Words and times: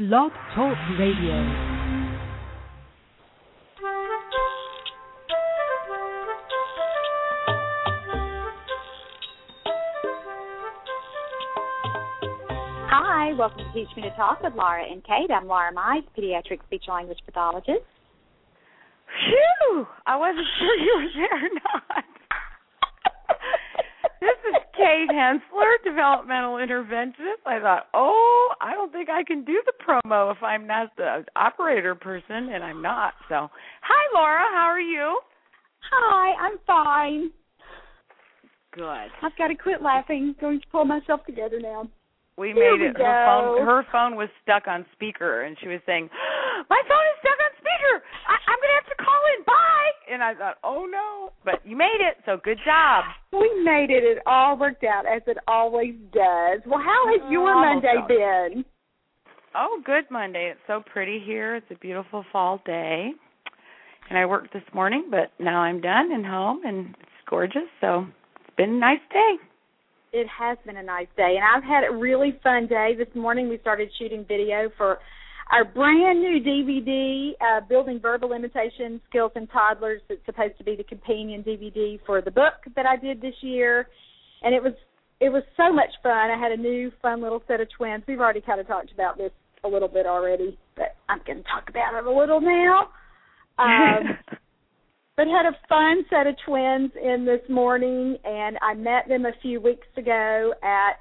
Blog 0.00 0.32
Talk 0.54 0.78
Radio. 0.98 1.44
Hi, 12.88 13.34
welcome 13.34 13.58
to 13.58 13.64
Teach 13.74 13.88
Me 13.94 14.02
to 14.04 14.10
Talk 14.16 14.42
with 14.42 14.54
Laura 14.54 14.82
and 14.90 15.04
Kate. 15.04 15.30
I'm 15.30 15.46
Laura 15.46 15.70
Mize, 15.74 16.00
pediatric 16.18 16.64
speech 16.64 16.84
language 16.88 17.18
pathologist. 17.26 17.84
Phew! 19.04 19.86
I 20.06 20.16
wasn't 20.16 20.46
sure 20.58 20.78
you 20.78 20.96
were 20.96 21.10
there 21.14 21.36
or 21.44 21.50
not. 21.52 22.04
this 24.22 24.38
is 24.48 24.69
Kate 24.80 25.12
Hensler, 25.12 25.76
developmental 25.84 26.54
interventionist. 26.54 27.44
I 27.44 27.60
thought, 27.60 27.88
oh, 27.92 28.48
I 28.62 28.72
don't 28.72 28.90
think 28.90 29.10
I 29.10 29.22
can 29.22 29.44
do 29.44 29.60
the 29.66 29.72
promo 29.76 30.32
if 30.32 30.42
I'm 30.42 30.66
not 30.66 30.96
the 30.96 31.24
operator 31.36 31.94
person, 31.94 32.48
and 32.48 32.64
I'm 32.64 32.80
not. 32.80 33.12
So, 33.28 33.48
hi, 33.82 34.02
Laura. 34.14 34.40
How 34.54 34.72
are 34.72 34.80
you? 34.80 35.20
Hi, 35.92 36.32
I'm 36.40 36.58
fine. 36.66 37.30
Good. 38.72 39.12
I've 39.22 39.36
got 39.36 39.48
to 39.48 39.54
quit 39.54 39.82
laughing. 39.82 40.34
Going 40.40 40.60
to 40.60 40.66
pull 40.72 40.86
myself 40.86 41.26
together 41.26 41.60
now. 41.60 41.88
We 42.38 42.56
Here 42.56 42.72
made 42.72 42.80
we 42.80 42.88
it. 42.88 42.96
Her 42.96 43.26
phone, 43.28 43.66
her 43.66 43.86
phone 43.92 44.16
was 44.16 44.30
stuck 44.42 44.64
on 44.66 44.86
speaker, 44.96 45.42
and 45.42 45.58
she 45.60 45.68
was 45.68 45.80
saying, 45.84 46.08
"My 46.70 46.80
phone 46.88 47.06
is 47.12 47.18
stuck 47.20 47.36
on 47.36 47.52
speaker. 47.60 47.94
I, 48.00 48.34
I'm 48.48 48.56
going 48.56 48.72
to 48.72 48.78
have 48.80 48.90
to 48.96 48.98
call 49.04 49.20
in. 49.36 49.44
Bye." 49.44 49.99
And 50.10 50.22
I 50.22 50.34
thought, 50.34 50.56
"Oh 50.64 50.86
no!" 50.90 51.30
But 51.44 51.64
you 51.64 51.76
made 51.76 52.00
it, 52.00 52.16
so 52.26 52.38
good 52.42 52.58
job. 52.64 53.04
We 53.32 53.48
made 53.62 53.90
it. 53.90 54.02
It 54.02 54.18
all 54.26 54.58
worked 54.58 54.84
out 54.84 55.04
as 55.06 55.22
it 55.26 55.36
always 55.46 55.94
does. 56.12 56.60
Well, 56.66 56.80
how 56.80 57.04
has 57.12 57.20
oh, 57.24 57.30
your 57.30 57.48
Almost 57.48 57.84
Monday 57.84 57.96
always. 57.96 58.54
been? 58.54 58.64
Oh, 59.54 59.80
good 59.84 60.04
Monday. 60.10 60.50
It's 60.50 60.60
so 60.66 60.82
pretty 60.92 61.20
here. 61.24 61.56
It's 61.56 61.70
a 61.70 61.76
beautiful 61.76 62.24
fall 62.32 62.60
day. 62.66 63.12
And 64.08 64.18
I 64.18 64.26
worked 64.26 64.52
this 64.52 64.62
morning, 64.74 65.06
but 65.10 65.30
now 65.38 65.60
I'm 65.60 65.80
done 65.80 66.12
and 66.12 66.26
home 66.26 66.62
and 66.64 66.96
it's 66.98 67.28
gorgeous. 67.28 67.68
So 67.80 68.06
it's 68.36 68.56
been 68.56 68.70
a 68.70 68.78
nice 68.78 69.00
day. 69.12 69.36
It 70.12 70.26
has 70.26 70.58
been 70.66 70.76
a 70.76 70.82
nice 70.82 71.06
day, 71.16 71.36
and 71.36 71.44
I've 71.44 71.62
had 71.62 71.84
a 71.84 71.96
really 71.96 72.36
fun 72.42 72.66
day. 72.66 72.96
This 72.98 73.14
morning 73.14 73.48
we 73.48 73.58
started 73.58 73.88
shooting 73.96 74.24
video 74.26 74.68
for 74.76 74.98
our 75.50 75.64
brand 75.64 76.20
new 76.20 76.40
DVD, 76.40 77.32
uh, 77.40 77.60
Building 77.68 77.98
Verbal 78.00 78.32
Imitation 78.32 79.00
Skills 79.08 79.32
in 79.34 79.46
Toddlers. 79.48 80.00
It's 80.08 80.24
supposed 80.24 80.56
to 80.58 80.64
be 80.64 80.76
the 80.76 80.84
companion 80.84 81.42
DVD 81.42 81.98
for 82.06 82.20
the 82.20 82.30
book 82.30 82.54
that 82.76 82.86
I 82.86 82.96
did 82.96 83.20
this 83.20 83.34
year, 83.40 83.88
and 84.42 84.54
it 84.54 84.62
was 84.62 84.74
it 85.20 85.28
was 85.28 85.42
so 85.56 85.72
much 85.72 85.90
fun. 86.02 86.30
I 86.30 86.38
had 86.38 86.52
a 86.52 86.56
new 86.56 86.90
fun 87.02 87.20
little 87.20 87.42
set 87.46 87.60
of 87.60 87.68
twins. 87.76 88.04
We've 88.08 88.20
already 88.20 88.40
kind 88.40 88.60
of 88.60 88.66
talked 88.66 88.92
about 88.92 89.18
this 89.18 89.32
a 89.64 89.68
little 89.68 89.88
bit 89.88 90.06
already, 90.06 90.58
but 90.76 90.96
I'm 91.08 91.20
going 91.26 91.38
to 91.38 91.44
talk 91.44 91.68
about 91.68 91.94
it 91.94 92.06
a 92.06 92.10
little 92.10 92.40
now. 92.40 92.88
Um, 93.58 94.16
but 95.16 95.26
had 95.26 95.44
a 95.44 95.56
fun 95.68 96.04
set 96.08 96.26
of 96.26 96.34
twins 96.46 96.92
in 96.96 97.26
this 97.26 97.42
morning 97.50 98.16
and 98.24 98.56
I 98.62 98.72
met 98.72 99.06
them 99.08 99.26
a 99.26 99.32
few 99.42 99.60
weeks 99.60 99.86
ago 99.98 100.54
at 100.62 100.96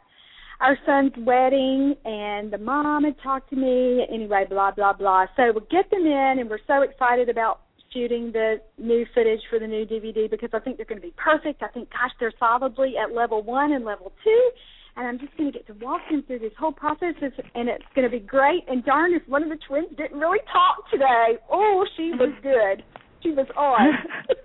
our 0.60 0.78
son's 0.86 1.14
wedding 1.18 1.96
and 2.04 2.52
the 2.52 2.58
mom 2.58 3.06
had 3.06 3.16
talked 3.24 3.50
to 3.50 3.56
me 3.56 4.06
anyway 4.12 4.46
blah 4.50 4.72
blah 4.72 4.94
blah. 4.94 5.26
So 5.36 5.44
we'll 5.54 5.68
get 5.72 5.90
them 5.90 6.06
in 6.06 6.36
and 6.40 6.50
we're 6.50 6.60
so 6.68 6.82
excited 6.82 7.30
about 7.30 7.62
shooting 7.94 8.32
the 8.32 8.62
new 8.78 9.06
footage 9.16 9.40
for 9.50 9.58
the 9.58 9.68
new 9.68 9.86
DVD 9.86 10.30
because 10.30 10.50
I 10.54 10.60
think 10.60 10.78
they're 10.78 10.86
going 10.86 11.02
to 11.02 11.08
be 11.08 11.14
perfect. 11.18 11.64
I 11.64 11.70
think 11.70 11.90
gosh 11.90 12.12
they're 12.20 12.34
solidly 12.38 12.94
at 13.02 13.16
level 13.16 13.42
1 13.42 13.72
and 13.72 13.86
level 13.86 14.12
2 14.24 14.50
and 14.98 15.08
I'm 15.08 15.18
just 15.20 15.36
going 15.38 15.52
to 15.52 15.58
get 15.58 15.66
to 15.68 15.74
walk 15.86 16.02
them 16.12 16.24
through 16.28 16.40
this 16.40 16.52
whole 16.60 16.74
process 16.74 17.16
and 17.22 17.70
it's 17.70 17.86
going 17.96 18.10
to 18.10 18.12
be 18.12 18.20
great. 18.20 18.64
And 18.68 18.84
darn 18.84 19.14
if 19.14 19.28
one 19.28 19.44
of 19.44 19.50
the 19.50 19.60
twins 19.68 19.88
didn't 19.98 20.20
really 20.20 20.40
talk 20.52 20.90
today 20.92 21.40
oh 21.50 21.86
she 21.96 22.12
was 22.12 22.34
good. 22.44 22.84
She 23.24 23.32
was 23.32 23.48
on. 23.58 23.94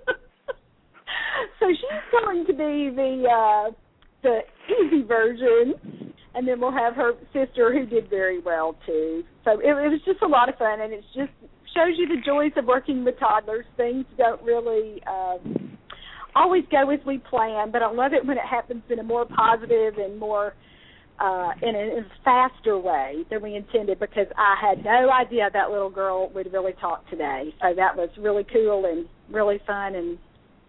so 1.59 1.67
she's 1.69 2.23
going 2.23 2.47
to 2.47 2.53
be 2.53 2.95
the 2.95 3.27
uh 3.29 3.73
the 4.25 4.41
easy 4.75 5.03
version 5.07 6.13
and 6.35 6.49
then 6.49 6.61
we'll 6.61 6.73
have 6.73 6.95
her 6.95 7.13
sister 7.33 7.73
who 7.73 7.87
did 7.87 8.11
very 8.11 8.41
well 8.41 8.77
too. 8.87 9.23
So 9.45 9.61
it, 9.61 9.69
it 9.69 9.91
was 9.91 10.01
just 10.05 10.23
a 10.23 10.27
lot 10.27 10.49
of 10.49 10.57
fun 10.57 10.81
and 10.81 10.93
it's 10.93 11.07
just 11.15 11.31
shows 11.75 11.95
you 11.97 12.09
the 12.09 12.21
joys 12.25 12.53
of 12.57 12.67
working 12.67 13.05
with 13.05 13.19
toddlers. 13.19 13.65
Things 13.77 14.05
don't 14.19 14.43
really 14.43 15.03
um 15.07 15.79
always 16.35 16.65
go 16.71 16.91
as 16.91 16.99
we 17.07 17.19
plan, 17.19 17.71
but 17.71 17.83
I 17.83 17.91
love 17.91 18.13
it 18.13 18.27
when 18.27 18.37
it 18.37 18.45
happens 18.45 18.83
in 18.91 18.99
a 18.99 19.05
more 19.05 19.25
positive 19.27 19.95
and 19.99 20.19
more 20.19 20.55
uh 21.21 21.51
in 21.63 21.75
a, 21.77 21.99
in 21.99 22.05
a 22.05 22.25
faster 22.25 22.79
way 22.79 23.25
than 23.31 23.41
we 23.43 23.55
intended 23.55 24.01
because 24.01 24.27
I 24.37 24.57
had 24.61 24.85
no 24.85 25.11
idea 25.11 25.49
that 25.53 25.71
little 25.71 25.91
girl 25.91 26.31
would 26.35 26.53
really 26.53 26.75
talk 26.81 27.09
today. 27.09 27.55
So 27.63 27.75
that 27.77 27.97
was 27.97 28.09
really 28.19 28.45
cool 28.53 28.87
and 28.87 29.07
really 29.33 29.61
fun 29.67 29.95
and 29.95 30.19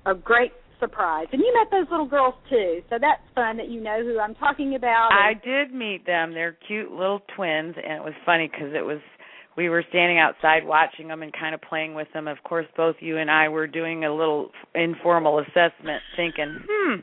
a 0.05 0.13
great 0.13 0.51
surprise. 0.79 1.27
And 1.31 1.41
you 1.41 1.53
met 1.53 1.71
those 1.71 1.89
little 1.89 2.07
girls 2.07 2.35
too. 2.49 2.81
So 2.89 2.97
that's 2.99 3.21
fun 3.33 3.57
that 3.57 3.69
you 3.69 3.81
know 3.81 4.03
who 4.03 4.19
I'm 4.19 4.35
talking 4.35 4.75
about. 4.75 5.09
I 5.11 5.33
did 5.33 5.73
meet 5.73 6.05
them. 6.05 6.33
They're 6.33 6.57
cute 6.67 6.91
little 6.91 7.21
twins, 7.35 7.75
and 7.77 7.93
it 7.93 8.03
was 8.03 8.13
funny 8.25 8.49
because 8.51 8.73
it 8.73 8.85
was 8.85 8.99
we 9.57 9.69
were 9.69 9.83
standing 9.89 10.19
outside 10.19 10.65
watching 10.65 11.07
them 11.07 11.23
and 11.23 11.31
kind 11.33 11.55
of 11.55 11.61
playing 11.61 11.93
with 11.93 12.07
them. 12.13 12.27
Of 12.27 12.37
course, 12.43 12.65
both 12.75 12.95
you 12.99 13.17
and 13.17 13.31
I 13.31 13.47
were 13.47 13.67
doing 13.67 14.03
a 14.03 14.13
little 14.13 14.51
informal 14.73 15.39
assessment, 15.39 16.03
thinking, 16.15 16.63
"Hmm, 16.69 16.95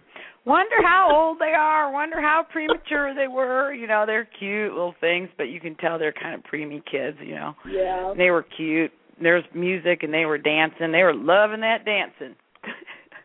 wonder 0.45 0.83
how 0.83 1.11
old 1.15 1.39
they 1.39 1.55
are. 1.55 1.91
Wonder 1.91 2.21
how 2.21 2.47
premature 2.51 3.15
they 3.15 3.29
were." 3.29 3.73
You 3.73 3.87
know, 3.87 4.05
they're 4.07 4.29
cute 4.39 4.73
little 4.73 4.95
things, 5.01 5.31
but 5.37 5.49
you 5.49 5.61
can 5.61 5.75
tell 5.77 5.99
they're 5.99 6.13
kind 6.13 6.35
of 6.35 6.43
preemie 6.43 6.85
kids. 6.85 7.19
You 7.21 7.37
know, 7.37 7.55
yeah. 7.67 8.13
they 8.17 8.31
were 8.31 8.43
cute. 8.43 8.93
There's 9.21 9.45
music, 9.55 10.03
and 10.03 10.13
they 10.13 10.27
were 10.27 10.39
dancing. 10.39 10.93
They 10.93 11.03
were 11.03 11.15
loving 11.15 11.61
that 11.61 11.85
dancing. 11.85 12.37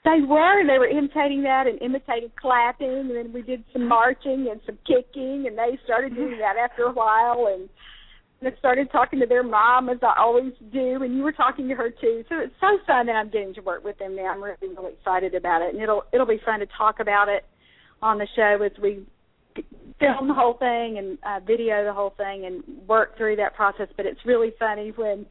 They 0.07 0.21
were, 0.25 0.65
they 0.65 0.79
were 0.79 0.87
imitating 0.87 1.43
that 1.43 1.67
and 1.67 1.81
imitating 1.81 2.31
clapping, 2.39 2.87
and 2.87 3.11
then 3.11 3.33
we 3.33 3.41
did 3.41 3.65
some 3.73 3.85
marching 3.89 4.47
and 4.49 4.61
some 4.65 4.77
kicking, 4.87 5.47
and 5.47 5.57
they 5.57 5.77
started 5.83 6.15
doing 6.15 6.37
that 6.39 6.55
after 6.55 6.83
a 6.83 6.93
while, 6.93 7.47
and 7.53 7.67
they 8.41 8.57
started 8.57 8.89
talking 8.89 9.19
to 9.19 9.25
their 9.25 9.43
mom 9.43 9.89
as 9.89 9.97
I 10.01 10.13
always 10.17 10.53
do, 10.71 11.03
and 11.03 11.13
you 11.17 11.23
were 11.23 11.33
talking 11.33 11.67
to 11.67 11.75
her 11.75 11.89
too. 11.89 12.23
So 12.29 12.39
it's 12.39 12.53
so 12.61 12.77
fun 12.87 13.07
that 13.07 13.17
I'm 13.17 13.29
getting 13.29 13.53
to 13.55 13.61
work 13.61 13.83
with 13.83 13.97
them 13.97 14.15
now. 14.15 14.27
I'm 14.27 14.41
really, 14.41 14.55
really 14.61 14.93
excited 14.93 15.35
about 15.35 15.61
it, 15.61 15.73
and 15.73 15.83
it'll 15.83 16.03
it'll 16.13 16.25
be 16.25 16.39
fun 16.45 16.61
to 16.61 16.67
talk 16.77 17.01
about 17.01 17.27
it 17.27 17.43
on 18.01 18.17
the 18.17 18.27
show 18.33 18.63
as 18.63 18.71
we 18.81 19.05
film 19.99 20.27
the 20.29 20.33
whole 20.33 20.53
thing 20.53 20.99
and 20.99 21.17
uh, 21.25 21.39
video 21.45 21.83
the 21.83 21.91
whole 21.91 22.13
thing 22.15 22.45
and 22.45 22.87
work 22.87 23.17
through 23.17 23.35
that 23.35 23.55
process. 23.55 23.89
But 23.97 24.05
it's 24.05 24.19
really 24.25 24.53
funny 24.57 24.93
when 24.95 25.25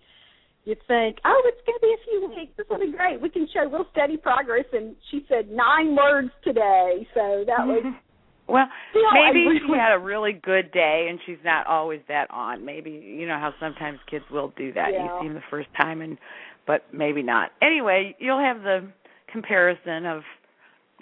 you 0.66 0.74
think, 0.86 1.18
oh, 1.24 1.42
it's 1.46 1.62
going 1.64 1.78
to 1.78 1.80
be 1.80 1.94
a 1.94 2.02
few 2.04 2.28
weeks. 2.28 2.52
This 2.58 2.66
will 2.68 2.80
be 2.80 2.92
great. 2.92 3.20
We 3.20 3.30
can 3.30 3.48
show 3.54 3.70
real 3.70 3.86
steady 3.92 4.16
progress. 4.16 4.66
And 4.72 4.96
she 5.10 5.24
said 5.28 5.48
nine 5.50 5.94
words 5.94 6.30
today, 6.44 7.06
so 7.14 7.44
that 7.46 7.64
was 7.66 7.94
Well, 8.48 8.66
Yeah, 8.94 9.00
maybe 9.14 9.46
really- 9.46 9.60
she 9.66 9.72
had 9.72 9.94
a 9.94 9.98
really 9.98 10.32
good 10.32 10.70
day 10.72 11.06
and 11.10 11.18
she's 11.26 11.42
not 11.44 11.66
always 11.66 12.00
that 12.08 12.30
on. 12.30 12.64
Maybe 12.64 12.90
you 12.90 13.26
know 13.26 13.38
how 13.38 13.52
sometimes 13.58 13.98
kids 14.10 14.24
will 14.30 14.52
do 14.56 14.72
that. 14.74 14.90
You 14.90 15.08
see 15.20 15.28
them 15.28 15.34
the 15.34 15.42
first 15.50 15.68
time 15.76 16.00
and 16.00 16.18
but 16.66 16.82
maybe 16.92 17.22
not. 17.22 17.50
Anyway, 17.62 18.16
you'll 18.18 18.40
have 18.40 18.62
the 18.62 18.88
comparison 19.32 20.06
of 20.06 20.22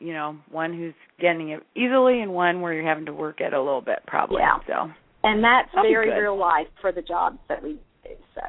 you 0.01 0.13
know, 0.13 0.37
one 0.51 0.73
who's 0.77 0.95
getting 1.21 1.51
it 1.51 1.63
easily 1.77 2.21
and 2.21 2.33
one 2.33 2.61
where 2.61 2.73
you're 2.73 2.87
having 2.87 3.07
to 3.07 3.13
work 3.13 3.41
at 3.41 3.53
a 3.53 3.63
little 3.63 3.81
bit 3.81 4.01
probably. 4.07 4.41
Yeah. 4.41 4.59
So 4.67 4.91
and 5.23 5.43
that's 5.43 5.69
That'll 5.75 5.91
very 5.91 6.21
real 6.21 6.39
life 6.39 6.67
for 6.81 6.93
the 6.93 7.03
jobs 7.03 7.39
that 7.49 7.63
we 7.63 7.79
do. 8.03 8.11
So 8.35 8.43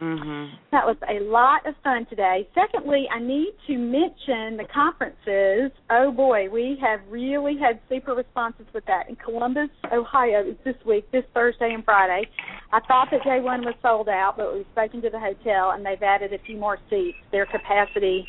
mhm. 0.00 0.50
that 0.72 0.86
was 0.86 0.96
a 1.08 1.20
lot 1.20 1.66
of 1.66 1.74
fun 1.82 2.06
today. 2.06 2.48
Secondly, 2.54 3.06
I 3.14 3.20
need 3.20 3.52
to 3.66 3.78
mention 3.78 4.56
the 4.56 4.66
conferences. 4.72 5.70
Oh 5.90 6.10
boy, 6.10 6.48
we 6.50 6.78
have 6.80 7.00
really 7.08 7.56
had 7.58 7.80
super 7.88 8.14
responses 8.14 8.66
with 8.72 8.84
that. 8.86 9.08
In 9.08 9.16
Columbus, 9.16 9.70
Ohio, 9.92 10.42
it's 10.46 10.62
this 10.64 10.76
week, 10.86 11.10
this 11.12 11.24
Thursday 11.34 11.72
and 11.74 11.84
Friday. 11.84 12.28
I 12.72 12.80
thought 12.86 13.08
that 13.10 13.24
day 13.24 13.40
one 13.40 13.64
was 13.64 13.74
sold 13.82 14.08
out, 14.08 14.36
but 14.36 14.54
we've 14.54 14.66
spoken 14.72 15.02
to 15.02 15.10
the 15.10 15.18
hotel 15.18 15.72
and 15.72 15.84
they've 15.84 16.02
added 16.02 16.32
a 16.32 16.38
few 16.38 16.56
more 16.56 16.78
seats. 16.88 17.18
Their 17.32 17.46
capacity 17.46 18.26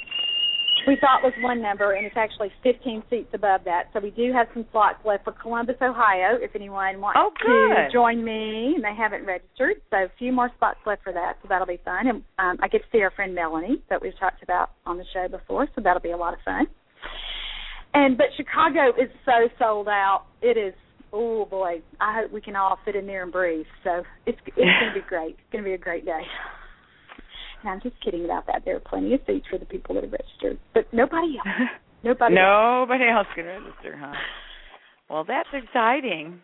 we 0.88 0.98
thought 1.00 1.22
was 1.24 1.33
one 1.42 1.62
number, 1.62 1.92
and 1.94 2.06
it's 2.06 2.18
actually 2.18 2.50
15 2.63 3.04
seats 3.10 3.30
above 3.33 3.62
that. 3.66 3.86
So 3.94 4.00
we 4.00 4.12
do 4.12 4.31
have 4.33 4.48
some 4.54 4.66
slots 4.72 5.00
left 5.06 5.24
for 5.25 5.31
Columbus, 5.33 5.75
Ohio, 5.81 6.38
if 6.42 6.56
anyone 6.56 7.00
wants 7.01 7.19
Oh, 7.19 7.31
to 7.88 7.92
join 7.94 8.24
me 8.24 8.74
and 8.75 8.83
they 8.83 8.95
haven't 8.98 9.25
registered. 9.25 9.78
So 9.89 9.98
a 9.98 10.12
few 10.18 10.31
more 10.31 10.50
spots 10.57 10.80
left 10.86 11.04
for 11.04 11.13
that, 11.13 11.38
so 11.42 11.48
that'll 11.50 11.68
be 11.68 11.80
fun. 11.86 12.07
And 12.07 12.24
um, 12.39 12.57
I 12.62 12.68
get 12.68 12.80
to 12.81 12.88
see 12.92 13.01
our 13.01 13.12
friend 13.12 13.36
Melanie 13.36 13.81
that 13.89 14.01
we've 14.01 14.18
talked 14.19 14.44
about 14.44 14.72
on 14.86 14.98
the 14.98 15.06
show 15.13 15.28
before, 15.28 15.68
so 15.75 15.81
that'll 15.83 16.01
be 16.01 16.12
a 16.12 16.18
lot 16.18 16.33
of 16.33 16.39
fun. 16.44 16.66
And 17.94 18.18
but 18.18 18.28
Chicago 18.38 18.89
is 19.00 19.10
so 19.25 19.50
sold 19.60 19.88
out. 19.88 20.24
It 20.42 20.57
is. 20.57 20.74
Oh 21.13 21.44
boy, 21.45 21.81
I 22.00 22.22
hope 22.22 22.31
we 22.31 22.39
can 22.39 22.56
all 22.56 22.80
fit 22.86 22.95
in 22.95 23.06
there 23.06 23.24
and 23.24 23.31
breathe. 23.33 23.66
So 23.83 24.04
it's 24.25 24.38
it's 24.45 24.56
going 24.56 24.94
to 24.95 25.01
be 25.01 25.06
great. 25.07 25.31
It's 25.31 25.51
going 25.51 25.63
to 25.63 25.69
be 25.69 25.74
a 25.74 25.78
great 25.78 26.06
day. 26.06 26.22
And 27.63 27.72
I'm 27.72 27.81
just 27.81 27.96
kidding 28.04 28.25
about 28.25 28.48
that. 28.48 28.63
There 28.66 28.75
are 28.75 28.80
plenty 28.80 29.13
of 29.13 29.22
seats 29.28 29.46
for 29.50 29.58
the 29.58 29.66
people 29.66 29.96
that 29.96 30.04
have 30.04 30.12
registered, 30.12 30.60
but 30.74 30.86
nobody 30.94 31.38
else. 31.38 31.69
Nobody. 32.04 32.36
else. 32.36 32.88
Nobody 32.90 33.06
else 33.08 33.28
can 33.36 33.46
register, 33.46 33.96
huh? 33.96 34.13
Well, 35.08 35.24
that's 35.24 35.50
exciting. 35.54 36.42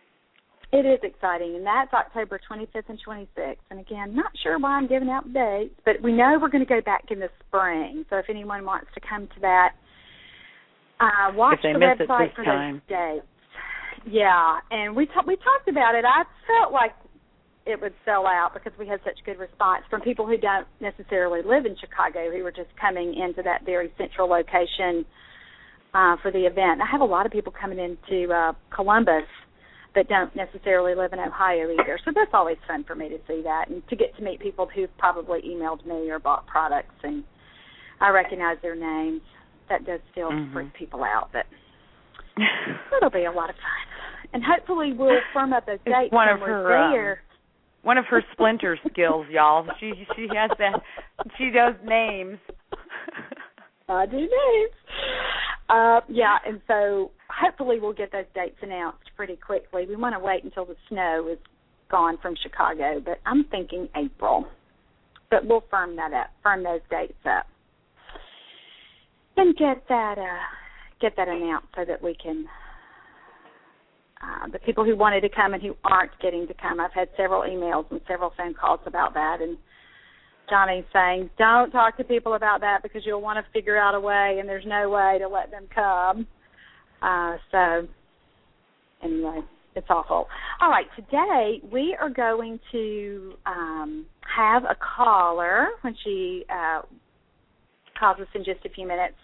It 0.70 0.84
is 0.84 1.00
exciting, 1.02 1.56
and 1.56 1.66
that's 1.66 1.92
October 1.94 2.38
25th 2.48 2.88
and 2.88 2.98
26th. 3.02 3.56
And 3.70 3.80
again, 3.80 4.14
not 4.14 4.30
sure 4.42 4.58
why 4.58 4.72
I'm 4.72 4.86
giving 4.86 5.08
out 5.08 5.32
dates, 5.32 5.74
but 5.84 5.94
we 6.02 6.12
know 6.12 6.38
we're 6.40 6.50
going 6.50 6.64
to 6.64 6.68
go 6.68 6.82
back 6.82 7.06
in 7.10 7.18
the 7.18 7.30
spring. 7.46 8.04
So 8.10 8.16
if 8.18 8.26
anyone 8.28 8.64
wants 8.64 8.88
to 8.94 9.00
come 9.00 9.26
to 9.34 9.40
that, 9.40 9.70
uh, 11.00 11.32
watch 11.34 11.60
the 11.62 11.68
website 11.70 12.34
for 12.34 12.44
time. 12.44 12.82
those 12.88 12.98
dates. 12.98 13.26
Yeah, 14.06 14.58
and 14.70 14.94
we 14.94 15.06
talked 15.06 15.26
we 15.26 15.36
talked 15.36 15.68
about 15.68 15.94
it. 15.94 16.04
I 16.04 16.24
felt 16.46 16.72
like 16.72 16.92
it 17.68 17.80
would 17.80 17.92
sell 18.04 18.26
out 18.26 18.54
because 18.54 18.72
we 18.78 18.88
had 18.88 19.00
such 19.04 19.18
good 19.26 19.38
response 19.38 19.84
from 19.90 20.00
people 20.00 20.26
who 20.26 20.38
don't 20.38 20.66
necessarily 20.80 21.40
live 21.44 21.66
in 21.66 21.76
Chicago 21.78 22.30
who 22.32 22.42
were 22.42 22.50
just 22.50 22.70
coming 22.80 23.14
into 23.14 23.42
that 23.42 23.64
very 23.64 23.92
central 23.98 24.28
location 24.28 25.04
uh, 25.92 26.16
for 26.22 26.32
the 26.32 26.46
event. 26.46 26.80
I 26.80 26.90
have 26.90 27.02
a 27.02 27.04
lot 27.04 27.26
of 27.26 27.32
people 27.32 27.52
coming 27.52 27.78
into 27.78 28.32
uh, 28.32 28.52
Columbus 28.74 29.28
that 29.94 30.08
don't 30.08 30.34
necessarily 30.34 30.94
live 30.94 31.12
in 31.12 31.18
Ohio 31.18 31.70
either. 31.70 31.98
So 32.04 32.12
that's 32.14 32.30
always 32.32 32.56
fun 32.66 32.84
for 32.84 32.94
me 32.94 33.08
to 33.10 33.18
see 33.28 33.42
that 33.42 33.68
and 33.68 33.86
to 33.88 33.96
get 33.96 34.16
to 34.16 34.22
meet 34.22 34.40
people 34.40 34.68
who've 34.74 34.96
probably 34.98 35.40
emailed 35.42 35.84
me 35.86 36.10
or 36.10 36.18
bought 36.18 36.46
products 36.46 36.94
and 37.02 37.24
I 38.00 38.10
recognize 38.10 38.56
their 38.62 38.76
names. 38.76 39.22
That 39.68 39.84
does 39.84 40.00
still 40.12 40.30
mm-hmm. 40.30 40.52
freak 40.52 40.74
people 40.74 41.04
out, 41.04 41.30
but 41.32 41.44
it'll 42.96 43.10
be 43.10 43.24
a 43.24 43.32
lot 43.32 43.50
of 43.50 43.56
fun. 43.56 44.32
And 44.32 44.42
hopefully 44.44 44.92
we'll 44.92 45.20
firm 45.34 45.52
up 45.52 45.66
those 45.66 45.78
dates 45.84 46.12
one 46.12 46.28
of 46.28 46.40
her, 46.40 46.90
there. 46.92 47.12
Um, 47.12 47.27
one 47.88 47.96
of 47.96 48.04
her 48.04 48.22
splinter 48.32 48.78
skills, 48.90 49.24
y'all. 49.30 49.66
She 49.80 50.06
she 50.14 50.26
has 50.36 50.50
that. 50.58 50.82
She 51.38 51.48
does 51.50 51.72
names. 51.82 52.38
I 53.88 54.04
do 54.04 54.18
names. 54.18 54.74
Uh, 55.70 56.00
yeah, 56.06 56.36
and 56.46 56.60
so 56.68 57.10
hopefully 57.30 57.80
we'll 57.80 57.94
get 57.94 58.12
those 58.12 58.26
dates 58.34 58.58
announced 58.60 59.10
pretty 59.16 59.36
quickly. 59.36 59.86
We 59.88 59.96
want 59.96 60.14
to 60.14 60.18
wait 60.18 60.44
until 60.44 60.66
the 60.66 60.76
snow 60.90 61.30
is 61.32 61.38
gone 61.90 62.18
from 62.20 62.34
Chicago, 62.42 63.00
but 63.02 63.20
I'm 63.24 63.44
thinking 63.44 63.88
April. 63.96 64.44
But 65.30 65.46
we'll 65.46 65.64
firm 65.70 65.96
that 65.96 66.12
up, 66.12 66.28
firm 66.42 66.64
those 66.64 66.82
dates 66.90 67.14
up, 67.24 67.46
and 69.38 69.56
get 69.56 69.82
that 69.88 70.18
uh, 70.18 70.44
get 71.00 71.16
that 71.16 71.28
announced 71.28 71.68
so 71.74 71.86
that 71.86 72.02
we 72.02 72.14
can. 72.22 72.44
Uh, 74.20 74.48
the 74.52 74.58
people 74.58 74.84
who 74.84 74.96
wanted 74.96 75.20
to 75.20 75.28
come 75.28 75.54
and 75.54 75.62
who 75.62 75.76
aren't 75.84 76.10
getting 76.20 76.46
to 76.48 76.54
come. 76.54 76.80
I've 76.80 76.92
had 76.92 77.08
several 77.16 77.42
emails 77.42 77.84
and 77.90 78.00
several 78.08 78.32
phone 78.36 78.52
calls 78.52 78.80
about 78.84 79.14
that, 79.14 79.38
and 79.40 79.56
Johnny's 80.50 80.84
saying, 80.92 81.30
don't 81.38 81.70
talk 81.70 81.96
to 81.98 82.04
people 82.04 82.34
about 82.34 82.60
that 82.62 82.82
because 82.82 83.02
you'll 83.04 83.20
want 83.20 83.38
to 83.44 83.52
figure 83.52 83.76
out 83.76 83.94
a 83.94 84.00
way, 84.00 84.38
and 84.40 84.48
there's 84.48 84.64
no 84.66 84.90
way 84.90 85.18
to 85.20 85.28
let 85.28 85.50
them 85.50 85.68
come. 85.72 86.26
Uh, 87.00 87.36
so, 87.52 87.86
anyway, 89.04 89.40
it's 89.76 89.86
awful. 89.88 90.26
All 90.60 90.70
right, 90.70 90.86
today 90.96 91.60
we 91.72 91.96
are 92.00 92.10
going 92.10 92.58
to 92.72 93.34
um, 93.46 94.06
have 94.36 94.64
a 94.64 94.76
caller 94.96 95.68
when 95.82 95.94
she 96.02 96.44
uh, 96.50 96.82
calls 97.98 98.18
us 98.20 98.26
in 98.34 98.44
just 98.44 98.64
a 98.64 98.70
few 98.70 98.86
minutes. 98.86 99.14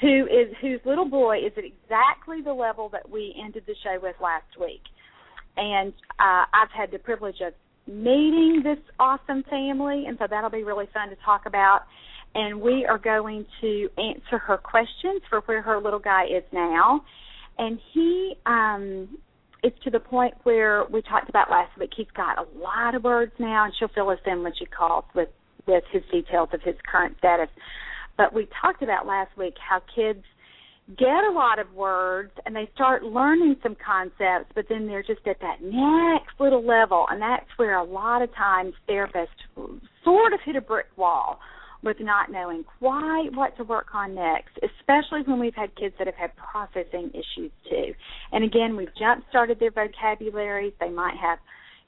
Who 0.00 0.26
is 0.26 0.54
whose 0.60 0.80
little 0.84 1.08
boy 1.08 1.38
is 1.38 1.52
at 1.56 1.64
exactly 1.64 2.40
the 2.42 2.52
level 2.52 2.88
that 2.90 3.10
we 3.10 3.34
ended 3.42 3.64
the 3.66 3.74
show 3.82 3.98
with 4.00 4.14
last 4.22 4.46
week, 4.60 4.82
and 5.56 5.92
uh, 6.20 6.44
I've 6.54 6.70
had 6.76 6.92
the 6.92 6.98
privilege 6.98 7.40
of 7.44 7.52
meeting 7.88 8.60
this 8.62 8.78
awesome 9.00 9.42
family, 9.50 10.04
and 10.06 10.16
so 10.18 10.26
that'll 10.28 10.50
be 10.50 10.62
really 10.62 10.86
fun 10.92 11.08
to 11.08 11.16
talk 11.24 11.46
about. 11.46 11.82
And 12.34 12.60
we 12.60 12.84
are 12.86 12.98
going 12.98 13.46
to 13.60 13.88
answer 13.96 14.38
her 14.38 14.58
questions 14.58 15.22
for 15.28 15.40
where 15.46 15.62
her 15.62 15.80
little 15.80 15.98
guy 15.98 16.24
is 16.26 16.44
now. 16.52 17.02
And 17.58 17.80
he 17.92 18.34
um 18.46 19.18
it's 19.62 19.76
to 19.82 19.90
the 19.90 19.98
point 19.98 20.34
where 20.44 20.84
we 20.84 21.02
talked 21.02 21.28
about 21.28 21.50
last 21.50 21.76
week. 21.78 21.90
He's 21.96 22.06
got 22.14 22.38
a 22.38 22.46
lot 22.58 22.94
of 22.94 23.02
words 23.02 23.32
now, 23.38 23.64
and 23.64 23.72
she'll 23.78 23.88
fill 23.88 24.10
us 24.10 24.20
in 24.26 24.42
when 24.42 24.52
she 24.56 24.66
calls 24.66 25.04
with 25.14 25.30
with 25.66 25.84
his 25.90 26.02
details 26.12 26.50
of 26.52 26.62
his 26.62 26.76
current 26.90 27.16
status. 27.18 27.48
But 28.18 28.34
we 28.34 28.48
talked 28.60 28.82
about 28.82 29.06
last 29.06 29.30
week 29.38 29.54
how 29.66 29.80
kids 29.94 30.22
get 30.98 31.24
a 31.24 31.30
lot 31.32 31.58
of 31.58 31.72
words 31.72 32.32
and 32.44 32.54
they 32.54 32.68
start 32.74 33.04
learning 33.04 33.56
some 33.62 33.76
concepts, 33.84 34.50
but 34.54 34.66
then 34.68 34.86
they're 34.86 35.02
just 35.02 35.26
at 35.26 35.40
that 35.40 35.62
next 35.62 36.38
little 36.40 36.64
level, 36.66 37.06
and 37.10 37.22
that's 37.22 37.46
where 37.56 37.76
a 37.76 37.84
lot 37.84 38.20
of 38.20 38.34
times 38.34 38.74
therapists 38.88 39.28
sort 40.04 40.32
of 40.32 40.40
hit 40.44 40.56
a 40.56 40.60
brick 40.60 40.86
wall 40.96 41.38
with 41.82 41.98
not 42.00 42.30
knowing 42.30 42.64
quite 42.80 43.28
what 43.34 43.56
to 43.56 43.64
work 43.64 43.88
on 43.94 44.14
next, 44.14 44.58
especially 44.62 45.22
when 45.26 45.38
we've 45.38 45.54
had 45.54 45.74
kids 45.76 45.94
that 45.98 46.06
have 46.08 46.16
had 46.16 46.32
processing 46.36 47.10
issues 47.10 47.52
too. 47.70 47.92
And 48.32 48.42
again, 48.42 48.76
we've 48.76 48.94
jump 48.98 49.24
started 49.28 49.60
their 49.60 49.70
vocabularies. 49.70 50.72
They 50.80 50.90
might 50.90 51.16
have, 51.20 51.38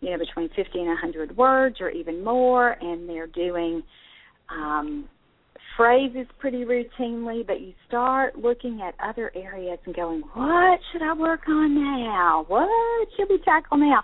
you 0.00 0.10
know, 0.10 0.18
between 0.18 0.48
50 0.50 0.78
and 0.78 0.88
100 0.88 1.36
words 1.36 1.80
or 1.80 1.90
even 1.90 2.22
more, 2.22 2.76
and 2.80 3.08
they're 3.08 3.26
doing 3.26 3.82
um, 4.48 5.08
phrases 5.80 6.26
pretty 6.38 6.66
routinely, 6.66 7.46
but 7.46 7.58
you 7.62 7.72
start 7.88 8.36
looking 8.36 8.82
at 8.86 8.94
other 9.02 9.32
areas 9.34 9.78
and 9.86 9.96
going, 9.96 10.20
what 10.34 10.78
should 10.92 11.00
I 11.00 11.14
work 11.14 11.40
on 11.48 11.74
now? 11.74 12.44
What 12.48 13.08
should 13.16 13.28
we 13.30 13.38
tackle 13.42 13.78
now? 13.78 14.02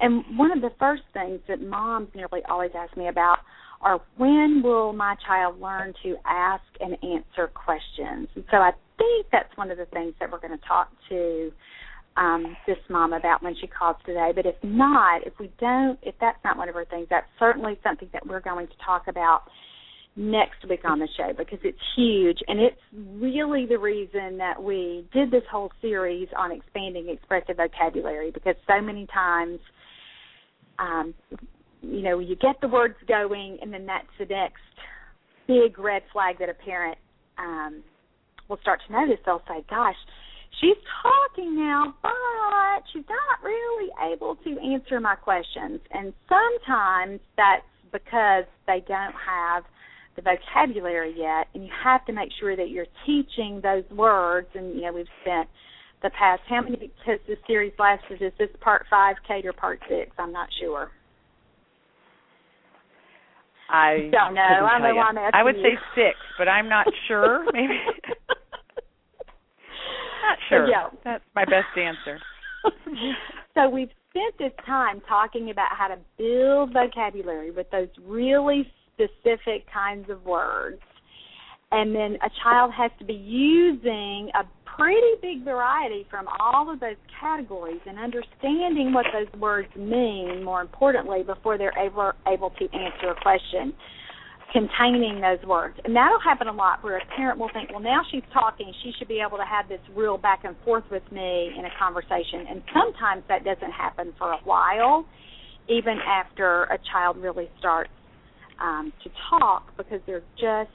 And 0.00 0.38
one 0.38 0.52
of 0.52 0.60
the 0.60 0.70
first 0.78 1.02
things 1.12 1.40
that 1.48 1.60
moms 1.60 2.10
nearly 2.14 2.42
always 2.48 2.70
ask 2.78 2.96
me 2.96 3.08
about 3.08 3.38
are 3.80 4.00
when 4.18 4.62
will 4.62 4.92
my 4.92 5.16
child 5.26 5.60
learn 5.60 5.94
to 6.04 6.14
ask 6.24 6.62
and 6.78 6.92
answer 7.02 7.48
questions? 7.48 8.28
And 8.36 8.44
so 8.48 8.58
I 8.58 8.70
think 8.96 9.26
that's 9.32 9.50
one 9.56 9.72
of 9.72 9.78
the 9.78 9.86
things 9.86 10.14
that 10.20 10.30
we're 10.30 10.38
going 10.38 10.56
to 10.56 10.64
talk 10.64 10.92
to 11.08 11.50
um, 12.16 12.56
this 12.68 12.78
mom 12.88 13.14
about 13.14 13.42
when 13.42 13.56
she 13.60 13.66
calls 13.66 13.96
today. 14.06 14.30
But 14.32 14.46
if 14.46 14.54
not, 14.62 15.26
if 15.26 15.32
we 15.40 15.50
don't, 15.58 15.98
if 16.02 16.14
that's 16.20 16.38
not 16.44 16.56
one 16.56 16.68
of 16.68 16.76
her 16.76 16.84
things, 16.84 17.08
that's 17.10 17.26
certainly 17.40 17.80
something 17.82 18.08
that 18.12 18.24
we're 18.24 18.40
going 18.40 18.68
to 18.68 18.74
talk 18.86 19.08
about 19.08 19.42
next 20.16 20.66
week 20.68 20.80
on 20.84 20.98
the 20.98 21.08
show 21.16 21.32
because 21.36 21.58
it's 21.62 21.78
huge 21.94 22.38
and 22.48 22.58
it's 22.58 22.80
really 23.20 23.66
the 23.66 23.78
reason 23.78 24.38
that 24.38 24.60
we 24.60 25.06
did 25.12 25.30
this 25.30 25.42
whole 25.50 25.70
series 25.82 26.26
on 26.38 26.50
expanding 26.50 27.10
expressive 27.10 27.56
vocabulary 27.58 28.30
because 28.30 28.54
so 28.66 28.80
many 28.80 29.06
times 29.12 29.58
um 30.78 31.12
you 31.82 32.00
know 32.00 32.18
you 32.18 32.34
get 32.36 32.56
the 32.62 32.68
words 32.68 32.94
going 33.06 33.58
and 33.60 33.70
then 33.70 33.84
that's 33.84 34.06
the 34.18 34.24
next 34.24 34.62
big 35.46 35.78
red 35.78 36.02
flag 36.14 36.38
that 36.38 36.48
a 36.48 36.54
parent 36.54 36.96
um 37.38 37.82
will 38.48 38.58
start 38.62 38.80
to 38.86 38.92
notice. 38.92 39.18
They'll 39.26 39.42
say 39.46 39.62
gosh 39.68 39.96
she's 40.62 40.76
talking 41.02 41.56
now 41.56 41.94
but 42.00 42.84
she's 42.90 43.04
not 43.06 43.44
really 43.44 43.90
able 44.10 44.36
to 44.36 44.58
answer 44.60 44.98
my 44.98 45.14
questions. 45.14 45.80
And 45.90 46.14
sometimes 46.26 47.20
that's 47.36 47.62
because 47.92 48.44
they 48.66 48.82
don't 48.88 49.14
have 49.14 49.64
the 50.16 50.22
vocabulary 50.22 51.14
yet, 51.16 51.48
and 51.54 51.64
you 51.64 51.70
have 51.84 52.04
to 52.06 52.12
make 52.12 52.30
sure 52.40 52.56
that 52.56 52.70
you're 52.70 52.86
teaching 53.04 53.60
those 53.62 53.84
words. 53.90 54.48
And 54.54 54.74
you 54.74 54.82
know, 54.82 54.92
we've 54.92 55.06
spent 55.22 55.48
the 56.02 56.10
past 56.10 56.42
how 56.48 56.62
many 56.62 56.90
has 57.06 57.20
this 57.26 57.38
series 57.46 57.72
lasted? 57.78 58.22
Is 58.22 58.32
this 58.38 58.48
part 58.60 58.86
five, 58.90 59.16
Kate, 59.26 59.46
or 59.46 59.52
part 59.52 59.80
six? 59.88 60.10
I'm 60.18 60.32
not 60.32 60.48
sure. 60.60 60.90
I 63.68 64.10
don't 64.12 64.34
know. 64.34 64.40
I 64.40 64.78
know 64.78 65.00
I'm 65.00 65.18
I 65.34 65.42
would 65.42 65.56
you. 65.56 65.62
say 65.62 65.78
six, 65.94 66.16
but 66.38 66.48
I'm 66.48 66.68
not 66.68 66.86
sure. 67.08 67.44
Maybe 67.52 67.74
not 70.22 70.38
sure. 70.48 70.68
yeah. 70.68 70.88
That's 71.04 71.24
my 71.34 71.44
best 71.44 71.76
answer. 71.76 72.20
so 73.54 73.68
we've 73.68 73.90
spent 74.10 74.38
this 74.38 74.52
time 74.64 75.00
talking 75.08 75.50
about 75.50 75.68
how 75.70 75.88
to 75.88 75.98
build 76.18 76.72
vocabulary 76.72 77.50
with 77.50 77.70
those 77.70 77.88
really 78.04 78.70
specific 78.96 79.66
kinds 79.72 80.08
of 80.10 80.24
words. 80.24 80.80
And 81.72 81.94
then 81.94 82.16
a 82.24 82.30
child 82.42 82.72
has 82.76 82.90
to 82.98 83.04
be 83.04 83.14
using 83.14 84.30
a 84.34 84.44
pretty 84.76 85.14
big 85.20 85.44
variety 85.44 86.06
from 86.10 86.26
all 86.40 86.70
of 86.70 86.80
those 86.80 86.96
categories 87.20 87.80
and 87.86 87.98
understanding 87.98 88.92
what 88.92 89.06
those 89.12 89.40
words 89.40 89.68
mean, 89.74 90.44
more 90.44 90.60
importantly, 90.60 91.22
before 91.22 91.58
they're 91.58 91.76
able, 91.78 92.12
able 92.26 92.50
to 92.50 92.64
answer 92.64 93.10
a 93.10 93.20
question 93.20 93.72
containing 94.52 95.20
those 95.20 95.44
words. 95.46 95.76
And 95.84 95.94
that'll 95.96 96.20
happen 96.20 96.46
a 96.46 96.52
lot 96.52 96.84
where 96.84 96.98
a 96.98 97.06
parent 97.16 97.38
will 97.38 97.50
think, 97.52 97.70
well, 97.70 97.80
now 97.80 98.02
she's 98.10 98.22
talking, 98.32 98.72
she 98.82 98.92
should 98.98 99.08
be 99.08 99.20
able 99.26 99.38
to 99.38 99.44
have 99.44 99.68
this 99.68 99.80
real 99.94 100.18
back 100.18 100.44
and 100.44 100.54
forth 100.64 100.84
with 100.90 101.02
me 101.10 101.52
in 101.58 101.64
a 101.64 101.70
conversation. 101.78 102.46
And 102.48 102.62
sometimes 102.72 103.24
that 103.28 103.44
doesn't 103.44 103.72
happen 103.72 104.14
for 104.16 104.32
a 104.32 104.38
while, 104.44 105.04
even 105.68 105.98
after 106.06 106.64
a 106.64 106.78
child 106.92 107.16
really 107.16 107.50
starts 107.58 107.90
um, 108.60 108.92
to 109.02 109.10
talk 109.30 109.76
because 109.76 110.00
they're 110.06 110.22
just 110.36 110.70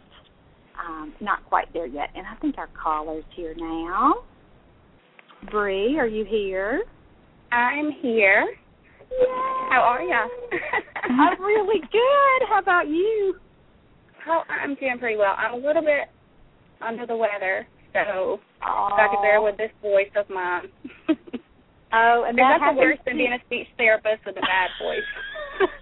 um, 0.80 1.14
not 1.22 1.46
quite 1.48 1.72
there 1.74 1.88
yet. 1.88 2.10
And 2.16 2.26
I 2.26 2.36
think 2.42 2.58
our 2.58 2.70
caller's 2.82 3.24
here 3.36 3.54
now. 3.58 4.16
Bree, 5.50 5.98
are 6.00 6.08
you 6.08 6.26
here? 6.26 6.84
I'm 7.52 7.92
here. 8.02 8.46
Yay. 9.12 9.26
How 9.70 9.82
are 9.82 10.02
you? 10.02 10.14
I'm 11.04 11.42
really 11.42 11.80
good. 11.80 12.48
How 12.48 12.60
about 12.62 12.88
you? 12.88 13.36
Oh, 14.28 14.42
I'm 14.50 14.76
doing 14.76 14.98
pretty 15.00 15.18
well. 15.18 15.36
I'm 15.38 15.56
a 15.56 15.66
little 15.68 15.82
bit 15.82 16.08
under 16.80 17.06
the 17.06 17.16
weather, 17.16 17.68
so 17.94 18.40
oh. 18.66 18.90
I 18.94 19.08
could 19.10 19.22
bear 19.22 19.42
with 19.42 19.58
this 19.58 19.72
voice 19.82 20.12
of 20.16 20.30
mine. 20.30 20.70
Oh, 21.94 22.24
and 22.24 22.38
that's 22.38 22.64
happens 22.64 22.80
worse 22.80 23.04
than 23.06 23.18
being 23.20 23.36
a 23.36 23.42
speech 23.46 23.68
therapist 23.76 24.24
with 24.26 24.40
a 24.40 24.46
bad 24.48 24.72
voice. 24.80 25.04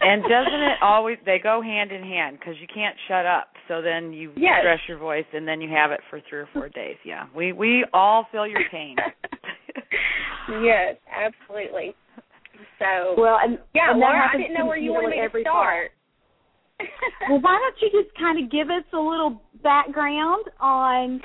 And 0.02 0.22
doesn't 0.24 0.62
it 0.62 0.78
always 0.82 1.18
they 1.26 1.40
go 1.42 1.62
hand 1.62 1.92
in 1.92 2.02
hand 2.02 2.38
because 2.40 2.56
you 2.60 2.68
can't 2.74 2.96
shut 3.08 3.26
up 3.26 3.50
so 3.68 3.82
then 3.82 4.14
you 4.14 4.32
Yes. 4.36 4.62
stress 4.62 4.80
your 4.88 4.98
voice 4.98 5.26
and 5.34 5.48
then 5.48 5.62
you 5.62 5.70
have 5.70 5.92
it 5.92 6.00
for 6.10 6.22
three 6.30 6.40
or 6.40 6.50
four 6.54 6.70
days 6.70 6.98
yeah 7.06 7.26
we 7.36 7.52
we 7.52 7.86
all 7.94 8.28
feel 8.32 8.48
your 8.48 8.64
pain 8.72 8.96
yes, 10.64 10.96
absolutely. 11.10 11.96
So 12.78 13.16
well, 13.18 13.38
and 13.42 13.60
yeah, 13.74 13.92
and 13.92 14.02
that 14.02 14.06
Laura, 14.06 14.30
I 14.34 14.38
didn't 14.38 14.54
know 14.58 14.66
where 14.66 14.78
you 14.78 14.92
wanted 14.92 15.12
me 15.12 15.22
to 15.22 15.42
start. 15.42 15.92
well, 17.30 17.40
why 17.42 17.60
don't 17.60 17.76
you 17.82 18.04
just 18.04 18.16
kind 18.18 18.44
of 18.44 18.52
give 18.52 18.68
us 18.70 18.84
a 18.94 18.98
little 18.98 19.42
background 19.64 20.46
on 20.60 21.22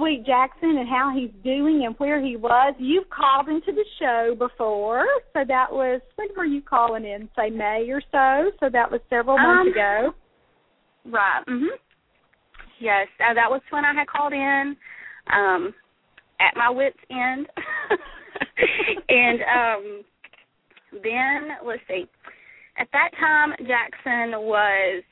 Sweet 0.00 0.24
Jackson 0.24 0.78
and 0.78 0.88
how 0.88 1.12
he's 1.14 1.30
doing 1.44 1.84
and 1.84 1.94
where 1.98 2.24
he 2.24 2.36
was? 2.36 2.74
You've 2.78 3.10
called 3.10 3.48
into 3.48 3.70
the 3.72 3.84
show 3.98 4.34
before, 4.38 5.04
so 5.34 5.44
that 5.46 5.70
was 5.70 6.00
when 6.16 6.28
were 6.34 6.46
you 6.46 6.62
calling 6.62 7.04
in? 7.04 7.28
Say 7.36 7.50
May 7.50 7.86
or 7.90 8.00
so. 8.10 8.50
So 8.60 8.70
that 8.72 8.90
was 8.90 9.00
several 9.10 9.36
months 9.36 9.60
Um, 9.60 9.68
ago. 9.68 10.14
Right. 11.04 11.44
Mhm. 11.46 11.78
Yes, 12.78 13.08
uh, 13.20 13.34
that 13.34 13.50
was 13.50 13.60
when 13.68 13.84
I 13.84 13.92
had 13.92 14.06
called 14.08 14.32
in, 14.32 14.76
um, 15.26 15.74
at 16.40 16.56
my 16.56 16.70
wits' 16.70 16.96
end, 17.10 17.46
and 19.10 19.42
um, 19.42 20.04
then 21.02 21.58
let's 21.62 21.82
see. 21.86 22.08
At 22.78 22.88
that 22.92 23.10
time, 23.20 23.54
Jackson 23.66 24.40
was, 24.40 25.02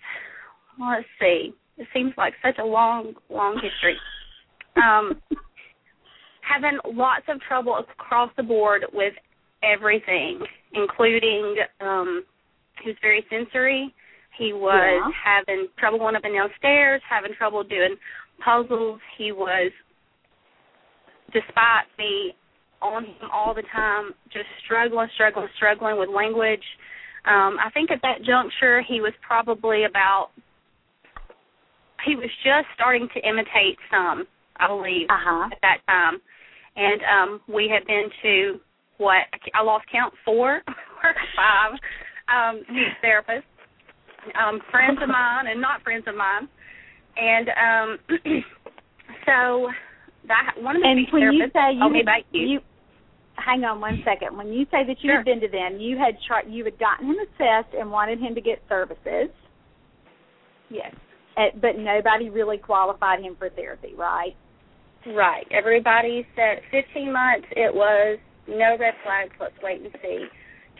let's 0.80 1.06
see. 1.20 1.52
It 1.76 1.86
seems 1.92 2.14
like 2.16 2.32
such 2.42 2.56
a 2.58 2.64
long, 2.64 3.14
long 3.28 3.60
history. 3.60 3.98
Um, 4.82 5.20
having 6.42 6.78
lots 6.94 7.24
of 7.28 7.40
trouble 7.42 7.76
across 7.78 8.30
the 8.36 8.42
board 8.42 8.84
with 8.92 9.12
everything, 9.62 10.40
including 10.72 11.56
um, 11.80 12.24
he 12.82 12.90
was 12.90 12.96
very 13.02 13.24
sensory. 13.28 13.94
He 14.38 14.52
was 14.52 15.02
Yeah. 15.02 15.10
having 15.24 15.68
trouble 15.78 15.98
going 15.98 16.14
up 16.16 16.24
and 16.24 16.34
down 16.34 16.48
stairs, 16.58 17.02
having 17.08 17.34
trouble 17.34 17.64
doing 17.64 17.96
puzzles. 18.38 19.00
He 19.16 19.32
was, 19.32 19.72
despite 21.32 21.86
me 21.98 22.34
on 22.80 23.04
him 23.04 23.30
all 23.32 23.52
the 23.54 23.64
time, 23.74 24.14
just 24.32 24.46
struggling, 24.64 25.08
struggling, 25.14 25.48
struggling 25.56 25.98
with 25.98 26.08
language. 26.08 26.62
Um, 27.24 27.58
I 27.58 27.68
think 27.74 27.90
at 27.90 28.00
that 28.02 28.22
juncture 28.22 28.80
he 28.82 29.00
was 29.00 29.12
probably 29.26 29.84
about 29.84 30.30
he 32.06 32.14
was 32.14 32.30
just 32.44 32.68
starting 32.74 33.08
to 33.12 33.28
imitate 33.28 33.76
some, 33.90 34.24
I 34.60 34.66
believe, 34.68 35.06
Uh 35.10 35.18
huh. 35.18 35.48
at 35.52 35.58
that 35.62 35.78
time. 35.86 36.20
And 36.76 37.00
um 37.02 37.40
we 37.52 37.68
had 37.72 37.86
been 37.86 38.08
to 38.22 38.60
what 38.98 39.24
I 39.54 39.62
lost 39.62 39.86
count 39.90 40.12
four 40.24 40.62
or 41.04 41.14
five 41.36 41.72
um 42.28 42.62
speech 42.64 42.94
therapists, 43.02 43.42
um, 44.38 44.60
friends 44.70 44.98
of 45.02 45.08
mine 45.08 45.46
and 45.48 45.60
not 45.60 45.82
friends 45.82 46.04
of 46.06 46.14
mine. 46.14 46.48
And 47.16 47.48
um 47.50 47.98
so 49.26 49.68
that 50.26 50.52
one 50.60 50.76
of 50.76 50.82
the 50.82 50.88
And 50.88 51.06
speech 51.06 51.12
when 51.12 51.22
you 51.32 51.46
say 51.52 51.72
you, 51.74 51.80
told 51.80 51.92
me 51.92 51.98
had- 51.98 52.04
about 52.04 52.22
you. 52.32 52.46
you 52.46 52.60
hang 53.36 53.62
on 53.64 53.80
one 53.80 54.02
second. 54.04 54.36
When 54.36 54.52
you 54.52 54.64
say 54.70 54.82
that 54.84 54.96
you 55.00 55.10
Sure. 55.10 55.16
had 55.18 55.24
been 55.24 55.40
to 55.40 55.48
them, 55.48 55.78
you 55.80 55.96
had 55.96 56.16
tried, 56.26 56.50
you 56.50 56.64
had 56.64 56.76
gotten 56.78 57.06
him 57.06 57.16
assessed 57.22 57.72
and 57.72 57.90
wanted 57.90 58.18
him 58.18 58.34
to 58.34 58.40
get 58.40 58.60
services, 58.68 59.30
Yes. 60.70 60.92
eh, 61.36 61.50
but 61.62 61.78
nobody 61.78 62.30
really 62.30 62.58
qualified 62.58 63.20
him 63.20 63.36
for 63.36 63.48
therapy, 63.50 63.94
right? 63.96 64.34
Right. 65.06 65.46
Everybody 65.50 66.26
said 66.34 66.60
15 66.70 67.12
months 67.12 67.46
it 67.52 67.74
was 67.74 68.18
no 68.48 68.76
red 68.78 68.94
flags, 69.04 69.32
let's 69.40 69.54
wait 69.62 69.80
and 69.82 69.90
see. 70.02 70.26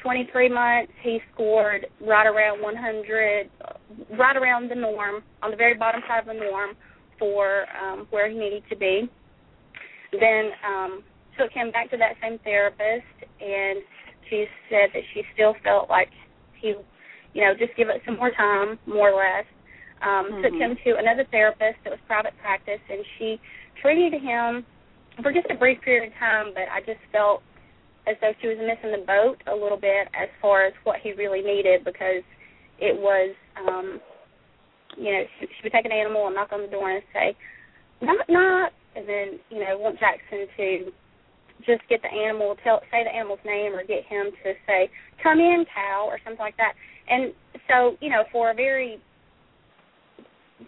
23 0.03 0.49
months 0.49 0.93
he 1.03 1.19
scored 1.35 1.87
right 2.01 2.27
around 2.27 2.63
100, 2.63 3.51
right 4.19 4.37
around 4.37 4.71
the 4.71 4.75
norm, 4.75 5.23
on 5.43 5.51
the 5.51 5.57
very 5.57 5.75
bottom 5.77 6.01
side 6.07 6.21
of 6.21 6.27
the 6.27 6.35
norm 6.35 6.71
for 7.19 7.67
um, 7.83 8.07
where 8.11 8.31
he 8.31 8.39
needed 8.39 8.63
to 8.71 8.77
be. 8.77 9.11
Then 10.13 10.51
um, 10.67 11.03
took 11.39 11.51
him 11.53 11.71
back 11.71 11.91
to 11.91 11.97
that 11.99 12.15
same 12.23 12.39
therapist, 12.45 13.07
and 13.41 13.81
she 14.31 14.47
said 14.71 14.91
that 14.95 15.03
she 15.15 15.23
still 15.35 15.55
felt 15.65 15.91
like 15.91 16.09
he, 16.61 16.75
you 17.35 17.43
know, 17.45 17.55
just 17.59 17.77
give 17.77 17.89
it 17.89 18.03
some 18.07 18.17
more 18.17 18.31
time, 18.31 18.79
more 18.87 19.11
or 19.11 19.17
less. 19.19 19.45
Um, 20.01 20.31
Took 20.43 20.55
Mhm. 20.55 20.59
him 20.61 20.77
to 20.85 20.97
another 20.97 21.25
therapist 21.25 21.83
that 21.85 21.91
was 21.91 22.01
private 22.07 22.39
practice, 22.39 22.81
and 22.89 23.05
she 23.19 23.41
treated 23.83 24.21
him 24.21 24.65
for 25.23 25.33
just 25.33 25.47
a 25.51 25.55
brief 25.55 25.81
period 25.83 26.13
of 26.13 26.19
time, 26.19 26.53
but 26.55 26.65
I 26.73 26.81
just 26.81 27.01
felt 27.13 27.43
as 28.07 28.17
though 28.21 28.33
she 28.41 28.49
was 28.49 28.57
missing 28.59 28.93
the 28.93 29.05
boat 29.05 29.37
a 29.47 29.55
little 29.55 29.79
bit 29.79 30.09
as 30.15 30.29
far 30.41 30.65
as 30.65 30.73
what 30.85 31.01
he 31.03 31.13
really 31.13 31.43
needed 31.43 31.85
because 31.85 32.23
it 32.79 32.97
was, 32.97 33.35
um, 33.57 34.01
you 34.97 35.13
know, 35.13 35.23
she, 35.39 35.47
she 35.47 35.61
would 35.65 35.73
take 35.73 35.85
an 35.85 35.93
animal 35.93 36.27
and 36.27 36.35
knock 36.35 36.53
on 36.53 36.63
the 36.63 36.69
door 36.69 36.91
and 36.91 37.03
say, 37.13 37.37
knock, 38.01 38.29
knock, 38.29 38.73
and 38.97 39.09
then, 39.09 39.39
you 39.51 39.61
know, 39.61 39.77
want 39.79 39.99
Jackson 39.99 40.47
to 40.57 40.91
just 41.67 41.83
get 41.89 42.01
the 42.03 42.09
animal, 42.09 42.57
tell 42.63 42.81
say 42.91 43.05
the 43.05 43.15
animal's 43.15 43.43
name 43.45 43.75
or 43.75 43.85
get 43.85 44.05
him 44.07 44.31
to 44.45 44.53
say, 44.67 44.89
come 45.23 45.39
in, 45.39 45.65
cow, 45.75 46.07
or 46.07 46.19
something 46.25 46.41
like 46.41 46.57
that. 46.57 46.73
And 47.11 47.33
so, 47.69 47.97
you 48.01 48.11
know, 48.11 48.25
for 48.33 48.51
a 48.51 48.55
very 48.55 49.01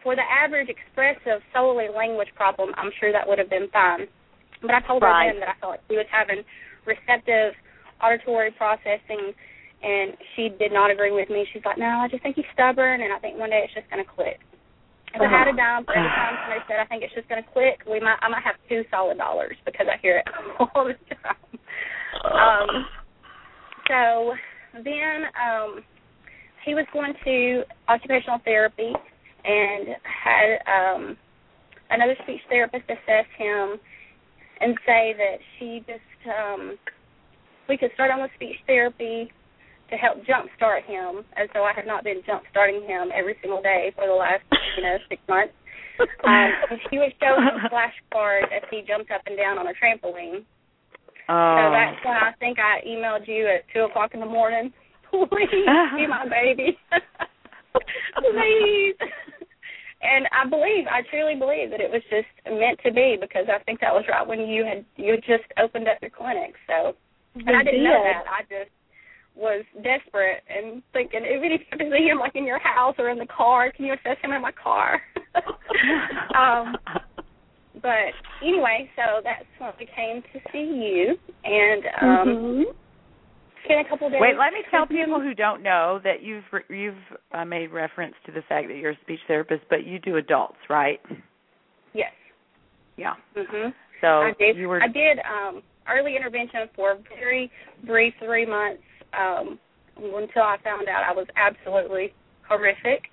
for 0.03 0.15
the 0.15 0.23
average 0.23 0.69
expressive 0.69 1.43
solely 1.53 1.89
language 1.89 2.29
problem, 2.35 2.71
I'm 2.77 2.91
sure 3.01 3.13
that 3.13 3.27
would 3.27 3.39
have 3.39 3.51
been 3.51 3.69
fine. 3.73 4.07
But 4.63 4.73
I 4.73 4.81
told 4.81 5.03
Right. 5.03 5.27
her 5.27 5.33
then 5.33 5.41
that 5.41 5.49
I 5.49 5.55
felt 5.61 5.73
like 5.73 5.81
he 5.89 5.97
was 5.97 6.07
having 6.11 6.45
receptive 6.85 7.55
auditory 8.01 8.51
processing, 8.53 9.35
and 9.83 10.17
she 10.35 10.51
did 10.51 10.73
not 10.73 10.91
agree 10.91 11.13
with 11.13 11.29
me. 11.31 11.47
She's 11.53 11.65
like, 11.65 11.79
"No, 11.79 12.01
I 12.01 12.09
just 12.09 12.23
think 12.23 12.37
he's 12.37 12.47
stubborn, 12.53 13.01
and 13.01 13.13
I 13.13 13.19
think 13.19 13.39
one 13.39 13.51
day 13.51 13.63
it's 13.65 13.75
just 13.75 13.89
going 13.91 14.05
to 14.05 14.11
click." 14.11 14.41
If 15.13 15.21
I 15.21 15.27
had 15.27 15.49
a 15.49 15.53
dime 15.53 15.85
for 15.85 15.97
every 15.97 16.09
time 16.09 16.39
somebody 16.43 16.65
said, 16.69 16.79
"I 16.79 16.85
think 16.85 17.03
it's 17.03 17.15
just 17.15 17.29
going 17.29 17.43
to 17.43 17.51
click," 17.51 17.83
we 17.87 17.99
might 18.01 18.19
I 18.23 18.29
might 18.29 18.43
have 18.43 18.57
two 18.69 18.85
solid 18.91 19.19
dollars 19.19 19.57
because 19.65 19.89
I 19.89 19.97
hear 19.99 20.19
it 20.19 20.29
all 20.75 20.85
the 20.85 20.95
time. 21.17 21.59
Um, 22.25 22.87
so 23.89 24.35
then 24.75 25.27
um, 25.35 25.83
he 26.65 26.75
was 26.75 26.87
going 26.93 27.15
to 27.25 27.65
occupational 27.89 28.39
therapy 28.45 28.95
and 29.45 29.97
had 30.05 30.59
um 30.67 31.17
another 31.91 32.17
speech 32.23 32.41
therapist 32.49 32.85
assess 32.85 33.27
him 33.37 33.77
and 34.61 34.77
say 34.87 35.15
that 35.17 35.37
she 35.59 35.83
just 35.87 36.21
um 36.29 36.77
we 37.69 37.77
could 37.77 37.91
start 37.95 38.11
on 38.11 38.21
with 38.21 38.31
speech 38.35 38.57
therapy 38.67 39.31
to 39.91 39.97
help 39.97 40.19
jumpstart 40.23 40.85
him 40.87 41.25
as 41.37 41.49
though 41.53 41.65
I 41.65 41.73
had 41.75 41.87
not 41.87 42.05
been 42.05 42.23
jump 42.27 42.43
starting 42.51 42.83
him 42.83 43.11
every 43.15 43.37
single 43.43 43.61
day 43.61 43.93
for 43.97 44.07
the 44.07 44.15
last, 44.15 44.43
you 44.77 44.83
know, 44.83 44.97
six 45.09 45.21
months. 45.29 45.55
Um 45.99 46.07
and 46.71 46.81
she 46.89 46.99
would 46.99 47.13
show 47.21 47.35
him 47.37 47.59
flashcards 47.71 48.51
as 48.55 48.63
he 48.71 48.83
jumped 48.87 49.11
up 49.11 49.23
and 49.27 49.37
down 49.37 49.59
on 49.59 49.67
a 49.67 49.75
trampoline. 49.75 50.45
So 51.27 51.35
oh 51.35 51.71
that's 51.71 52.05
when 52.05 52.17
I 52.17 52.33
think 52.39 52.59
I 52.59 52.83
emailed 52.87 53.27
you 53.29 53.47
at 53.47 53.63
two 53.73 53.83
o'clock 53.83 54.15
in 54.15 54.21
the 54.21 54.27
morning. 54.27 54.73
Please 55.11 55.51
be 55.51 56.07
my 56.07 56.27
baby. 56.29 56.79
Please. 58.19 58.97
And 60.03 60.27
I 60.33 60.49
believe, 60.49 60.87
I 60.89 61.03
truly 61.11 61.37
believe 61.37 61.71
that 61.71 61.81
it 61.81 61.91
was 61.91 62.03
just 62.09 62.27
meant 62.49 62.81
to 62.85 62.93
be 62.93 63.19
because 63.21 63.47
I 63.53 63.63
think 63.65 63.81
that 63.81 63.93
was 63.93 64.05
right 64.09 64.27
when 64.27 64.49
you 64.49 64.65
had 64.65 64.85
you 64.97 65.13
had 65.13 65.21
just 65.21 65.45
opened 65.63 65.89
up 65.89 65.99
your 66.01 66.11
clinic. 66.11 66.55
So 66.67 66.97
and 67.35 67.57
I 67.57 67.63
didn't 67.63 67.85
know 67.85 68.03
that. 68.03 68.25
I 68.27 68.43
just 68.43 68.71
was 69.37 69.65
desperate 69.85 70.43
and 70.49 70.83
thinking 70.93 71.21
even 71.25 71.53
if 71.53 71.61
you 71.61 71.79
could 71.79 71.93
see 71.93 72.09
him 72.09 72.19
like 72.19 72.35
in 72.35 72.45
your 72.47 72.59
house 72.59 72.95
or 72.99 73.11
in 73.11 73.19
the 73.19 73.27
car, 73.27 73.71
can 73.73 73.85
you 73.85 73.93
assess 73.93 74.17
him 74.23 74.33
in 74.33 74.41
my 74.43 74.53
car? 74.53 75.01
um 76.35 76.77
but 77.83 78.13
anyway, 78.43 78.91
so 78.97 79.21
that's 79.23 79.47
when 79.59 79.73
we 79.79 79.87
came 79.87 80.23
to 80.33 80.41
see 80.53 80.65
you 80.65 81.17
and 81.45 81.85
um 82.03 82.29
Mhm. 82.29 82.65
A 83.69 83.89
couple 83.89 84.11
days 84.11 84.19
Wait, 84.21 84.37
let 84.39 84.53
me 84.53 84.61
tell 84.71 84.87
people 84.87 85.21
who 85.21 85.35
don't 85.35 85.63
know 85.63 86.01
that 86.05 86.23
you've 86.23 86.45
re- 86.53 86.65
you've 86.69 86.95
uh, 87.33 87.45
made 87.45 87.73
reference 87.73 88.15
to 88.27 88.33
the 88.33 88.43
fact 88.49 88.69
that 88.69 88.77
you're 88.77 88.93
a 88.93 89.01
speech 89.03 89.21
therapist, 89.27 89.63
but 89.71 89.85
you 89.85 89.99
do 89.99 90.17
adults, 90.17 90.59
right? 90.69 91.01
Yes. 91.93 92.13
Yeah. 92.97 93.15
Mhm. 93.37 93.73
So 94.01 94.07
I 94.07 94.33
did. 94.39 94.57
you 94.57 94.69
were 94.69 94.83
I 94.83 94.89
did 94.89 95.19
um, 95.21 95.63
early 95.89 96.17
intervention 96.17 96.69
for 96.75 96.93
a 96.93 96.99
very 97.19 97.51
brief 97.85 98.15
three 98.25 98.47
months 98.47 98.83
um, 99.13 99.59
until 99.97 100.43
I 100.43 100.57
found 100.65 100.89
out 100.89 101.03
I 101.09 101.13
was 101.13 101.27
absolutely 101.37 102.15
horrific. 102.49 103.05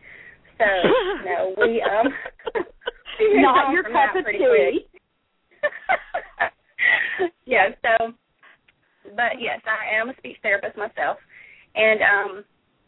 So 0.58 0.66
no, 1.26 1.54
we 1.58 1.82
um, 1.82 2.14
Not 3.20 3.72
your 3.72 3.84
cup 3.84 4.16
of 4.16 4.26
tea. 4.26 4.86
yeah. 7.46 7.70
So, 7.82 8.14
but 9.16 9.40
yes, 9.40 9.62
I 9.66 10.00
am 10.00 10.10
a 10.10 10.18
speech 10.18 10.38
therapist 10.42 10.78
myself, 10.78 11.18
and 11.76 12.02
um, 12.02 12.44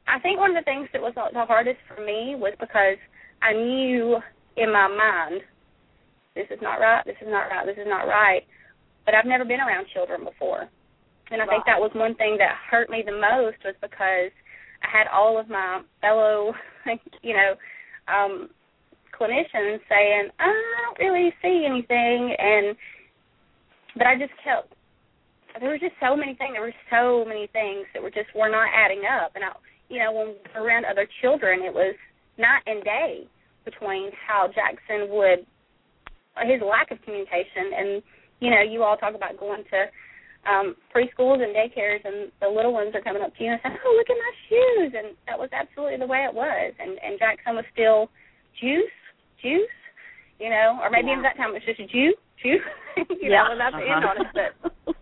I 0.07 0.19
think 0.19 0.39
one 0.39 0.55
of 0.55 0.57
the 0.57 0.65
things 0.65 0.89
that 0.91 1.01
was 1.01 1.13
the 1.15 1.45
hardest 1.45 1.79
for 1.88 2.03
me 2.03 2.35
was 2.35 2.53
because 2.59 2.97
I 3.41 3.53
knew 3.53 4.17
in 4.57 4.73
my 4.73 4.88
mind 4.88 5.41
this 6.35 6.47
is 6.49 6.59
not 6.61 6.81
right, 6.81 7.05
this 7.05 7.19
is 7.21 7.27
not 7.29 7.47
right, 7.49 7.65
this 7.65 7.77
is 7.77 7.88
not 7.88 8.07
right. 8.07 8.41
But 9.05 9.13
I've 9.15 9.25
never 9.25 9.45
been 9.45 9.61
around 9.61 9.88
children 9.93 10.23
before. 10.23 10.69
And 11.31 11.41
I 11.41 11.45
think 11.45 11.63
that 11.65 11.79
was 11.79 11.91
one 11.93 12.15
thing 12.15 12.38
that 12.39 12.57
hurt 12.69 12.89
me 12.89 13.03
the 13.05 13.13
most 13.13 13.61
was 13.63 13.75
because 13.81 14.33
I 14.81 14.88
had 14.89 15.05
all 15.13 15.39
of 15.39 15.47
my 15.49 15.81
fellow, 16.01 16.53
you 17.21 17.33
know, 17.33 17.53
um 18.07 18.49
clinicians 19.13 19.79
saying, 19.89 20.29
I 20.39 20.45
don't 20.47 20.99
really 20.99 21.33
see 21.41 21.65
anything 21.69 22.35
and 22.39 22.75
but 23.95 24.07
I 24.07 24.15
just 24.17 24.33
kept 24.43 24.73
there 25.59 25.69
were 25.69 25.79
just 25.79 25.95
so 26.01 26.15
many 26.15 26.33
things 26.35 26.53
there 26.53 26.61
were 26.61 26.81
so 26.89 27.23
many 27.27 27.47
things 27.53 27.85
that 27.93 28.01
were 28.01 28.11
just 28.11 28.27
were 28.35 28.49
not 28.49 28.67
adding 28.73 29.03
up 29.05 29.31
and 29.35 29.43
I 29.43 29.51
you 29.89 29.97
know, 29.97 30.13
when 30.13 30.35
around 30.55 30.85
other 30.85 31.07
children 31.21 31.61
it 31.63 31.73
was 31.73 31.95
night 32.37 32.61
and 32.65 32.83
day 32.83 33.27
between 33.65 34.11
how 34.13 34.47
Jackson 34.47 35.09
would 35.09 35.45
his 36.45 36.61
lack 36.63 36.89
of 36.91 37.01
communication 37.03 37.73
and 37.75 38.01
you 38.39 38.49
know, 38.49 38.61
you 38.61 38.83
all 38.83 38.95
talk 38.95 39.15
about 39.15 39.37
going 39.37 39.63
to 39.73 39.81
um 40.47 40.75
preschools 40.95 41.43
and 41.43 41.51
daycares 41.51 42.05
and 42.05 42.31
the 42.39 42.47
little 42.47 42.71
ones 42.71 42.95
are 42.95 43.01
coming 43.01 43.21
up 43.21 43.35
to 43.35 43.43
you 43.43 43.51
and 43.51 43.59
saying, 43.61 43.77
Oh, 43.83 43.93
look 43.97 44.09
at 44.09 44.15
my 44.15 44.33
shoes 44.47 44.93
and 44.95 45.17
that 45.27 45.37
was 45.37 45.49
absolutely 45.51 45.97
the 45.97 46.07
way 46.07 46.23
it 46.23 46.33
was 46.33 46.73
and 46.79 46.91
and 47.03 47.19
Jackson 47.19 47.55
was 47.55 47.65
still 47.73 48.09
juice, 48.61 48.95
juice, 49.41 49.77
you 50.39 50.49
know, 50.49 50.79
or 50.81 50.89
maybe 50.89 51.09
yeah. 51.09 51.17
at 51.17 51.23
that 51.23 51.37
time 51.37 51.49
it 51.49 51.59
was 51.59 51.67
just 51.67 51.81
Jew, 51.91 52.13
Jew 52.41 52.61
you 53.19 53.33
yeah. 53.33 53.43
know, 53.43 53.57
without 53.57 53.73
the 53.73 53.89
end 53.89 54.05
on 54.05 54.21
it. 54.21 54.31
But 54.85 54.95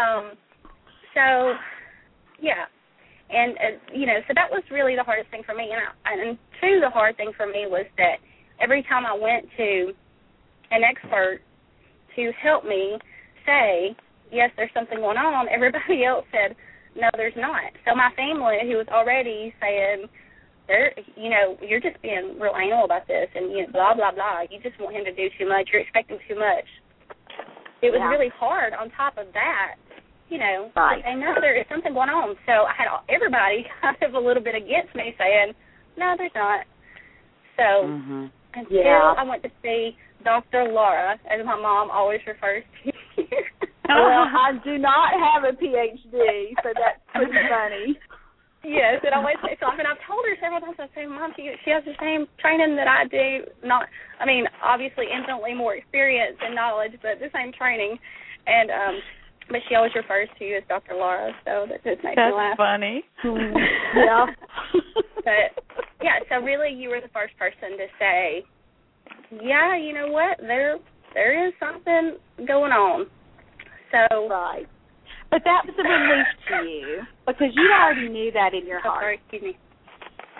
um 0.00 0.32
so 1.14 1.54
yeah. 2.40 2.66
And 3.28 3.56
uh, 3.58 3.76
you 3.94 4.06
know, 4.06 4.18
so 4.28 4.34
that 4.34 4.50
was 4.50 4.62
really 4.70 4.94
the 4.94 5.02
hardest 5.02 5.30
thing 5.30 5.42
for 5.44 5.54
me 5.54 5.70
and 5.72 5.82
I, 5.82 6.12
and 6.28 6.38
two 6.60 6.80
the 6.80 6.90
hard 6.90 7.16
thing 7.16 7.32
for 7.36 7.46
me 7.46 7.66
was 7.66 7.86
that 7.96 8.16
every 8.60 8.82
time 8.84 9.04
I 9.06 9.14
went 9.14 9.46
to 9.56 9.92
an 10.70 10.82
expert 10.84 11.40
to 12.16 12.32
help 12.42 12.64
me 12.64 12.98
say, 13.44 13.96
yes, 14.32 14.50
there's 14.56 14.70
something 14.74 14.98
going 14.98 15.16
on, 15.18 15.48
everybody 15.52 16.04
else 16.04 16.24
said, 16.32 16.56
no, 16.96 17.08
there's 17.16 17.36
not. 17.36 17.72
So 17.84 17.94
my 17.94 18.10
family, 18.16 18.56
who 18.62 18.76
was 18.78 18.88
already 18.88 19.52
saying, 19.60 20.06
there, 20.66 20.92
you 21.14 21.30
know, 21.30 21.56
you're 21.62 21.80
just 21.80 22.00
being 22.02 22.38
real 22.40 22.54
anal 22.56 22.84
about 22.84 23.06
this, 23.06 23.28
and 23.34 23.52
you 23.52 23.62
know, 23.66 23.72
blah 23.72 23.94
blah 23.94 24.10
blah. 24.10 24.42
You 24.50 24.58
just 24.62 24.80
want 24.80 24.96
him 24.96 25.04
to 25.04 25.14
do 25.14 25.28
too 25.38 25.46
much. 25.48 25.68
You're 25.72 25.82
expecting 25.82 26.18
too 26.26 26.34
much. 26.34 26.66
It 27.82 27.90
was 27.94 28.00
Yeah. 28.02 28.10
really 28.10 28.30
hard. 28.34 28.74
On 28.74 28.90
top 28.90 29.16
of 29.18 29.32
that, 29.32 29.76
you 30.28 30.38
know, 30.38 30.70
Right. 30.74 31.02
say 31.04 31.14
no, 31.14 31.34
there 31.40 31.54
is 31.54 31.66
something 31.68 31.94
going 31.94 32.08
on. 32.10 32.36
So 32.46 32.64
I 32.66 32.72
had 32.72 32.88
all- 32.88 33.04
everybody 33.08 33.66
kind 33.80 33.96
of 34.02 34.14
a 34.14 34.18
little 34.18 34.42
bit 34.42 34.54
against 34.54 34.94
me, 34.94 35.14
saying, 35.18 35.54
no, 35.96 36.14
there's 36.18 36.34
not. 36.34 36.66
So 37.56 37.62
Mhm. 37.88 38.30
until 38.54 38.76
Yeah. 38.84 39.14
I 39.16 39.22
went 39.22 39.42
to 39.44 39.50
see 39.62 39.96
Dr. 40.24 40.64
Laura, 40.64 41.18
as 41.30 41.44
my 41.44 41.56
mom 41.56 41.90
always 41.90 42.20
refers 42.26 42.64
to 42.82 42.92
you. 43.16 43.26
well, 43.88 44.26
I 44.28 44.52
do 44.64 44.78
not 44.78 45.12
have 45.12 45.44
a 45.44 45.52
PhD, 45.52 46.54
so 46.62 46.72
that's 46.74 47.00
pretty 47.14 47.32
funny. 47.48 47.96
yes, 48.64 48.98
it 49.04 49.12
always 49.12 49.36
so 49.60 49.66
I 49.66 49.76
And 49.78 49.86
I've 49.86 50.00
told 50.06 50.24
her 50.26 50.36
several 50.40 50.60
times 50.60 50.76
I 50.80 50.88
say, 50.94 51.06
Mom, 51.06 51.32
she 51.36 51.54
she 51.64 51.70
has 51.70 51.84
the 51.84 51.94
same 52.00 52.26
training 52.38 52.74
that 52.76 52.88
I 52.88 53.04
do. 53.06 53.46
Not 53.62 53.88
I 54.18 54.26
mean, 54.26 54.48
obviously 54.62 55.06
infinitely 55.10 55.54
more 55.54 55.76
experience 55.76 56.36
and 56.42 56.54
knowledge, 56.54 56.98
but 57.00 57.20
the 57.20 57.30
same 57.32 57.52
training. 57.52 57.98
And 58.46 58.70
um 58.70 59.02
but 59.48 59.60
she 59.68 59.74
always 59.74 59.94
refers 59.94 60.28
to 60.38 60.44
you 60.44 60.56
as 60.56 60.62
Dr. 60.68 60.94
Laura, 60.94 61.32
so 61.44 61.66
that 61.68 61.82
just 61.84 62.02
makes 62.04 62.16
me 62.16 62.22
That's 62.22 62.36
laugh. 62.36 62.56
funny. 62.56 63.04
yeah. 63.94 64.26
But 65.24 65.64
yeah, 66.02 66.18
so 66.28 66.44
really 66.44 66.72
you 66.72 66.88
were 66.88 67.00
the 67.00 67.08
first 67.12 67.36
person 67.38 67.76
to 67.78 67.86
say, 67.98 68.44
Yeah, 69.42 69.76
you 69.76 69.92
know 69.92 70.08
what, 70.08 70.38
there 70.40 70.76
there 71.14 71.46
is 71.46 71.52
something 71.60 72.16
going 72.46 72.72
on. 72.72 73.06
So 73.92 74.28
Right. 74.28 74.66
But 75.30 75.42
that 75.44 75.62
was 75.66 75.74
a 75.78 75.82
relief 75.82 76.26
to 76.48 76.70
you 76.70 77.02
because 77.26 77.50
you 77.54 77.70
already 77.72 78.08
knew 78.08 78.30
that 78.32 78.54
in 78.54 78.66
your 78.66 78.78
oh, 78.78 78.90
heart. 78.90 79.02
sorry, 79.02 79.20
excuse 79.22 79.42
me. 79.42 79.58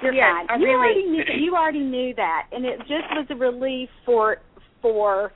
You're 0.02 0.12
Yes, 0.14 0.46
fine. 0.46 0.46
I 0.50 0.56
you 0.60 0.64
really- 0.66 0.76
already 0.76 1.04
knew 1.08 1.24
you 1.44 1.56
already 1.56 1.80
knew 1.80 2.14
that, 2.14 2.46
and 2.52 2.64
it 2.64 2.78
just 2.80 3.08
was 3.12 3.26
a 3.30 3.34
relief 3.34 3.88
for 4.04 4.38
for 4.82 5.32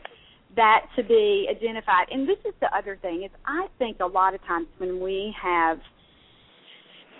that 0.57 0.87
to 0.97 1.03
be 1.03 1.49
identified. 1.51 2.07
And 2.11 2.29
this 2.29 2.39
is 2.45 2.55
the 2.61 2.69
other 2.77 2.99
thing 3.01 3.23
is 3.25 3.31
I 3.47 3.67
think 3.79 3.99
a 4.01 4.07
lot 4.07 4.35
of 4.35 4.41
times 4.47 4.67
when 4.79 5.01
we 5.01 5.35
have 5.41 5.79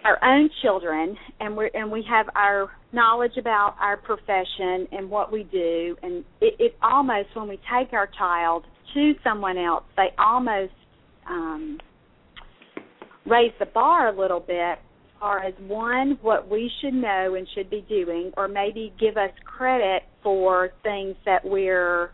our 0.05 0.19
own 0.25 0.49
children 0.63 1.17
and 1.41 1.57
we 1.57 1.71
and 1.75 1.91
we 1.91 2.05
have 2.09 2.27
our 2.35 2.71
knowledge 2.93 3.37
about 3.39 3.77
our 3.81 3.97
profession 3.97 4.87
and 4.93 5.11
what 5.11 5.31
we 5.33 5.45
do 5.45 5.97
and 6.03 6.25
it, 6.41 6.55
it 6.59 6.75
almost 6.83 7.29
when 7.35 7.49
we 7.49 7.59
take 7.71 7.93
our 7.93 8.09
child 8.19 8.65
to 8.95 9.13
someone 9.23 9.59
else 9.59 9.85
they 9.97 10.09
almost 10.19 10.73
um 11.29 11.79
raise 13.27 13.53
the 13.59 13.67
bar 13.67 14.09
a 14.09 14.19
little 14.19 14.41
bit 14.41 14.55
as 14.55 15.21
far 15.21 15.45
as 15.45 15.53
one 15.67 16.19
what 16.23 16.51
we 16.51 16.71
should 16.81 16.95
know 16.95 17.35
and 17.35 17.47
should 17.55 17.69
be 17.69 17.85
doing 17.87 18.33
or 18.39 18.49
maybe 18.49 18.93
give 18.99 19.19
us 19.19 19.31
credit 19.45 20.03
for 20.23 20.71
things 20.83 21.15
that 21.27 21.45
we're 21.45 22.11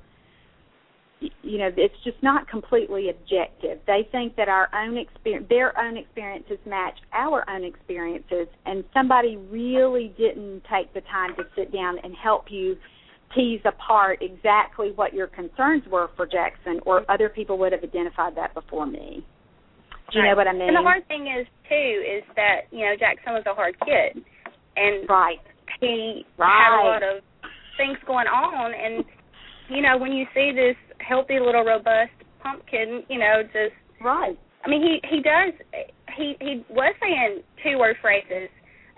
you 1.20 1.58
know 1.58 1.70
it's 1.76 1.94
just 2.04 2.22
not 2.22 2.48
completely 2.48 3.08
objective 3.08 3.78
they 3.86 4.06
think 4.12 4.36
that 4.36 4.48
our 4.48 4.68
own 4.74 4.98
experience 4.98 5.46
their 5.48 5.78
own 5.80 5.96
experiences 5.96 6.58
match 6.66 6.98
our 7.12 7.48
own 7.48 7.64
experiences 7.64 8.46
and 8.66 8.84
somebody 8.92 9.36
really 9.50 10.14
didn't 10.18 10.62
take 10.70 10.92
the 10.92 11.00
time 11.12 11.34
to 11.36 11.44
sit 11.56 11.72
down 11.72 11.96
and 12.02 12.14
help 12.22 12.44
you 12.50 12.76
tease 13.34 13.60
apart 13.64 14.18
exactly 14.20 14.92
what 14.94 15.14
your 15.14 15.26
concerns 15.26 15.82
were 15.90 16.10
for 16.16 16.26
Jackson 16.26 16.80
or 16.86 17.10
other 17.10 17.28
people 17.28 17.58
would 17.58 17.72
have 17.72 17.82
identified 17.82 18.36
that 18.36 18.52
before 18.54 18.86
me 18.86 19.24
do 20.12 20.18
you 20.18 20.24
know 20.24 20.36
what 20.36 20.46
I 20.46 20.52
mean? 20.52 20.68
And 20.70 20.76
the 20.76 20.82
hard 20.86 21.06
thing 21.08 21.26
is 21.26 21.46
too 21.68 21.90
is 22.06 22.22
that 22.36 22.70
you 22.70 22.86
know 22.86 22.94
Jackson 22.98 23.34
was 23.34 23.42
a 23.46 23.54
hard 23.54 23.74
kid, 23.80 24.22
and 24.76 25.08
right. 25.08 25.38
he 25.80 26.24
Right. 26.38 26.46
had 26.46 26.78
a 26.78 26.86
lot 26.86 27.02
of 27.02 27.22
things 27.76 27.98
going 28.06 28.28
on. 28.28 28.70
And 28.72 29.04
you 29.68 29.82
know 29.82 29.98
when 29.98 30.12
you 30.12 30.26
see 30.32 30.52
this 30.54 30.76
healthy 30.98 31.38
little 31.40 31.64
robust 31.64 32.12
pumpkin, 32.42 33.02
you 33.08 33.18
know 33.18 33.42
just 33.44 33.74
Right. 34.02 34.38
I 34.64 34.68
mean 34.68 34.82
he 34.82 35.00
he 35.08 35.22
does 35.22 35.52
he 36.16 36.36
he 36.40 36.64
was 36.70 36.94
saying 37.00 37.42
two 37.62 37.78
word 37.78 37.96
phrases 38.02 38.48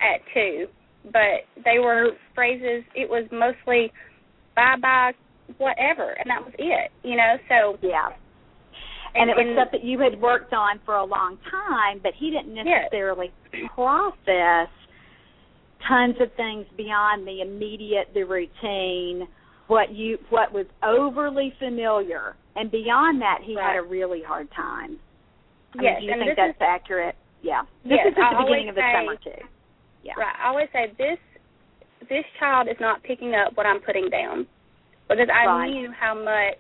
at 0.01 0.21
two, 0.35 0.67
but 1.13 1.47
they 1.65 1.79
were 1.79 2.11
phrases. 2.35 2.85
It 2.95 3.09
was 3.09 3.25
mostly 3.33 3.93
bye 4.57 4.77
bye 4.81 5.13
whatever, 5.59 6.13
and 6.13 6.29
that 6.31 6.45
was 6.45 6.55
it. 6.59 6.91
You 7.03 7.17
know 7.17 7.37
so 7.49 7.79
Yeah. 7.83 8.09
And, 9.15 9.31
And- 9.31 9.31
it 9.31 9.37
was 9.37 9.47
and- 9.47 9.57
stuff 9.57 9.73
that 9.73 9.85
you 9.85 9.99
had 9.99 10.21
worked 10.21 10.53
on 10.53 10.81
for 10.85 10.97
a 10.97 11.05
long 11.05 11.39
time, 11.51 11.99
but 12.03 12.13
he 12.15 12.31
didn't 12.31 12.55
Yes. 12.57 12.67
necessarily 12.67 13.33
process 13.75 14.69
tons 15.87 16.17
of 16.21 16.31
things 16.35 16.67
beyond 16.77 17.27
the 17.27 17.41
immediate, 17.41 18.13
the 18.13 18.25
routine, 18.25 19.27
what 19.69 19.95
you 19.95 20.19
what 20.31 20.53
was 20.53 20.67
overly 20.83 21.53
familiar. 21.59 22.35
And 22.57 22.71
beyond 22.71 23.23
that 23.23 23.39
he 23.45 23.55
had 23.55 23.77
a 23.77 23.83
really 23.83 24.23
hard 24.27 24.49
time. 24.51 24.99
I 25.75 25.83
mean, 25.83 26.01
do 26.01 26.07
you 26.07 26.13
think 26.19 26.37
that's 26.37 26.57
is 26.57 26.61
accurate? 26.61 27.15
Yeah. 27.43 27.63
This 27.85 27.99
Yes, 28.05 28.13
is 28.13 28.15
at 28.19 28.37
the 28.39 28.45
beginning 28.45 28.69
of 28.71 28.75
the 28.75 28.81
say- 28.81 28.95
summer 28.99 29.17
too. 29.17 29.45
Yeah. 30.03 30.15
Right. 30.19 30.35
I 30.43 30.49
always 30.49 30.69
say 30.73 30.93
this 30.99 31.19
this 32.09 32.25
child 32.41 32.69
is 32.69 32.77
not 32.81 33.03
picking 33.03 33.35
up 33.35 33.57
what 33.57 33.67
I'm 33.67 33.81
putting 33.81 34.09
down 34.09 34.47
because 35.09 35.29
I 35.33 35.47
Right. 35.47 35.71
knew 35.71 35.93
how 35.93 36.15
much 36.15 36.59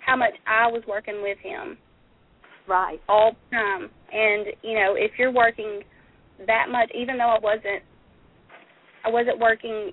how 0.00 0.16
much 0.16 0.34
I 0.46 0.66
was 0.66 0.82
working 0.86 1.22
with 1.22 1.38
him 1.38 1.78
Right. 2.66 3.00
all 3.08 3.32
the 3.50 3.56
time. 3.56 3.90
And, 4.12 4.46
you 4.62 4.74
know, 4.74 4.94
if 4.94 5.18
you're 5.18 5.30
working 5.32 5.82
that 6.46 6.68
much 6.68 6.90
even 6.94 7.16
though 7.18 7.30
I 7.30 7.38
wasn't 7.38 7.82
I 9.04 9.10
wasn't 9.10 9.38
working 9.38 9.92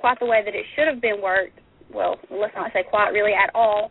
quite 0.00 0.18
the 0.20 0.26
way 0.26 0.42
that 0.44 0.54
it 0.54 0.66
should 0.76 0.86
have 0.86 1.00
been 1.00 1.20
worked, 1.22 1.58
well, 1.92 2.18
let's 2.30 2.54
not 2.54 2.72
say 2.72 2.84
quite 2.88 3.10
really 3.10 3.32
at 3.32 3.50
all 3.54 3.90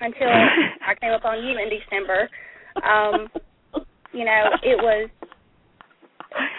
until 0.00 0.28
I 0.86 0.94
came 1.00 1.12
up 1.12 1.24
on 1.24 1.44
you 1.44 1.56
in 1.58 1.68
December. 1.68 2.28
Um, 2.82 3.28
you 4.12 4.24
know, 4.24 4.42
it 4.62 4.78
was 4.82 5.10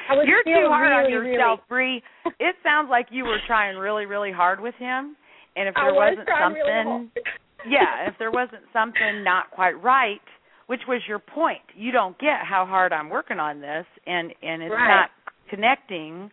I 0.10 0.14
was 0.14 0.26
You're 0.28 0.44
too 0.44 0.68
hard 0.70 0.92
on 0.92 1.12
really, 1.12 1.34
yourself, 1.34 1.60
Bree. 1.68 2.02
It 2.40 2.56
sounds 2.64 2.90
like 2.90 3.08
you 3.12 3.26
were 3.26 3.40
trying 3.48 3.78
really, 3.78 4.06
really 4.06 4.32
hard 4.32 4.60
with 4.62 4.76
him, 4.76 5.16
and 5.56 5.68
if 5.68 5.76
there 5.76 5.94
was 5.94 6.14
wasn't 6.16 6.28
trying 6.28 6.56
something, 6.56 6.64
really 6.64 7.10
yeah, 7.70 8.08
if 8.08 8.16
there 8.20 8.32
wasn't 8.32 8.64
something 8.72 9.24
not 9.24 9.52
quite 9.52 9.82
right, 9.82 10.22
which 10.68 10.82
was 10.88 11.02
your 11.08 11.20
point, 11.20 11.64
you 11.76 11.92
don't 11.92 12.18
get 12.20 12.40
how 12.44 12.66
hard 12.66 12.94
I'm 12.94 13.10
working 13.10 13.40
on 13.40 13.60
this, 13.60 13.86
and 14.06 14.34
and 14.42 14.64
it's 14.64 14.72
Right. 14.72 14.88
not 14.88 15.10
connecting. 15.50 16.32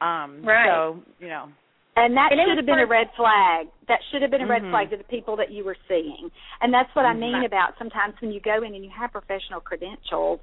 Um, 0.00 0.42
Right. 0.44 0.66
So 0.66 1.02
you 1.18 1.28
know, 1.28 1.48
And 1.96 2.14
that 2.14 2.30
And 2.30 2.40
should 2.44 2.58
have 2.58 2.66
been 2.66 2.80
a 2.80 2.86
red 2.86 3.08
flag. 3.16 3.68
That 3.88 4.00
should 4.10 4.20
have 4.20 4.30
been 4.30 4.42
a 4.42 4.46
red 4.46 4.62
Mhm. 4.62 4.70
flag 4.70 4.90
to 4.90 4.98
the 4.98 5.04
people 5.04 5.34
that 5.36 5.50
you 5.50 5.64
were 5.64 5.76
seeing. 5.88 6.30
And 6.60 6.72
that's 6.72 6.94
what 6.94 7.06
I 7.06 7.14
Mhm. 7.14 7.18
mean 7.20 7.44
about 7.44 7.78
sometimes 7.78 8.20
when 8.20 8.30
you 8.32 8.40
go 8.40 8.62
in 8.62 8.74
and 8.74 8.84
you 8.84 8.90
have 8.90 9.12
professional 9.12 9.60
credentials, 9.60 10.40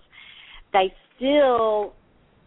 they 0.71 0.91
still 1.15 1.93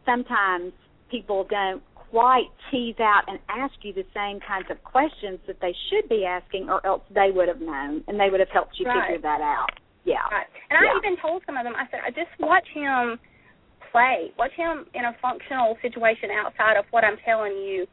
sometimes 0.04 0.72
people 1.08 1.44
don't 1.44 1.82
quite 1.94 2.50
tease 2.70 2.98
out 2.98 3.24
and 3.28 3.38
ask 3.48 3.84
you 3.84 3.92
the 3.92 4.06
same 4.14 4.40
kinds 4.40 4.70
of 4.70 4.82
questions 4.82 5.38
that 5.46 5.60
they 5.60 5.72
should 5.88 6.08
be 6.08 6.24
asking 6.26 6.70
or 6.70 6.84
else 6.86 7.02
they 7.10 7.30
would 7.30 7.46
have 7.48 7.60
known 7.60 8.02
and 8.08 8.18
they 8.18 8.30
would 8.30 8.40
have 8.40 8.50
helped 8.50 8.78
you 8.78 8.86
Right. 8.86 9.02
figure 9.02 9.18
that 9.18 9.40
out. 9.40 9.70
Yeah. 10.04 10.22
Right. 10.30 10.46
And 10.70 10.78
I 10.78 10.84
Yeah. 10.84 10.96
even 10.96 11.16
told 11.16 11.44
some 11.46 11.56
of 11.56 11.64
them, 11.64 11.74
I 11.76 11.86
said, 11.88 12.00
I 12.04 12.10
just 12.10 12.30
watch 12.38 12.66
him 12.68 13.18
play. 13.96 14.28
Watch 14.36 14.52
him 14.52 14.84
in 14.92 15.08
a 15.08 15.16
functional 15.22 15.76
situation 15.80 16.28
outside 16.28 16.76
of 16.76 16.84
what 16.92 17.00
I'm 17.04 17.16
telling 17.24 17.56
you 17.56 17.86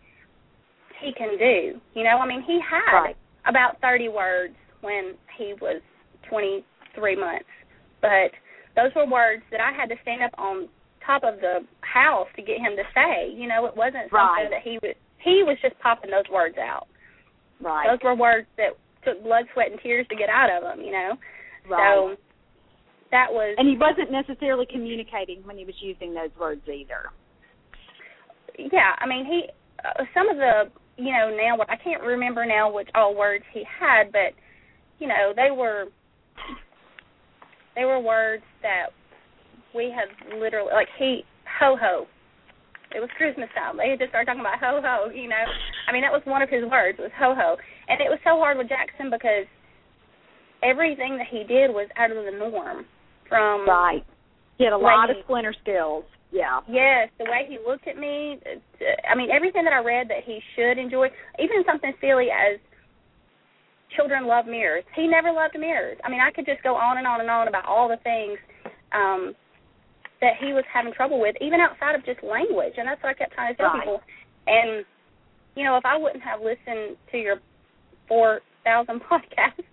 he 1.00 1.14
can 1.16 1.38
do. 1.40 1.80
You 1.96 2.04
know, 2.04 2.20
I 2.20 2.28
mean, 2.28 2.44
he 2.44 2.60
had 2.60 2.92
Right. 2.92 3.16
about 3.46 3.80
30 3.80 4.10
words 4.10 4.56
when 4.82 5.16
he 5.38 5.54
was 5.64 5.82
23 6.30 7.16
months, 7.16 7.48
but 8.02 8.32
those 8.76 8.94
were 8.96 9.06
words 9.06 9.44
that 9.52 9.62
I 9.62 9.72
had 9.72 9.88
to 9.90 9.96
stand 10.02 10.24
up 10.24 10.36
on 10.38 10.68
top 11.06 11.24
of 11.24 11.40
the 11.40 11.66
house 11.82 12.28
to 12.36 12.42
get 12.42 12.60
him 12.60 12.76
to 12.76 12.84
say. 12.94 13.30
You 13.30 13.48
know, 13.48 13.66
it 13.66 13.76
wasn't 13.76 14.12
something 14.12 14.50
that 14.52 14.62
he 14.64 14.80
was 14.84 14.96
he 15.20 15.44
was 15.44 15.58
just 15.62 15.80
popping 15.80 16.12
those 16.12 16.28
words 16.30 16.58
out. 16.58 16.88
Right. 17.62 17.88
Those 17.88 18.00
were 18.04 18.16
words 18.16 18.48
that 18.58 18.76
took 19.06 19.24
blood, 19.24 19.46
sweat, 19.54 19.72
and 19.72 19.80
tears 19.80 20.06
to 20.10 20.16
get 20.16 20.28
out 20.28 20.50
of 20.52 20.64
him. 20.64 20.84
You 20.84 20.92
know, 20.92 21.18
right. 21.70 21.80
so 21.80 22.18
that 23.14 23.30
was 23.30 23.54
and 23.62 23.70
he 23.70 23.78
wasn't 23.78 24.10
necessarily 24.10 24.66
communicating 24.66 25.46
when 25.46 25.56
he 25.56 25.64
was 25.64 25.76
using 25.80 26.14
those 26.14 26.34
words 26.40 26.62
either. 26.68 27.14
yeah. 28.58 28.98
I 28.98 29.06
mean, 29.06 29.26
he 29.26 29.46
uh, 29.86 30.04
some 30.14 30.28
of 30.28 30.38
the 30.38 30.74
you 30.98 31.14
know 31.14 31.30
now 31.30 31.56
what 31.56 31.70
I 31.70 31.78
can't 31.78 32.02
remember 32.02 32.46
now 32.46 32.74
which 32.74 32.90
all 32.96 33.16
words 33.16 33.46
he 33.54 33.64
had, 33.70 34.12
but 34.12 34.34
you 34.98 35.08
know 35.08 35.32
they 35.36 35.54
were 35.54 35.86
they 37.76 37.86
were 37.86 38.00
words 38.00 38.44
that 38.62 38.90
we 39.76 39.94
have 39.94 40.10
literally 40.42 40.74
like 40.74 40.90
he 40.98 41.22
ho 41.60 41.78
ho. 41.80 42.08
It 42.96 43.00
was 43.00 43.10
Christmas 43.18 43.50
time. 43.58 43.78
They 43.78 43.90
had 43.90 44.00
just 44.00 44.10
started 44.10 44.26
talking 44.26 44.42
about 44.42 44.58
ho 44.58 44.82
ho. 44.82 45.10
You 45.14 45.30
know, 45.30 45.46
I 45.88 45.94
mean 45.94 46.02
that 46.02 46.12
was 46.12 46.26
one 46.26 46.42
of 46.42 46.50
his 46.50 46.66
words 46.66 46.98
was 46.98 47.14
ho 47.18 47.38
ho, 47.38 47.58
and 47.88 48.02
it 48.02 48.10
was 48.10 48.20
so 48.26 48.42
hard 48.42 48.58
with 48.58 48.70
Jackson 48.70 49.14
because 49.14 49.46
everything 50.64 51.18
that 51.18 51.30
he 51.30 51.44
did 51.46 51.70
was 51.70 51.90
out 51.98 52.10
of 52.10 52.18
the 52.26 52.34
norm. 52.34 52.86
From 53.34 53.68
Right. 53.68 54.06
He 54.58 54.64
had 54.66 54.74
a 54.74 54.78
lot 54.78 55.10
of 55.10 55.18
splinter 55.26 55.54
skills. 55.62 56.06
Yeah. 56.32 56.62
Yes, 56.70 57.10
the 57.18 57.26
way 57.26 57.46
he 57.50 57.58
looked 57.66 57.88
at 57.88 57.98
me. 57.98 58.40
I 59.10 59.16
mean, 59.16 59.30
everything 59.30 59.64
that 59.66 59.74
I 59.74 59.84
read 59.84 60.08
that 60.10 60.24
he 60.26 60.40
should 60.56 60.78
enjoy, 60.78 61.08
even 61.38 61.64
something 61.66 61.94
silly 62.02 62.30
as 62.30 62.60
children 63.96 64.26
love 64.26 64.46
mirrors. 64.46 64.84
He 64.96 65.08
never 65.08 65.32
loved 65.32 65.58
mirrors. 65.58 65.98
I 66.04 66.10
mean, 66.10 66.22
I 66.22 66.32
could 66.32 66.46
just 66.46 66.64
go 66.64 66.76
on 66.76 66.98
and 66.98 67.06
on 67.06 67.22
and 67.22 67.30
on 67.30 67.48
about 67.48 67.66
all 67.66 67.88
the 67.88 67.98
things 68.04 68.38
um 68.94 69.34
that 70.22 70.34
he 70.40 70.54
was 70.54 70.64
having 70.74 70.94
trouble 70.94 71.20
with, 71.20 71.36
even 71.42 71.60
outside 71.60 71.96
of 71.96 72.06
just 72.06 72.24
language. 72.24 72.74
And 72.78 72.88
that's 72.88 73.02
what 73.04 73.10
I 73.10 73.14
kept 73.14 73.34
trying 73.34 73.54
to 73.54 73.58
tell 73.58 73.68
Right. 73.74 73.82
people. 73.82 74.02
And 74.48 74.86
you 75.56 75.64
know, 75.64 75.78
if 75.78 75.86
I 75.86 75.98
wouldn't 75.98 76.24
have 76.24 76.42
listened 76.42 76.98
to 77.12 77.18
your 77.18 77.38
four 78.08 78.42
thousand 78.64 79.02
podcasts 79.12 79.73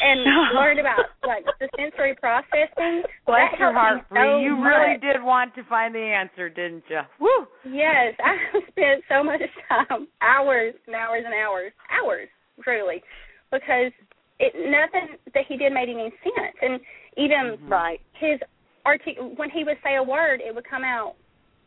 and 0.00 0.20
learned 0.54 0.80
about 0.80 1.00
like 1.26 1.44
the 1.60 1.68
sensory 1.76 2.14
processing, 2.16 3.02
Bless 3.26 3.50
that 3.52 3.58
your 3.58 3.72
heart, 3.72 3.96
me 3.96 4.02
so 4.08 4.14
Bree. 4.14 4.42
You 4.44 4.62
really 4.62 4.98
did 4.98 5.22
want 5.22 5.54
to 5.54 5.64
find 5.64 5.94
the 5.94 6.00
answer, 6.00 6.48
didn't 6.48 6.84
you? 6.88 7.00
Woo! 7.20 7.46
Yes, 7.64 8.14
I 8.24 8.36
spent 8.68 9.04
so 9.08 9.22
much 9.22 9.40
time, 9.68 10.08
hours 10.22 10.74
and 10.86 10.94
hours 10.94 11.22
and 11.24 11.34
hours, 11.34 11.72
hours, 11.90 12.28
truly, 12.62 13.02
because 13.50 13.92
it 14.38 14.54
nothing 14.56 15.18
that 15.34 15.44
he 15.48 15.56
did 15.56 15.72
made 15.72 15.88
any 15.88 16.12
sense, 16.22 16.56
and 16.62 16.80
even 17.16 17.58
mm-hmm. 17.58 17.68
Right. 17.68 18.00
his 18.14 18.38
artic 18.86 19.16
when 19.36 19.50
he 19.50 19.64
would 19.64 19.78
say 19.82 19.96
a 19.96 20.02
word, 20.02 20.40
it 20.40 20.54
would 20.54 20.68
come 20.68 20.84
out 20.84 21.14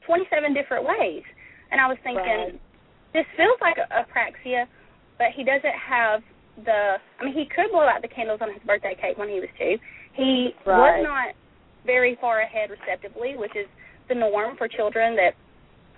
twenty-seven 0.05 0.53
different 0.53 0.85
ways, 0.85 1.23
and 1.71 1.81
I 1.81 1.87
was 1.87 1.97
thinking, 2.03 2.23
Right. 2.23 2.61
this 3.13 3.25
feels 3.35 3.59
like 3.61 3.77
a, 3.77 3.87
apraxia, 3.91 4.65
but 5.17 5.27
he 5.35 5.43
doesn't 5.43 5.75
have 5.75 6.23
the. 6.65 6.97
I 7.19 7.23
mean, 7.23 7.33
he 7.33 7.45
could 7.45 7.71
blow 7.71 7.87
out 7.87 8.01
the 8.01 8.07
candles 8.07 8.39
on 8.41 8.53
his 8.53 8.61
birthday 8.63 8.95
cake 8.99 9.17
when 9.17 9.29
he 9.29 9.39
was 9.39 9.49
two. 9.57 9.77
He 10.13 10.55
Right. 10.65 10.99
was 10.99 11.03
not 11.03 11.35
very 11.85 12.15
far 12.15 12.41
ahead 12.41 12.69
receptively, 12.69 13.35
which 13.37 13.55
is 13.55 13.67
the 14.09 14.15
norm 14.15 14.57
for 14.57 14.67
children 14.67 15.15
that 15.15 15.33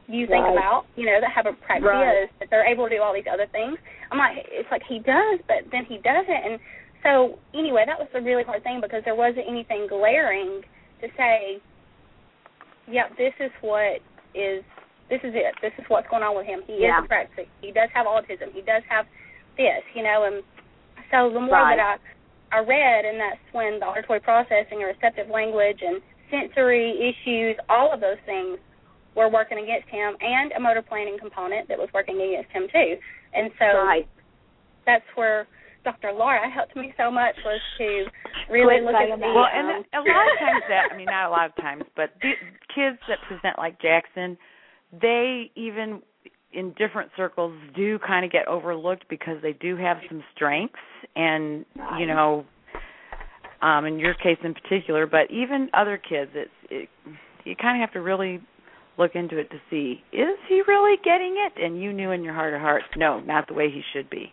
you 0.08 0.28
think 0.28 0.44
Right. 0.46 0.54
about, 0.54 0.86
you 0.96 1.06
know, 1.06 1.20
that 1.20 1.32
have 1.32 1.46
apraxia 1.46 1.82
Right. 1.82 2.24
is 2.24 2.30
that 2.39 2.50
they're 2.50 2.66
able 2.66 2.88
to 2.89 2.96
do 2.96 3.02
all 3.02 3.13
these 3.13 3.28
other 3.28 3.48
things. 3.48 3.78
I'm 4.12 4.18
like, 4.18 4.46
it's 4.52 4.70
like 4.70 4.84
he 4.84 5.00
does, 5.00 5.39
but 5.48 5.70
then 5.72 5.86
he 5.86 5.98
doesn't, 6.00 6.30
and 6.30 6.60
so 7.04 7.39
anyway, 7.54 7.86
that 7.86 8.00
was 8.00 8.08
the 8.12 8.22
really 8.22 8.44
hard 8.44 8.63
thing 8.63 8.82
because 8.82 9.04
there 9.04 9.16
wasn't 9.16 9.48
anything 9.48 9.88
glaring 9.88 10.62
to 11.02 11.10
say, 11.18 11.62
yep, 12.88 13.16
this 13.18 13.34
is 13.39 13.52
what 13.62 14.02
is, 14.36 14.63
this 15.10 15.20
is 15.24 15.34
it, 15.36 15.56
this 15.62 15.74
is 15.78 15.86
what's 15.89 16.08
going 16.10 16.24
on 16.24 16.36
with 16.36 16.46
him. 16.46 16.62
He 16.68 16.84
Yeah. 16.84 17.00
is 17.00 17.06
apraxic. 17.06 17.48
He 17.62 17.72
does 17.72 17.89
have 17.94 18.06
autism. 18.06 18.52
He 18.52 18.62
does 18.62 18.84
have 18.89 19.08
this, 19.58 19.84
you 19.94 20.04
know, 20.04 20.26
and 20.26 20.44
so 21.12 21.30
the 21.34 21.39
more 21.39 21.56
Right. 21.56 21.78
that 21.78 21.98
I 21.98 21.98
I 22.54 22.60
read, 22.60 23.06
and 23.06 23.20
that's 23.20 23.42
when 23.52 23.80
the 23.80 23.86
auditory 23.88 24.20
processing 24.20 24.84
and 24.84 24.86
receptive 24.86 25.28
language 25.28 25.82
and 25.82 26.02
sensory 26.30 26.94
issues, 27.02 27.58
all 27.68 27.92
of 27.92 28.00
those 28.00 28.20
things 28.28 28.60
were 29.16 29.28
working 29.28 29.58
against 29.58 29.89
him, 29.89 30.16
and 30.22 30.52
a 30.54 30.60
motor 30.60 30.84
planning 30.84 31.18
component 31.18 31.68
that 31.68 31.78
was 31.78 31.89
working 31.94 32.22
against 32.22 32.52
him 32.52 32.68
too. 32.72 32.98
And 33.34 33.50
so 33.58 33.66
Right. 33.66 34.08
that's 34.86 35.06
where 35.16 35.48
Dr. 35.84 36.12
Laura 36.12 36.48
helped 36.50 36.76
me 36.76 36.94
so 36.96 37.10
much 37.10 37.36
was 37.44 37.60
to 37.80 38.06
really 38.50 38.82
Quit 38.82 38.84
look 38.84 38.96
at 38.96 39.10
the 39.10 39.18
that. 39.18 39.34
Well, 39.34 39.48
and 39.52 39.86
a 39.94 40.02
lot 40.02 40.32
of 40.32 40.39
times 40.39 40.63
that 40.70 40.92
I 40.92 40.96
mean, 40.96 41.08
not 41.08 41.28
a 41.28 41.32
lot 41.32 41.46
of 41.50 41.56
times, 41.56 41.86
but 41.96 42.13
the 42.22 42.34
kids 42.74 43.00
that 43.08 43.18
present 43.28 43.58
like 43.58 43.82
Jackson, 43.82 44.38
they 44.92 45.52
even 45.56 46.04
in 46.54 46.74
different 46.78 47.12
circles 47.18 47.54
do 47.76 48.00
kind 48.00 48.26
of 48.26 48.32
get 48.32 48.48
overlooked 48.48 49.06
because 49.10 49.38
they 49.42 49.54
do 49.54 49.76
have 49.78 49.98
some 50.10 50.24
strengths, 50.36 50.76
and 51.16 51.66
you 52.00 52.06
know, 52.06 52.46
um, 53.62 53.86
in 53.86 54.00
your 54.00 54.13
case 54.13 54.38
in 54.44 54.54
particular, 54.54 55.08
but 55.08 55.32
even 55.32 55.70
other 55.74 55.98
kids, 55.98 56.32
it's 56.34 56.52
it, 56.70 56.89
you 57.44 57.56
kind 57.56 57.82
of 57.82 57.88
have 57.88 57.94
to 57.94 58.02
really 58.02 58.42
look 58.98 59.16
into 59.16 59.38
it 59.38 59.50
to 59.50 59.58
see 59.70 60.04
is 60.12 60.38
he 60.48 60.62
really 60.68 60.98
getting 61.04 61.36
it, 61.46 61.63
and 61.63 61.82
you 61.82 61.92
knew 61.92 62.12
in 62.12 62.24
your 62.24 62.34
heart 62.34 62.54
of 62.54 62.62
hearts, 62.62 62.86
no, 62.96 63.20
not 63.22 63.48
the 63.48 63.54
way 63.54 63.70
he 63.70 63.82
should 63.94 64.10
be. 64.10 64.32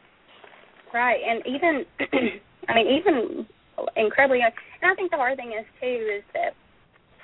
Right, 0.93 1.21
and 1.27 1.43
even 1.47 1.85
I 2.69 2.75
mean 2.75 2.87
even 2.87 3.47
incredibly 3.97 4.41
young. 4.41 4.51
And 4.83 4.91
I 4.91 4.95
think 4.95 5.11
the 5.11 5.17
hard 5.17 5.37
thing 5.37 5.53
is 5.59 5.67
too 5.81 6.19
is 6.19 6.25
that 6.35 6.53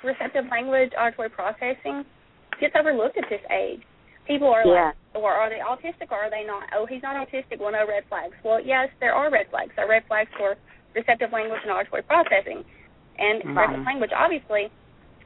receptive 0.03 0.45
language, 0.49 0.91
auditory 0.99 1.29
processing 1.29 2.03
gets 2.59 2.73
overlooked 2.79 3.17
at 3.17 3.25
this 3.29 3.41
age. 3.51 3.81
People 4.27 4.51
are 4.53 4.65
Yeah. 4.65 4.85
like, 4.85 5.23
or 5.23 5.31
are 5.31 5.49
they 5.49 5.59
autistic 5.59 6.11
or 6.11 6.17
are 6.17 6.29
they 6.29 6.43
not? 6.43 6.69
Oh, 6.75 6.85
he's 6.85 7.01
not 7.01 7.15
autistic. 7.15 7.59
Well, 7.59 7.71
no 7.71 7.87
red 7.87 8.03
flags. 8.05 8.35
Well, 8.43 8.59
yes, 8.59 8.89
there 8.99 9.15
are 9.15 9.29
red 9.29 9.47
flags. 9.49 9.73
There 9.75 9.85
are 9.85 9.89
red 9.89 10.03
flags 10.05 10.29
for 10.37 10.57
receptive 10.93 11.31
language 11.31 11.61
and 11.63 11.71
auditory 11.71 12.03
processing, 12.03 12.65
and 13.17 13.41
Mhm. 13.41 13.55
receptive 13.55 13.85
language, 13.85 14.11
obviously. 14.13 14.69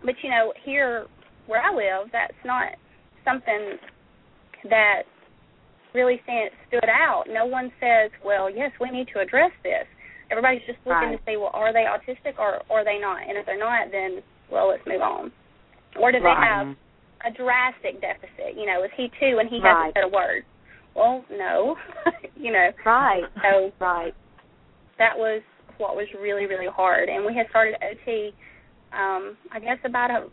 But 0.04 0.22
you 0.24 0.30
know, 0.30 0.54
here 0.64 1.08
where 1.48 1.62
I 1.62 1.72
live, 1.72 2.12
that's 2.12 2.38
not 2.44 2.76
something 3.24 3.80
that 4.66 5.04
really 5.94 6.22
stood 6.68 6.90
out. 6.90 7.28
No 7.28 7.46
one 7.46 7.72
says, 7.80 8.12
"Well, 8.24 8.50
yes, 8.50 8.72
we 8.80 8.90
need 8.92 9.08
to 9.10 9.20
address 9.20 9.52
this." 9.64 9.88
Everybody's 10.30 10.64
just 10.66 10.80
looking 10.86 11.10
Right. 11.10 11.18
to 11.18 11.32
see, 11.32 11.38
well, 11.38 11.52
are 11.54 11.74
they 11.74 11.84
autistic 11.84 12.40
or, 12.40 12.62
or 12.70 12.80
are 12.80 12.84
they 12.86 12.98
not? 13.00 13.24
And 13.24 13.38
if 13.38 13.46
they're 13.46 13.58
not, 13.58 13.92
then 13.92 14.24
well, 14.50 14.68
let's 14.68 14.86
move 14.86 15.02
on. 15.02 15.32
Or 15.98 16.12
do 16.12 16.20
they 16.20 16.30
have 16.30 16.76
a 17.26 17.32
drastic 17.32 18.02
deficit? 18.02 18.56
You 18.58 18.66
know, 18.66 18.84
is 18.84 18.92
he 18.98 19.10
two 19.20 19.40
and 19.40 19.50
he 19.50 19.60
Right. 19.60 19.76
hasn't 19.76 19.96
said 19.96 20.04
a 20.04 20.08
word? 20.08 20.44
Well, 20.96 21.24
no. 21.32 21.76
you 22.36 22.52
know, 22.52 22.70
Right. 22.86 23.24
so 23.42 23.72
Right. 23.80 24.14
that 24.98 25.18
was 25.18 25.42
what 25.78 25.96
was 25.96 26.06
really 26.20 26.46
really 26.46 26.68
hard 26.68 27.10
and 27.10 27.26
we 27.26 27.34
had 27.34 27.48
started 27.50 27.74
ot 27.82 28.34
um 28.94 29.36
i 29.52 29.60
guess 29.60 29.80
about 29.84 30.12
a 30.12 30.28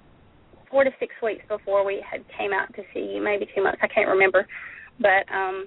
four 0.71 0.85
to 0.85 0.91
six 1.01 1.15
weeks 1.23 1.43
before 1.49 1.87
we 1.87 2.05
had 2.05 2.23
came 2.37 2.53
out 2.53 2.69
to 2.75 2.83
see 2.93 3.15
you 3.15 3.23
maybe 3.23 3.47
two 3.55 3.63
months 3.63 3.79
i 3.83 3.87
can't 3.89 4.09
remember 4.09 4.47
but 5.01 5.25
um 5.33 5.67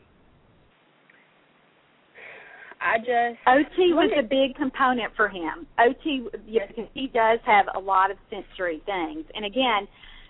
i 2.80 2.98
just 3.00 3.40
OT 3.48 3.94
was 3.94 4.12
a 4.20 4.22
big 4.22 4.56
component 4.56 5.12
for 5.16 5.28
him. 5.28 5.66
OT, 5.80 6.28
yeah, 6.46 6.68
because 6.68 6.86
he 6.94 7.08
does 7.08 7.40
have 7.46 7.66
a 7.76 7.80
lot 7.80 8.12
of 8.12 8.18
sensory 8.30 8.82
things, 8.86 9.26
and 9.34 9.46
again, 9.46 9.88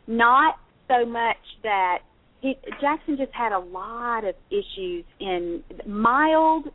not 0.08 0.56
so 0.92 1.06
much 1.06 1.38
that 1.64 2.00
he, 2.42 2.56
Jackson 2.82 3.18
just 3.18 3.34
had 3.34 3.52
a 3.52 3.60
lot 3.60 4.24
of 4.26 4.36
issues 4.50 5.06
in 5.20 5.64
mild 5.88 6.68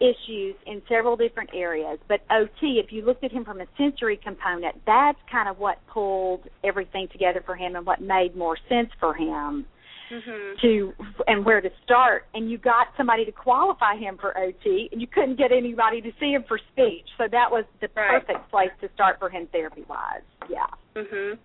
issues 0.00 0.54
in 0.66 0.80
several 0.88 1.14
different 1.16 1.50
areas. 1.54 1.98
But 2.08 2.20
OT, 2.30 2.80
if 2.82 2.90
you 2.90 3.04
looked 3.04 3.22
at 3.22 3.30
him 3.32 3.44
from 3.44 3.60
a 3.60 3.66
sensory 3.76 4.18
component, 4.22 4.76
that's 4.86 5.18
kind 5.30 5.48
of 5.48 5.58
what 5.58 5.76
pulled 5.92 6.48
everything 6.64 7.08
together 7.12 7.42
for 7.44 7.54
him 7.54 7.76
and 7.76 7.84
what 7.84 8.00
made 8.00 8.34
more 8.34 8.56
sense 8.68 8.88
for 8.98 9.14
him 9.14 9.66
mhm 10.10 10.60
to 10.60 10.92
and 11.28 11.44
where 11.46 11.60
to 11.60 11.70
start 11.84 12.24
and 12.34 12.50
you 12.50 12.58
got 12.58 12.88
somebody 12.96 13.24
to 13.24 13.30
qualify 13.30 13.94
him 13.96 14.18
for 14.20 14.36
OT 14.36 14.88
and 14.90 15.00
you 15.00 15.06
couldn't 15.06 15.36
get 15.38 15.52
anybody 15.52 16.00
to 16.00 16.10
see 16.18 16.32
him 16.32 16.44
for 16.48 16.58
speech. 16.72 17.06
So 17.16 17.28
that 17.30 17.48
was 17.50 17.64
the 17.80 17.88
Right. 17.94 18.26
perfect 18.26 18.50
place 18.50 18.70
to 18.80 18.88
start 18.94 19.20
for 19.20 19.28
him 19.30 19.46
therapy 19.52 19.84
wise. 19.88 20.22
Yeah. 20.48 20.66
mhm 20.96 21.38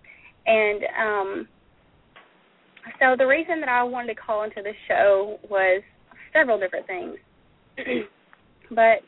and 0.46 0.84
um 0.98 1.48
so 3.00 3.16
the 3.18 3.26
reason 3.26 3.60
that 3.60 3.68
i 3.68 3.82
wanted 3.82 4.14
to 4.14 4.20
call 4.20 4.44
into 4.44 4.62
the 4.62 4.72
show 4.88 5.38
was 5.48 5.82
several 6.32 6.58
different 6.58 6.86
things 6.86 7.16
but 8.70 9.02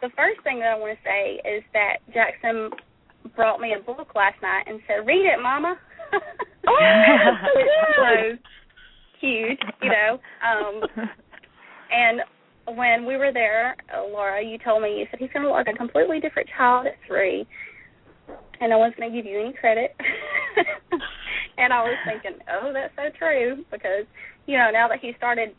the 0.00 0.10
first 0.16 0.42
thing 0.42 0.60
that 0.60 0.68
I 0.68 0.78
want 0.78 0.96
to 0.96 1.04
say 1.04 1.40
is 1.48 1.62
that 1.72 1.98
Jackson 2.12 2.70
brought 3.34 3.60
me 3.60 3.74
a 3.78 3.82
book 3.82 4.14
last 4.14 4.40
night 4.42 4.64
and 4.66 4.80
said, 4.86 5.06
"Read 5.06 5.26
it, 5.26 5.42
Mama." 5.42 5.76
oh, 6.68 8.32
huge, 9.20 9.58
you 9.82 9.90
know. 9.90 10.18
Um, 10.46 10.82
and 11.90 12.20
when 12.76 13.04
we 13.06 13.16
were 13.16 13.32
there, 13.32 13.76
uh, 13.94 14.02
Laura, 14.02 14.42
you 14.42 14.58
told 14.58 14.82
me 14.82 14.98
you 14.98 15.06
said 15.10 15.18
he's 15.18 15.30
going 15.32 15.42
to 15.42 15.48
look 15.48 15.66
like 15.66 15.74
a 15.74 15.78
completely 15.78 16.20
different 16.20 16.48
child 16.56 16.86
at 16.86 16.94
three, 17.06 17.46
and 18.60 18.70
no 18.70 18.78
one's 18.78 18.94
going 18.96 19.10
to 19.10 19.16
give 19.16 19.26
you 19.26 19.40
any 19.40 19.52
credit. 19.52 19.94
and 21.58 21.72
I 21.72 21.82
was 21.82 21.96
thinking, 22.06 22.38
oh, 22.50 22.72
that's 22.72 22.94
so 22.96 23.16
true 23.18 23.64
because 23.70 24.06
you 24.46 24.56
know 24.58 24.70
now 24.72 24.88
that 24.88 25.00
he 25.00 25.12
started 25.16 25.50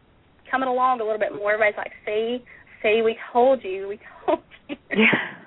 coming 0.50 0.70
along 0.70 1.02
a 1.02 1.04
little 1.04 1.20
bit 1.20 1.34
more, 1.34 1.54
everybody's 1.54 1.78
like, 1.78 1.92
see, 2.06 2.44
see, 2.82 3.02
we 3.04 3.18
told 3.32 3.64
you, 3.64 3.88
we 3.88 4.00
told 4.26 4.40
you. 4.68 4.76
Yeah. 4.90 5.40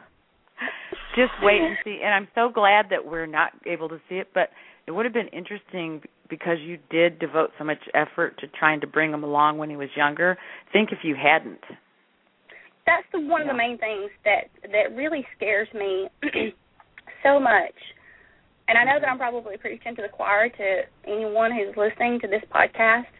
Just 1.14 1.32
wait 1.42 1.60
and 1.60 1.76
see. 1.84 2.00
And 2.02 2.14
I'm 2.14 2.28
so 2.34 2.48
glad 2.52 2.86
that 2.90 3.04
we're 3.04 3.26
not 3.26 3.52
able 3.66 3.88
to 3.90 3.98
see 4.08 4.16
it, 4.16 4.28
but 4.32 4.48
it 4.86 4.92
would 4.92 5.04
have 5.04 5.12
been 5.12 5.28
interesting 5.28 6.00
because 6.30 6.56
you 6.60 6.78
did 6.90 7.18
devote 7.18 7.50
so 7.58 7.64
much 7.64 7.78
effort 7.94 8.38
to 8.40 8.46
trying 8.46 8.80
to 8.80 8.86
bring 8.86 9.12
him 9.12 9.22
along 9.22 9.58
when 9.58 9.68
he 9.68 9.76
was 9.76 9.88
younger. 9.94 10.38
Think 10.72 10.90
if 10.90 10.98
you 11.02 11.14
hadn't. 11.14 11.60
That's 12.86 13.04
the, 13.12 13.20
one 13.20 13.42
yeah. 13.42 13.50
of 13.50 13.52
the 13.52 13.58
main 13.58 13.78
things 13.78 14.10
that 14.24 14.48
that 14.72 14.96
really 14.96 15.24
scares 15.36 15.68
me 15.74 16.08
so 17.22 17.40
much. 17.40 17.74
And 18.68 18.78
I 18.78 18.84
know 18.84 19.00
that 19.00 19.08
I'm 19.08 19.18
probably 19.18 19.56
preaching 19.56 19.96
to 19.96 20.02
the 20.02 20.08
choir 20.08 20.48
to 20.48 20.82
anyone 21.06 21.50
who's 21.50 21.76
listening 21.76 22.20
to 22.20 22.28
this 22.28 22.42
podcast, 22.54 23.10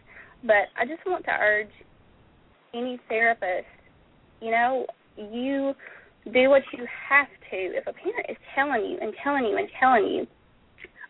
but 0.43 0.71
I 0.79 0.85
just 0.85 1.05
want 1.05 1.25
to 1.25 1.31
urge 1.31 1.71
any 2.73 2.99
therapist, 3.07 3.67
you 4.41 4.51
know, 4.51 4.85
you 5.17 5.73
do 6.31 6.49
what 6.49 6.63
you 6.73 6.85
have 7.09 7.27
to. 7.51 7.57
If 7.57 7.85
a 7.87 7.93
parent 7.93 8.25
is 8.29 8.37
telling 8.55 8.89
you 8.89 8.97
and 8.99 9.13
telling 9.23 9.45
you 9.45 9.57
and 9.57 9.67
telling 9.79 10.05
you, 10.05 10.27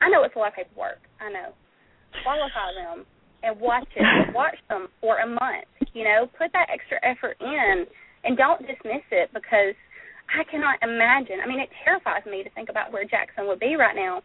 I 0.02 0.10
know 0.10 0.24
it's 0.24 0.36
a 0.36 0.40
lot 0.40 0.50
of 0.50 0.56
paperwork. 0.56 1.00
I 1.22 1.32
know. 1.32 1.54
Qualify 2.24 2.74
them 2.76 3.06
and 3.44 3.60
watch 3.60 3.88
it. 3.96 4.04
watch 4.36 4.58
them 4.70 4.88
for 5.00 5.20
a 5.20 5.28
month. 5.28 5.70
You 5.94 6.04
know, 6.04 6.28
put 6.38 6.52
that 6.54 6.68
extra 6.74 6.98
effort 7.04 7.38
in 7.40 7.86
and 8.24 8.38
don't 8.38 8.60
dismiss 8.62 9.06
it 9.12 9.30
because 9.34 9.76
I 10.34 10.44
cannot 10.50 10.82
imagine. 10.82 11.38
I 11.44 11.48
mean, 11.48 11.60
it 11.60 11.70
terrifies 11.84 12.26
me 12.26 12.44
to 12.44 12.50
think 12.52 12.70
about 12.70 12.92
where 12.92 13.06
Jackson 13.06 13.48
would 13.48 13.60
be 13.60 13.76
right 13.76 13.96
now 13.96 14.22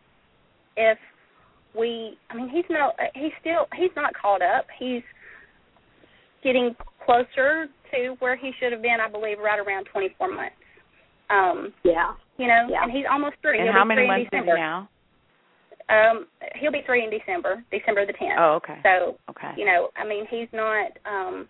if 0.76 0.98
we. 1.76 2.18
I 2.30 2.36
mean, 2.36 2.48
he's 2.48 2.64
no. 2.70 2.92
He's 3.14 3.32
still. 3.40 3.66
He's 3.76 3.94
not 3.96 4.12
caught 4.14 4.42
up. 4.42 4.66
He's 4.78 5.02
getting 6.42 6.74
closer 7.04 7.66
to 7.92 8.16
where 8.20 8.36
he 8.36 8.52
should 8.60 8.72
have 8.72 8.82
been. 8.82 8.98
I 9.04 9.10
believe 9.10 9.38
right 9.38 9.58
around 9.58 9.86
24 9.92 10.34
months. 10.34 10.56
Um, 11.30 11.72
yeah. 11.84 12.12
You 12.38 12.46
know, 12.46 12.68
yeah. 12.70 12.82
and 12.82 12.92
he's 12.92 13.04
almost 13.10 13.36
three. 13.42 13.58
And 13.58 13.68
he'll 13.68 13.72
how 13.72 13.84
be 13.84 13.88
many 13.88 14.02
three 14.02 14.08
months 14.08 14.30
in 14.32 14.40
December. 14.40 14.56
now? 14.56 14.88
Um, 15.88 16.26
he'll 16.60 16.72
be 16.72 16.82
three 16.84 17.02
in 17.02 17.10
December, 17.10 17.64
December 17.70 18.06
the 18.06 18.12
tenth. 18.12 18.38
Oh, 18.38 18.60
okay. 18.60 18.78
So, 18.82 19.16
okay. 19.30 19.52
you 19.56 19.64
know, 19.64 19.88
I 19.96 20.06
mean, 20.06 20.24
he's 20.30 20.48
not. 20.52 20.92
um 21.04 21.48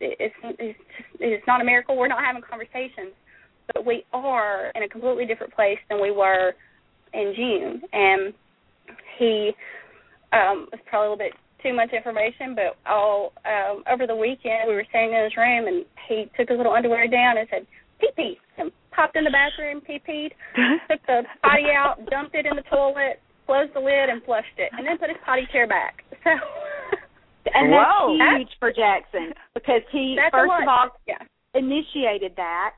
It's 0.00 0.34
it's 0.58 0.78
it's 1.18 1.46
not 1.46 1.60
a 1.60 1.64
miracle. 1.64 1.96
We're 1.96 2.08
not 2.08 2.22
having 2.24 2.42
conversations, 2.42 3.14
but 3.72 3.86
we 3.86 4.04
are 4.12 4.72
in 4.74 4.82
a 4.82 4.88
completely 4.88 5.26
different 5.26 5.54
place 5.54 5.78
than 5.88 6.00
we 6.00 6.10
were 6.10 6.54
in 7.12 7.32
June, 7.36 7.82
and 7.92 8.34
he 9.18 9.52
um 10.32 10.66
was 10.72 10.80
probably 10.86 11.06
a 11.06 11.10
little 11.10 11.24
bit 11.24 11.32
too 11.62 11.72
much 11.72 11.92
information, 11.92 12.54
but 12.54 12.76
all 12.90 13.32
um 13.46 13.84
over 13.90 14.06
the 14.06 14.16
weekend 14.16 14.68
we 14.68 14.74
were 14.74 14.86
staying 14.90 15.12
in 15.12 15.24
his 15.24 15.36
room 15.36 15.66
and 15.66 15.84
he 16.08 16.30
took 16.36 16.48
his 16.48 16.58
little 16.58 16.74
underwear 16.74 17.08
down 17.08 17.38
and 17.38 17.48
said, 17.50 17.66
Pee 18.00 18.10
pee 18.16 18.38
and 18.58 18.70
popped 18.90 19.16
in 19.16 19.24
the 19.24 19.30
bathroom, 19.30 19.80
pee 19.80 20.00
peed, 20.06 20.30
took 20.90 21.00
the 21.06 21.22
potty 21.42 21.70
out, 21.74 21.98
dumped 22.10 22.34
it 22.34 22.46
in 22.46 22.56
the 22.56 22.66
toilet, 22.68 23.20
closed 23.46 23.72
the 23.74 23.80
lid 23.80 24.10
and 24.10 24.22
flushed 24.24 24.58
it, 24.58 24.70
and 24.76 24.86
then 24.86 24.98
put 24.98 25.08
his 25.08 25.18
potty 25.24 25.48
chair 25.52 25.66
back. 25.66 26.02
So 27.44 27.50
And 27.52 27.70
Whoa. 27.70 28.16
that's 28.16 28.40
huge 28.40 28.56
for 28.58 28.72
Jackson 28.72 29.36
because 29.52 29.82
he 29.92 30.16
first 30.32 30.48
of 30.48 30.68
all 30.68 30.88
yeah. 31.06 31.20
initiated 31.52 32.32
that 32.36 32.72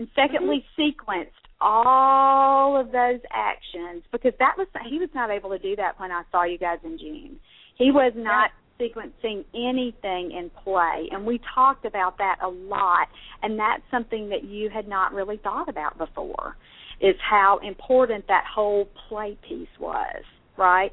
and 0.00 0.08
secondly 0.16 0.64
mm-hmm. 0.78 0.82
sequenced 0.82 1.26
all 1.60 2.80
of 2.80 2.86
those 2.86 3.20
actions 3.30 4.02
because 4.10 4.32
that 4.38 4.54
was 4.56 4.66
he 4.88 4.98
was 4.98 5.10
not 5.14 5.30
able 5.30 5.50
to 5.50 5.58
do 5.58 5.76
that 5.76 6.00
when 6.00 6.10
I 6.10 6.22
saw 6.32 6.44
you 6.44 6.56
guys 6.56 6.78
in 6.82 6.98
June. 6.98 7.38
He 7.76 7.90
was 7.90 8.12
not 8.16 8.50
sequencing 8.80 9.44
anything 9.54 10.32
in 10.32 10.50
play 10.64 11.08
and 11.12 11.26
we 11.26 11.38
talked 11.54 11.84
about 11.84 12.16
that 12.16 12.36
a 12.42 12.48
lot 12.48 13.08
and 13.42 13.58
that's 13.58 13.82
something 13.90 14.30
that 14.30 14.42
you 14.42 14.70
had 14.70 14.88
not 14.88 15.12
really 15.12 15.36
thought 15.36 15.68
about 15.68 15.98
before 15.98 16.56
is 17.02 17.14
how 17.20 17.60
important 17.62 18.26
that 18.28 18.44
whole 18.52 18.88
play 19.08 19.36
piece 19.46 19.68
was, 19.78 20.22
right? 20.56 20.92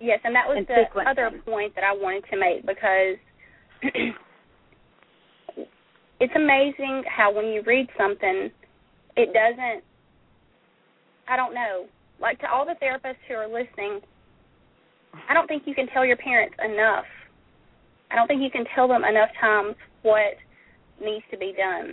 Yes, 0.00 0.20
and 0.24 0.34
that 0.34 0.48
was 0.48 0.56
And 0.56 0.66
the 0.66 1.08
other 1.08 1.30
point 1.44 1.74
that 1.74 1.84
I 1.84 1.92
wanted 1.92 2.24
to 2.30 2.38
make 2.38 2.66
because 2.66 3.18
it's 6.22 6.32
amazing 6.36 7.02
how 7.10 7.34
when 7.34 7.46
you 7.46 7.62
read 7.66 7.88
something, 7.98 8.48
it 9.16 9.34
doesn't. 9.34 9.82
I 11.26 11.34
don't 11.34 11.52
know. 11.52 11.86
Like 12.20 12.38
to 12.40 12.46
all 12.48 12.64
the 12.64 12.78
therapists 12.78 13.18
who 13.26 13.34
are 13.34 13.50
listening, 13.50 13.98
I 15.28 15.34
don't 15.34 15.48
think 15.48 15.64
you 15.66 15.74
can 15.74 15.88
tell 15.88 16.06
your 16.06 16.16
parents 16.16 16.54
enough. 16.64 17.10
I 18.12 18.14
don't 18.14 18.28
think 18.28 18.40
you 18.40 18.54
can 18.54 18.64
tell 18.72 18.86
them 18.86 19.02
enough 19.02 19.30
times 19.40 19.74
what 20.02 20.38
needs 21.02 21.24
to 21.32 21.38
be 21.38 21.54
done. 21.58 21.90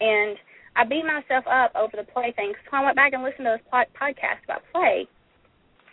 And 0.00 0.36
I 0.74 0.82
beat 0.82 1.06
myself 1.06 1.46
up 1.46 1.70
over 1.78 1.94
the 1.94 2.10
play 2.10 2.34
thing. 2.34 2.52
So 2.66 2.76
I 2.76 2.82
went 2.82 2.96
back 2.96 3.12
and 3.12 3.22
listened 3.22 3.46
to 3.46 3.54
those 3.54 3.70
pod- 3.70 3.94
podcasts 3.94 4.42
about 4.42 4.66
play. 4.74 5.06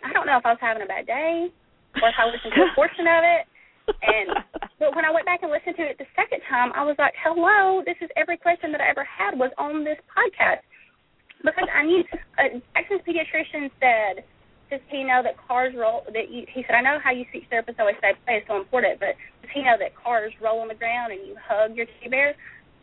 I 0.02 0.12
don't 0.12 0.26
know 0.26 0.38
if 0.38 0.44
I 0.44 0.58
was 0.58 0.60
having 0.60 0.82
a 0.82 0.90
bad 0.90 1.06
day 1.06 1.54
or 2.02 2.08
if 2.08 2.18
I 2.18 2.26
listened 2.26 2.50
to 2.50 2.66
a 2.66 2.74
portion 2.74 3.06
of 3.06 3.22
it. 3.22 3.46
And 3.88 4.28
but 4.78 4.96
when 4.96 5.04
I 5.04 5.12
went 5.12 5.26
back 5.26 5.42
and 5.42 5.52
listened 5.52 5.76
to 5.76 5.84
it 5.84 5.98
the 5.98 6.08
second 6.16 6.40
time, 6.48 6.72
I 6.74 6.84
was 6.84 6.96
like, 6.98 7.14
"Hello, 7.20 7.82
this 7.84 7.96
is 8.00 8.08
every 8.16 8.36
question 8.36 8.72
that 8.72 8.80
I 8.80 8.88
ever 8.88 9.04
had 9.04 9.38
was 9.38 9.50
on 9.58 9.84
this 9.84 9.98
podcast." 10.08 10.64
Because 11.44 11.68
I 11.68 11.84
knew 11.84 12.00
uh, 12.40 12.60
Jackson's 12.72 13.04
pediatrician 13.04 13.68
said, 13.80 14.24
"Does 14.70 14.80
he 14.88 15.04
know 15.04 15.20
that 15.22 15.36
cars 15.36 15.74
roll?" 15.76 16.04
That 16.12 16.32
you, 16.32 16.46
he 16.48 16.64
said, 16.64 16.76
"I 16.76 16.80
know 16.80 16.96
how 17.02 17.12
you 17.12 17.24
speech 17.28 17.44
therapists 17.52 17.78
always 17.78 17.96
say 18.00 18.16
play 18.24 18.40
is 18.40 18.44
so 18.48 18.56
important, 18.56 19.00
but 19.00 19.20
does 19.42 19.52
he 19.52 19.60
know 19.60 19.76
that 19.78 19.92
cars 19.96 20.32
roll 20.40 20.60
on 20.60 20.68
the 20.68 20.78
ground 20.80 21.12
and 21.12 21.20
you 21.26 21.36
hug 21.36 21.76
your 21.76 21.86
teddy 21.86 22.08
bear?" 22.08 22.34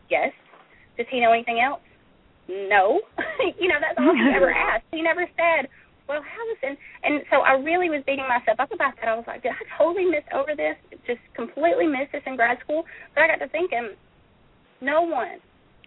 Yes. 0.10 0.34
Does 0.98 1.08
he 1.10 1.20
know 1.20 1.32
anything 1.32 1.60
else? 1.60 1.82
No. 2.48 3.02
you 3.60 3.68
know, 3.68 3.80
that's 3.80 3.98
all 3.98 4.14
he 4.14 4.30
ever 4.36 4.52
asked. 4.70 4.86
He 4.92 5.02
never 5.02 5.26
said, 5.38 5.70
well, 6.08 6.22
how 6.22 6.68
and 6.68 6.78
and 7.04 7.24
so 7.32 7.42
I 7.42 7.54
really 7.54 7.90
was 7.90 8.04
beating 8.06 8.28
myself 8.28 8.60
up 8.60 8.72
about 8.74 8.94
that. 9.00 9.08
I 9.08 9.16
was 9.16 9.26
like, 9.28 9.44
did 9.44 9.52
I 9.54 9.64
totally 9.78 10.06
miss 10.06 10.24
over 10.34 10.56
this? 10.56 10.76
Just 11.08 11.22
completely 11.36 11.88
missed 11.88 12.12
this 12.12 12.24
in 12.26 12.36
grad 12.36 12.60
school. 12.64 12.84
But 13.16 13.24
I 13.24 13.28
got 13.28 13.40
to 13.44 13.50
thinking, 13.50 13.96
no 14.82 15.02
one 15.02 15.40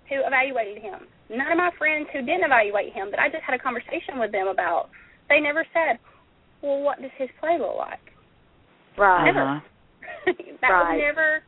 who 0.09 0.21
evaluated 0.25 0.83
him, 0.83 1.09
none 1.31 1.53
of 1.53 1.59
my 1.59 1.71
friends 1.79 2.09
who 2.13 2.21
didn't 2.21 2.45
evaluate 2.45 2.93
him 2.93 3.11
that 3.11 3.21
I 3.21 3.29
just 3.29 3.43
had 3.43 3.55
a 3.55 3.63
conversation 3.63 4.19
with 4.21 4.33
them 4.33 4.49
about, 4.49 4.91
they 5.29 5.41
never 5.41 5.65
said, 5.73 5.97
well, 6.63 6.81
what 6.81 7.01
does 7.01 7.11
his 7.17 7.29
play 7.41 7.57
look 7.59 7.77
like? 7.77 8.05
Right. 8.99 9.25
Never. 9.25 9.41
Uh-huh. 9.41 10.33
that 10.61 10.69
Right. 10.69 10.97
was 10.97 11.01
never 11.01 11.43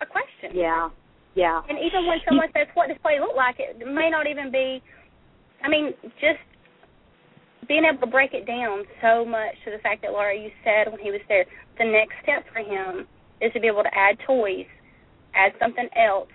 a 0.00 0.06
question. 0.06 0.52
Yeah. 0.56 0.88
Yeah. 1.34 1.62
And 1.68 1.78
even 1.78 2.06
when 2.06 2.18
someone 2.26 2.48
says, 2.52 2.66
"What 2.74 2.88
does 2.88 2.98
play 3.02 3.20
look 3.20 3.36
like?" 3.36 3.56
it 3.58 3.78
may 3.86 4.10
not 4.10 4.26
even 4.26 4.50
be. 4.50 4.82
I 5.62 5.68
mean, 5.68 5.94
just 6.18 6.42
being 7.68 7.84
able 7.84 8.00
to 8.00 8.10
break 8.10 8.32
it 8.34 8.46
down 8.46 8.84
so 9.02 9.24
much 9.24 9.54
to 9.64 9.70
the 9.70 9.78
fact 9.82 10.02
that 10.02 10.12
Laura, 10.12 10.34
you 10.36 10.50
said 10.64 10.90
when 10.90 11.00
he 11.00 11.10
was 11.10 11.20
there, 11.28 11.44
the 11.78 11.84
next 11.84 12.14
step 12.22 12.44
for 12.52 12.60
him 12.60 13.06
is 13.40 13.52
to 13.52 13.60
be 13.60 13.66
able 13.66 13.82
to 13.82 13.94
add 13.94 14.16
toys, 14.26 14.66
add 15.34 15.52
something 15.58 15.88
else 15.96 16.28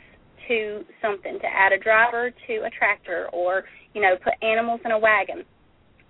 to 0.47 0.83
something, 1.01 1.39
to 1.39 1.47
add 1.47 1.71
a 1.71 1.77
driver 1.77 2.31
to 2.47 2.53
a 2.65 2.69
tractor, 2.69 3.27
or 3.33 3.63
you 3.93 4.01
know, 4.01 4.15
put 4.23 4.33
animals 4.41 4.81
in 4.85 4.91
a 4.91 4.99
wagon. 4.99 5.43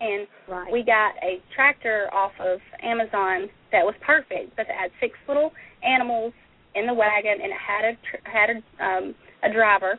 And 0.02 0.28
Right. 0.48 0.72
we 0.72 0.84
got 0.84 1.16
a 1.24 1.42
tractor 1.56 2.10
off 2.14 2.34
of 2.40 2.60
Amazon 2.84 3.50
that 3.72 3.86
was 3.86 3.96
perfect, 4.02 4.56
but 4.58 4.68
it 4.68 4.76
had 4.76 4.92
six 5.00 5.18
little 5.28 5.54
animals 5.84 6.34
in 6.76 6.86
the 6.86 6.94
wagon, 6.94 7.40
and 7.42 7.52
it 7.52 7.58
had 7.58 7.86
a 7.86 7.94
tr- 8.04 8.30
had 8.30 8.50
a 8.50 8.86
um, 8.86 9.16
a 9.44 9.52
driver. 9.52 9.98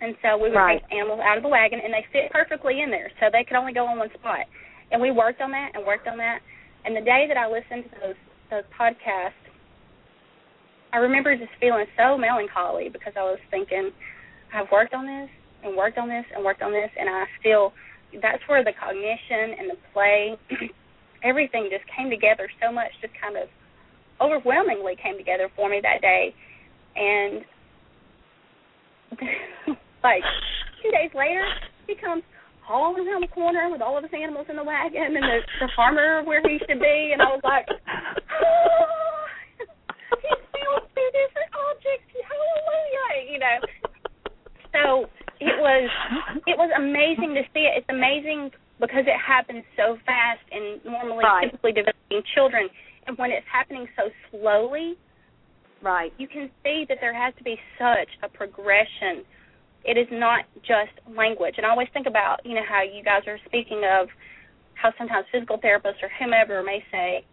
And 0.00 0.16
so 0.22 0.36
we 0.36 0.50
would 0.50 0.56
Right. 0.56 0.82
take 0.82 0.92
animals 0.92 1.20
out 1.20 1.36
of 1.36 1.42
the 1.42 1.48
wagon, 1.48 1.80
and 1.80 1.92
they 1.92 2.02
fit 2.12 2.30
perfectly 2.30 2.80
in 2.80 2.90
there, 2.90 3.10
so 3.18 3.30
they 3.30 3.44
could 3.44 3.56
only 3.56 3.72
go 3.72 3.86
on 3.86 3.98
one 3.98 4.12
spot. 4.14 4.46
And 4.90 5.00
we 5.02 5.10
worked 5.10 5.40
on 5.40 5.50
that 5.50 5.72
and 5.74 5.84
worked 5.84 6.06
on 6.06 6.16
that. 6.18 6.40
And 6.84 6.96
the 6.96 7.00
day 7.00 7.26
that 7.26 7.36
I 7.36 7.46
listened 7.48 7.84
to 7.90 8.00
those 8.00 8.16
those 8.50 8.64
podcasts, 8.78 9.32
I 10.92 10.98
remember 10.98 11.36
just 11.36 11.52
feeling 11.60 11.86
so 11.98 12.16
melancholy 12.16 12.88
because 12.88 13.12
I 13.16 13.22
was 13.22 13.38
thinking, 13.50 13.92
I've 14.54 14.70
worked 14.72 14.94
on 14.94 15.04
this 15.06 15.28
and 15.62 15.76
worked 15.76 15.98
on 15.98 16.08
this 16.08 16.24
and 16.34 16.42
worked 16.44 16.62
on 16.62 16.72
this, 16.72 16.90
and 16.98 17.08
I 17.08 17.26
still. 17.40 17.72
That's 18.22 18.42
where 18.48 18.64
the 18.64 18.72
cognition 18.72 19.52
and 19.58 19.70
the 19.70 19.76
play, 19.92 20.38
everything 21.24 21.68
just 21.70 21.84
came 21.94 22.08
together 22.08 22.48
so 22.62 22.72
much, 22.72 22.88
just 23.02 23.12
kind 23.20 23.36
of 23.36 23.50
overwhelmingly 24.18 24.96
came 24.96 25.18
together 25.18 25.50
for 25.54 25.68
me 25.68 25.80
that 25.82 26.00
day, 26.00 26.34
and 26.96 27.44
Like 30.02 30.22
two 30.82 30.90
days 30.90 31.10
later, 31.14 31.44
he 31.86 31.94
comes 31.94 32.22
hauling 32.62 33.08
around 33.08 33.22
the 33.22 33.32
corner 33.32 33.68
with 33.70 33.80
all 33.80 33.96
of 33.96 34.04
his 34.04 34.12
animals 34.12 34.46
in 34.50 34.56
the 34.56 34.64
wagon 34.64 35.16
and 35.16 35.24
the, 35.24 35.38
the 35.60 35.68
farmer 35.74 36.22
where 36.24 36.42
he 36.44 36.58
should 36.68 36.80
be, 36.80 37.10
and 37.12 37.22
I 37.22 37.32
was 37.32 37.40
like, 37.42 37.64
oh, 37.68 39.24
he 40.22 40.28
found 40.28 40.82
two 40.94 41.08
different 41.16 41.50
objects. 41.56 42.08
Hallelujah! 42.14 43.32
You 43.32 43.38
know. 43.40 43.58
So 44.72 44.82
it 45.40 45.56
was 45.58 45.90
it 46.46 46.56
was 46.58 46.70
amazing 46.76 47.34
to 47.34 47.42
see 47.54 47.64
it. 47.66 47.78
It's 47.82 47.88
amazing 47.90 48.50
because 48.80 49.04
it 49.08 49.18
happens 49.18 49.64
so 49.76 49.96
fast 50.06 50.44
and 50.52 50.78
normally 50.84 51.24
Right. 51.24 51.50
typically 51.50 51.72
developing 51.72 52.22
children, 52.34 52.68
and 53.06 53.18
when 53.18 53.30
it's 53.32 53.46
happening 53.50 53.88
so 53.96 54.10
slowly, 54.30 54.94
Right. 55.82 56.12
you 56.18 56.28
can 56.28 56.50
see 56.62 56.84
that 56.88 56.98
there 57.00 57.14
has 57.14 57.34
to 57.38 57.44
be 57.44 57.58
such 57.78 58.10
a 58.22 58.28
progression. 58.28 59.24
It 59.88 59.96
is 59.96 60.06
not 60.12 60.44
just 60.60 60.92
language. 61.16 61.54
And 61.56 61.64
I 61.64 61.70
always 61.70 61.88
think 61.94 62.06
about, 62.06 62.44
you 62.44 62.54
know, 62.54 62.66
how 62.68 62.82
you 62.82 63.02
guys 63.02 63.22
are 63.26 63.38
speaking 63.46 63.82
of 63.88 64.08
how 64.74 64.92
sometimes 64.98 65.24
physical 65.32 65.56
therapists 65.58 66.02
or 66.04 66.10
whomever 66.20 66.62
may 66.62 66.84
say, 66.92 67.24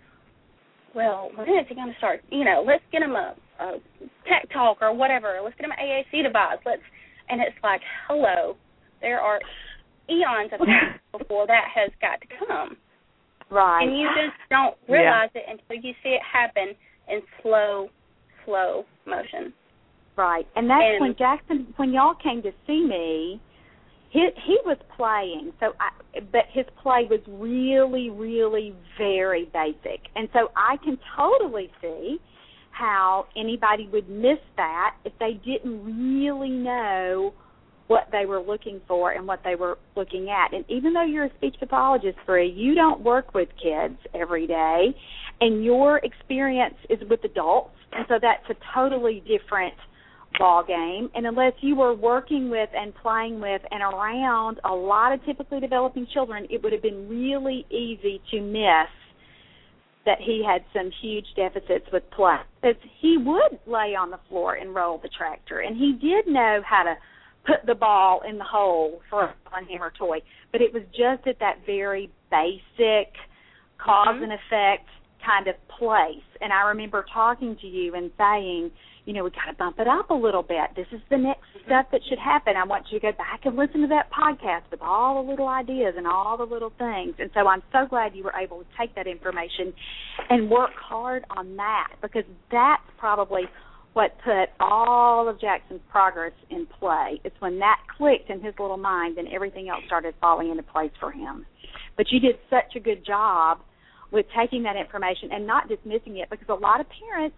well, 0.95 1.29
when 1.35 1.47
is 1.49 1.67
he 1.67 1.75
going 1.75 1.91
to 1.91 1.97
start? 1.97 2.23
You 2.31 2.45
know, 2.45 2.63
let's 2.65 2.83
get 2.91 3.01
him 3.01 3.11
a, 3.11 3.35
a 3.59 3.73
tech 4.23 4.47
talk 4.53 4.77
or 4.81 4.95
whatever. 4.95 5.39
Let's 5.43 5.55
get 5.57 5.65
him 5.65 5.75
an 5.77 5.83
AAC 5.83 6.23
device. 6.23 6.63
Let's, 6.65 6.81
and 7.27 7.41
it's 7.41 7.57
like, 7.61 7.81
hello, 8.07 8.55
there 9.01 9.19
are 9.19 9.39
eons 10.09 10.51
of 10.53 10.59
time 10.65 10.99
before 11.17 11.45
that 11.47 11.65
has 11.75 11.91
got 11.99 12.21
to 12.21 12.27
come. 12.47 12.77
Right. 13.51 13.83
And 13.83 13.99
you 13.99 14.07
just 14.15 14.37
don't 14.49 14.75
Yeah. 14.87 14.95
realize 14.95 15.29
it 15.35 15.43
until 15.49 15.83
you 15.83 15.93
see 16.01 16.09
it 16.15 16.21
happen 16.23 16.73
in 17.11 17.19
slow, 17.41 17.89
slow 18.45 18.85
motion. 19.05 19.53
Right, 20.17 20.47
and 20.55 20.69
that's 20.69 20.81
And- 20.81 21.01
when 21.01 21.15
Jackson, 21.15 21.73
when 21.75 21.91
y'all 21.91 22.15
came 22.15 22.41
to 22.43 22.51
see 22.65 22.81
me, 22.85 23.41
he 24.09 24.29
he 24.45 24.57
was 24.65 24.77
playing. 24.95 25.51
So, 25.59 25.73
I, 25.79 26.21
but 26.31 26.45
his 26.51 26.65
play 26.81 27.05
was 27.09 27.19
really, 27.27 28.09
really 28.09 28.73
very 28.97 29.45
basic, 29.53 30.07
and 30.15 30.29
so 30.31 30.51
I 30.55 30.77
can 30.77 30.97
totally 31.17 31.69
see 31.81 32.19
how 32.71 33.25
anybody 33.35 33.89
would 33.91 34.09
miss 34.09 34.39
that 34.57 34.95
if 35.05 35.13
they 35.19 35.33
didn't 35.45 35.83
really 35.83 36.49
know 36.49 37.33
what 37.87 38.07
they 38.11 38.25
were 38.25 38.41
looking 38.41 38.81
for 38.87 39.11
and 39.11 39.27
what 39.27 39.41
they 39.43 39.55
were 39.55 39.77
looking 39.95 40.29
at. 40.29 40.53
And 40.53 40.65
even 40.69 40.93
though 40.93 41.03
you're 41.03 41.25
a 41.25 41.33
speech 41.35 41.55
pathologist, 41.59 42.17
Bree, 42.25 42.49
you 42.49 42.73
don't 42.73 43.01
work 43.01 43.33
with 43.33 43.47
kids 43.61 43.97
every 44.13 44.47
day, 44.47 44.95
and 45.39 45.63
your 45.63 45.99
experience 45.99 46.75
is 46.89 46.99
with 47.09 47.23
adults, 47.23 47.75
and 47.91 48.05
so 48.07 48.15
that's 48.21 48.43
a 48.49 48.55
totally 48.73 49.21
different 49.27 49.73
ball 50.37 50.63
game. 50.63 51.09
And 51.15 51.25
unless 51.25 51.53
you 51.61 51.75
were 51.75 51.93
working 51.93 52.49
with 52.49 52.69
and 52.75 52.93
playing 52.95 53.39
with 53.39 53.61
and 53.71 53.81
around 53.81 54.59
a 54.63 54.73
lot 54.73 55.11
of 55.11 55.23
typically 55.25 55.59
developing 55.59 56.07
children, 56.13 56.47
it 56.49 56.63
would 56.63 56.73
have 56.73 56.81
been 56.81 57.07
really 57.09 57.65
easy 57.69 58.21
to 58.31 58.41
miss 58.41 58.89
that 60.05 60.19
he 60.19 60.43
had 60.45 60.63
some 60.71 60.91
huge 61.01 61.25
deficits 61.35 61.85
with 61.91 62.03
play. 62.11 62.37
Because 62.61 62.81
he 62.99 63.17
would 63.17 63.59
lay 63.65 63.95
on 63.95 64.11
the 64.11 64.19
floor 64.29 64.53
and 64.53 64.75
roll 64.75 64.99
the 64.99 65.09
tractor, 65.09 65.59
and 65.61 65.75
he 65.75 65.93
did 65.93 66.27
know 66.27 66.61
how 66.63 66.83
to 66.83 66.95
put 67.45 67.65
the 67.65 67.75
ball 67.75 68.21
in 68.27 68.37
the 68.37 68.43
hole 68.43 69.01
for 69.09 69.23
a 69.23 69.35
fun 69.49 69.65
hammer 69.65 69.91
toy. 69.97 70.21
But 70.51 70.61
it 70.61 70.73
was 70.73 70.83
just 70.91 71.27
at 71.27 71.39
that 71.39 71.59
very 71.65 72.09
basic 72.29 73.13
cause 73.77 74.15
Mhm. 74.15 74.23
and 74.23 74.33
effect 74.33 74.89
kind 75.23 75.47
of 75.47 75.55
place. 75.67 76.23
And 76.41 76.53
I 76.53 76.61
remember 76.67 77.03
talking 77.11 77.55
to 77.57 77.67
you 77.67 77.95
and 77.95 78.11
saying, 78.17 78.71
you 79.05 79.13
know, 79.13 79.23
we 79.23 79.29
got 79.29 79.51
to 79.51 79.57
bump 79.57 79.79
it 79.79 79.87
up 79.87 80.09
a 80.09 80.13
little 80.13 80.41
bit. 80.41 80.73
This 80.75 80.87
is 80.91 80.99
the 81.09 81.17
next 81.17 81.43
stuff 81.65 81.85
that 81.91 82.01
should 82.09 82.17
happen. 82.17 82.55
I 82.57 82.65
want 82.65 82.85
you 82.91 82.99
to 82.99 83.11
go 83.11 83.17
back 83.17 83.41
and 83.45 83.55
listen 83.55 83.81
to 83.81 83.87
that 83.87 84.09
podcast 84.11 84.69
with 84.71 84.81
all 84.81 85.23
the 85.23 85.29
little 85.29 85.47
ideas 85.47 85.93
and 85.95 86.07
all 86.07 86.37
the 86.37 86.43
little 86.43 86.71
things. 86.77 87.13
And 87.19 87.29
so 87.33 87.47
I'm 87.47 87.61
so 87.71 87.85
glad 87.87 88.15
you 88.15 88.23
were 88.23 88.33
able 88.33 88.59
to 88.59 88.65
take 88.79 88.95
that 88.95 89.05
information 89.05 89.73
and 90.29 90.49
work 90.49 90.71
hard 90.75 91.23
on 91.37 91.55
that 91.57 91.93
because 92.01 92.23
that's 92.51 92.83
probably 92.97 93.43
what 93.93 94.17
put 94.25 94.49
all 94.59 95.29
of 95.29 95.39
Jackson's 95.39 95.81
progress 95.89 96.33
in 96.49 96.65
play. 96.79 97.21
It's 97.23 97.39
when 97.39 97.59
that 97.59 97.79
clicked 97.97 98.29
in 98.29 98.41
his 98.41 98.55
little 98.59 98.77
mind 98.77 99.17
and 99.17 99.27
everything 99.29 99.69
else 99.69 99.83
started 99.85 100.15
falling 100.19 100.49
into 100.49 100.63
place 100.63 100.91
for 100.99 101.11
him. 101.11 101.45
But 101.95 102.07
you 102.11 102.19
did 102.19 102.35
such 102.49 102.75
a 102.75 102.79
good 102.79 103.05
job 103.05 103.59
with 104.11 104.25
taking 104.37 104.63
that 104.63 104.75
information 104.75 105.29
and 105.31 105.47
not 105.47 105.69
dismissing 105.69 106.17
it 106.17 106.29
because 106.29 106.47
a 106.49 106.53
lot 106.53 106.81
of 106.81 106.87
parents 107.07 107.37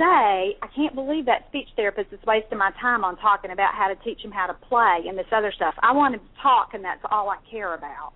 say, 0.00 0.56
I 0.64 0.68
can't 0.74 0.94
believe 0.94 1.26
that 1.26 1.44
speech 1.48 1.68
therapist 1.76 2.08
is 2.12 2.20
wasting 2.26 2.56
my 2.56 2.72
time 2.80 3.04
on 3.04 3.20
talking 3.20 3.52
about 3.52 3.74
how 3.76 3.92
to 3.92 3.96
teach 4.00 4.24
him 4.24 4.32
how 4.32 4.46
to 4.46 4.54
play 4.54 5.04
and 5.06 5.18
this 5.18 5.28
other 5.30 5.52
stuff. 5.54 5.74
I 5.82 5.92
want 5.92 6.14
him 6.14 6.20
to 6.20 6.42
talk 6.42 6.72
and 6.72 6.82
that's 6.82 7.04
all 7.10 7.28
I 7.28 7.36
care 7.50 7.74
about. 7.74 8.12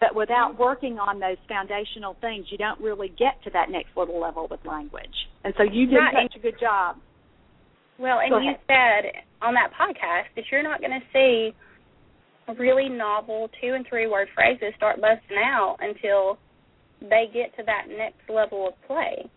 But 0.00 0.14
without 0.14 0.52
mm-hmm. 0.52 0.62
working 0.62 0.98
on 0.98 1.20
those 1.20 1.38
foundational 1.48 2.16
things, 2.20 2.46
you 2.50 2.58
don't 2.58 2.80
really 2.80 3.08
get 3.08 3.38
to 3.44 3.50
that 3.54 3.70
next 3.70 3.96
little 3.96 4.20
level 4.20 4.48
with 4.50 4.60
language. 4.66 5.14
And 5.44 5.54
so 5.56 5.62
you 5.62 5.86
did 5.86 5.96
Right. 5.96 6.26
such 6.26 6.36
a 6.36 6.42
good 6.42 6.58
job. 6.58 6.96
Well, 7.98 8.18
and 8.18 8.30
Go 8.30 8.38
you 8.38 8.54
said 8.66 9.22
on 9.40 9.54
that 9.54 9.70
podcast 9.72 10.34
that 10.34 10.44
you're 10.50 10.64
not 10.64 10.80
going 10.80 10.98
to 10.98 11.06
see 11.14 11.54
really 12.58 12.88
novel 12.88 13.48
two 13.62 13.72
and 13.72 13.86
three 13.88 14.06
word 14.08 14.28
phrases 14.34 14.74
start 14.76 15.00
busting 15.00 15.38
out 15.38 15.76
until 15.80 16.38
they 17.00 17.30
get 17.32 17.56
to 17.56 17.62
that 17.64 17.88
next 17.88 18.28
level 18.28 18.68
of 18.68 18.74
play. 18.86 19.30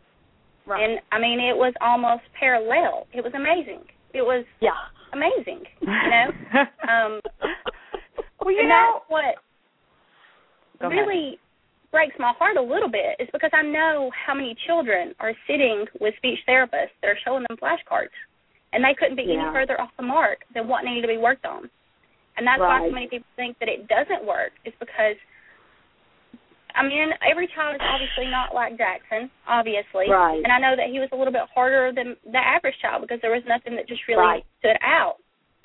Right. 0.67 0.84
And 0.84 0.99
I 1.12 1.19
mean, 1.19 1.39
it 1.39 1.56
was 1.56 1.73
almost 1.82 2.23
parallel. 2.38 3.08
It 3.13 3.23
was 3.23 3.34
amazing. 3.34 3.88
It 4.13 4.21
was 4.21 4.45
yeah. 4.62 4.75
amazing. 5.13 5.63
You 5.82 5.88
know. 6.12 6.27
Um, 6.88 7.21
well, 8.41 8.51
you 8.53 8.67
know, 8.67 9.01
what 9.08 9.36
Go 10.80 10.88
ahead. 10.88 10.99
really 11.08 11.39
breaks 11.91 12.15
my 12.19 12.34
heart 12.38 12.58
a 12.58 12.62
little 12.62 12.89
bit 12.89 13.15
is 13.19 13.27
because 13.32 13.51
I 13.53 13.62
know 13.63 14.12
how 14.13 14.34
many 14.34 14.56
children 14.67 15.13
are 15.19 15.34
sitting 15.47 15.86
with 15.99 16.13
speech 16.17 16.39
therapists 16.47 16.95
that 17.01 17.08
are 17.08 17.17
showing 17.25 17.45
them 17.47 17.58
flashcards, 17.58 18.13
and 18.73 18.84
they 18.84 18.93
couldn't 18.97 19.15
be 19.15 19.23
Yeah. 19.23 19.43
any 19.43 19.51
further 19.53 19.80
off 19.80 19.89
the 19.97 20.03
mark 20.03 20.39
than 20.53 20.67
what 20.67 20.84
needed 20.84 21.01
to 21.01 21.08
be 21.08 21.17
worked 21.17 21.45
on. 21.45 21.69
And 22.38 22.45
that's 22.45 22.60
why 22.60 22.86
so 22.86 22.91
many 22.91 23.08
people 23.08 23.27
think 23.36 23.58
that 23.60 23.67
it 23.69 23.88
doesn't 23.88 24.23
work. 24.25 24.51
Is 24.65 24.73
because 24.80 25.15
I 26.78 26.86
mean, 26.86 27.10
every 27.26 27.48
child 27.48 27.74
is 27.76 27.82
obviously 27.82 28.30
not 28.30 28.54
like 28.54 28.78
Jackson, 28.78 29.32
obviously, 29.48 30.10
Right. 30.10 30.38
and 30.44 30.54
I 30.54 30.60
know 30.60 30.76
that 30.78 30.88
he 30.94 31.00
was 31.00 31.10
a 31.12 31.16
little 31.18 31.34
bit 31.34 31.50
harder 31.54 31.92
than 31.92 32.16
the 32.32 32.38
average 32.38 32.78
child 32.80 33.02
because 33.02 33.20
there 33.22 33.32
was 33.34 33.42
nothing 33.50 33.76
that 33.76 33.88
just 33.88 34.08
really 34.08 34.22
Right. 34.22 34.46
stood 34.60 34.78
out. 34.82 35.18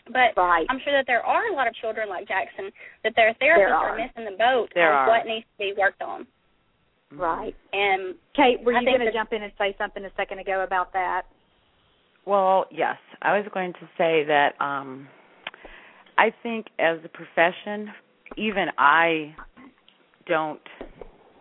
But 0.09 0.35
Right. 0.37 0.66
I'm 0.68 0.81
sure 0.81 0.92
that 0.92 1.07
there 1.07 1.25
are 1.25 1.46
a 1.46 1.53
lot 1.53 1.68
of 1.68 1.75
children 1.77 2.09
like 2.09 2.27
Jackson 2.27 2.72
that 3.05 3.14
their 3.14 3.35
therapists 3.35 3.70
are. 3.70 3.90
are 3.90 3.96
missing 3.96 4.25
the 4.25 4.33
boat 4.33 4.72
There 4.75 4.90
on 4.92 5.05
are. 5.05 5.09
what 5.09 5.27
needs 5.27 5.46
to 5.46 5.59
be 5.59 5.72
worked 5.75 6.03
on. 6.03 6.27
Right. 7.12 7.55
And 7.72 8.16
Kate, 8.35 8.61
were 8.62 8.72
you 8.72 8.85
going 8.85 9.01
to 9.01 9.12
jump 9.12 9.33
in 9.35 9.42
and 9.42 9.53
say 9.59 9.75
something 9.77 10.05
a 10.05 10.11
second 10.16 10.38
ago 10.38 10.62
about 10.62 10.92
that? 10.94 11.27
Well, 12.25 12.66
yes. 12.70 12.96
I 13.20 13.37
was 13.38 13.46
going 13.53 13.75
to 13.75 13.88
say 13.98 14.25
that 14.25 14.59
um 14.61 15.09
I 16.18 16.31
think 16.42 16.68
as 16.79 16.98
a 17.05 17.09
profession, 17.09 17.92
even 18.37 18.70
I 18.79 19.35
don't 20.27 20.61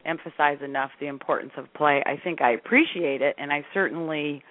emphasize 0.06 0.58
enough 0.64 0.92
the 1.00 1.08
importance 1.08 1.52
of 1.58 1.66
play. 1.74 2.04
I 2.06 2.16
think 2.24 2.42
I 2.42 2.52
appreciate 2.52 3.22
it 3.22 3.36
and 3.38 3.52
I 3.52 3.66
certainly 3.74 4.44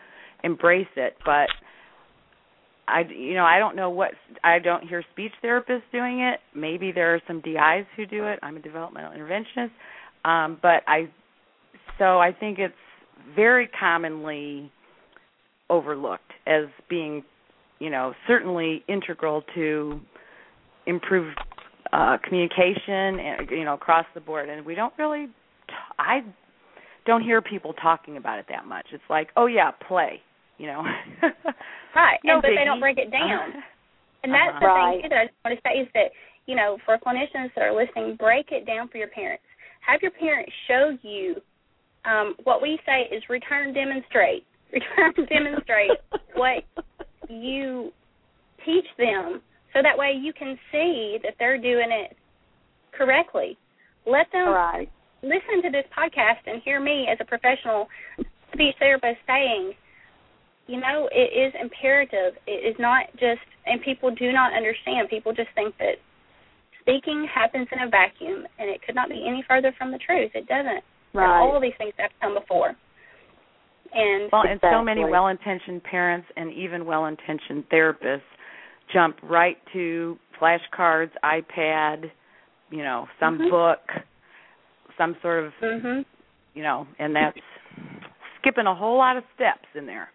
embrace 0.42 0.88
it, 0.96 1.16
but 1.24 1.48
I 2.88 3.02
you 3.08 3.34
know, 3.34 3.44
I 3.44 3.58
don't 3.58 3.76
know 3.76 3.90
what 3.90 4.12
I 4.42 4.58
don't 4.58 4.86
hear 4.86 5.02
speech 5.12 5.32
therapists 5.42 5.82
doing 5.92 6.20
it. 6.20 6.40
Maybe 6.54 6.92
there 6.92 7.14
are 7.14 7.20
some 7.26 7.40
DIs 7.40 7.86
who 7.96 8.06
do 8.06 8.24
it. 8.26 8.38
I'm 8.42 8.56
a 8.56 8.60
developmental 8.60 9.12
interventionist. 9.12 9.70
Um 10.24 10.58
but 10.60 10.82
I 10.86 11.08
so 11.98 12.18
I 12.18 12.32
think 12.32 12.58
it's 12.58 12.74
very 13.36 13.68
commonly 13.78 14.72
overlooked 15.68 16.32
as 16.46 16.64
being, 16.88 17.22
you 17.78 17.90
know, 17.90 18.14
certainly 18.26 18.82
integral 18.88 19.42
to 19.54 20.00
improve 20.86 21.34
uh 21.92 22.16
communication 22.24 23.18
and 23.20 23.50
you 23.50 23.64
know 23.64 23.74
across 23.74 24.06
the 24.14 24.20
board 24.20 24.48
and 24.48 24.64
we 24.64 24.74
don't 24.74 24.94
really 24.98 25.26
I 26.00 26.20
don't 27.06 27.22
hear 27.22 27.42
people 27.42 27.74
talking 27.74 28.16
about 28.16 28.38
it 28.38 28.46
that 28.48 28.66
much. 28.66 28.86
It's 28.92 29.02
like, 29.10 29.28
"Oh 29.36 29.46
yeah, 29.46 29.70
play," 29.86 30.20
you 30.58 30.66
know. 30.66 30.82
right, 31.94 32.18
No 32.24 32.34
and 32.34 32.42
but 32.42 32.50
they 32.56 32.64
don't 32.64 32.80
break 32.80 32.98
it 32.98 33.10
down. 33.10 33.52
And 34.22 34.34
that's 34.34 34.52
Uh-huh. 34.52 34.60
the 34.60 34.66
Right. 34.66 35.00
thing 35.00 35.02
too 35.02 35.08
that 35.08 35.18
I 35.18 35.24
just 35.26 35.36
want 35.44 35.56
to 35.56 35.62
say 35.64 35.80
is 35.80 35.88
that 35.94 36.12
you 36.44 36.54
know 36.54 36.76
for 36.84 36.98
clinicians 36.98 37.54
that 37.54 37.62
are 37.62 37.72
listening, 37.72 38.16
break 38.16 38.52
it 38.52 38.66
down 38.66 38.88
for 38.88 38.98
your 38.98 39.08
parents. 39.08 39.44
Have 39.80 40.02
your 40.02 40.10
parents 40.10 40.52
show 40.68 40.96
you 41.00 41.40
um, 42.04 42.34
what 42.44 42.60
we 42.60 42.78
say 42.84 43.08
is 43.14 43.22
return 43.30 43.72
demonstrate. 43.72 44.44
Return 44.72 45.26
demonstrate 45.26 45.90
what 46.34 46.62
you 47.28 47.90
teach 48.64 48.84
them, 48.98 49.40
so 49.72 49.80
that 49.82 49.96
way 49.96 50.12
you 50.20 50.32
can 50.32 50.56
see 50.70 51.18
that 51.22 51.34
they're 51.38 51.58
doing 51.58 51.90
it 51.90 52.16
correctly. 52.92 53.56
Let 54.06 54.26
them 54.32 54.50
right. 54.50 54.88
Listen 55.22 55.62
to 55.62 55.70
this 55.70 55.84
podcast 55.96 56.46
and 56.46 56.62
hear 56.62 56.80
me 56.80 57.06
as 57.10 57.18
a 57.20 57.24
professional 57.24 57.88
speech 58.52 58.74
therapist 58.78 59.18
saying, 59.26 59.72
you 60.66 60.80
know, 60.80 61.08
it 61.12 61.30
is 61.34 61.52
imperative. 61.60 62.38
It 62.46 62.64
is 62.64 62.76
not 62.78 63.10
just, 63.14 63.42
and 63.66 63.82
people 63.82 64.14
do 64.14 64.32
not 64.32 64.52
understand. 64.52 65.08
People 65.08 65.32
just 65.32 65.50
think 65.54 65.76
that 65.78 65.96
speaking 66.80 67.26
happens 67.32 67.66
in 67.72 67.86
a 67.86 67.90
vacuum, 67.90 68.46
and 68.58 68.70
it 68.70 68.80
could 68.82 68.94
not 68.94 69.08
be 69.08 69.24
any 69.26 69.44
further 69.48 69.72
from 69.76 69.90
the 69.90 69.98
truth. 69.98 70.30
It 70.34 70.46
doesn't. 70.46 70.84
Right. 71.12 71.40
All 71.40 71.56
of 71.56 71.62
these 71.62 71.74
things 71.76 71.92
have 71.98 72.10
come 72.20 72.34
before. 72.34 72.74
And 73.92 74.30
Well, 74.30 74.44
and 74.46 74.60
so 74.60 74.82
many 74.82 75.04
well-intentioned 75.04 75.82
parents 75.82 76.28
and 76.36 76.52
even 76.52 76.86
well-intentioned 76.86 77.68
therapists 77.68 78.22
jump 78.92 79.18
right 79.22 79.58
to 79.72 80.18
flashcards, 80.40 81.10
iPad, 81.24 82.10
you 82.70 82.84
know, 82.84 83.08
some 83.18 83.38
Mhm. 83.38 83.50
book, 83.50 83.90
some 85.00 85.16
sort 85.22 85.44
of, 85.46 85.52
mhm. 85.62 86.04
you 86.52 86.62
know, 86.62 86.86
and 86.98 87.16
that's 87.16 87.38
skipping 88.40 88.66
a 88.66 88.74
whole 88.74 88.98
lot 88.98 89.16
of 89.16 89.24
steps 89.34 89.66
in 89.74 89.86
there. 89.86 90.10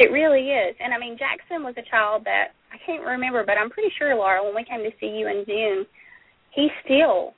It 0.00 0.10
really 0.10 0.50
is. 0.50 0.74
And 0.82 0.92
I 0.92 0.98
mean, 0.98 1.16
Jackson 1.16 1.62
was 1.62 1.74
a 1.78 1.88
child 1.88 2.24
that 2.24 2.48
I 2.72 2.78
can't 2.84 3.04
remember, 3.04 3.44
but 3.46 3.56
I'm 3.58 3.70
pretty 3.70 3.90
sure, 3.96 4.14
Laura, 4.16 4.42
when 4.42 4.54
we 4.56 4.64
came 4.64 4.80
to 4.82 4.90
see 4.98 5.06
you 5.06 5.28
in 5.28 5.44
June, 5.46 5.86
he 6.50 6.68
still 6.84 7.34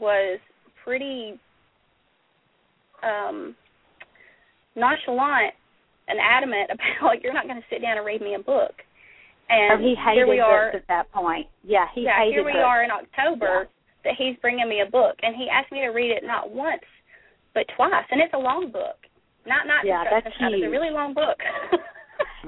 was 0.00 0.38
pretty 0.84 1.38
um 3.02 3.54
nonchalant 4.76 5.54
and 6.08 6.18
adamant 6.22 6.70
about 6.74 7.22
you're 7.22 7.34
not 7.34 7.44
going 7.48 7.56
to 7.60 7.66
sit 7.70 7.82
down 7.82 7.96
and 7.96 8.06
read 8.06 8.20
me 8.20 8.34
a 8.34 8.38
book. 8.38 8.72
And 9.48 9.80
Or 9.80 9.82
he 9.82 9.94
hated 9.98 10.14
here 10.14 10.28
we 10.28 10.38
are. 10.38 10.68
at 10.70 10.86
that 10.88 11.10
point. 11.10 11.46
Yeah, 11.64 11.86
he 11.94 12.02
yeah, 12.02 12.18
hated 12.18 12.34
here 12.34 12.44
we 12.44 12.52
books. 12.52 12.64
are 12.64 12.84
in 12.84 12.90
October 12.90 13.68
that 14.04 14.14
he's 14.16 14.36
bringing 14.40 14.68
me 14.68 14.82
a 14.86 14.90
book, 14.90 15.16
and 15.22 15.34
he 15.36 15.48
asked 15.48 15.72
me 15.72 15.80
to 15.80 15.88
read 15.88 16.10
it 16.10 16.24
not 16.24 16.50
once 16.50 16.82
but 17.54 17.66
twice, 17.76 18.06
and 18.10 18.20
it's 18.20 18.34
a 18.34 18.38
long 18.38 18.70
book. 18.70 18.96
Not 19.46 19.66
not 19.66 19.84
Yeah, 19.84 20.02
instruction 20.02 20.32
that's 20.32 20.36
stuff. 20.36 20.50
It's 20.54 20.66
a 20.66 20.70
really 20.70 20.90
long 20.90 21.14
book. 21.14 21.38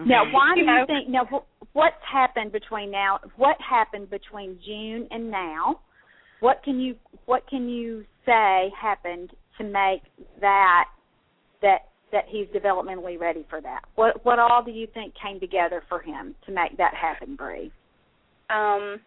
Now, 0.06 0.24
why 0.32 0.54
do 0.54 0.60
You 0.60 0.66
you 0.66 0.86
think? 0.86 1.08
Now, 1.08 1.44
what's 1.72 2.02
happened 2.10 2.52
between 2.52 2.90
now? 2.90 3.20
What 3.36 3.56
happened 3.60 4.10
between 4.10 4.58
June 4.64 5.08
and 5.10 5.30
now? 5.30 5.80
What 6.40 6.62
can 6.62 6.80
you 6.80 6.96
What 7.26 7.46
can 7.48 7.68
you 7.68 8.04
say 8.24 8.70
happened 8.80 9.30
to 9.58 9.64
make 9.64 10.02
that 10.40 10.84
that 11.60 11.88
that 12.10 12.24
he's 12.28 12.46
developmentally 12.48 13.18
ready 13.18 13.46
for 13.50 13.60
that? 13.60 13.82
What 13.96 14.24
What 14.24 14.38
all 14.38 14.62
do 14.64 14.70
you 14.70 14.86
think 14.94 15.14
came 15.22 15.40
together 15.40 15.82
for 15.88 16.00
him 16.00 16.34
to 16.46 16.52
make 16.52 16.76
that 16.78 16.94
happen, 16.94 17.36
Bree? 17.36 17.72
um, 18.50 19.00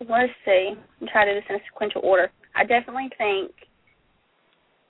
let's 0.00 0.32
see. 0.44 0.74
I'm 1.00 1.08
trying 1.08 1.26
to 1.28 1.34
do 1.34 1.40
this 1.40 1.46
in 1.50 1.56
a 1.56 1.64
sequential 1.70 2.00
order. 2.04 2.30
I 2.54 2.64
definitely 2.64 3.10
think 3.18 3.52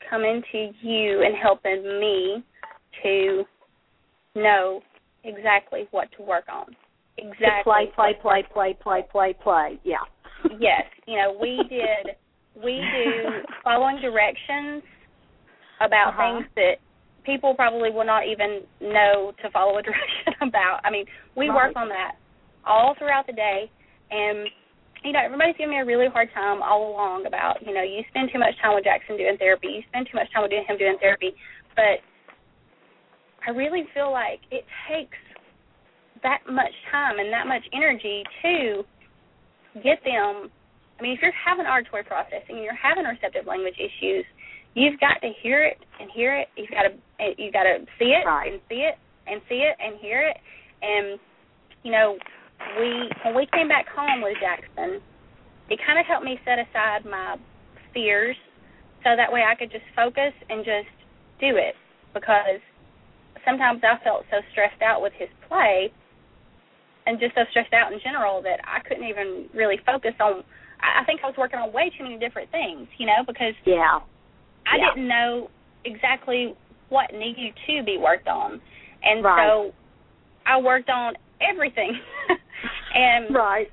coming 0.09 0.43
to 0.53 0.71
you 0.83 1.23
and 1.25 1.35
helping 1.41 1.83
me 2.01 2.45
to 3.03 3.45
know 4.35 4.81
exactly 5.25 5.89
what 5.91 6.09
to 6.17 6.23
work 6.23 6.45
on. 6.53 6.67
Exactly. 7.17 7.51
To 7.57 7.63
play, 7.65 7.87
play, 7.95 8.13
play, 8.21 8.43
play, 8.53 8.77
play, 8.83 9.05
play, 9.11 9.35
play. 9.43 9.81
Yeah. 9.85 9.97
yes, 10.61 10.85
you 11.07 11.17
know, 11.17 11.37
we 11.41 11.63
did 11.69 12.17
we 12.63 12.81
do 12.93 13.43
following 13.65 14.01
directions 14.01 14.83
about 15.81 16.11
Uh-huh. 16.11 16.39
things 16.39 16.47
that 16.57 16.75
people 17.25 17.55
probably 17.55 17.91
will 17.91 18.05
not 18.05 18.27
even 18.29 18.61
know 18.81 19.33
to 19.43 19.51
follow 19.51 19.79
a 19.79 19.83
direction 19.89 20.35
about. 20.43 20.81
I 20.85 20.91
mean, 20.91 21.07
we 21.37 21.49
Right. 21.49 21.57
work 21.57 21.73
on 21.77 21.89
that 21.89 22.13
all 22.67 22.95
throughout 22.99 23.27
the 23.27 23.33
day 23.33 23.71
and 24.11 24.49
you 25.05 25.13
know, 25.13 25.21
everybody's 25.23 25.57
giving 25.57 25.77
me 25.77 25.81
a 25.81 25.85
really 25.85 26.09
hard 26.09 26.29
time 26.33 26.63
all 26.63 26.91
along 26.91 27.27
about, 27.27 27.61
you 27.65 27.75
know, 27.75 27.83
you 27.83 28.03
spend 28.09 28.31
too 28.33 28.39
much 28.39 28.55
time 28.63 28.75
with 28.75 28.85
Jackson 28.85 29.17
doing 29.17 29.37
therapy, 29.39 29.69
you 29.69 29.83
spend 29.89 30.09
too 30.11 30.17
much 30.17 30.33
time 30.33 30.43
with 30.43 30.53
him 30.53 30.79
doing 30.79 30.97
therapy. 31.01 31.35
But 31.77 32.01
I 33.47 33.51
really 33.51 33.85
feel 33.93 34.11
like 34.11 34.41
it 34.51 34.65
takes 34.89 35.19
that 36.23 36.41
much 36.49 36.73
time 36.91 37.19
and 37.19 37.31
that 37.33 37.47
much 37.47 37.63
energy 37.73 38.25
to 38.43 38.83
get 39.83 40.01
them 40.05 40.51
I 40.99 41.03
mean, 41.03 41.13
if 41.13 41.23
you're 41.23 41.33
having 41.35 41.67
auditory 41.67 42.05
processing 42.05 42.57
and 42.57 42.63
you're 42.63 42.79
having 42.79 43.05
receptive 43.05 43.47
language 43.47 43.75
issues, 43.79 44.25
you've 44.75 44.99
got 45.01 45.19
to 45.23 45.31
hear 45.43 45.65
it 45.65 45.79
and 46.01 46.09
hear 46.15 46.37
it. 46.39 46.49
You've 46.57 46.71
got 46.71 46.83
to 46.87 46.95
you've 47.37 47.53
got 47.53 47.65
to 47.65 47.85
see 47.99 48.15
it 48.15 48.27
Right. 48.27 48.53
and 48.53 48.61
see 48.69 48.87
it 48.87 48.95
and 49.27 49.41
see 49.49 49.67
it 49.67 49.77
and 49.83 49.99
hear 50.01 50.23
it. 50.23 50.37
And 50.83 51.19
you 51.83 51.91
know, 51.91 52.17
we 52.79 53.09
when 53.25 53.35
we 53.35 53.47
came 53.53 53.69
back 53.69 53.87
home 53.89 54.23
with 54.23 54.37
Jackson, 54.41 55.01
it 55.71 55.79
kind 55.87 55.99
of 55.99 56.07
helped 56.07 56.25
me 56.25 56.39
set 56.45 56.59
aside 56.59 57.05
my 57.05 57.37
fears 57.93 58.37
so 59.03 59.17
that 59.17 59.33
way 59.33 59.43
I 59.43 59.55
could 59.55 59.71
just 59.71 59.85
focus 59.95 60.33
and 60.49 60.65
just 60.65 60.91
do 61.41 61.57
it 61.57 61.75
because 62.13 62.61
sometimes 63.45 63.83
I 63.85 64.03
felt 64.03 64.25
so 64.31 64.39
stressed 64.53 64.83
out 64.83 65.03
with 65.03 65.13
his 65.19 65.29
play 65.49 65.93
and 67.07 67.21
just 67.21 67.35
so 67.35 67.43
stressed 67.51 67.73
out 67.73 67.93
in 67.93 68.01
general 68.03 68.41
that 68.43 68.61
I 68.65 68.81
couldn't 68.87 69.05
even 69.05 69.49
really 69.55 69.77
focus 69.85 70.15
on 70.21 70.43
I 70.85 71.05
think 71.05 71.21
I 71.25 71.29
was 71.29 71.37
working 71.39 71.59
on 71.59 71.73
way 71.73 71.91
too 71.97 72.05
many 72.05 72.19
different 72.19 72.51
things, 72.51 72.89
you 72.99 73.07
know, 73.07 73.25
because 73.27 73.55
Yeah. 73.65 74.01
I 74.67 74.77
Yeah. 74.77 74.91
didn't 74.91 75.09
know 75.09 75.51
exactly 75.85 76.55
what 76.89 77.13
needed 77.13 77.55
to 77.67 77.83
be 77.83 77.97
worked 77.97 78.29
on. 78.29 78.61
And 79.03 79.25
Right. 79.25 79.49
so 79.49 79.73
I 80.47 80.59
worked 80.59 80.91
on 80.91 81.17
everything. 81.41 81.99
and 82.95 83.35
Right. 83.35 83.71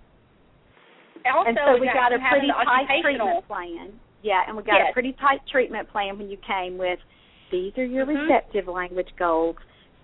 also 1.26 1.50
and 1.50 1.58
so 1.66 1.80
we 1.80 1.88
got 1.88 2.14
a 2.14 2.20
pretty 2.30 2.48
tight 2.48 3.02
treatment 3.02 3.48
plan. 3.48 4.00
Yeah, 4.24 4.44
and 4.48 4.56
we 4.58 4.64
got 4.64 4.76
Yes. 4.78 4.90
a 4.92 4.94
pretty 4.94 5.14
tight 5.14 5.42
treatment 5.52 5.90
plan 5.90 6.18
when 6.18 6.30
you 6.30 6.38
came 6.38 6.78
with 6.78 7.00
these 7.50 7.78
are 7.78 7.86
your 7.86 8.06
Mhm. 8.06 8.24
receptive 8.30 8.68
language 8.68 9.10
goals. 9.18 9.58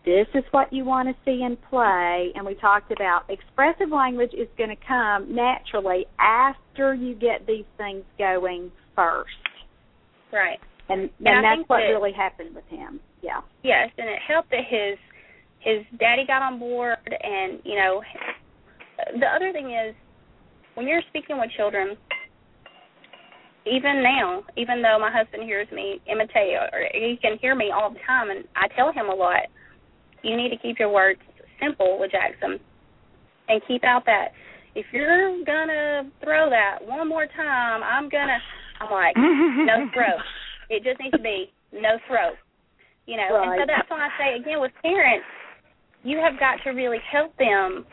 This 0.03 0.27
is 0.33 0.43
what 0.51 0.71
you 0.71 0.85
want 0.85 1.09
to 1.09 1.15
see 1.23 1.43
in 1.43 1.57
play, 1.57 2.31
and 2.35 2.45
we 2.45 2.55
talked 2.55 2.91
about 2.91 3.23
expressive 3.29 3.89
language 3.89 4.33
is 4.33 4.47
going 4.57 4.69
to 4.69 4.75
come 4.77 5.33
naturally 5.33 6.07
after 6.17 6.93
you 6.93 7.13
get 7.13 7.45
these 7.45 7.65
things 7.77 8.05
going 8.17 8.71
first, 8.95 9.35
right. 10.31 10.59
and 10.89 11.01
And 11.19 11.27
and 11.27 11.43
that's 11.43 11.69
what 11.69 11.77
that- 11.79 11.89
really 11.89 12.11
happened 12.13 12.55
with 12.55 12.67
him. 12.69 12.99
Yeah, 13.21 13.41
Yes, 13.63 13.91
and 13.97 14.07
it 14.09 14.19
helped 14.19 14.49
that 14.51 14.63
his 14.63 14.97
his 15.59 15.83
daddy 15.99 16.25
got 16.25 16.41
on 16.41 16.59
board 16.59 16.97
and, 17.05 17.59
you 17.63 17.75
know, 17.75 18.01
the 19.19 19.25
other 19.25 19.51
thing 19.51 19.71
is 19.71 19.95
when 20.75 20.87
you're 20.87 21.01
speaking 21.09 21.39
with 21.39 21.51
children 21.57 21.97
even 23.65 24.01
now, 24.01 24.43
even 24.55 24.81
though 24.81 24.97
my 24.99 25.11
husband 25.11 25.43
hears 25.43 25.67
me 25.71 25.99
imitate 26.09 26.55
or 26.55 26.87
he 26.93 27.17
can 27.21 27.37
hear 27.39 27.53
me 27.53 27.71
all 27.75 27.91
the 27.91 27.99
time 28.07 28.29
and 28.29 28.45
I 28.55 28.67
tell 28.75 28.93
him 28.93 29.07
a 29.07 29.15
lot, 29.15 29.43
you 30.23 30.37
need 30.37 30.49
to 30.49 30.57
keep 30.57 30.79
your 30.79 30.89
words 30.89 31.19
simple 31.61 31.97
with 31.99 32.11
Jackson 32.11 32.59
and 33.49 33.61
keep 33.67 33.83
out 33.83 34.05
that 34.05 34.29
if 34.75 34.85
you're 34.93 35.43
gonna 35.43 36.09
throw 36.23 36.49
that 36.49 36.79
one 36.85 37.07
more 37.09 37.25
time, 37.25 37.81
I'm 37.83 38.09
gonna 38.09 38.37
I'm 38.79 38.91
like, 38.91 39.15
no 39.17 39.89
throat. 39.93 40.21
It 40.69 40.83
just 40.83 40.99
needs 40.99 41.15
to 41.17 41.21
be 41.21 41.51
no 41.73 41.97
throat. 42.07 42.37
You 43.07 43.17
know, 43.17 43.41
and 43.41 43.57
so 43.57 43.65
that's 43.65 43.89
why 43.89 44.05
I 44.05 44.09
say 44.19 44.35
again 44.39 44.59
with 44.59 44.71
parents, 44.83 45.25
you 46.03 46.19
have 46.19 46.39
got 46.39 46.63
to 46.63 46.71
really 46.71 46.99
help 47.11 47.35
them 47.37 47.85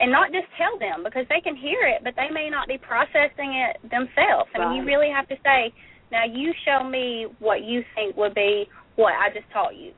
and 0.00 0.12
not 0.12 0.30
just 0.30 0.46
tell 0.58 0.78
them 0.78 1.02
because 1.04 1.24
they 1.28 1.40
can 1.40 1.56
hear 1.56 1.88
it, 1.88 2.04
but 2.04 2.14
they 2.16 2.32
may 2.32 2.50
not 2.50 2.68
be 2.68 2.78
processing 2.78 3.56
it 3.56 3.80
themselves. 3.88 4.50
I 4.54 4.58
mean, 4.58 4.76
you 4.76 4.84
really 4.84 5.08
have 5.08 5.26
to 5.28 5.36
say, 5.42 5.72
now 6.12 6.24
you 6.24 6.52
show 6.64 6.84
me 6.84 7.26
what 7.38 7.64
you 7.64 7.82
think 7.94 8.16
would 8.16 8.34
be 8.34 8.68
what 8.96 9.14
I 9.14 9.32
just 9.32 9.50
taught 9.52 9.76
you. 9.76 9.92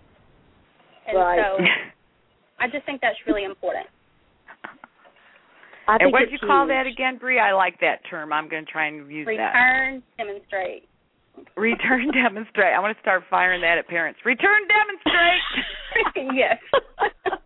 And 1.07 1.19
Right. 1.19 1.41
so 1.43 1.65
I 2.61 2.69
just 2.69 2.87
think 2.87 3.01
that's 3.01 3.19
really 3.27 3.45
important. 3.45 3.87
I 5.89 5.95
and 5.95 6.01
think 6.01 6.13
what 6.13 6.23
it's 6.23 6.33
did 6.33 6.43
you 6.43 6.49
call 6.49 6.67
that 6.69 6.87
again, 6.87 7.17
Bree? 7.19 7.41
I 7.41 7.53
like 7.53 7.81
that 7.81 8.05
term. 8.11 8.33
I'm 8.33 8.49
going 8.49 8.65
to 8.65 8.71
try 8.71 8.87
and 8.87 9.11
use 9.11 9.27
that. 9.27 9.33
Return, 9.33 10.03
demonstrate. 10.19 10.88
Return 11.57 12.11
demonstrate. 12.13 12.75
I 12.75 12.81
want 12.81 12.97
to 12.97 13.01
start 13.01 13.25
firing 13.31 13.61
that 13.63 13.79
at 13.79 13.89
parents. 13.89 14.21
Return 14.25 14.61
demonstrate. 14.69 16.35
yes. 16.35 16.59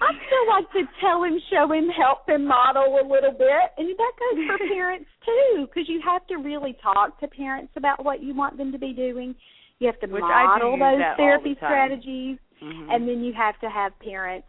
I 0.00 0.16
still 0.16 0.48
like 0.48 0.70
to 0.72 0.82
tell 1.00 1.22
him, 1.24 1.38
show 1.52 1.70
him, 1.72 1.88
help 1.90 2.26
him 2.26 2.46
model 2.46 2.96
a 2.96 3.04
little 3.04 3.32
bit, 3.32 3.66
and 3.76 3.86
that 3.86 4.12
goes 4.16 4.46
for 4.48 4.58
parents 4.72 5.04
too, 5.26 5.68
because 5.68 5.88
you 5.90 6.00
have 6.02 6.26
to 6.28 6.36
really 6.36 6.74
talk 6.82 7.20
to 7.20 7.28
parents 7.28 7.72
about 7.76 8.02
what 8.02 8.22
you 8.22 8.34
want 8.34 8.56
them 8.56 8.72
to 8.72 8.78
be 8.78 8.94
doing. 8.94 9.34
You 9.78 9.86
have 9.88 10.00
to 10.00 10.06
Which 10.06 10.22
model 10.22 10.78
those 10.78 11.00
therapy 11.18 11.52
the 11.52 11.56
strategies, 11.56 12.38
Mhm. 12.62 12.94
and 12.94 13.06
then 13.08 13.22
you 13.22 13.34
have 13.34 13.58
to 13.60 13.68
have 13.68 13.92
parents. 14.00 14.48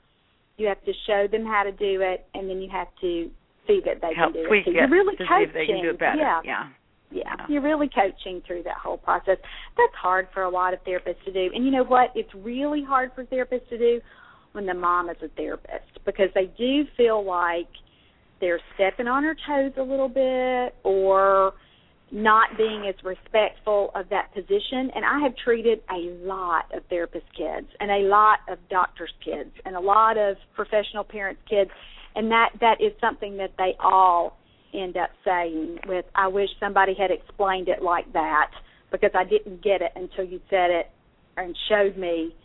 You 0.57 0.67
have 0.67 0.82
to 0.86 0.93
show 1.05 1.28
them 1.28 1.45
how 1.45 1.63
to 1.63 1.72
do 1.74 2.01
it, 2.01 2.26
and 2.34 2.49
then 2.49 2.61
you 2.61 2.69
have 2.69 2.88
to 3.01 3.30
see 3.67 3.82
that 3.82 3.99
they 4.01 4.13
help 4.13 4.34
can 4.34 4.43
do 4.43 4.47
tweak 4.47 4.67
it. 4.67 4.72
So 4.72 4.80
you're 4.80 4.88
really 4.88 5.17
coaching. 5.17 5.41
if 5.41 5.53
they 5.53 5.65
can 5.65 5.82
do 5.82 5.89
it 5.89 5.99
better. 5.99 6.17
Yeah, 6.17 6.41
yeah. 6.43 6.67
Yeah, 7.12 7.36
you're 7.49 7.62
really 7.62 7.89
coaching 7.89 8.41
through 8.45 8.64
that 8.64 8.78
whole 8.78 8.97
process. 8.97 9.38
That's 9.78 9.95
hard 10.01 10.28
for 10.34 10.43
a 10.43 10.49
lot 10.49 10.74
of 10.74 10.84
therapists 10.84 11.24
to 11.26 11.34
do. 11.34 11.49
And 11.53 11.66
you 11.66 11.72
know 11.72 11.84
what? 11.84 12.12
It's 12.16 12.34
really 12.34 12.84
hard 12.84 13.12
for 13.14 13.26
therapists 13.26 13.70
to 13.70 13.78
do 13.78 14.01
when 14.53 14.66
the 14.66 14.74
mom 14.74 15.09
is 15.09 15.18
a 15.24 15.28
therapist 15.30 16.03
because 16.05 16.30
they 16.34 16.45
do 16.57 16.84
feel 16.97 17.24
like 17.24 17.68
they're 18.39 18.62
stepping 18.76 19.07
on 19.07 19.24
her 19.24 19.36
toes 19.47 19.74
a 19.78 19.84
little 19.84 20.09
bit 20.09 20.76
or 20.84 21.53
not 22.12 22.57
being 22.57 22.86
as 22.88 22.95
respectful 23.03 23.91
of 23.95 24.09
that 24.09 24.34
position. 24.34 24.91
And 24.93 25.05
I 25.05 25.20
have 25.24 25.34
treated 25.43 25.80
a 25.89 26.14
lot 26.26 26.66
of 26.76 26.84
therapist 26.89 27.26
kids 27.38 27.68
and 27.80 27.89
a 27.89 28.07
lot 28.07 28.39
of 28.49 28.57
doctors' 28.70 29.14
kids 29.24 29.51
and 29.66 29.76
a 29.76 29.80
lot 29.80 30.18
of 30.18 30.36
professional 30.53 31.03
parents' 31.03 31.41
kids, 31.49 31.70
and 32.16 32.30
that 32.32 32.49
that 32.59 32.82
is 32.82 32.91
something 32.99 33.38
that 33.38 33.51
they 33.57 33.76
all 33.80 34.38
end 34.74 34.97
up 34.97 35.09
saying 35.26 35.80
with 35.88 36.05
I 36.15 36.28
wish 36.28 36.49
somebody 36.59 36.93
had 36.93 37.11
explained 37.11 37.67
it 37.67 37.82
like 37.82 38.11
that 38.13 38.51
because 38.91 39.11
I 39.13 39.24
didn't 39.24 39.63
get 39.63 39.82
it 39.82 39.91
until 39.95 40.26
you 40.26 40.39
said 40.49 40.69
it 40.72 40.89
and 41.38 41.55
showed 41.69 41.97
me 41.97 42.36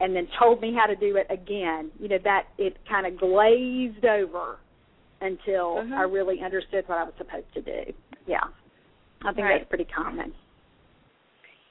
and 0.00 0.16
then 0.16 0.26
told 0.38 0.60
me 0.60 0.74
how 0.74 0.86
to 0.86 0.96
do 0.96 1.16
it 1.16 1.26
again. 1.30 1.90
You 2.00 2.08
know, 2.08 2.18
that 2.24 2.44
it 2.58 2.76
kind 2.88 3.06
of 3.06 3.18
glazed 3.18 4.04
over 4.04 4.58
until 5.20 5.76
Mhm. 5.76 5.92
I 5.92 6.02
really 6.02 6.42
understood 6.42 6.88
what 6.88 6.98
I 6.98 7.04
was 7.04 7.14
supposed 7.16 7.52
to 7.54 7.62
do. 7.62 7.92
Yeah. 8.26 8.42
I 9.24 9.32
think 9.32 9.46
Right. 9.46 9.58
that's 9.58 9.68
pretty 9.68 9.84
common. 9.84 10.34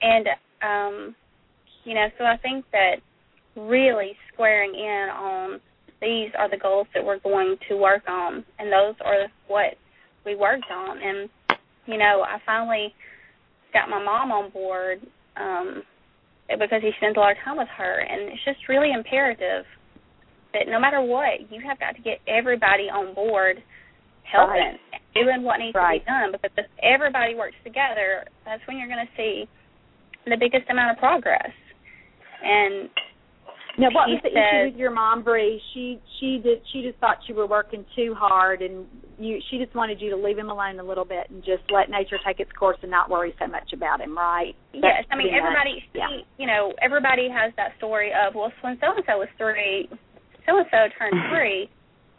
And 0.01 0.29
um, 0.61 1.15
you 1.83 1.95
know, 1.95 2.07
so 2.17 2.25
I 2.25 2.37
think 2.37 2.65
that 2.71 3.01
really 3.55 4.15
squaring 4.31 4.75
in 4.75 5.09
on 5.09 5.61
these 6.01 6.31
are 6.37 6.49
the 6.49 6.57
goals 6.57 6.87
that 6.93 7.03
we're 7.03 7.19
going 7.19 7.57
to 7.67 7.77
work 7.77 8.07
on, 8.07 8.43
and 8.59 8.71
those 8.71 8.95
are 9.01 9.27
what 9.47 9.77
we 10.25 10.35
worked 10.35 10.69
on. 10.71 10.97
And 11.01 11.29
you 11.85 11.97
know, 11.97 12.23
I 12.27 12.37
finally 12.45 12.93
got 13.73 13.89
my 13.89 14.03
mom 14.03 14.31
on 14.31 14.51
board 14.51 14.99
um, 15.37 15.83
because 16.47 16.81
he 16.81 16.91
spends 16.97 17.17
a 17.17 17.19
lot 17.19 17.31
of 17.31 17.37
time 17.43 17.57
with 17.57 17.69
her, 17.77 17.99
and 17.99 18.29
it's 18.31 18.43
just 18.45 18.67
really 18.69 18.91
imperative 18.91 19.65
that 20.53 20.67
no 20.67 20.79
matter 20.79 21.01
what, 21.01 21.49
you 21.49 21.61
have 21.65 21.79
got 21.79 21.95
to 21.95 22.01
get 22.01 22.19
everybody 22.27 22.89
on 22.91 23.15
board 23.15 23.63
helping, 24.23 24.77
doing 25.15 25.43
what 25.43 25.59
needs 25.59 25.75
Right. 25.75 25.99
to 25.99 26.05
be 26.05 26.11
done. 26.11 26.31
Because 26.31 26.51
if 26.57 26.65
everybody 26.83 27.35
works 27.35 27.55
together, 27.63 28.25
that's 28.45 28.61
when 28.67 28.77
you're 28.77 28.87
going 28.87 29.05
to 29.05 29.13
see 29.15 29.47
the 30.25 30.37
biggest 30.37 30.69
amount 30.69 30.91
of 30.91 30.97
progress. 30.97 31.49
And 32.43 32.89
Now, 33.77 33.87
what 33.91 34.07
He 34.09 34.15
was 34.15 34.23
the 34.23 34.29
says- 34.35 34.51
issue 34.51 34.63
with 34.71 34.75
your 34.77 34.91
mom, 34.91 35.23
Bree? 35.23 35.61
She 35.73 35.99
she 36.19 36.39
did 36.43 36.59
she 36.71 36.81
just 36.83 36.97
thought 36.99 37.17
you 37.27 37.35
were 37.35 37.47
working 37.47 37.85
too 37.95 38.13
hard, 38.13 38.61
and 38.61 38.85
you 39.17 39.39
she 39.49 39.57
just 39.57 39.73
wanted 39.75 40.01
you 40.01 40.09
to 40.11 40.17
leave 40.17 40.37
him 40.37 40.49
alone 40.49 40.79
a 40.79 40.83
little 40.83 41.05
bit 41.05 41.29
and 41.29 41.43
just 41.43 41.63
let 41.71 41.89
nature 41.89 42.19
take 42.25 42.39
its 42.39 42.51
course 42.51 42.77
and 42.81 42.91
not 42.91 43.09
worry 43.09 43.33
so 43.39 43.47
much 43.47 43.71
about 43.73 44.01
him, 44.01 44.17
right? 44.17 44.55
yes, 44.73 44.83
That's 44.83 45.07
I 45.11 45.15
mean 45.15 45.29
pretty 45.31 45.39
much- 45.39 45.55
everybody. 45.55 45.75
yeah. 45.93 46.07
See, 46.09 46.25
you 46.37 46.47
know, 46.47 46.73
everybody 46.81 47.29
has 47.29 47.53
that 47.55 47.71
story 47.77 48.11
of 48.11 48.35
well, 48.35 48.51
when 48.61 48.77
so 48.81 48.91
and 48.95 49.03
so 49.07 49.17
was 49.19 49.29
three, 49.37 49.87
so 50.45 50.57
and 50.57 50.67
so 50.69 50.87
turned 50.99 51.15
three. 51.31 51.69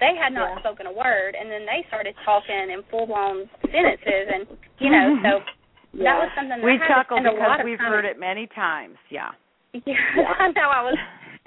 They 0.01 0.17
had 0.19 0.33
not 0.33 0.57
Yeah. 0.57 0.61
spoken 0.67 0.87
a 0.87 0.93
word, 0.93 1.37
and 1.39 1.51
then 1.51 1.63
they 1.67 1.85
started 1.87 2.17
talking 2.25 2.71
in 2.73 2.83
full 2.91 3.07
blown 3.07 3.49
sentences, 3.71 4.27
and 4.33 4.47
you 4.81 4.91
know, 4.91 5.21
so 5.23 5.31
that 6.03 6.17
was 6.17 6.31
something 6.35 6.59
that 6.59 6.65
we 6.65 6.73
I 6.73 6.79
had 6.81 6.89
chuckle 6.89 7.19
to 7.19 7.23
spend 7.23 7.37
a 7.37 7.39
because 7.39 7.61
we've 7.65 7.79
time 7.79 7.93
heard 7.93 8.05
it 8.07 8.19
many 8.19 8.47
times. 8.49 8.97
Yeah. 9.11 9.31
Yeah, 9.73 9.97
I 10.39 10.49
know. 10.53 10.69
I 10.69 10.83
was 10.85 10.99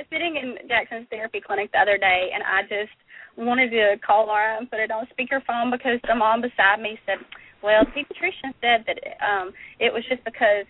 sitting 0.10 0.36
in 0.36 0.68
Jackson's 0.68 1.08
therapy 1.10 1.42
clinic 1.42 1.72
the 1.72 1.80
other 1.80 1.98
day, 1.98 2.30
and 2.34 2.44
I 2.44 2.64
just 2.64 2.96
wanted 3.38 3.70
to 3.72 3.96
call 4.06 4.28
Laura 4.28 4.58
and 4.58 4.70
put 4.70 4.80
it 4.80 4.92
on 4.92 5.08
speakerphone 5.12 5.72
because 5.72 6.00
the 6.08 6.16
mom 6.16 6.42
beside 6.42 6.80
me 6.82 7.00
said, 7.06 7.18
"Well, 7.64 7.84
the 7.86 7.92
pediatrician 7.92 8.54
said 8.62 8.86
that 8.88 9.00
um 9.24 9.52
it 9.80 9.94
was 9.94 10.04
just 10.08 10.24
because 10.24 10.66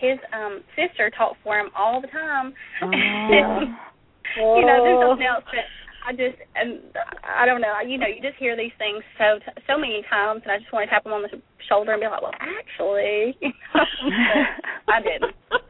his 0.00 0.18
um 0.32 0.62
sister 0.76 1.10
talked 1.10 1.42
for 1.42 1.58
him 1.58 1.70
all 1.76 2.00
the 2.00 2.08
time." 2.08 2.54
Oh. 2.82 2.90
you 4.36 4.66
know, 4.66 4.84
there's 4.84 5.00
something 5.00 5.26
else 5.26 5.44
that 5.52 5.68
I 6.06 6.12
just 6.12 6.38
and 6.54 6.80
I 7.24 7.46
don't 7.46 7.60
know. 7.60 7.74
You 7.84 7.98
know, 7.98 8.06
you 8.06 8.22
just 8.22 8.38
hear 8.38 8.56
these 8.56 8.74
things 8.78 9.02
so 9.18 9.40
so 9.66 9.78
many 9.78 10.02
times, 10.08 10.42
and 10.44 10.52
I 10.52 10.58
just 10.58 10.72
want 10.72 10.88
to 10.88 10.90
tap 10.90 11.04
him 11.04 11.12
on 11.12 11.22
the 11.22 11.40
shoulder 11.68 11.92
and 11.92 12.00
be 12.00 12.06
like, 12.06 12.22
"Well, 12.22 12.36
actually," 12.38 13.36
I 14.88 15.00
didn't. 15.02 15.34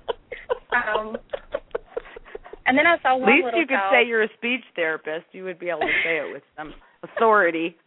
Um, 0.76 1.16
and 2.66 2.76
then 2.76 2.86
I 2.86 2.96
saw 3.02 3.16
At 3.20 3.26
least 3.26 3.56
you 3.56 3.66
could 3.66 3.74
child. 3.74 3.92
say 3.92 4.06
you're 4.06 4.22
a 4.24 4.28
speech 4.36 4.64
therapist. 4.74 5.26
You 5.32 5.44
would 5.44 5.58
be 5.58 5.68
able 5.68 5.80
to 5.80 6.00
say 6.04 6.18
it 6.18 6.32
with 6.32 6.42
some 6.56 6.74
authority. 7.02 7.76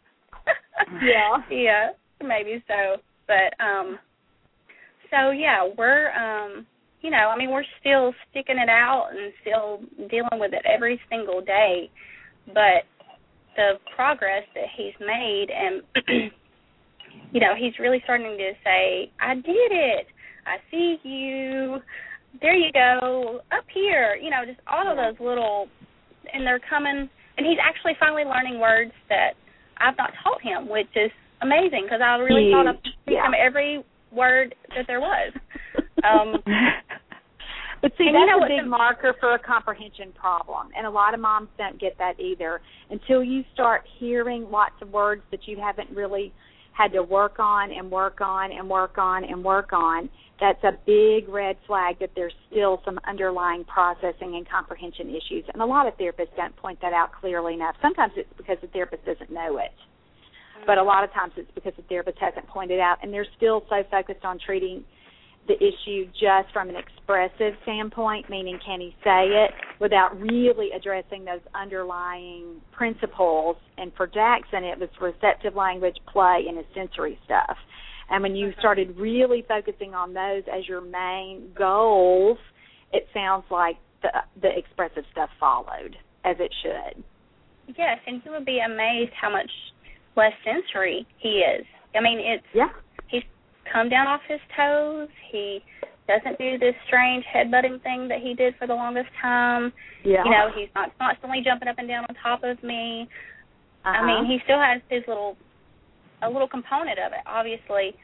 Yeah. 1.03 1.37
yeah, 1.51 1.89
maybe 2.25 2.63
so. 2.67 3.01
But 3.27 3.53
um 3.63 3.99
so 5.11 5.31
yeah, 5.31 5.67
we're 5.77 6.09
um 6.13 6.65
you 7.01 7.11
know, 7.11 7.29
I 7.29 7.37
mean 7.37 7.51
we're 7.51 7.65
still 7.79 8.13
sticking 8.31 8.57
it 8.57 8.69
out 8.69 9.09
and 9.11 9.33
still 9.41 9.81
dealing 10.09 10.39
with 10.39 10.53
it 10.53 10.63
every 10.65 10.99
single 11.09 11.41
day. 11.41 11.89
But 12.47 12.87
the 13.55 13.73
progress 13.95 14.43
that 14.55 14.65
he's 14.75 14.93
made 14.99 15.47
and 15.51 15.83
you 17.33 17.41
know, 17.41 17.53
he's 17.57 17.77
really 17.79 17.99
starting 18.05 18.37
to 18.37 18.51
say, 18.63 19.11
I 19.21 19.35
did 19.35 19.71
it. 19.71 20.07
I 20.47 20.57
see 20.71 20.97
you. 21.03 21.77
There 22.41 22.55
you 22.55 22.71
go. 22.71 23.41
Up 23.51 23.65
here. 23.73 24.15
You 24.15 24.29
know, 24.29 24.43
just 24.45 24.59
all 24.67 24.89
of 24.89 24.97
those 24.97 25.19
little 25.19 25.67
and 26.33 26.45
they're 26.45 26.61
coming 26.69 27.09
and 27.37 27.47
he's 27.47 27.57
actually 27.63 27.93
finally 27.99 28.23
learning 28.23 28.59
words 28.59 28.91
that 29.07 29.31
I've 29.77 29.97
not 29.97 30.11
taught 30.23 30.41
him, 30.41 30.67
which 30.69 30.91
is 30.95 31.11
amazing 31.41 31.83
because 31.83 32.01
I 32.03 32.17
really 32.17 32.51
thought 32.51 32.67
I'd 32.67 32.83
teach 32.83 33.15
him 33.15 33.31
every 33.33 33.83
word 34.11 34.55
that 34.75 34.85
there 34.87 34.99
was. 34.99 35.33
Um, 35.99 36.37
But 37.81 37.91
see, 37.97 38.05
And 38.07 38.13
you 38.13 38.25
that's 38.27 38.39
know 38.39 38.45
a 38.45 38.61
big 38.61 38.69
marker 38.69 39.15
for 39.19 39.35
a 39.35 39.39
comprehension 39.39 40.11
problem, 40.13 40.67
and 40.75 40.85
a 40.85 40.89
lot 40.89 41.13
of 41.13 41.19
moms 41.19 41.47
don't 41.57 41.79
get 41.79 41.97
that 41.97 42.19
either 42.19 42.61
until 42.89 43.23
you 43.23 43.43
start 43.53 43.83
hearing 43.99 44.49
lots 44.51 44.75
of 44.81 44.89
words 44.89 45.21
that 45.31 45.47
you 45.47 45.57
haven't 45.57 45.89
really 45.91 46.33
had 46.79 46.93
to 46.93 47.03
work 47.03 47.39
on 47.39 47.73
and 47.73 47.91
work 47.91 48.21
on 48.21 48.53
and 48.53 48.69
work 48.69 48.97
on 48.97 49.25
and 49.25 49.43
work 49.43 49.73
on. 49.73 50.09
That's 50.39 50.63
a 50.63 50.71
big 50.85 51.27
red 51.27 51.57
flag 51.67 51.99
that 51.99 52.11
there's 52.15 52.33
still 52.49 52.81
some 52.85 52.97
underlying 53.05 53.65
processing 53.65 54.35
and 54.37 54.47
comprehension 54.49 55.09
issues, 55.09 55.43
and 55.51 55.61
a 55.61 55.65
lot 55.65 55.87
of 55.87 55.97
therapists 55.97 56.33
don't 56.37 56.55
point 56.55 56.79
that 56.81 56.93
out 56.93 57.11
clearly 57.19 57.53
enough. 57.53 57.75
Sometimes 57.81 58.13
it's 58.15 58.31
because 58.37 58.55
the 58.61 58.67
therapist 58.67 59.03
doesn't 59.03 59.29
know 59.29 59.57
it, 59.57 59.73
but 60.65 60.77
a 60.77 60.83
lot 60.83 61.03
of 61.03 61.11
times 61.11 61.33
it's 61.35 61.51
because 61.53 61.73
the 61.75 61.83
therapist 61.83 62.17
hasn't 62.19 62.47
pointed 62.47 62.79
out, 62.79 62.99
and 63.03 63.13
they're 63.13 63.27
still 63.35 63.65
so 63.69 63.83
focused 63.91 64.23
on 64.23 64.39
treating 64.39 64.85
the 65.49 65.55
issue 65.55 66.05
just 66.11 66.53
from 66.53 66.69
an 66.69 66.75
expressive 66.77 67.55
standpoint, 67.63 68.29
meaning 68.29 68.59
can 68.63 68.79
he 68.79 68.95
say 69.03 69.25
it, 69.25 69.51
without 69.81 70.17
really 70.21 70.69
addressing 70.75 71.25
those 71.25 71.41
underlying 71.55 72.61
principles. 72.71 73.57
And 73.77 73.91
for 73.97 74.05
Jackson, 74.07 74.63
it 74.63 74.79
was 74.79 74.89
receptive 75.01 75.55
language, 75.55 75.97
play, 76.07 76.45
and 76.47 76.55
his 76.55 76.67
sensory 76.75 77.17
stuff. 77.25 77.57
And 78.11 78.23
when 78.23 78.35
you 78.35 78.53
started 78.59 78.95
really 78.95 79.43
focusing 79.47 79.93
on 79.93 80.13
those 80.13 80.43
as 80.55 80.67
your 80.67 80.81
main 80.81 81.49
goals, 81.57 82.37
it 82.93 83.07
sounds 83.13 83.43
like 83.51 83.77
the 84.01 84.09
the 84.41 84.49
expressive 84.55 85.03
stuff 85.11 85.29
followed 85.39 85.95
as 86.23 86.37
it 86.39 86.53
should. 86.63 87.03
yes, 87.77 87.97
and 88.07 88.21
you 88.23 88.31
would 88.31 88.45
be 88.45 88.59
amazed 88.65 89.11
how 89.19 89.29
much 89.29 89.51
less 90.15 90.33
sensory 90.43 91.05
he 91.17 91.41
is. 91.41 91.65
I 91.95 92.01
mean, 92.01 92.19
it's 92.19 92.45
Yeah. 92.53 92.69
Come 93.71 93.89
down 93.89 94.07
off 94.07 94.21
his 94.27 94.39
toes. 94.55 95.07
He 95.31 95.59
doesn't 96.07 96.37
do 96.39 96.57
this 96.57 96.73
strange 96.87 97.23
headbutting 97.33 97.81
thing 97.83 98.07
that 98.07 98.19
he 98.21 98.33
did 98.33 98.55
for 98.57 98.65
the 98.67 98.73
longest 98.73 99.09
time. 99.21 99.71
Yeah. 100.03 100.23
You 100.25 100.31
know, 100.31 100.49
he's 100.55 100.69
not 100.75 100.97
constantly 100.97 101.41
jumping 101.43 101.67
up 101.67 101.75
and 101.77 101.87
down 101.87 102.05
on 102.09 102.15
top 102.21 102.43
of 102.43 102.61
me. 102.63 103.07
I 103.85 103.97
Uh-huh. 103.97 104.05
mean, 104.05 104.25
he 104.25 104.39
still 104.43 104.59
has 104.59 104.81
his 104.89 105.03
little 105.07 105.37
a 106.21 106.29
little 106.29 106.47
component 106.49 106.99
of 106.99 107.13
it, 107.13 107.21
obviously, 107.25 107.95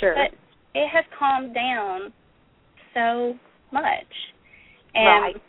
sure. 0.00 0.14
but 0.16 0.34
it 0.74 0.88
has 0.88 1.04
calmed 1.16 1.54
down 1.54 2.12
so 2.94 3.38
much. 3.70 4.10
And 4.94 5.22
Right. 5.22 5.42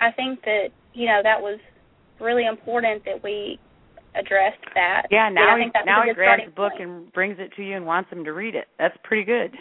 I 0.00 0.10
think 0.12 0.42
that, 0.44 0.68
you 0.94 1.06
know, 1.06 1.20
that 1.22 1.40
was 1.42 1.58
really 2.18 2.46
important 2.46 3.04
that 3.04 3.22
we 3.22 3.58
addressed 4.14 4.64
that. 4.74 5.06
Yeah, 5.10 5.28
now 5.28 5.56
I 5.56 5.60
he 5.60 5.70
that 5.74 5.86
now 5.86 6.02
he 6.04 6.12
grabs 6.12 6.26
starting 6.42 6.46
the 6.46 6.52
book 6.52 6.72
point. 6.72 6.82
and 6.82 7.12
brings 7.12 7.36
it 7.38 7.52
to 7.56 7.62
you 7.62 7.76
and 7.76 7.86
wants 7.86 8.10
him 8.10 8.24
to 8.24 8.32
read 8.32 8.54
it. 8.54 8.68
That's 8.78 8.96
pretty 9.04 9.24
good. 9.24 9.52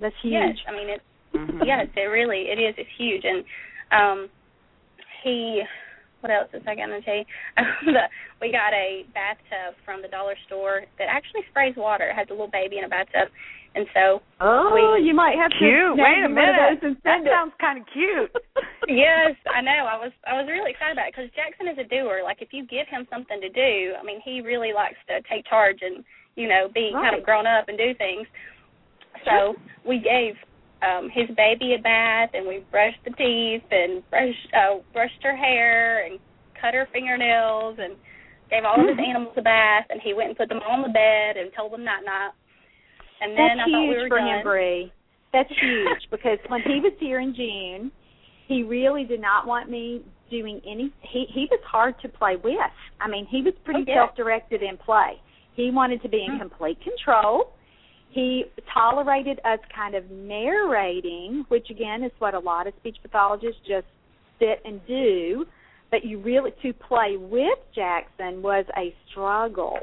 That's 0.00 0.14
huge. 0.22 0.32
Yes, 0.32 0.56
I 0.68 0.72
mean 0.72 0.88
it 0.90 1.02
Mhm. 1.34 1.66
yes, 1.66 1.88
it 1.96 2.00
really 2.08 2.48
it 2.48 2.58
is. 2.58 2.74
It's 2.78 2.90
huge, 2.96 3.24
and 3.24 3.44
um, 3.92 4.28
he. 5.22 5.62
What 6.20 6.32
else 6.32 6.48
is 6.54 6.62
I 6.66 6.74
gonna 6.74 7.00
tell 7.02 7.14
you? 7.20 7.24
the, 7.92 8.08
we 8.40 8.50
got 8.50 8.72
a 8.72 9.04
bathtub 9.14 9.74
from 9.84 10.02
the 10.02 10.08
dollar 10.08 10.34
store 10.46 10.82
that 10.98 11.06
actually 11.10 11.42
sprays 11.50 11.74
water. 11.76 12.08
It 12.10 12.16
has 12.16 12.26
a 12.30 12.34
little 12.34 12.50
baby 12.50 12.78
in 12.78 12.84
a 12.84 12.88
bathtub, 12.88 13.28
and 13.76 13.86
so 13.94 14.22
Oh, 14.40 14.72
We- 14.74 15.04
you 15.06 15.14
might 15.14 15.36
have 15.36 15.50
to 15.52 15.58
Cute. 15.60 15.94
snag 15.94 16.02
Wait 16.02 16.18
a 16.24 16.28
you 16.28 16.34
one 16.34 16.48
of 16.48 16.82
minute. 16.82 16.98
That 17.04 17.20
it. 17.22 17.30
sounds 17.30 17.52
kind 17.60 17.78
of 17.78 17.84
cute. 17.92 18.32
yes, 18.88 19.36
I 19.46 19.60
know. 19.60 19.86
I 19.86 19.96
was 20.00 20.12
I 20.26 20.34
was 20.40 20.48
really 20.48 20.72
excited 20.72 20.96
about 20.96 21.08
it 21.08 21.14
because 21.14 21.30
Jackson 21.36 21.68
is 21.68 21.78
a 21.78 21.86
doer. 21.86 22.22
Like 22.24 22.40
if 22.40 22.50
you 22.52 22.64
give 22.66 22.88
him 22.88 23.06
something 23.12 23.38
to 23.40 23.48
do, 23.52 23.94
I 23.94 24.02
mean, 24.02 24.18
he 24.24 24.40
really 24.40 24.72
likes 24.72 24.98
to 25.12 25.20
take 25.30 25.46
charge 25.46 25.78
and 25.84 26.02
you 26.34 26.48
know 26.48 26.68
be 26.72 26.90
kind 26.96 27.14
of 27.14 27.22
grown 27.22 27.46
up 27.46 27.68
and 27.68 27.76
do 27.78 27.92
things. 27.94 28.26
So 29.24 29.54
we 29.86 29.98
gave 29.98 30.34
um 30.86 31.10
his 31.12 31.28
baby 31.36 31.74
a 31.78 31.82
bath 31.82 32.30
and 32.34 32.46
we 32.46 32.64
brushed 32.70 32.98
the 33.04 33.10
teeth 33.12 33.66
and 33.70 34.02
brushed 34.10 34.48
uh 34.54 34.78
brushed 34.92 35.22
her 35.22 35.36
hair 35.36 36.04
and 36.06 36.18
cut 36.60 36.74
her 36.74 36.86
fingernails 36.92 37.76
and 37.78 37.96
gave 38.50 38.64
all 38.64 38.80
of 38.80 38.86
his 38.88 38.98
animals 39.04 39.34
a 39.36 39.42
bath 39.42 39.84
and 39.90 40.00
he 40.02 40.14
went 40.14 40.28
and 40.28 40.38
put 40.38 40.48
them 40.48 40.58
on 40.58 40.82
the 40.82 40.88
bed 40.88 41.36
and 41.36 41.50
told 41.56 41.72
them 41.72 41.84
night 41.84 42.04
night. 42.04 42.30
And 43.20 43.32
then 43.32 43.56
That's 43.58 43.68
I 43.68 43.72
thought 43.72 43.80
huge 43.82 43.96
we 43.96 44.02
were 44.02 44.08
for 44.08 44.18
done. 44.18 44.28
him, 44.28 44.44
Bree. 44.44 44.92
That's 45.32 45.48
huge 45.60 46.02
because 46.10 46.38
when 46.48 46.60
he 46.62 46.80
was 46.80 46.92
here 47.00 47.20
in 47.20 47.34
June, 47.34 47.90
he 48.46 48.62
really 48.62 49.04
did 49.04 49.20
not 49.20 49.46
want 49.46 49.70
me 49.70 50.02
doing 50.30 50.60
any. 50.68 50.92
He 51.02 51.24
he 51.34 51.46
was 51.50 51.60
hard 51.66 51.94
to 52.02 52.08
play 52.08 52.36
with. 52.36 52.54
I 53.00 53.08
mean, 53.08 53.26
he 53.30 53.42
was 53.42 53.54
pretty 53.64 53.80
Oh, 53.80 53.84
yeah. 53.88 54.06
self-directed 54.06 54.62
in 54.62 54.76
play. 54.76 55.14
He 55.54 55.70
wanted 55.70 56.02
to 56.02 56.08
be 56.08 56.24
in 56.24 56.32
Mm. 56.36 56.40
complete 56.40 56.78
control. 56.82 57.52
He 58.10 58.44
tolerated 58.72 59.40
us 59.44 59.58
kind 59.74 59.94
of 59.94 60.10
narrating, 60.10 61.44
which 61.48 61.68
again 61.70 62.02
is 62.02 62.12
what 62.18 62.34
a 62.34 62.38
lot 62.38 62.66
of 62.66 62.74
speech 62.80 62.96
pathologists 63.02 63.60
just 63.66 63.86
sit 64.38 64.62
and 64.64 64.80
do. 64.86 65.44
But 65.90 66.04
you 66.04 66.18
really 66.20 66.52
to 66.62 66.72
play 66.72 67.16
with 67.16 67.58
Jackson 67.74 68.42
was 68.42 68.64
a 68.76 68.94
struggle 69.10 69.78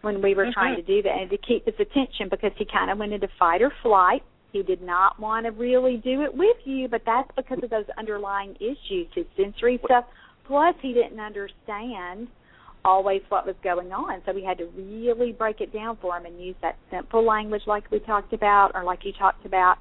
when 0.00 0.20
we 0.20 0.34
were 0.34 0.50
trying 0.52 0.76
to 0.76 0.82
mm-hmm. 0.82 0.92
do 0.92 1.02
that 1.02 1.16
and 1.20 1.30
to 1.30 1.38
keep 1.38 1.64
his 1.64 1.74
attention 1.78 2.28
because 2.30 2.52
he 2.56 2.66
kind 2.70 2.90
of 2.90 2.98
went 2.98 3.12
into 3.12 3.28
fight 3.38 3.62
or 3.62 3.72
flight. 3.82 4.22
He 4.52 4.62
did 4.62 4.82
not 4.82 5.18
want 5.18 5.46
to 5.46 5.52
really 5.52 5.96
do 5.96 6.22
it 6.22 6.32
with 6.32 6.56
you, 6.64 6.88
but 6.88 7.02
that's 7.04 7.28
because 7.36 7.58
of 7.62 7.70
those 7.70 7.86
underlying 7.98 8.54
issues, 8.60 9.08
his 9.14 9.26
sensory 9.36 9.80
stuff. 9.84 10.04
Plus, 10.46 10.74
he 10.80 10.92
didn't 10.92 11.18
understand 11.18 12.28
always 12.84 13.22
what 13.28 13.46
was 13.46 13.56
going 13.64 13.92
on, 13.92 14.20
so 14.26 14.32
we 14.32 14.44
had 14.44 14.58
to 14.58 14.66
really 14.76 15.32
break 15.32 15.60
it 15.60 15.72
down 15.72 15.96
for 16.00 16.16
him 16.16 16.26
and 16.26 16.40
use 16.40 16.56
that 16.62 16.76
simple 16.90 17.24
language 17.24 17.62
like 17.66 17.90
we 17.90 17.98
talked 18.00 18.32
about 18.32 18.72
or 18.74 18.84
like 18.84 19.00
you 19.04 19.12
talked 19.18 19.46
about, 19.46 19.76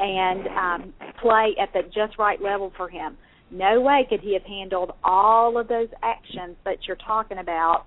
and 0.00 0.46
um, 0.48 0.94
play 1.20 1.54
at 1.60 1.72
the 1.72 1.82
just 1.94 2.18
right 2.18 2.40
level 2.42 2.72
for 2.76 2.88
him. 2.88 3.16
No 3.50 3.80
way 3.80 4.06
could 4.08 4.20
he 4.20 4.32
have 4.34 4.44
handled 4.44 4.92
all 5.04 5.58
of 5.58 5.68
those 5.68 5.88
actions 6.02 6.56
that 6.64 6.78
you're 6.86 6.96
talking 6.96 7.38
about 7.38 7.84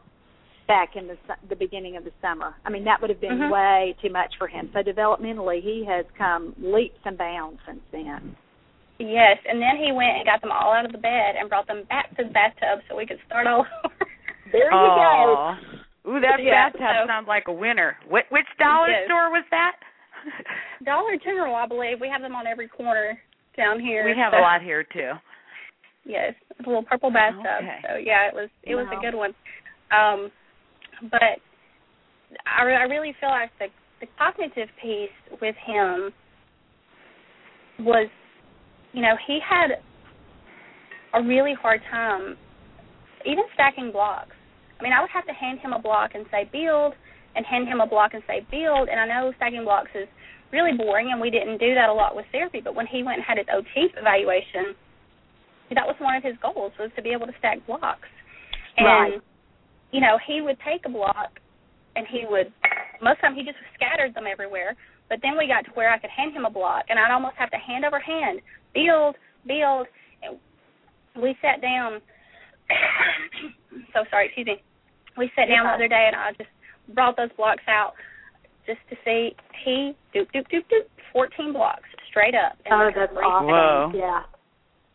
back 0.68 0.95
in 0.95 1.07
the 1.07 1.18
the 1.49 1.55
beginning 1.55 1.95
of 1.97 2.03
the 2.03 2.11
summer. 2.22 2.55
I 2.66 2.70
mean, 2.72 2.84
that 2.86 3.01
would 3.01 3.09
have 3.09 3.22
been 3.22 3.38
Mhm. 3.38 3.51
way 3.51 3.95
too 4.01 4.09
much 4.09 4.36
for 4.38 4.47
him. 4.47 4.70
So 4.74 4.82
developmentally, 4.82 5.61
he 5.61 5.86
has 5.86 6.05
come 6.18 6.55
leaps 6.57 6.99
and 7.05 7.18
bounds 7.18 7.59
since 7.66 7.82
then. 7.91 8.36
Yes, 8.97 9.38
and 9.45 9.61
then 9.61 9.76
he 9.78 9.91
went 9.91 10.18
and 10.18 10.26
got 10.26 10.41
them 10.41 10.51
all 10.51 10.72
out 10.74 10.86
of 10.86 10.91
the 10.91 10.97
bed 10.97 11.36
and 11.36 11.49
brought 11.49 11.68
them 11.68 11.84
back 11.84 12.16
to 12.16 12.24
the 12.24 12.30
bathtub 12.30 12.80
so 12.88 12.95
we 12.95 13.05
could 13.05 13.20
start 13.26 13.45
all 13.45 13.66
over. 13.84 14.07
There 14.56 14.72
you 14.72 14.91
go. 14.95 15.56
Ooh, 16.08 16.20
that 16.22 16.39
Yeah, 16.41 16.70
bathtub 16.70 16.82
so- 17.03 17.08
sounds 17.08 17.28
like 17.28 17.47
a 17.47 17.53
winner. 17.53 17.97
Which, 18.08 18.26
which 18.30 18.45
dollar 18.60 18.89
Yes. 18.89 19.06
store 19.06 19.30
was 19.32 19.43
that? 19.51 19.76
Dollar 20.86 21.18
General, 21.24 21.53
I 21.56 21.68
believe. 21.68 21.99
We 22.01 22.10
have 22.10 22.22
them 22.22 22.36
on 22.36 22.47
every 22.47 22.68
corner 22.68 23.20
down 23.58 23.80
here. 23.80 24.03
we 24.06 24.16
have 24.18 24.34
so, 24.34 24.39
a 24.39 24.41
lot 24.41 24.62
here 24.62 24.84
too. 24.84 25.12
Yes, 26.03 26.34
a 26.60 26.68
little 26.68 26.84
purple 26.84 27.12
bathtub. 27.12 27.45
Okay. 27.62 27.80
So 27.88 27.95
yeah, 27.97 28.28
it 28.28 28.34
was 28.34 28.49
it 28.64 28.76
was 28.76 28.88
Wow. 28.91 28.97
a 28.97 29.01
good 29.01 29.16
one. 29.16 29.34
Um, 29.91 30.32
but 31.12 31.41
I, 32.45 32.64
re- 32.64 32.76
I 32.76 32.84
really 32.84 33.14
feel 33.20 33.30
like 33.30 33.51
the 33.60 33.68
the 34.01 34.08
cognitive 34.18 34.70
piece 34.82 35.10
with 35.41 35.56
him 35.66 36.12
was, 37.80 38.10
you 38.93 39.01
know, 39.01 39.16
he 39.28 39.39
had 39.47 39.80
a 41.14 41.24
really 41.24 41.53
hard 41.60 41.82
time 41.91 42.36
even 43.26 43.43
stacking 43.53 43.91
blocks. 43.91 44.34
I 44.80 44.84
mean, 44.84 44.93
I 44.93 45.01
would 45.01 45.09
have 45.11 45.26
to 45.28 45.34
hand 45.34 45.59
him 45.59 45.73
a 45.73 45.80
block 45.80 46.11
and 46.15 46.26
say 46.32 46.49
build, 46.51 46.93
and 47.36 47.45
hand 47.45 47.67
him 47.67 47.82
a 47.82 47.88
block 47.88 48.13
and 48.13 48.23
say 48.28 48.45
build. 48.51 48.89
And 48.89 48.99
I 48.99 49.05
know 49.07 49.34
stacking 49.36 49.63
blocks 49.63 49.91
is 49.95 50.07
really 50.51 50.76
boring, 50.78 51.11
and 51.11 51.19
we 51.19 51.30
didn't 51.30 51.57
do 51.57 51.76
that 51.76 51.89
a 51.89 51.93
lot 51.93 52.15
with 52.15 52.26
therapy. 52.32 52.61
But 52.63 52.76
when 52.76 52.88
he 52.88 53.03
went 53.03 53.17
and 53.17 53.26
had 53.26 53.38
his 53.38 53.47
OT 53.51 53.91
evaluation, 53.97 54.76
that 55.73 55.86
was 55.86 55.95
one 55.99 56.15
of 56.15 56.23
his 56.23 56.36
goals 56.41 56.71
was 56.80 56.91
to 56.95 57.01
be 57.01 57.11
able 57.11 57.28
to 57.28 57.34
stack 57.39 57.65
blocks. 57.65 58.07
And 58.78 58.86
Right. 58.86 59.21
you 59.91 60.01
know, 60.01 60.17
he 60.26 60.41
would 60.41 60.59
take 60.61 60.86
a 60.86 60.89
block, 60.89 61.39
and 61.95 62.05
he 62.07 62.26
would 62.26 62.51
most 63.01 63.19
of 63.19 63.21
the 63.21 63.28
time 63.28 63.36
he 63.36 63.43
just 63.43 63.57
scattered 63.73 64.13
them 64.13 64.28
everywhere. 64.28 64.76
But 65.09 65.19
then 65.21 65.38
we 65.38 65.47
got 65.47 65.65
to 65.65 65.71
where 65.71 65.91
I 65.91 65.99
could 65.99 66.09
hand 66.09 66.34
him 66.34 66.45
a 66.45 66.49
block, 66.49 66.86
and 66.89 66.97
I'd 66.97 67.11
almost 67.11 67.36
have 67.38 67.51
to 67.51 67.57
hand 67.57 67.86
over 67.86 67.99
hand 67.99 68.41
build, 68.73 69.15
build. 69.45 69.88
And 70.23 70.39
we 71.21 71.36
sat 71.41 71.61
down. 71.61 72.01
so 73.93 74.03
sorry, 74.09 74.28
excuse 74.28 74.47
me. 74.47 74.61
We 75.18 75.32
sat 75.36 75.47
down 75.47 75.66
the 75.66 75.74
other 75.74 75.88
day, 75.88 76.09
and 76.11 76.16
I 76.16 76.32
just 76.38 76.49
brought 76.93 77.16
those 77.18 77.30
blocks 77.38 77.63
out 77.68 77.93
just 78.68 78.80
to 78.89 78.95
see 79.05 79.36
he 79.63 79.93
doop 80.13 80.28
doop 80.36 80.45
doop 80.51 80.66
doop 80.72 80.88
fourteen 81.13 81.53
blocks 81.53 81.88
straight 82.09 82.36
up. 82.36 82.57
in 82.66 82.74
Oh, 82.74 82.89
that's 82.93 83.11
awesome. 83.13 83.47
Whoa. 83.47 83.91
Yeah. 83.95 84.24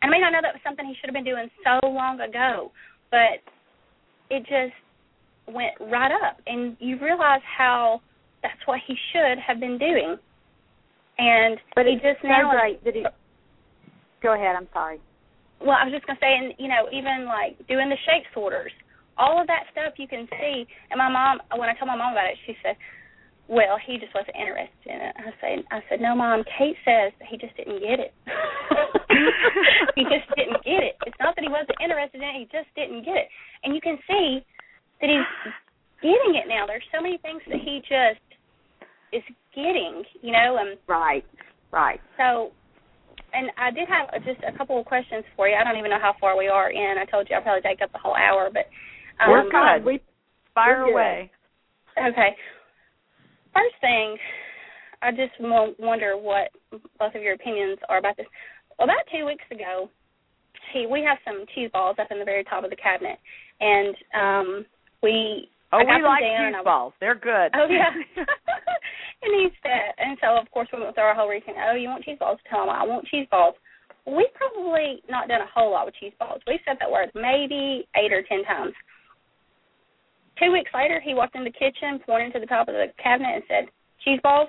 I 0.03 0.09
mean, 0.09 0.25
I 0.25 0.31
know 0.31 0.41
that 0.43 0.55
was 0.55 0.63
something 0.65 0.87
he 0.87 0.95
should 1.01 1.09
have 1.09 1.15
been 1.15 1.25
doing 1.25 1.49
so 1.65 1.87
long 1.89 2.21
ago, 2.21 2.73
but 3.11 3.41
it 4.31 4.41
just 4.41 4.75
went 5.47 5.75
right 5.81 6.11
up, 6.13 6.39
and 6.47 6.77
you 6.81 6.99
realize 7.01 7.43
how 7.45 8.01
that's 8.43 8.61
what 8.67 8.81
he 8.87 8.95
should 9.13 9.39
have 9.39 9.61
been 9.61 9.77
doing. 9.79 10.17
And 11.19 11.59
But 11.75 11.85
he 11.87 11.95
just 11.97 12.23
so 12.23 12.29
now. 12.29 12.51
great 12.51 12.83
that 12.85 12.95
he. 12.95 13.05
Go 14.23 14.35
ahead. 14.35 14.57
I'm 14.57 14.69
sorry. 14.73 15.01
Well, 15.61 15.77
I 15.77 15.85
was 15.85 15.93
just 15.93 16.07
gonna 16.07 16.19
say, 16.21 16.33
and 16.37 16.55
you 16.59 16.69
know, 16.69 16.89
even 16.93 17.27
like 17.27 17.57
doing 17.69 17.89
the 17.89 18.01
shape 18.09 18.25
sorters, 18.35 18.73
all 19.19 19.41
of 19.41 19.47
that 19.47 19.69
stuff 19.73 19.95
you 20.01 20.09
can 20.09 20.27
see. 20.41 20.65
And 20.91 20.99
my 20.99 21.09
mom, 21.13 21.41
when 21.57 21.69
I 21.69 21.75
told 21.77 21.89
my 21.89 21.97
mom 21.97 22.13
about 22.13 22.33
it, 22.33 22.39
she 22.47 22.57
said, 22.65 22.77
"Well, 23.49 23.77
he 23.77 23.99
just 23.99 24.15
wasn't 24.15 24.37
interested 24.41 24.89
in 24.89 25.01
it." 25.01 25.15
I 25.21 25.31
said, 25.41 25.65
"I 25.71 25.81
said 25.89 26.01
no, 26.01 26.17
mom. 26.17 26.45
Kate 26.57 26.77
says 26.85 27.13
he 27.29 27.37
just 27.37 27.57
didn't 27.57 27.81
get 27.81 28.01
it. 28.01 28.13
he 29.97 30.05
just 30.09 30.29
didn't 30.37 30.65
get 30.65 30.81
it. 30.81 30.97
It's 31.05 31.21
not 31.21 31.37
that 31.37 31.45
he 31.45 31.53
wasn't 31.53 31.77
interested 31.83 32.25
in 32.25 32.29
it; 32.29 32.37
he 32.41 32.47
just 32.49 32.73
didn't 32.75 33.05
get 33.05 33.17
it. 33.21 33.29
And 33.65 33.75
you 33.75 33.81
can 33.81 33.99
see 34.09 34.41
that 35.01 35.11
he's 35.13 35.53
getting 36.01 36.41
it 36.41 36.49
now. 36.49 36.65
There's 36.67 36.87
so 36.95 37.01
many 37.05 37.19
things 37.19 37.43
that 37.53 37.61
he 37.61 37.81
just 37.85 38.25
is 39.13 39.23
getting, 39.55 40.05
you 40.23 40.33
know, 40.33 40.57
and 40.59 40.79
Right. 40.89 41.25
Right. 41.71 42.01
so, 42.17 42.53
and 43.33 43.51
I 43.59 43.71
did 43.71 43.89
have 43.89 44.13
just 44.25 44.41
a 44.47 44.57
couple 44.57 44.79
of 44.79 44.87
questions 44.87 45.25
for 45.37 45.49
you. 45.49 45.55
I 45.55 45.65
don't 45.65 45.79
even 45.79 45.91
know 45.91 46.01
how 46.01 46.15
far 46.21 46.37
we 46.37 46.49
are 46.49 46.71
in. 46.71 46.97
I 46.99 47.05
told 47.05 47.29
you 47.29 47.37
I'll 47.37 47.43
probably 47.43 47.63
take 47.63 47.83
up 47.83 47.93
the 47.93 47.99
whole 47.99 48.17
hour, 48.17 48.51
but 48.53 48.67
um, 49.23 49.31
We're 49.31 49.51
good. 49.51 49.85
We 49.85 50.01
Fire 50.55 50.81
We're 50.81 50.87
good. 50.87 50.93
away. 50.93 51.31
Okay. 51.99 52.37
First 53.53 53.75
thing, 53.81 54.17
I 55.03 55.11
just 55.11 55.33
wo- 55.41 55.75
wonder 55.79 56.17
what 56.17 56.51
both 56.99 57.15
of 57.15 57.23
your 57.23 57.35
opinions 57.35 57.79
are 57.89 57.99
about 57.99 58.17
this. 58.17 58.27
Well, 58.79 58.87
about 58.87 59.05
two 59.13 59.27
weeks 59.27 59.45
ago, 59.51 59.91
he 60.73 60.87
we 60.87 61.03
have 61.03 61.19
some 61.25 61.45
cheese 61.55 61.71
balls 61.73 61.97
up 62.01 62.09
in 62.11 62.19
the 62.19 62.25
very 62.25 62.45
top 62.45 62.65
of 62.65 62.71
the 62.71 62.77
cabinet, 62.77 63.19
and 63.61 63.95
um 64.15 64.67
we 65.03 65.49
Oh, 65.73 65.79
I 65.79 65.85
got 65.85 65.97
we 65.99 66.03
like 66.03 66.23
cheese 66.23 66.65
balls. 66.65 66.93
They're 67.01 67.15
good. 67.15 67.51
Oh 67.55 67.67
yeah. 67.71 67.91
and 69.23 69.33
he 69.41 69.49
said, 69.63 69.93
and 69.99 70.17
so 70.21 70.37
of 70.37 70.51
course 70.51 70.69
we 70.73 70.81
went 70.81 70.95
through 70.95 71.05
our 71.05 71.15
whole 71.15 71.29
routine. 71.29 71.55
Oh, 71.61 71.75
you 71.75 71.89
want 71.89 72.05
cheese 72.05 72.19
balls? 72.19 72.39
Tell 72.49 72.65
him 72.65 72.71
I 72.71 72.85
want 72.85 73.07
cheese 73.07 73.27
balls. 73.31 73.55
We've 74.07 74.33
probably 74.35 75.03
not 75.09 75.29
done 75.29 75.43
a 75.43 75.51
whole 75.53 75.71
lot 75.71 75.87
with 75.87 75.95
cheese 76.01 76.17
balls. 76.19 76.41
We've 76.47 76.63
said 76.65 76.77
that 76.81 76.91
word 76.91 77.11
maybe 77.15 77.87
eight 77.97 78.13
or 78.13 78.23
ten 78.25 78.45
times. 78.45 78.73
Two 80.41 80.53
weeks 80.53 80.71
later, 80.73 81.01
he 81.05 81.13
walked 81.13 81.37
in 81.37 81.45
the 81.45 81.53
kitchen, 81.53 82.01
pointed 82.05 82.33
to 82.33 82.41
the 82.41 82.47
top 82.47 82.69
of 82.69 82.75
the 82.75 82.87
cabinet, 82.97 83.35
and 83.35 83.45
said, 83.47 83.65
"Cheese 84.03 84.21
balls." 84.23 84.49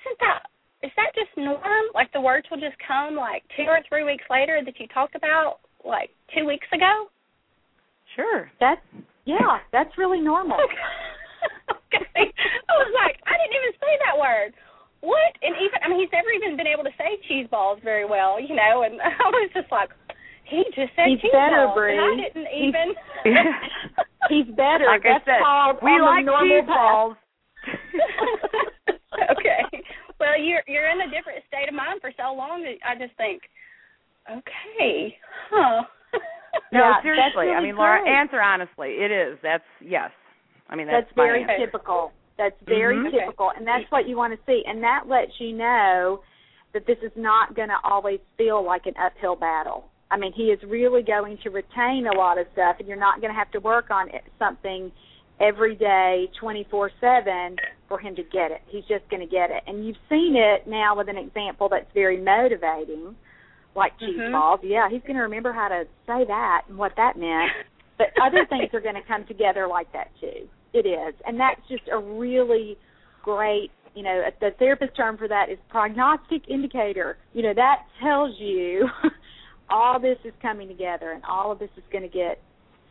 Isn't 0.00 0.18
that 0.20 0.48
is 0.82 0.90
that 0.96 1.10
just 1.14 1.36
norm? 1.36 1.60
Like 1.94 2.12
the 2.12 2.20
words 2.20 2.46
will 2.50 2.60
just 2.60 2.76
come 2.86 3.16
like 3.16 3.42
two 3.56 3.64
or 3.64 3.80
three 3.88 4.04
weeks 4.04 4.24
later 4.30 4.60
that 4.64 4.78
you 4.78 4.86
talked 4.88 5.14
about 5.14 5.58
like 5.84 6.10
two 6.36 6.46
weeks 6.46 6.66
ago. 6.72 7.06
Sure. 8.14 8.50
That's 8.60 8.80
yeah. 9.24 9.58
That's 9.72 9.90
really 9.98 10.20
normal. 10.20 10.56
okay. 11.94 12.28
I 12.68 12.72
was 12.78 12.92
like, 12.94 13.16
I 13.26 13.34
didn't 13.40 13.56
even 13.56 13.72
say 13.80 13.92
that 14.06 14.16
word. 14.20 14.52
What? 15.00 15.32
And 15.42 15.54
even 15.62 15.78
I 15.82 15.88
mean, 15.88 16.00
he's 16.02 16.12
never 16.12 16.30
even 16.34 16.56
been 16.58 16.66
able 16.66 16.82
to 16.84 16.94
say 16.98 17.16
cheese 17.28 17.46
balls 17.50 17.78
very 17.82 18.04
well, 18.04 18.40
you 18.40 18.54
know. 18.54 18.82
And 18.82 19.00
I 19.04 19.28
was 19.30 19.50
just 19.54 19.70
like, 19.70 19.90
he 20.44 20.64
just 20.74 20.90
said 20.96 21.06
He's 21.12 21.20
cheese 21.22 21.30
better, 21.32 21.70
balls, 21.70 21.76
Bree. 21.78 21.94
and 21.94 22.02
I 22.02 22.14
didn't 22.18 22.50
even. 22.50 22.86
He's 24.32 24.48
better. 24.56 24.90
Like 24.90 25.06
I 25.06 25.22
That's 25.22 25.24
said, 25.24 25.40
called 25.44 25.78
we 25.82 25.94
like 26.02 26.26
cheese 26.26 26.66
path. 26.66 26.76
balls. 26.76 27.16
okay. 29.32 29.62
Well, 30.20 30.34
you're 30.40 30.62
you're 30.66 30.90
in 30.90 31.00
a 31.02 31.10
different 31.14 31.44
state 31.46 31.68
of 31.68 31.74
mind 31.74 32.00
for 32.00 32.10
so 32.16 32.34
long. 32.34 32.64
that 32.66 32.76
I 32.82 32.98
just 32.98 33.14
think, 33.16 33.42
okay, 34.30 35.16
huh. 35.50 35.82
No, 36.72 36.80
Yeah, 36.80 36.92
that's 36.96 37.04
seriously. 37.04 37.46
I 37.48 37.60
really 37.60 37.66
mean, 37.68 37.76
Laura, 37.76 38.02
great. 38.02 38.12
answer 38.12 38.40
honestly. 38.42 38.98
It 38.98 39.10
is. 39.12 39.38
That's 39.42 39.64
yes. 39.80 40.10
I 40.68 40.76
mean, 40.76 40.86
that's, 40.86 41.06
That's 41.06 41.14
very 41.16 41.42
answer. 41.42 41.56
typical. 41.66 42.12
That's 42.36 42.60
very 42.62 42.96
Mhm. 42.96 43.10
Typical, 43.10 43.50
and 43.50 43.66
that's 43.66 43.90
what 43.90 44.06
you 44.06 44.16
want 44.16 44.32
to 44.32 44.38
see. 44.46 44.64
And 44.66 44.82
that 44.82 45.08
lets 45.08 45.40
you 45.40 45.52
know 45.52 46.22
that 46.72 46.86
this 46.86 46.98
is 47.02 47.10
not 47.16 47.54
going 47.54 47.68
to 47.68 47.78
always 47.82 48.20
feel 48.36 48.62
like 48.62 48.86
an 48.86 48.94
uphill 48.96 49.34
battle. 49.34 49.88
I 50.10 50.16
mean, 50.16 50.32
he 50.32 50.50
is 50.52 50.62
really 50.64 51.02
going 51.02 51.38
to 51.38 51.50
retain 51.50 52.06
a 52.06 52.16
lot 52.16 52.38
of 52.38 52.46
stuff, 52.52 52.76
and 52.78 52.86
you're 52.86 52.96
not 52.96 53.20
going 53.20 53.32
to 53.32 53.38
have 53.38 53.50
to 53.52 53.60
work 53.60 53.90
on 53.90 54.08
it, 54.10 54.24
something 54.38 54.92
every 55.40 55.74
day, 55.74 56.30
24/7, 56.40 57.58
for 57.88 57.98
him 57.98 58.14
to 58.16 58.22
get 58.22 58.50
it. 58.50 58.62
He's 58.68 58.84
just 58.86 59.08
going 59.08 59.20
to 59.20 59.26
get 59.26 59.50
it, 59.50 59.62
and 59.66 59.86
you've 59.86 59.98
seen 60.08 60.36
it 60.36 60.66
now 60.66 60.94
with 60.96 61.08
an 61.08 61.16
example 61.16 61.68
that's 61.68 61.90
very 61.92 62.18
motivating, 62.18 63.16
like 63.74 63.98
cheese 63.98 64.18
Mhm. 64.18 64.32
balls. 64.32 64.60
Yeah, 64.62 64.88
he's 64.88 65.02
going 65.02 65.16
to 65.16 65.22
remember 65.22 65.52
how 65.52 65.68
to 65.68 65.86
say 66.06 66.24
that 66.24 66.64
and 66.68 66.78
what 66.78 66.94
that 66.96 67.16
meant. 67.16 67.50
But 67.96 68.12
other 68.20 68.44
things 68.46 68.72
are 68.74 68.80
going 68.80 68.94
to 68.94 69.02
come 69.02 69.24
together 69.24 69.66
like 69.66 69.90
that 69.92 70.10
too. 70.20 70.48
It 70.72 70.86
is, 70.86 71.14
and 71.26 71.40
that's 71.40 71.60
just 71.68 71.84
a 71.90 71.98
really 71.98 72.76
great 73.22 73.70
you 73.94 74.02
know 74.02 74.22
the 74.40 74.50
therapist 74.58 74.96
term 74.96 75.16
for 75.16 75.28
that 75.28 75.50
is 75.50 75.58
prognostic 75.68 76.48
indicator. 76.48 77.16
You 77.32 77.42
know 77.42 77.54
that 77.54 77.86
tells 78.02 78.34
you 78.38 78.86
all 79.70 79.98
this 80.00 80.18
is 80.24 80.32
coming 80.40 80.68
together 80.68 81.12
and 81.12 81.22
all 81.24 81.50
of 81.52 81.58
this 81.58 81.70
is 81.76 81.82
going 81.90 82.08
to 82.08 82.08
get 82.08 82.40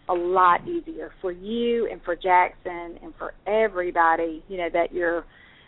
a 0.09 0.13
lot 0.13 0.67
easier 0.67 1.11
for 1.21 1.32
you 1.32 1.88
and 1.91 2.01
for 2.03 2.15
Jackson 2.15 2.97
and 3.01 3.13
for 3.17 3.34
everybody 3.45 4.43
you 4.47 4.57
know 4.57 4.69
that 4.73 4.93
you're 4.93 5.25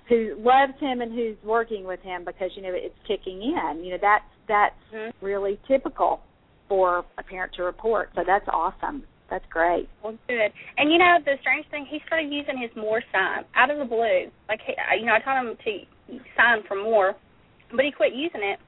who 0.08 0.36
loves 0.40 0.74
him 0.80 1.02
and 1.02 1.14
who's 1.14 1.38
working 1.44 1.86
with 1.86 2.02
him 2.02 2.26
because 2.26 2.50
you 2.56 2.62
know 2.64 2.72
it's 2.74 2.96
kicking 3.08 3.42
in. 3.42 3.84
You 3.84 3.92
know 3.92 4.00
that's 4.02 4.26
that's 4.48 4.76
mm-hmm. 4.94 5.26
really 5.26 5.60
typical 5.68 6.22
for 6.68 7.06
a 7.18 7.24
parent 7.24 7.54
to 7.56 7.64
report. 7.64 8.10
So 8.16 8.24
that's 8.26 8.48
awesome 8.52 9.04
that's 9.30 9.46
great. 9.50 9.88
Well, 10.04 10.18
good. 10.28 10.52
And 10.78 10.92
you 10.92 10.98
know, 10.98 11.18
the 11.24 11.34
strange 11.42 11.66
thing, 11.70 11.86
he 11.90 12.00
started 12.08 12.32
using 12.32 12.58
his 12.58 12.72
more 12.76 13.02
sign 13.12 13.46
out 13.56 13.70
of 13.72 13.78
the 13.78 13.86
blue. 13.86 14.32
Like, 14.48 14.60
he, 14.66 14.74
you 15.00 15.06
know, 15.06 15.14
I 15.14 15.20
taught 15.20 15.46
him 15.46 15.56
to 15.56 16.20
sign 16.36 16.64
for 16.68 16.76
more, 16.76 17.16
but 17.72 17.86
he 17.86 17.92
quit 17.92 18.14
using 18.14 18.42
it 18.42 18.60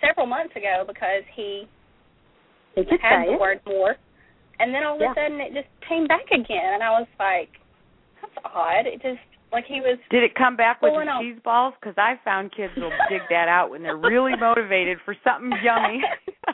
several 0.00 0.26
months 0.26 0.56
ago 0.56 0.84
because 0.86 1.22
he 1.34 1.68
had 2.76 3.26
the 3.26 3.34
it. 3.34 3.40
word 3.40 3.60
more. 3.66 3.96
And 4.58 4.74
then 4.74 4.84
all 4.84 4.96
of 4.96 5.00
yeah. 5.00 5.12
a 5.12 5.14
sudden, 5.14 5.40
it 5.40 5.54
just 5.54 5.68
came 5.88 6.06
back 6.06 6.26
again, 6.28 6.74
and 6.74 6.82
I 6.82 6.90
was 6.90 7.08
like, 7.18 7.48
"That's 8.20 8.36
odd." 8.44 8.86
It 8.86 9.00
just 9.00 9.24
like 9.52 9.64
he 9.64 9.80
was. 9.80 9.98
Did 10.10 10.22
it 10.22 10.34
come 10.34 10.54
back 10.54 10.82
with 10.82 10.92
the 10.92 11.00
pulling 11.00 11.32
cheese 11.32 11.40
balls? 11.42 11.72
Because 11.80 11.94
I 11.96 12.20
found 12.24 12.52
kids 12.54 12.72
will 12.76 12.92
dig 13.08 13.22
that 13.30 13.48
out 13.48 13.70
when 13.70 13.82
they're 13.82 13.96
really 13.96 14.36
motivated 14.40 14.98
for 15.04 15.16
something 15.24 15.50
yummy. 15.64 16.02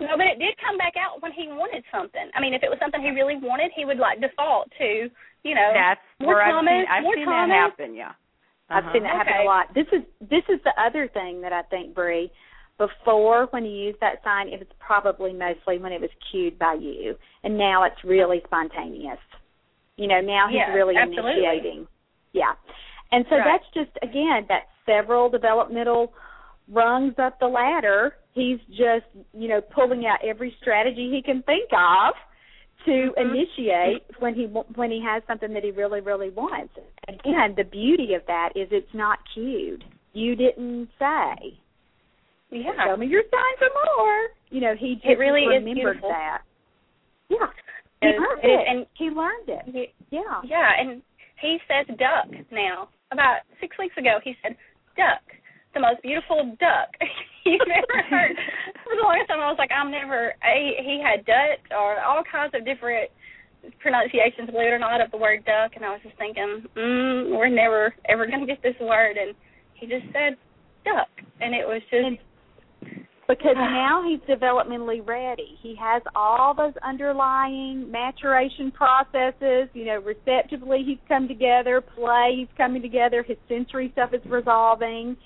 no, 0.00 0.16
but 0.16 0.26
it 0.26 0.38
did 0.38 0.54
come 0.64 0.76
back 0.78 0.94
out 0.96 1.22
when 1.22 1.32
he 1.32 1.48
wanted 1.48 1.84
something. 1.92 2.30
I 2.34 2.40
mean, 2.40 2.54
if 2.54 2.62
it 2.62 2.68
was 2.70 2.78
something 2.80 3.00
he 3.02 3.10
really 3.10 3.36
wanted, 3.36 3.70
he 3.76 3.84
would 3.84 3.98
like 3.98 4.20
default 4.20 4.70
to, 4.78 5.08
you 5.44 5.54
know, 5.54 5.70
That's 5.74 6.00
more 6.20 6.34
where 6.36 6.44
comments, 6.50 6.88
I've 6.90 7.04
seen, 7.04 7.04
I've 7.04 7.04
more 7.04 7.14
seen 7.16 7.24
comments. 7.24 7.52
that 7.52 7.60
happen. 7.84 7.90
Yeah. 7.94 8.08
Uh-huh. 8.10 8.74
I've 8.80 8.92
seen 8.92 9.02
that 9.04 9.16
happen 9.16 9.34
Okay. 9.34 9.42
a 9.44 9.46
lot. 9.46 9.66
This 9.74 9.86
is 9.92 10.02
this 10.20 10.44
is 10.48 10.60
the 10.64 10.72
other 10.80 11.08
thing 11.12 11.40
that 11.42 11.52
I 11.52 11.62
think, 11.68 11.94
Bree. 11.94 12.30
Before, 12.78 13.44
when 13.50 13.66
you 13.66 13.72
used 13.76 14.00
that 14.00 14.22
sign, 14.24 14.48
it 14.48 14.58
was 14.58 14.68
probably 14.80 15.34
mostly 15.34 15.76
when 15.76 15.92
it 15.92 16.00
was 16.00 16.08
cued 16.30 16.58
by 16.58 16.74
you, 16.80 17.14
and 17.44 17.58
now 17.58 17.84
it's 17.84 18.02
really 18.04 18.40
spontaneous. 18.46 19.18
You 19.96 20.08
know, 20.08 20.22
now 20.22 20.48
he's 20.48 20.64
Yes, 20.64 20.70
really 20.74 20.96
absolutely. 20.96 21.44
initiating. 21.44 21.86
Yeah, 22.32 22.54
and 23.12 23.26
so 23.28 23.36
Right. 23.36 23.44
that's 23.44 23.68
just 23.74 23.92
again 24.00 24.46
that's 24.48 24.64
several 24.86 25.28
developmental 25.28 26.14
rungs 26.70 27.14
up 27.18 27.38
the 27.40 27.48
ladder. 27.48 28.16
He's 28.32 28.58
just 28.70 29.06
you 29.34 29.48
know 29.48 29.60
pulling 29.60 30.06
out 30.06 30.18
every 30.24 30.54
strategy 30.60 31.10
he 31.10 31.22
can 31.22 31.42
think 31.42 31.70
of 31.72 32.14
to 32.86 32.90
Mhm. 32.90 33.18
initiate 33.18 34.04
when 34.20 34.34
he 34.34 34.44
when 34.46 34.90
he 34.90 35.00
has 35.02 35.22
something 35.26 35.52
that 35.52 35.64
he 35.64 35.70
really 35.70 36.00
really 36.00 36.30
wants. 36.30 36.72
Again, 37.08 37.54
the 37.56 37.64
beauty 37.64 38.14
of 38.14 38.24
that 38.26 38.56
is 38.56 38.68
it's 38.70 38.94
not 38.94 39.18
cued. 39.34 39.84
You 40.12 40.34
didn't 40.36 40.88
say, 40.98 41.54
Yeah. 42.50 42.84
"Show 42.84 42.96
me 42.96 43.06
your 43.06 43.22
sign 43.30 43.56
for 43.58 43.68
more." 43.96 44.28
You 44.50 44.60
know, 44.60 44.74
he 44.74 44.94
just 44.96 45.06
It 45.06 45.18
really 45.18 45.46
remembered 45.46 45.74
beautiful. 45.74 46.08
that. 46.08 46.42
Yeah, 47.28 47.48
he 48.00 48.08
is- 48.08 48.18
learned 48.20 48.44
it 48.44 48.48
is- 48.50 48.66
and- 48.66 48.86
he 48.94 49.10
learned 49.10 49.48
it. 49.48 49.62
Ye- 49.68 49.92
Yeah. 50.10 50.40
Yeah, 50.42 50.72
and 50.80 51.02
he 51.38 51.60
says 51.68 51.86
duck 51.96 52.28
now. 52.50 52.88
About 53.12 53.42
six 53.60 53.76
weeks 53.78 53.96
ago, 53.96 54.20
he 54.24 54.34
said 54.42 54.56
duck, 54.96 55.22
the 55.74 55.80
most 55.80 56.02
beautiful 56.02 56.56
duck 56.58 56.90
you've 57.44 57.60
ever 57.62 57.98
heard. 58.08 58.36
For 58.84 58.96
the 58.96 59.02
longest 59.02 59.28
time, 59.28 59.40
I 59.40 59.50
was 59.50 59.58
like, 59.58 59.70
I'm 59.70 59.90
never. 59.90 60.34
He, 60.42 60.76
he 60.82 60.96
had 61.02 61.24
duck 61.24 61.62
or 61.70 62.00
all 62.02 62.22
kinds 62.26 62.54
of 62.54 62.64
different 62.64 63.10
pronunciations, 63.80 64.50
believe 64.50 64.72
it 64.72 64.76
or 64.76 64.78
not, 64.78 65.00
of 65.00 65.10
the 65.10 65.18
word 65.18 65.44
duck, 65.44 65.72
and 65.76 65.84
I 65.84 65.90
was 65.90 66.00
just 66.02 66.16
thinking, 66.16 66.64
mm, 66.76 67.36
we're 67.36 67.52
never 67.52 67.94
ever 68.08 68.26
going 68.26 68.40
to 68.40 68.46
get 68.46 68.62
this 68.62 68.78
word, 68.80 69.16
and 69.16 69.34
he 69.74 69.86
just 69.86 70.06
said 70.12 70.36
duck, 70.84 71.10
and 71.40 71.54
it 71.54 71.66
was 71.66 71.82
just. 71.90 72.04
And 72.04 72.18
because 73.30 73.54
now 73.56 74.02
he's 74.06 74.20
developmentally 74.28 75.06
ready. 75.06 75.56
He 75.62 75.76
has 75.80 76.02
all 76.14 76.54
those 76.54 76.74
underlying 76.86 77.90
maturation 77.90 78.70
processes. 78.72 79.68
You 79.72 79.86
know, 79.86 80.00
receptively 80.00 80.82
he's 80.84 80.98
come 81.08 81.28
together, 81.28 81.80
play 81.80 82.34
he's 82.36 82.56
coming 82.56 82.82
together, 82.82 83.22
his 83.22 83.38
sensory 83.48 83.90
stuff 83.92 84.10
is 84.12 84.20
resolving, 84.26 85.16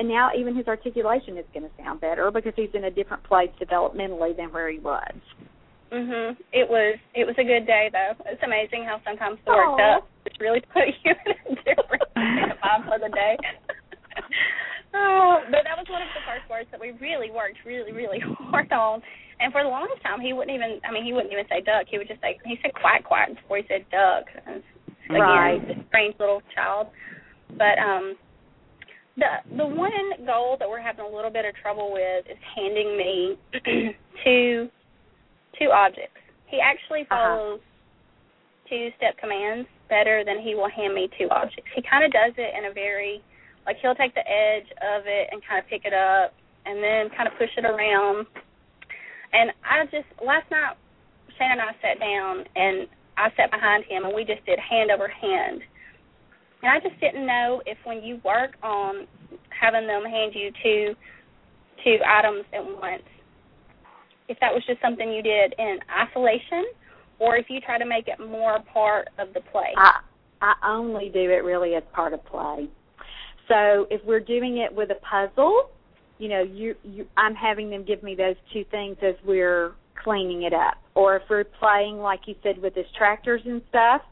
and 0.00 0.08
now 0.08 0.30
even 0.32 0.56
his 0.56 0.66
articulation 0.66 1.36
is 1.36 1.44
going 1.52 1.68
to 1.68 1.74
sound 1.76 2.00
better 2.00 2.30
because 2.32 2.54
he's 2.56 2.72
in 2.72 2.84
a 2.84 2.90
different 2.90 3.22
place 3.24 3.50
developmentally 3.60 4.32
than 4.34 4.48
where 4.50 4.70
he 4.72 4.78
was. 4.80 5.12
Mhm. 5.92 6.36
It 6.56 6.64
was 6.70 6.96
it 7.14 7.26
was 7.26 7.36
a 7.36 7.44
good 7.44 7.66
day 7.66 7.90
though. 7.92 8.14
It's 8.26 8.42
amazing 8.42 8.84
how 8.88 9.00
sometimes 9.04 9.38
the 9.44 9.50
Aw. 9.52 9.56
word 9.58 9.76
duck 9.76 10.02
just 10.24 10.40
really 10.40 10.62
put 10.72 10.88
you 11.04 11.12
in 11.12 11.52
a 11.52 11.54
different 11.68 12.02
vibe 12.16 12.82
for 12.88 12.98
the 12.98 13.10
day. 13.12 13.36
oh, 14.94 15.42
but 15.50 15.60
that 15.66 15.76
was 15.76 15.86
one 15.90 16.02
of 16.02 16.08
the 16.14 16.24
first 16.26 16.46
words 16.50 16.68
that 16.70 16.80
we 16.80 16.92
really 17.02 17.30
worked 17.30 17.58
really 17.66 17.92
really 17.92 18.20
hard 18.22 18.70
on. 18.72 19.02
And 19.40 19.52
for 19.52 19.62
the 19.64 19.68
longest 19.72 20.02
time, 20.02 20.20
he 20.20 20.32
wouldn't 20.32 20.54
even. 20.54 20.80
I 20.84 20.92
mean, 20.92 21.04
he 21.04 21.12
wouldn't 21.12 21.32
even 21.32 21.46
say 21.48 21.60
duck. 21.64 21.86
He 21.90 21.96
would 21.98 22.08
just 22.08 22.20
say 22.20 22.38
he 22.44 22.56
said 22.62 22.72
quack 22.74 23.04
quack 23.04 23.32
before 23.34 23.56
he 23.58 23.64
said 23.68 23.84
duck. 23.90 24.28
And 24.46 24.62
again, 25.08 25.20
Right. 25.20 25.60
strange 25.88 26.14
little 26.20 26.42
child. 26.54 26.88
But 27.56 27.80
um, 27.80 28.14
the 29.16 29.56
the 29.56 29.66
one 29.66 30.26
goal 30.26 30.56
that 30.58 30.68
we're 30.68 30.80
having 30.80 31.04
a 31.04 31.08
little 31.08 31.30
bit 31.30 31.44
of 31.44 31.54
trouble 31.56 31.92
with 31.92 32.26
is 32.30 32.38
handing 32.56 32.96
me 32.96 33.38
two 34.24 34.68
two 35.58 35.70
objects. 35.72 36.16
He 36.46 36.60
actually 36.60 37.02
Uh-huh. 37.10 37.16
follows 37.36 37.60
two 38.68 38.88
step 38.96 39.18
commands 39.18 39.68
better 39.88 40.22
than 40.24 40.38
he 40.40 40.54
will 40.54 40.68
hand 40.70 40.94
me 40.94 41.08
two 41.18 41.28
objects. 41.30 41.68
He 41.74 41.82
kind 41.82 42.04
of 42.04 42.12
does 42.12 42.32
it 42.38 42.54
in 42.56 42.70
a 42.70 42.72
very 42.72 43.20
like 43.66 43.76
he'll 43.82 43.94
take 43.94 44.14
the 44.14 44.26
edge 44.26 44.66
of 44.82 45.02
it 45.06 45.28
and 45.32 45.42
kind 45.46 45.58
of 45.58 45.66
pick 45.68 45.84
it 45.84 45.92
up 45.92 46.32
and 46.66 46.82
then 46.82 47.10
kind 47.16 47.28
of 47.28 47.36
push 47.38 47.50
it 47.56 47.64
around. 47.64 48.26
And 49.32 49.50
I 49.64 49.84
just 49.86 50.08
last 50.24 50.50
night 50.50 50.76
Shannon 51.38 51.58
and 51.58 51.68
I 51.68 51.74
sat 51.82 51.98
down 52.00 52.44
and 52.56 52.86
I 53.16 53.28
sat 53.36 53.50
behind 53.50 53.84
him 53.84 54.04
and 54.04 54.14
we 54.14 54.24
just 54.24 54.44
did 54.46 54.58
hand 54.58 54.90
over 54.90 55.08
hand. 55.08 55.60
And 56.62 56.70
I 56.70 56.80
just 56.80 57.00
didn't 57.00 57.26
know 57.26 57.62
if 57.66 57.78
when 57.84 58.02
you 58.02 58.20
work 58.24 58.56
on 58.62 59.06
having 59.48 59.86
them 59.86 60.04
hand 60.04 60.32
you 60.34 60.50
two 60.62 60.94
two 61.84 61.96
items 62.06 62.44
at 62.52 62.64
once, 62.64 63.02
if 64.28 64.38
that 64.40 64.52
was 64.52 64.62
just 64.66 64.80
something 64.82 65.10
you 65.10 65.22
did 65.22 65.54
in 65.58 65.78
isolation 65.90 66.66
or 67.18 67.36
if 67.36 67.46
you 67.48 67.60
try 67.60 67.78
to 67.78 67.86
make 67.86 68.08
it 68.08 68.18
more 68.20 68.58
part 68.72 69.08
of 69.18 69.32
the 69.34 69.40
play. 69.52 69.72
I 69.76 70.00
I 70.42 70.54
only 70.66 71.10
do 71.10 71.20
it 71.20 71.44
really 71.44 71.74
as 71.74 71.82
part 71.92 72.14
of 72.14 72.24
play. 72.24 72.68
So 73.48 73.86
if 73.90 74.02
we're 74.04 74.20
doing 74.20 74.58
it 74.58 74.74
with 74.74 74.90
a 74.90 75.00
puzzle, 75.04 75.70
you 76.18 76.28
know, 76.28 76.42
you 76.42 76.74
you 76.84 77.06
I'm 77.16 77.34
having 77.34 77.70
them 77.70 77.84
give 77.84 78.02
me 78.02 78.14
those 78.14 78.36
two 78.52 78.64
things 78.70 78.96
as 79.02 79.14
we're 79.24 79.72
cleaning 80.02 80.42
it 80.42 80.52
up. 80.52 80.74
Or 80.94 81.16
if 81.16 81.22
we're 81.28 81.44
playing 81.44 81.98
like 81.98 82.20
you 82.26 82.34
said 82.42 82.60
with 82.60 82.74
his 82.74 82.86
tractors 82.96 83.42
and 83.44 83.60
stuff, 83.68 84.02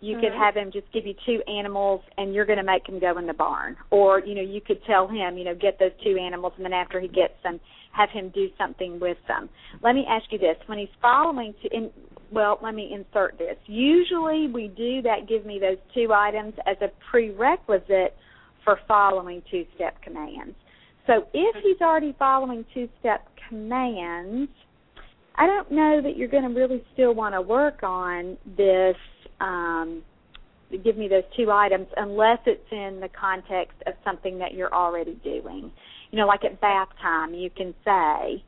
you 0.00 0.16
could 0.16 0.32
Mhm. 0.32 0.38
have 0.38 0.56
him 0.56 0.70
just 0.70 0.90
give 0.92 1.06
you 1.06 1.14
two 1.26 1.42
animals 1.48 2.02
and 2.18 2.32
you're 2.32 2.44
going 2.44 2.58
to 2.58 2.64
make 2.64 2.88
him 2.88 2.98
go 2.98 3.18
in 3.18 3.26
the 3.26 3.34
barn. 3.34 3.76
Or, 3.90 4.20
you 4.20 4.34
know, 4.34 4.42
you 4.42 4.60
could 4.60 4.82
tell 4.84 5.08
him, 5.08 5.36
you 5.36 5.44
know, 5.44 5.54
get 5.54 5.78
those 5.78 5.92
two 6.02 6.16
animals 6.16 6.52
and 6.56 6.64
then 6.64 6.72
after 6.72 7.00
he 7.00 7.08
gets 7.08 7.40
them, 7.42 7.58
have 7.92 8.10
him 8.10 8.28
do 8.28 8.48
something 8.56 9.00
with 9.00 9.18
them. 9.26 9.48
Let 9.82 9.94
me 9.94 10.06
ask 10.06 10.30
you 10.30 10.38
this. 10.38 10.56
When 10.66 10.78
he's 10.78 10.94
following 11.02 11.54
to 11.62 11.68
in 11.74 11.90
well, 12.30 12.58
let 12.62 12.74
me 12.74 12.92
insert 12.92 13.38
this. 13.38 13.56
Usually 13.66 14.48
we 14.48 14.68
do 14.68 15.00
that 15.02 15.26
give 15.26 15.46
me 15.46 15.58
those 15.58 15.78
two 15.94 16.12
items 16.12 16.52
as 16.66 16.76
a 16.82 16.88
prerequisite 17.10 18.14
for 18.64 18.78
following 18.86 19.42
two 19.50 19.64
step 19.74 20.00
commands. 20.02 20.54
So 21.06 21.26
if 21.32 21.56
he's 21.62 21.80
already 21.80 22.14
following 22.18 22.66
two 22.74 22.86
step 23.00 23.26
commands, 23.48 24.50
I 25.36 25.46
don't 25.46 25.70
know 25.70 26.02
that 26.02 26.16
you're 26.16 26.28
going 26.28 26.42
to 26.42 26.54
really 26.60 26.84
still 26.92 27.14
want 27.14 27.34
to 27.34 27.40
work 27.40 27.82
on 27.82 28.36
this 28.56 28.96
um 29.40 30.02
give 30.84 30.96
me 30.96 31.08
those 31.08 31.22
two 31.36 31.50
items 31.50 31.86
unless 31.96 32.38
it's 32.46 32.70
in 32.70 33.00
the 33.00 33.08
context 33.08 33.76
of 33.86 33.94
something 34.04 34.38
that 34.38 34.54
you're 34.54 34.72
already 34.72 35.18
doing. 35.24 35.70
You 36.10 36.18
know, 36.18 36.26
like 36.26 36.44
at 36.44 36.60
bath 36.60 36.88
time, 37.00 37.34
you 37.34 37.50
can 37.50 37.74
say, 37.84 38.42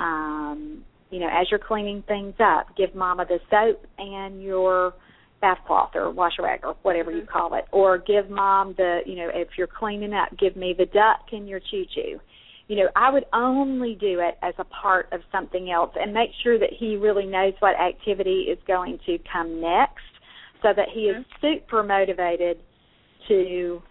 um, 0.00 0.84
you 1.10 1.20
know, 1.20 1.28
as 1.28 1.46
you're 1.50 1.60
cleaning 1.60 2.02
things 2.08 2.34
up, 2.40 2.76
give 2.76 2.94
mama 2.94 3.24
the 3.24 3.38
soap 3.50 3.86
and 3.98 4.42
your 4.42 4.94
bath 5.40 5.58
cloth 5.66 5.90
or 5.94 6.10
wash 6.10 6.32
rag 6.40 6.60
or 6.64 6.76
whatever 6.82 7.10
you 7.10 7.26
call 7.30 7.54
it. 7.54 7.64
Or 7.70 7.98
give 7.98 8.30
mom 8.30 8.74
the, 8.76 9.00
you 9.06 9.16
know, 9.16 9.30
if 9.32 9.48
you're 9.56 9.68
cleaning 9.68 10.12
up, 10.12 10.36
give 10.38 10.56
me 10.56 10.74
the 10.76 10.86
duck 10.86 11.26
and 11.32 11.48
your 11.48 11.60
choo 11.60 11.84
choo. 11.94 12.18
You 12.66 12.76
know, 12.76 12.88
I 12.96 13.12
would 13.12 13.26
only 13.32 13.94
do 13.94 14.20
it 14.20 14.38
as 14.42 14.54
a 14.58 14.64
part 14.64 15.08
of 15.12 15.20
something 15.30 15.70
else 15.70 15.90
and 16.00 16.14
make 16.14 16.30
sure 16.42 16.58
that 16.58 16.70
he 16.78 16.96
really 16.96 17.26
knows 17.26 17.52
what 17.60 17.78
activity 17.78 18.46
is 18.50 18.58
going 18.66 18.98
to 19.06 19.18
come 19.30 19.60
next 19.60 20.00
so 20.64 20.70
that 20.74 20.88
he 20.92 21.02
is 21.02 21.16
mm-hmm. 21.16 21.46
super 21.60 21.82
motivated 21.82 22.56
to 23.28 23.82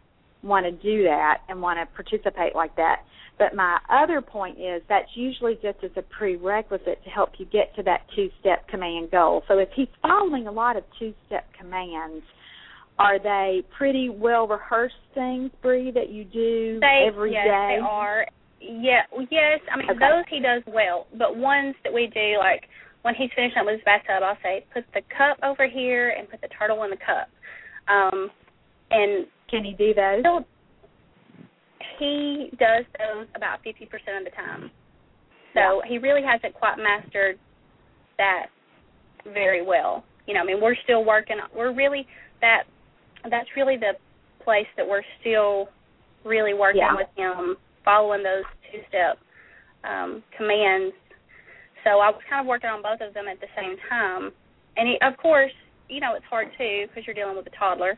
want 0.41 0.65
to 0.65 0.71
do 0.71 1.03
that 1.03 1.37
and 1.47 1.61
want 1.61 1.79
to 1.79 1.95
participate 1.95 2.55
like 2.55 2.75
that. 2.75 3.03
But 3.37 3.55
my 3.55 3.77
other 3.89 4.21
point 4.21 4.59
is 4.59 4.81
that's 4.89 5.09
usually 5.15 5.55
just 5.55 5.77
as 5.83 5.91
a 5.95 6.01
prerequisite 6.01 7.03
to 7.03 7.09
help 7.09 7.29
you 7.37 7.45
get 7.45 7.75
to 7.75 7.83
that 7.83 8.01
two 8.15 8.29
step 8.39 8.67
command 8.67 9.11
goal. 9.11 9.43
So 9.47 9.59
if 9.59 9.69
he's 9.75 9.87
following 10.01 10.47
a 10.47 10.51
lot 10.51 10.77
of 10.77 10.83
two 10.99 11.13
step 11.27 11.45
commands, 11.57 12.23
are 12.99 13.19
they 13.19 13.63
pretty 13.77 14.09
well 14.09 14.47
rehearsed 14.47 14.95
things, 15.13 15.51
Bree, 15.61 15.91
that 15.91 16.09
you 16.09 16.25
do 16.25 16.79
they, 16.79 17.05
every 17.07 17.33
yes, 17.33 17.45
day? 17.45 17.77
they 17.77 17.83
are. 17.83 18.25
Yeah, 18.59 19.01
yes. 19.31 19.59
I 19.71 19.77
mean, 19.77 19.89
Okay. 19.89 19.99
those 19.99 20.25
he 20.29 20.39
does 20.39 20.63
well, 20.67 21.07
but 21.17 21.35
ones 21.35 21.75
that 21.83 21.93
we 21.93 22.07
do, 22.07 22.37
like 22.39 22.69
when 23.03 23.15
he's 23.15 23.29
finishing 23.35 23.59
up 23.59 23.65
with 23.65 23.75
his 23.75 23.83
bathtub, 23.85 24.23
I'll 24.23 24.37
say, 24.43 24.65
put 24.73 24.83
the 24.93 25.01
cup 25.15 25.37
over 25.43 25.67
here 25.67 26.09
and 26.17 26.29
put 26.29 26.41
the 26.41 26.47
turtle 26.57 26.83
in 26.83 26.89
the 26.89 26.97
cup. 26.97 27.29
Um, 27.87 28.29
and 28.91 29.25
Can 29.49 29.63
he 29.63 29.73
do 29.73 29.93
those? 29.93 30.23
he'll, 30.23 30.45
he 31.99 32.49
does 32.59 32.85
those 32.97 33.27
about 33.35 33.59
50% 33.63 33.83
of 34.17 34.23
the 34.23 34.31
time. 34.35 34.71
So 35.53 35.81
he 35.87 35.97
really 35.99 36.21
hasn't 36.23 36.53
quite 36.55 36.77
mastered 36.77 37.37
that 38.17 38.47
very 39.33 39.63
well. 39.63 40.03
You 40.25 40.33
know, 40.33 40.41
I 40.41 40.45
mean, 40.45 40.61
we're 40.61 40.75
still 40.83 41.05
working. 41.05 41.37
We're 41.55 41.73
really 41.73 42.07
that. 42.41 42.63
That's 43.29 43.47
really 43.55 43.77
the 43.77 43.93
place 44.43 44.65
that 44.77 44.87
we're 44.87 45.03
still 45.21 45.67
really 46.25 46.53
working 46.53 46.81
Yeah. 46.81 46.95
with 46.95 47.07
him, 47.15 47.55
following 47.85 48.23
those 48.23 48.43
two-step 48.71 49.17
um, 49.83 50.23
commands. 50.37 50.93
So 51.83 51.99
I 51.99 52.09
was 52.09 52.21
kind 52.29 52.41
of 52.41 52.47
working 52.47 52.69
on 52.69 52.81
both 52.81 53.01
of 53.05 53.13
them 53.13 53.27
at 53.27 53.39
the 53.39 53.51
same 53.55 53.75
time, 53.89 54.31
and 54.77 54.87
he, 54.87 54.97
of 55.01 55.17
course, 55.17 55.51
you 55.89 55.99
know, 55.99 56.15
it's 56.15 56.25
hard 56.25 56.47
too 56.57 56.87
because 56.87 57.05
you're 57.05 57.15
dealing 57.15 57.35
with 57.35 57.47
a 57.47 57.55
toddler. 57.57 57.97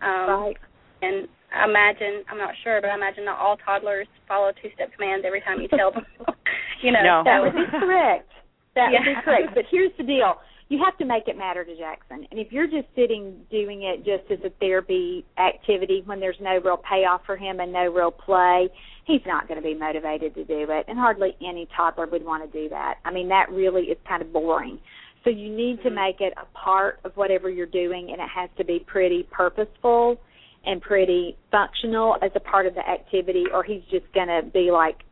Um, 0.00 0.48
right. 0.48 0.56
and 1.02 1.28
I 1.52 1.64
imagine 1.64 2.24
I'm 2.30 2.38
not 2.38 2.54
sure, 2.62 2.80
but 2.80 2.90
I 2.90 2.94
imagine 2.94 3.24
not 3.24 3.38
all 3.38 3.56
toddlers 3.56 4.06
follow 4.26 4.52
two 4.62 4.70
step 4.74 4.92
commands 4.94 5.24
every 5.26 5.40
time 5.40 5.60
you 5.60 5.68
tell 5.68 5.92
them. 5.92 6.06
you 6.82 6.92
know, 6.92 7.02
No. 7.02 7.22
That 7.24 7.40
would 7.40 7.54
be 7.54 7.66
correct. 7.68 8.30
That 8.74 8.92
would 8.92 9.04
be 9.04 9.16
correct. 9.24 9.54
But 9.54 9.64
here's 9.70 9.92
the 9.98 10.04
deal. 10.04 10.38
You 10.68 10.78
have 10.84 10.98
to 10.98 11.06
make 11.06 11.28
it 11.28 11.38
matter 11.38 11.64
to 11.64 11.76
Jackson. 11.76 12.26
And 12.30 12.38
if 12.38 12.52
you're 12.52 12.66
just 12.66 12.88
sitting 12.94 13.40
doing 13.50 13.82
it 13.84 14.04
just 14.04 14.30
as 14.30 14.44
a 14.44 14.50
therapy 14.60 15.24
activity 15.38 16.02
when 16.04 16.20
there's 16.20 16.36
no 16.40 16.58
real 16.62 16.76
payoff 16.76 17.22
for 17.24 17.36
him 17.36 17.60
and 17.60 17.72
no 17.72 17.90
real 17.90 18.10
play, 18.10 18.68
he's 19.06 19.22
not 19.26 19.48
going 19.48 19.60
to 19.60 19.66
be 19.66 19.74
motivated 19.74 20.34
to 20.34 20.44
do 20.44 20.66
it. 20.68 20.84
And 20.86 20.98
hardly 20.98 21.34
any 21.40 21.66
toddler 21.74 22.06
would 22.06 22.24
want 22.24 22.50
to 22.50 22.62
do 22.62 22.68
that. 22.68 22.96
I 23.06 23.10
mean, 23.10 23.28
that 23.28 23.50
really 23.50 23.84
is 23.84 23.96
kind 24.06 24.20
of 24.20 24.30
boring. 24.30 24.78
So 25.24 25.30
you 25.30 25.48
need 25.48 25.82
to 25.82 25.90
Mhm. 25.90 25.94
make 25.94 26.20
it 26.20 26.34
a 26.36 26.44
part 26.56 27.00
of 27.04 27.16
whatever 27.16 27.48
you're 27.48 27.66
doing 27.66 28.10
and 28.12 28.20
it 28.20 28.28
has 28.28 28.50
to 28.58 28.64
be 28.64 28.78
pretty 28.78 29.22
purposeful 29.30 30.20
and 30.64 30.82
pretty 30.82 31.36
functional 31.50 32.18
as 32.20 32.30
a 32.34 32.40
part 32.40 32.66
of 32.66 32.74
the 32.74 32.86
activity 32.86 33.46
or 33.50 33.62
he's 33.62 33.84
just 33.84 34.10
going 34.12 34.28
to 34.28 34.42
be 34.42 34.70
like, 34.70 35.02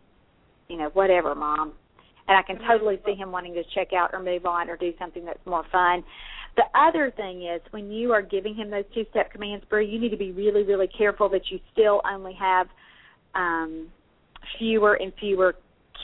you 0.68 0.76
know, 0.76 0.90
whatever, 0.90 1.34
mom. 1.34 1.72
And 2.28 2.36
I 2.36 2.42
can 2.42 2.58
totally 2.66 2.98
see 3.06 3.14
him 3.14 3.30
wanting 3.30 3.54
to 3.54 3.62
check 3.74 3.92
out 3.92 4.10
or 4.12 4.20
move 4.20 4.46
on 4.46 4.68
or 4.68 4.76
do 4.76 4.92
something 4.98 5.24
that's 5.24 5.44
more 5.46 5.64
fun. 5.70 6.02
The 6.56 6.64
other 6.74 7.12
thing 7.16 7.42
is 7.42 7.60
when 7.70 7.90
you 7.90 8.12
are 8.12 8.22
giving 8.22 8.54
him 8.54 8.70
those 8.70 8.84
two 8.94 9.04
step 9.10 9.30
commands, 9.30 9.64
Bree, 9.68 9.86
you 9.86 10.00
need 10.00 10.10
to 10.10 10.16
be 10.16 10.32
really, 10.32 10.62
really 10.62 10.88
careful 10.88 11.28
that 11.30 11.50
you 11.50 11.60
still 11.72 12.00
only 12.10 12.34
have 12.34 12.66
um 13.34 13.88
fewer 14.58 14.94
and 14.94 15.12
fewer 15.20 15.54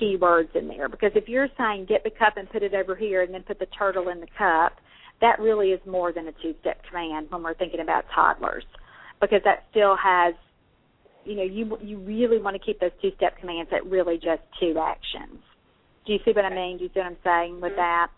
keywords 0.01 0.55
in 0.55 0.69
there. 0.69 0.89
Because 0.89 1.13
if 1.15 1.29
you're 1.29 1.49
saying 1.57 1.87
get 1.89 2.05
the 2.05 2.11
cup 2.11 2.37
and 2.37 2.49
put 2.51 2.63
it 2.63 2.75
over 2.75 2.95
here 2.95 3.23
and 3.23 3.33
then 3.33 3.43
put 3.43 3.59
the 3.59 3.67
turtle 3.67 4.09
in 4.09 4.21
the 4.21 4.27
cup, 4.37 4.75
that 5.21 5.39
really 5.41 5.69
is 5.69 5.81
more 5.87 6.13
than 6.13 6.29
a 6.29 6.33
two 6.43 6.55
step 6.61 6.83
command 6.89 7.29
when 7.31 7.43
we're 7.43 7.55
thinking 7.55 7.81
about 7.81 8.05
toddlers. 8.15 8.65
Because 9.21 9.41
that 9.45 9.65
still 9.71 9.97
has 9.97 10.35
you 11.25 11.37
know, 11.37 11.43
you 11.43 11.79
you 11.81 11.99
really 11.99 12.39
want 12.39 12.57
to 12.57 12.63
keep 12.63 12.81
those 12.81 12.91
two 13.01 13.11
step 13.17 13.39
commands 13.39 13.71
at 13.73 13.87
really 13.87 14.17
just 14.17 14.43
two 14.61 14.77
actions. 14.79 15.39
Do 16.07 16.13
you 16.13 16.19
see 16.25 16.33
what 16.33 16.45
I 16.45 16.51
mean? 16.55 16.79
Do 16.79 16.85
you 16.85 16.91
see 16.93 17.01
what 17.01 17.07
I'm 17.07 17.17
saying 17.23 17.61
with 17.61 17.73
Mhm. 17.73 17.77
that? 17.77 18.11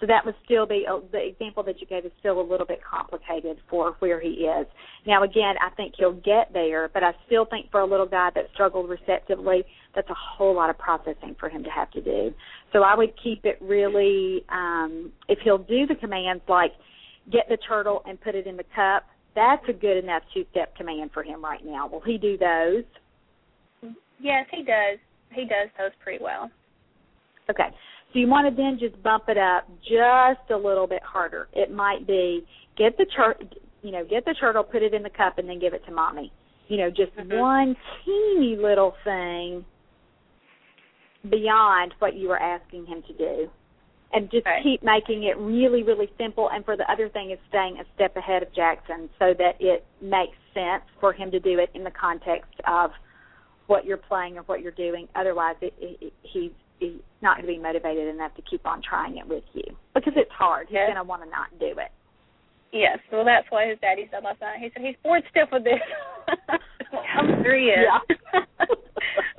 So 0.00 0.06
that 0.06 0.24
would 0.24 0.34
still 0.44 0.66
be 0.66 0.86
uh, 0.86 0.98
the 1.12 1.24
example 1.24 1.62
that 1.64 1.80
you 1.80 1.86
gave 1.86 2.04
is 2.04 2.12
still 2.18 2.40
a 2.40 2.42
little 2.42 2.66
bit 2.66 2.82
complicated 2.82 3.58
for 3.68 3.92
where 4.00 4.18
he 4.18 4.46
is. 4.46 4.66
Now 5.06 5.22
again, 5.22 5.56
I 5.60 5.70
think 5.70 5.94
he'll 5.96 6.12
get 6.12 6.52
there, 6.52 6.88
but 6.88 7.04
I 7.04 7.14
still 7.26 7.44
think 7.44 7.70
for 7.70 7.80
a 7.80 7.84
little 7.86 8.06
guy 8.06 8.30
that 8.30 8.50
struggled 8.54 8.88
receptively, 8.88 9.64
that's 9.94 10.08
a 10.10 10.14
whole 10.14 10.54
lot 10.54 10.70
of 10.70 10.78
processing 10.78 11.36
for 11.38 11.48
him 11.48 11.62
to 11.64 11.70
have 11.70 11.90
to 11.92 12.00
do. 12.00 12.34
So 12.72 12.82
I 12.82 12.94
would 12.96 13.12
keep 13.22 13.44
it 13.44 13.58
really 13.60 14.44
um 14.48 15.12
if 15.28 15.38
he'll 15.40 15.58
do 15.58 15.86
the 15.86 15.94
commands 15.94 16.42
like 16.48 16.72
get 17.30 17.48
the 17.48 17.58
turtle 17.58 18.02
and 18.06 18.20
put 18.20 18.34
it 18.34 18.46
in 18.46 18.56
the 18.56 18.64
cup, 18.74 19.04
that's 19.34 19.62
a 19.68 19.72
good 19.72 20.02
enough 20.02 20.22
two 20.34 20.44
step 20.50 20.74
command 20.76 21.12
for 21.12 21.22
him 21.22 21.44
right 21.44 21.64
now. 21.64 21.86
Will 21.86 22.00
he 22.00 22.18
do 22.18 22.36
those? 22.38 22.84
yes, 24.18 24.46
he 24.50 24.62
does. 24.62 24.98
He 25.30 25.42
does 25.44 25.68
those 25.78 25.92
pretty 26.02 26.22
well. 26.24 26.50
Okay. 27.50 27.68
So 28.12 28.18
you 28.18 28.26
want 28.26 28.48
to 28.48 28.54
then 28.54 28.78
just 28.78 29.00
bump 29.02 29.24
it 29.28 29.38
up 29.38 29.68
just 29.82 30.50
a 30.50 30.56
little 30.56 30.86
bit 30.86 31.02
harder. 31.02 31.48
It 31.52 31.72
might 31.72 32.06
be 32.06 32.46
get 32.76 32.96
the 32.96 33.06
tur- 33.14 33.36
you 33.82 33.92
know, 33.92 34.04
get 34.04 34.24
the 34.24 34.34
turtle, 34.34 34.64
put 34.64 34.82
it 34.82 34.94
in 34.94 35.02
the 35.02 35.10
cup, 35.10 35.38
and 35.38 35.48
then 35.48 35.58
give 35.58 35.74
it 35.74 35.84
to 35.86 35.92
mommy. 35.92 36.32
You 36.68 36.78
know, 36.78 36.90
just 36.90 37.14
Mhm. 37.16 37.38
one 37.38 37.76
teeny 38.04 38.56
little 38.56 38.96
thing 39.04 39.64
beyond 41.28 41.94
what 41.98 42.14
you 42.14 42.28
were 42.28 42.38
asking 42.38 42.86
him 42.86 43.02
to 43.02 43.12
do. 43.12 43.50
And 44.12 44.30
just 44.30 44.46
Right. 44.46 44.62
keep 44.62 44.82
making 44.82 45.24
it 45.24 45.36
really, 45.36 45.82
really 45.82 46.10
simple. 46.16 46.48
And 46.48 46.64
for 46.64 46.76
the 46.76 46.90
other 46.90 47.10
thing 47.10 47.30
is 47.30 47.38
staying 47.48 47.78
a 47.78 47.84
step 47.94 48.16
ahead 48.16 48.42
of 48.42 48.50
Jackson 48.52 49.10
so 49.18 49.34
that 49.34 49.60
it 49.60 49.84
makes 50.00 50.36
sense 50.54 50.84
for 50.98 51.12
him 51.12 51.30
to 51.30 51.40
do 51.40 51.58
it 51.58 51.70
in 51.74 51.84
the 51.84 51.90
context 51.90 52.58
of 52.66 52.92
what 53.66 53.84
you're 53.84 53.98
playing 53.98 54.38
or 54.38 54.42
what 54.42 54.62
you're 54.62 54.72
doing. 54.72 55.08
Otherwise, 55.14 55.56
it, 55.60 55.74
it, 55.78 56.12
he's 56.22 56.52
he's 56.78 57.00
not 57.22 57.36
going 57.36 57.46
to 57.46 57.52
be 57.54 57.58
motivated 57.58 58.08
enough 58.08 58.34
to 58.36 58.42
keep 58.42 58.66
on 58.66 58.82
trying 58.82 59.16
it 59.18 59.26
with 59.28 59.44
you 59.52 59.64
because 59.94 60.12
it's 60.16 60.30
hard. 60.30 60.66
He's 60.68 60.74
Yes. 60.74 60.88
going 60.88 60.96
to 60.96 61.08
want 61.08 61.22
to 61.22 61.30
not 61.30 61.48
do 61.58 61.78
it. 61.78 61.90
Yes, 62.72 62.98
well, 63.10 63.24
that's 63.24 63.50
what 63.50 63.66
his 63.66 63.78
daddy 63.80 64.08
said 64.10 64.24
last 64.24 64.40
night. 64.40 64.58
He 64.60 64.68
said 64.74 64.84
he's 64.84 64.96
bored 65.02 65.22
stiff 65.30 65.48
with 65.50 65.64
this. 65.64 65.80
I'm 67.18 67.42
he. 67.42 67.84
Yeah. 67.84 68.40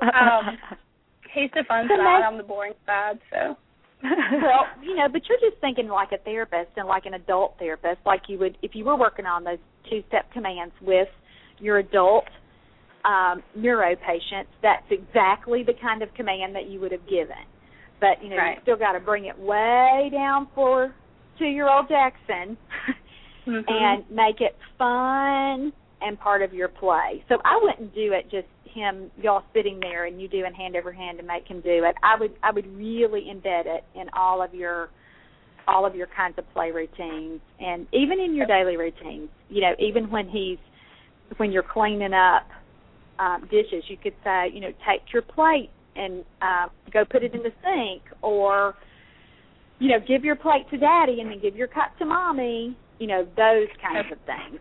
um, 0.02 0.58
he's 1.32 1.50
the 1.54 1.64
fun 1.68 1.86
side. 1.88 2.22
I'm 2.26 2.36
the 2.38 2.42
boring 2.42 2.74
side. 2.86 3.20
So. 3.30 3.56
well, 4.02 4.66
you 4.82 4.96
know, 4.96 5.06
but 5.12 5.22
you're 5.28 5.38
just 5.38 5.60
thinking 5.60 5.88
like 5.88 6.10
a 6.12 6.18
therapist 6.18 6.70
and 6.76 6.88
like 6.88 7.06
an 7.06 7.14
adult 7.14 7.54
therapist, 7.58 8.00
like 8.04 8.22
you 8.28 8.38
would 8.38 8.56
if 8.62 8.74
you 8.74 8.84
were 8.84 8.96
working 8.96 9.26
on 9.26 9.44
those 9.44 9.58
two 9.88 10.02
step 10.08 10.30
commands 10.32 10.74
with 10.82 11.08
your 11.58 11.78
adult 11.78 12.24
um 13.04 13.42
neuro 13.54 13.96
patients, 13.96 14.50
that's 14.62 14.86
exactly 14.90 15.62
the 15.62 15.74
kind 15.80 16.02
of 16.02 16.12
command 16.14 16.54
that 16.54 16.66
you 16.68 16.80
would 16.80 16.92
have 16.92 17.06
given. 17.08 17.44
But, 18.00 18.22
you 18.22 18.30
know, 18.30 18.36
Right. 18.36 18.56
you 18.56 18.62
still 18.62 18.76
gotta 18.76 19.00
bring 19.00 19.26
it 19.26 19.38
way 19.38 20.10
down 20.12 20.48
for 20.54 20.94
two 21.38 21.46
year 21.46 21.68
old 21.68 21.88
Jackson 21.88 22.56
Mhm. 23.46 23.64
and 23.68 24.10
make 24.10 24.40
it 24.40 24.56
fun 24.78 25.72
and 26.02 26.18
part 26.18 26.42
of 26.42 26.52
your 26.54 26.68
play. 26.68 27.22
So 27.28 27.40
I 27.44 27.58
wouldn't 27.62 27.94
do 27.94 28.12
it 28.12 28.30
just 28.30 28.48
him 28.64 29.10
y'all 29.20 29.42
sitting 29.52 29.80
there 29.80 30.04
and 30.04 30.20
you 30.20 30.28
doing 30.28 30.54
hand 30.54 30.76
over 30.76 30.92
hand 30.92 31.18
to 31.18 31.24
make 31.24 31.46
him 31.46 31.60
do 31.60 31.84
it. 31.84 31.94
I 32.02 32.16
would 32.16 32.32
I 32.42 32.50
would 32.52 32.66
really 32.76 33.22
embed 33.24 33.66
it 33.66 33.84
in 33.94 34.08
all 34.12 34.42
of 34.42 34.54
your 34.54 34.90
all 35.68 35.84
of 35.84 35.94
your 35.94 36.06
kinds 36.06 36.38
of 36.38 36.50
play 36.52 36.70
routines 36.70 37.40
and 37.58 37.86
even 37.92 38.18
in 38.18 38.34
your 38.34 38.46
daily 38.46 38.76
routines. 38.76 39.28
You 39.48 39.60
know, 39.62 39.74
even 39.78 40.10
when 40.10 40.28
he's 40.28 40.58
when 41.36 41.52
you're 41.52 41.62
cleaning 41.64 42.12
up 42.14 42.48
um 43.20 43.42
dishes, 43.50 43.84
you 43.88 43.96
could 43.96 44.14
say, 44.24 44.50
you 44.52 44.60
know, 44.60 44.72
take 44.88 45.02
your 45.12 45.22
plate 45.22 45.70
and 45.96 46.24
uh 46.42 46.66
go 46.92 47.04
put 47.04 47.22
it 47.22 47.34
in 47.34 47.42
the 47.42 47.52
sink 47.62 48.02
or 48.22 48.74
you 49.78 49.88
know, 49.88 49.98
give 50.06 50.24
your 50.24 50.36
plate 50.36 50.68
to 50.70 50.76
daddy 50.76 51.20
and 51.20 51.30
then 51.30 51.40
give 51.40 51.56
your 51.56 51.68
cup 51.68 51.96
to 51.98 52.04
mommy, 52.04 52.76
you 52.98 53.06
know, 53.06 53.24
those 53.36 53.68
kinds 53.80 54.12
of 54.12 54.18
things. 54.26 54.60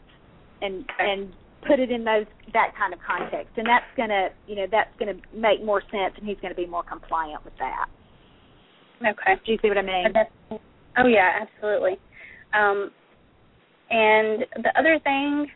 And 0.62 0.86
and 1.00 1.34
put 1.68 1.80
it 1.80 1.92
in 1.92 2.04
those 2.04 2.26
that 2.54 2.72
kind 2.78 2.94
of 2.94 3.00
context. 3.06 3.58
And 3.58 3.68
that's 3.68 3.86
gonna 3.98 4.30
you 4.48 4.56
know, 4.56 4.66
that's 4.70 4.92
gonna 5.00 5.20
make 5.34 5.64
more 5.64 5.82
sense 5.92 6.14
and 6.18 6.28
he's 6.28 6.38
gonna 6.42 6.56
be 6.56 6.66
more 6.66 6.84
compliant 6.84 7.44
with 7.44 7.54
that. 7.60 7.86
Okay. 9.02 9.40
Do 9.46 9.52
you 9.52 9.58
see 9.62 9.70
what 9.70 9.78
I 9.78 9.82
mean? 9.82 10.14
Oh 10.98 11.08
yeah, 11.08 11.40
absolutely. 11.42 11.98
Um, 12.54 12.92
and 13.90 14.46
the 14.64 14.72
other 14.78 15.00
thing 15.04 15.48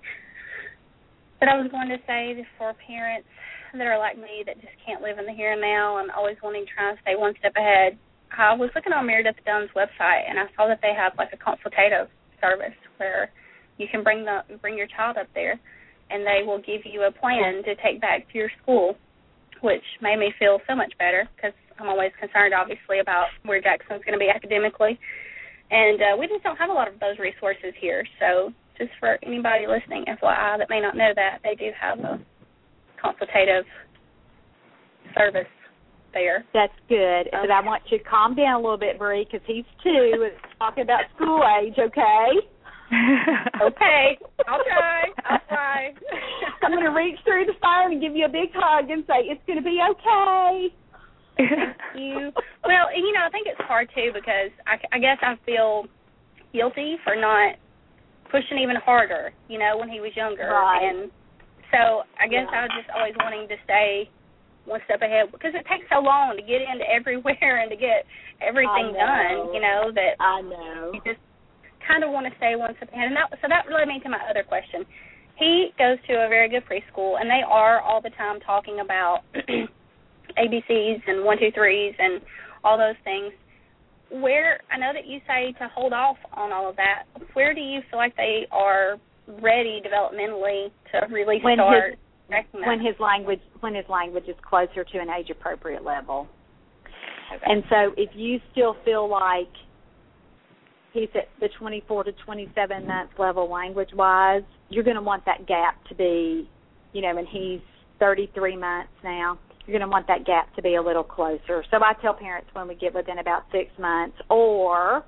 that 1.43 1.51
I 1.51 1.59
was 1.59 1.67
going 1.75 1.91
to 1.91 1.99
say 2.07 2.39
for 2.55 2.71
parents 2.87 3.27
that 3.75 3.83
are 3.83 3.99
like 3.99 4.15
me 4.15 4.47
that 4.47 4.55
just 4.63 4.79
can't 4.79 5.03
live 5.03 5.19
in 5.19 5.27
the 5.27 5.35
here 5.35 5.51
and 5.51 5.59
now 5.59 5.99
and 5.99 6.07
always 6.15 6.39
wanting 6.39 6.63
to 6.63 6.71
try 6.71 6.87
and 6.87 6.97
stay 7.03 7.19
one 7.19 7.35
step 7.35 7.51
ahead, 7.59 7.99
I 8.31 8.55
was 8.55 8.71
looking 8.71 8.95
on 8.95 9.03
Meredith 9.03 9.35
Dunn's 9.43 9.67
website 9.75 10.23
and 10.23 10.39
I 10.39 10.47
saw 10.55 10.71
that 10.71 10.79
they 10.79 10.95
have 10.95 11.19
like 11.19 11.35
a 11.35 11.39
consultative 11.43 12.07
service 12.39 12.79
where 12.95 13.27
you 13.75 13.91
can 13.91 14.07
bring 14.07 14.23
the 14.23 14.47
bring 14.63 14.79
your 14.79 14.87
child 14.87 15.19
up 15.19 15.27
there 15.35 15.59
and 16.07 16.23
they 16.23 16.47
will 16.47 16.63
give 16.63 16.87
you 16.87 17.03
a 17.03 17.11
plan 17.11 17.59
to 17.67 17.75
take 17.83 17.99
back 17.99 18.23
to 18.31 18.39
your 18.39 18.51
school, 18.63 18.95
which 19.59 19.83
made 19.99 20.23
me 20.23 20.31
feel 20.39 20.63
so 20.63 20.79
much 20.79 20.95
better 20.95 21.27
because 21.35 21.51
I'm 21.75 21.91
always 21.91 22.15
concerned, 22.23 22.55
obviously, 22.55 23.03
about 23.03 23.27
where 23.43 23.59
Jackson's 23.59 23.99
going 24.07 24.15
to 24.15 24.21
be 24.21 24.31
academically. 24.31 24.95
And 25.67 25.99
uh, 25.99 26.15
we 26.15 26.31
just 26.31 26.43
don't 26.47 26.55
have 26.55 26.71
a 26.71 26.73
lot 26.73 26.87
of 26.87 27.03
those 27.03 27.19
resources 27.19 27.75
here. 27.83 28.07
So, 28.15 28.55
just 28.77 28.91
for 28.99 29.17
anybody 29.23 29.65
listening, 29.67 30.05
FYI, 30.07 30.57
that 30.57 30.69
may 30.69 30.81
not 30.81 30.95
know 30.95 31.11
that, 31.15 31.39
they 31.43 31.55
do 31.55 31.71
have 31.79 31.99
a 31.99 32.19
consultative 33.01 33.65
service 35.17 35.49
there. 36.13 36.45
That's 36.53 36.73
good. 36.89 37.29
But 37.31 37.51
I 37.51 37.61
want 37.61 37.83
you 37.89 37.97
to 37.97 38.03
calm 38.03 38.35
down 38.35 38.55
a 38.55 38.63
little 38.63 38.77
bit, 38.77 38.97
Bree, 38.97 39.25
because 39.25 39.45
he's 39.45 39.65
two 39.83 40.13
and 40.13 40.33
talking 40.59 40.83
about 40.83 41.01
school 41.15 41.41
age, 41.61 41.75
okay? 41.77 42.29
okay, 43.61 44.17
I'll 44.47 44.63
try. 44.63 45.03
I'll 45.25 45.41
try. 45.49 45.93
I'm 46.61 46.71
going 46.71 46.85
to 46.85 46.91
reach 46.91 47.17
through 47.25 47.45
the 47.45 47.57
phone 47.61 47.93
and 47.93 48.01
give 48.01 48.15
you 48.15 48.25
a 48.25 48.29
big 48.29 48.53
hug 48.53 48.89
and 48.89 49.03
say 49.07 49.25
it's 49.25 49.41
going 49.47 49.57
to 49.57 49.65
be 49.65 49.79
okay. 49.81 50.69
Thank 51.37 51.77
you. 51.95 52.31
Well, 52.63 52.93
you 52.95 53.11
know, 53.13 53.25
I 53.25 53.29
think 53.31 53.47
it's 53.47 53.59
hard 53.65 53.89
too 53.95 54.11
because 54.13 54.53
I, 54.67 54.77
I 54.95 54.99
guess 54.99 55.17
I 55.21 55.35
feel 55.45 55.85
guilty 56.53 56.97
for 57.03 57.15
not 57.15 57.55
pushing 58.33 58.57
even 58.57 58.75
harder. 58.81 59.29
You 59.47 59.59
know, 59.61 59.77
when 59.77 59.89
he 59.93 60.01
was 60.01 60.09
younger, 60.17 60.49
Right. 60.49 60.81
and 60.81 61.11
so 61.69 62.01
I 62.17 62.25
guess 62.27 62.49
Yeah. 62.49 62.57
I 62.57 62.61
was 62.65 62.73
just 62.73 62.89
always 62.89 63.13
wanting 63.21 63.45
to 63.47 63.57
stay 63.63 64.09
one 64.65 64.81
step 64.85 65.01
ahead 65.03 65.29
because 65.31 65.53
it 65.53 65.65
takes 65.69 65.85
so 65.91 65.99
long 66.01 66.33
to 66.35 66.41
get 66.41 66.61
into 66.65 66.87
everywhere 66.89 67.59
and 67.61 67.69
to 67.69 67.77
get 67.77 68.05
everything 68.41 68.93
done. 68.97 69.53
You 69.53 69.61
know 69.61 69.91
that 69.93 70.15
I 70.19 70.41
know. 70.41 70.91
you 70.97 71.01
just 71.05 71.21
kind 71.85 72.03
of 72.03 72.09
want 72.11 72.25
to 72.25 72.33
stay 72.37 72.55
one 72.55 72.73
step 72.77 72.89
ahead. 72.91 73.07
And 73.11 73.15
that, 73.15 73.29
so 73.41 73.47
that 73.51 73.69
led 73.71 73.87
me 73.87 73.99
to 74.01 74.09
my 74.09 74.19
other 74.29 74.41
question. 74.43 74.85
He 75.35 75.73
goes 75.77 75.97
to 76.07 76.13
a 76.25 76.29
very 76.29 76.47
good 76.47 76.63
preschool, 76.65 77.19
and 77.19 77.29
they 77.29 77.41
are 77.45 77.81
all 77.81 77.99
the 78.01 78.11
time 78.11 78.39
talking 78.39 78.79
about 78.79 79.21
ABCs 80.37 81.01
and 81.07 81.25
one, 81.25 81.37
two, 81.39 81.51
threes, 81.53 81.93
and 81.99 82.21
all 82.63 82.77
those 82.77 82.95
things. 83.03 83.33
Where 84.21 84.59
I 84.71 84.77
know 84.77 84.91
that 84.93 85.07
you 85.07 85.19
say 85.27 85.53
to 85.59 85.67
hold 85.73 85.91
off 85.91 86.17
on 86.33 86.51
all 86.51 86.69
of 86.69 86.75
that. 86.75 87.03
Where 87.33 87.53
do 87.53 87.61
you 87.61 87.81
feel 87.89 87.97
like 87.99 88.15
they 88.15 88.45
are 88.51 88.97
ready 89.41 89.81
developmentally 89.81 90.71
to 90.91 91.07
really 91.13 91.39
When 91.41 91.57
start 91.57 91.91
his- 91.91 91.99
When 92.67 92.79
his 92.79 92.99
language 92.99 93.41
when 93.61 93.75
his 93.75 93.85
language 93.89 94.27
is 94.27 94.35
closer 94.41 94.83
to 94.83 94.97
an 94.99 95.09
age 95.09 95.29
appropriate 95.29 95.83
level. 95.83 96.27
Okay. 97.33 97.43
And 97.45 97.63
so 97.69 97.93
if 97.97 98.09
you 98.15 98.39
still 98.51 98.75
feel 98.85 99.07
like 99.09 99.49
he's 100.93 101.09
at 101.15 101.27
the 101.39 101.49
24 101.59 102.03
to 102.05 102.11
27 102.25 102.85
month 102.87 103.09
level 103.17 103.49
language 103.49 103.89
wise, 103.93 104.43
you're 104.69 104.83
going 104.83 104.95
to 104.95 105.01
want 105.01 105.25
that 105.25 105.47
gap 105.47 105.83
to 105.85 105.95
be, 105.95 106.47
you 106.93 107.01
know, 107.01 107.17
and 107.17 107.27
he's 107.27 107.61
33 107.99 108.55
months 108.57 108.91
now, 109.03 109.39
you're 109.65 109.77
going 109.77 109.87
to 109.87 109.91
want 109.91 110.07
that 110.07 110.25
gap 110.25 110.53
to 110.55 110.61
be 110.61 110.75
a 110.75 110.81
little 110.81 111.03
closer. 111.03 111.63
So 111.71 111.77
I 111.77 111.93
tell 112.01 112.13
parents 112.13 112.47
when 112.53 112.67
we 112.67 112.75
get 112.75 112.93
within 112.93 113.19
about 113.19 113.43
six 113.51 113.71
months 113.79 114.17
or 114.29 115.03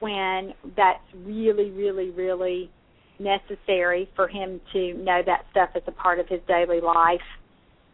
when 0.00 0.54
that's 0.76 1.02
really, 1.24 1.70
really, 1.70 2.10
really 2.10 2.70
necessary 3.18 4.08
for 4.14 4.28
him 4.28 4.60
to 4.72 4.94
know 4.94 5.20
that 5.26 5.44
stuff 5.50 5.70
as 5.74 5.82
a 5.86 5.92
part 5.92 6.20
of 6.20 6.28
his 6.28 6.40
daily 6.46 6.80
life. 6.80 7.20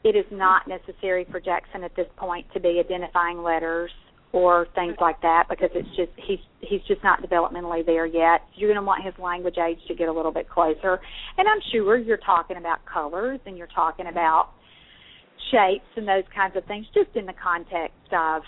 It 0.05 0.17
is 0.17 0.27
not 0.31 0.69
necessary 0.69 1.27
for 1.31 1.41
Jackson 1.41 1.83
at 1.83 1.97
this 1.97 2.09
point 2.17 2.47
to 2.53 2.61
be 2.61 2.79
identifying 2.79 3.43
letters 3.43 3.91
or 4.33 4.67
things 4.75 4.97
like 5.01 5.21
that 5.23 5.45
because 5.49 5.71
it's 5.75 5.89
just 5.97 6.11
he's 6.17 6.41
he's 6.61 6.83
just 6.89 7.03
not 7.03 7.23
developmentally 7.23 7.87
there 7.87 8.05
yet. 8.05 8.43
You're 8.55 8.69
going 8.69 8.83
to 8.83 8.87
want 8.87 9.05
his 9.05 9.15
language 9.19 9.57
age 9.57 9.79
to 9.89 9.95
get 9.95 10.09
a 10.09 10.13
little 10.13 10.33
bit 10.33 10.49
closer. 10.49 11.01
And 11.39 11.49
I'm 11.49 11.61
sure 11.73 11.97
you're 11.97 12.17
talking 12.19 12.57
about 12.57 12.85
colors 12.85 13.41
and 13.47 13.57
you're 13.57 13.69
talking 13.69 14.09
about 14.09 14.51
shapes 15.51 15.87
and 15.97 16.07
those 16.07 16.25
kinds 16.35 16.57
of 16.57 16.65
things 16.65 16.87
just 16.95 17.15
in 17.15 17.27
the 17.27 17.35
context 17.35 18.13
of 18.13 18.43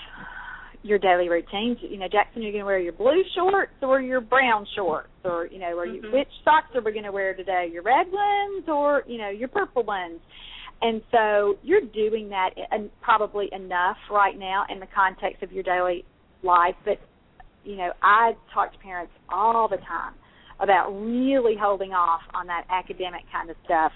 your 0.83 0.99
daily 0.99 1.29
routines. 1.29 1.79
You 1.81 1.99
know, 1.99 2.09
Jackson, 2.09 2.43
you're 2.43 2.53
going 2.53 2.63
to 2.63 2.67
wear 2.67 2.79
your 2.79 2.93
blue 2.93 3.23
shorts 3.35 3.73
or 3.83 4.01
your 4.01 4.21
brown 4.21 4.67
shorts, 4.77 5.11
or 5.25 5.47
you 5.47 5.59
know, 5.59 5.77
are 5.79 5.87
you 5.87 6.01
Mhm. 6.03 6.13
which 6.13 6.29
socks 6.45 6.75
are 6.75 6.81
we 6.81 6.93
going 6.93 7.05
to 7.05 7.13
wear 7.13 7.35
today? 7.35 7.67
Your 7.67 7.83
red 7.83 8.11
ones 8.11 8.69
or 8.69 9.03
you 9.07 9.19
know 9.19 9.29
your 9.29 9.49
purple 9.49 9.83
ones? 9.83 10.21
And 10.83 11.03
so 11.11 11.59
you're 11.63 11.81
doing 11.81 12.29
that 12.29 12.51
and 12.71 12.91
probably 13.01 13.49
enough 13.53 13.97
right 14.11 14.39
now 14.39 14.67
in 14.69 14.79
the 14.79 14.87
context 14.87 15.43
of 15.43 15.51
your 15.51 15.63
daily 15.63 16.05
life. 16.43 16.77
But 16.85 17.01
you 17.65 17.77
know, 17.77 17.93
I 18.03 18.37
talk 18.55 18.73
to 18.73 18.79
parents 18.79 19.13
all 19.29 19.69
the 19.69 19.79
time 19.79 20.15
about 20.61 20.91
really 20.91 21.57
holding 21.57 21.93
off 21.93 22.23
on 22.33 22.47
that 22.47 22.65
academic 22.71 23.23
kind 23.33 23.51
of 23.51 23.57
stuff 23.65 23.93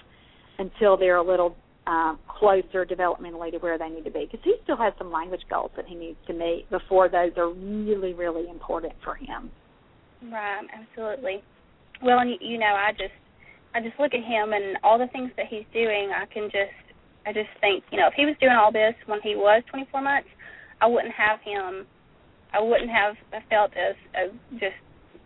until 0.58 0.96
they're 0.96 1.16
a 1.16 1.22
little 1.22 1.54
um, 1.90 2.18
closer 2.38 2.86
developmentally 2.86 3.50
to 3.50 3.58
where 3.58 3.76
they 3.78 3.88
need 3.88 4.04
to 4.04 4.10
be 4.10 4.28
because 4.30 4.44
he 4.44 4.54
still 4.62 4.76
has 4.76 4.92
some 4.98 5.10
language 5.10 5.42
goals 5.50 5.72
that 5.76 5.86
he 5.86 5.94
needs 5.94 6.18
to 6.26 6.32
meet 6.32 6.64
before 6.70 7.08
those 7.08 7.32
are 7.36 7.50
really 7.50 8.12
really 8.14 8.48
important 8.48 8.92
for 9.04 9.14
him 9.16 9.50
Right, 10.28 10.66
absolutely. 10.68 11.42
Well, 12.02 12.18
and 12.18 12.36
you, 12.40 12.58
know, 12.58 12.76
I 12.76 12.92
just 12.92 13.16
I 13.74 13.80
just 13.80 13.98
look 13.98 14.12
at 14.12 14.20
him 14.20 14.52
and 14.52 14.76
all 14.84 14.98
the 14.98 15.08
things 15.12 15.30
that 15.36 15.46
he's 15.48 15.64
doing. 15.72 16.10
I 16.12 16.26
can 16.32 16.44
just 16.52 16.76
I 17.26 17.32
just 17.32 17.48
think, 17.60 17.84
you 17.90 17.98
know, 17.98 18.08
if 18.08 18.14
he 18.16 18.26
was 18.26 18.36
doing 18.40 18.52
all 18.52 18.72
this 18.72 18.94
when 19.06 19.20
he 19.22 19.34
was 19.36 19.62
24 19.70 20.00
months, 20.02 20.28
I 20.80 20.86
wouldn't 20.86 21.14
have 21.14 21.40
him. 21.40 21.86
I 22.52 22.60
wouldn't 22.60 22.90
have 22.90 23.14
felt 23.48 23.72
as 23.76 23.96
a 24.12 24.22
just 24.60 24.76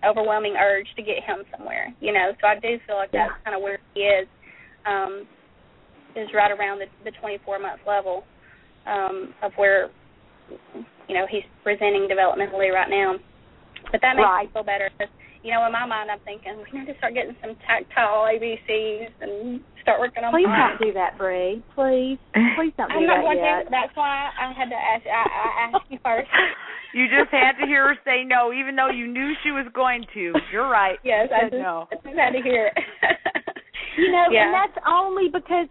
overwhelming 0.07 0.55
urge 0.55 0.87
to 0.97 1.03
get 1.03 1.25
him 1.25 1.43
somewhere. 1.57 1.95
You 2.01 2.13
know, 2.13 2.33
so 2.41 2.47
I 2.47 2.55
do 2.61 2.79
feel 2.87 2.97
like 2.97 3.11
Yeah. 3.13 3.29
that's 3.29 3.45
kind 3.45 3.57
of 3.57 3.63
where 3.63 3.79
he 3.95 4.01
is. 4.03 4.29
Um, 4.87 5.27
is 6.17 6.29
right 6.35 6.51
around 6.51 6.79
the, 6.81 6.87
the 7.05 7.13
24 7.21 7.59
month 7.59 7.81
level 7.87 8.25
um, 8.87 9.35
of 9.43 9.53
where 9.57 9.91
you 11.09 11.15
know 11.15 11.27
he's 11.31 11.45
presenting 11.63 12.09
developmentally 12.11 12.71
right 12.73 12.91
now. 12.91 13.15
But 13.93 14.01
that 14.03 14.17
makes 14.17 14.25
Right. 14.27 14.47
me 14.47 14.53
feel 14.53 14.65
better 14.65 14.91
'cause, 14.99 15.09
you 15.43 15.53
know, 15.53 15.65
in 15.67 15.73
my 15.73 15.85
mind, 15.85 16.11
I'm 16.11 16.19
thinking 16.25 16.57
we 16.65 16.79
need 16.79 16.87
to 16.87 16.97
start 16.97 17.13
getting 17.13 17.37
some 17.45 17.55
tactile 17.69 18.25
ABCs 18.33 19.13
and 19.21 19.61
start 19.83 20.01
working 20.01 20.25
on. 20.25 20.33
please 20.33 20.47
mine. 20.49 20.79
don't 20.79 20.81
do 20.89 20.93
that 20.95 21.19
Bree 21.19 21.63
please 21.75 22.17
please 22.57 22.73
don't 22.79 22.89
do 22.93 22.97
I'm 22.97 23.07
not 23.07 23.17
that 23.21 23.25
going 23.25 23.39
yet 23.39 23.65
to. 23.65 23.71
That's 23.71 23.95
why 23.97 24.31
I 24.41 24.53
had 24.57 24.71
to 24.71 24.77
ask. 24.77 25.05
I, 25.07 25.25
I 25.29 25.71
asked 25.77 25.91
you 25.91 25.99
first. 26.03 26.29
You 26.95 27.09
just 27.11 27.33
had 27.35 27.59
to 27.59 27.67
hear 27.67 27.89
her 27.91 27.99
say 28.07 28.23
no, 28.23 28.53
even 28.53 28.77
though 28.77 28.89
you 28.89 29.09
knew 29.09 29.35
she 29.43 29.51
was 29.51 29.67
going 29.75 30.07
to. 30.15 30.33
You're 30.53 30.69
right. 30.71 30.97
Yes, 31.03 31.27
I 31.35 31.51
said 31.51 31.51
just, 31.51 31.63
no. 31.63 31.89
I 31.91 31.97
just 31.97 32.15
had 32.17 32.31
to 32.31 32.41
hear 32.41 32.71
it. 32.71 32.79
You 33.99 34.13
know, 34.13 34.27
yeah. 34.31 34.47
and 34.47 34.55
that's 34.55 34.79
only 34.87 35.27
because 35.27 35.67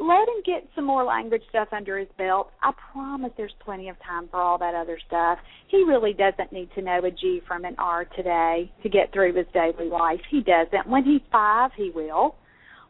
let 0.00 0.28
him 0.28 0.42
get 0.44 0.68
some 0.74 0.84
more 0.84 1.04
language 1.04 1.42
stuff 1.48 1.68
under 1.72 1.98
his 1.98 2.08
belt. 2.18 2.50
I 2.62 2.72
promise 2.92 3.32
there's 3.36 3.54
plenty 3.64 3.88
of 3.88 3.96
time 4.06 4.28
for 4.30 4.40
all 4.40 4.58
that 4.58 4.74
other 4.74 4.98
stuff. 5.06 5.38
He 5.68 5.84
really 5.84 6.12
doesn't 6.12 6.52
need 6.52 6.70
to 6.74 6.82
know 6.82 7.00
a 7.04 7.10
G 7.10 7.40
from 7.46 7.64
an 7.64 7.76
R 7.78 8.04
today 8.04 8.72
to 8.82 8.88
get 8.88 9.12
through 9.12 9.34
his 9.34 9.46
daily 9.52 9.88
life. 9.88 10.20
He 10.30 10.40
doesn't. 10.40 10.88
When 10.88 11.04
he's 11.04 11.20
five, 11.30 11.70
he 11.76 11.90
will. 11.94 12.36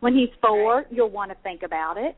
When 0.00 0.14
he's 0.14 0.30
four, 0.40 0.84
you'll 0.90 1.11
want 1.11 1.30
to 1.30 1.36
think 1.42 1.62
about 1.62 1.96
it. 1.96 2.16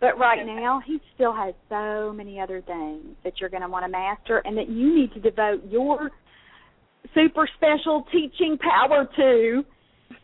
But 0.00 0.18
right 0.18 0.46
now, 0.46 0.80
he 0.84 0.98
still 1.14 1.34
has 1.34 1.54
so 1.68 2.12
many 2.14 2.40
other 2.40 2.62
things 2.62 3.16
that 3.22 3.34
you're 3.38 3.50
going 3.50 3.62
to 3.62 3.68
want 3.68 3.84
to 3.84 3.90
master 3.90 4.38
and 4.44 4.56
that 4.56 4.68
you 4.70 4.96
need 4.96 5.12
to 5.12 5.20
devote 5.20 5.62
your 5.68 6.10
super 7.14 7.48
special 7.56 8.04
teaching 8.10 8.56
power 8.58 9.06
to 9.16 9.62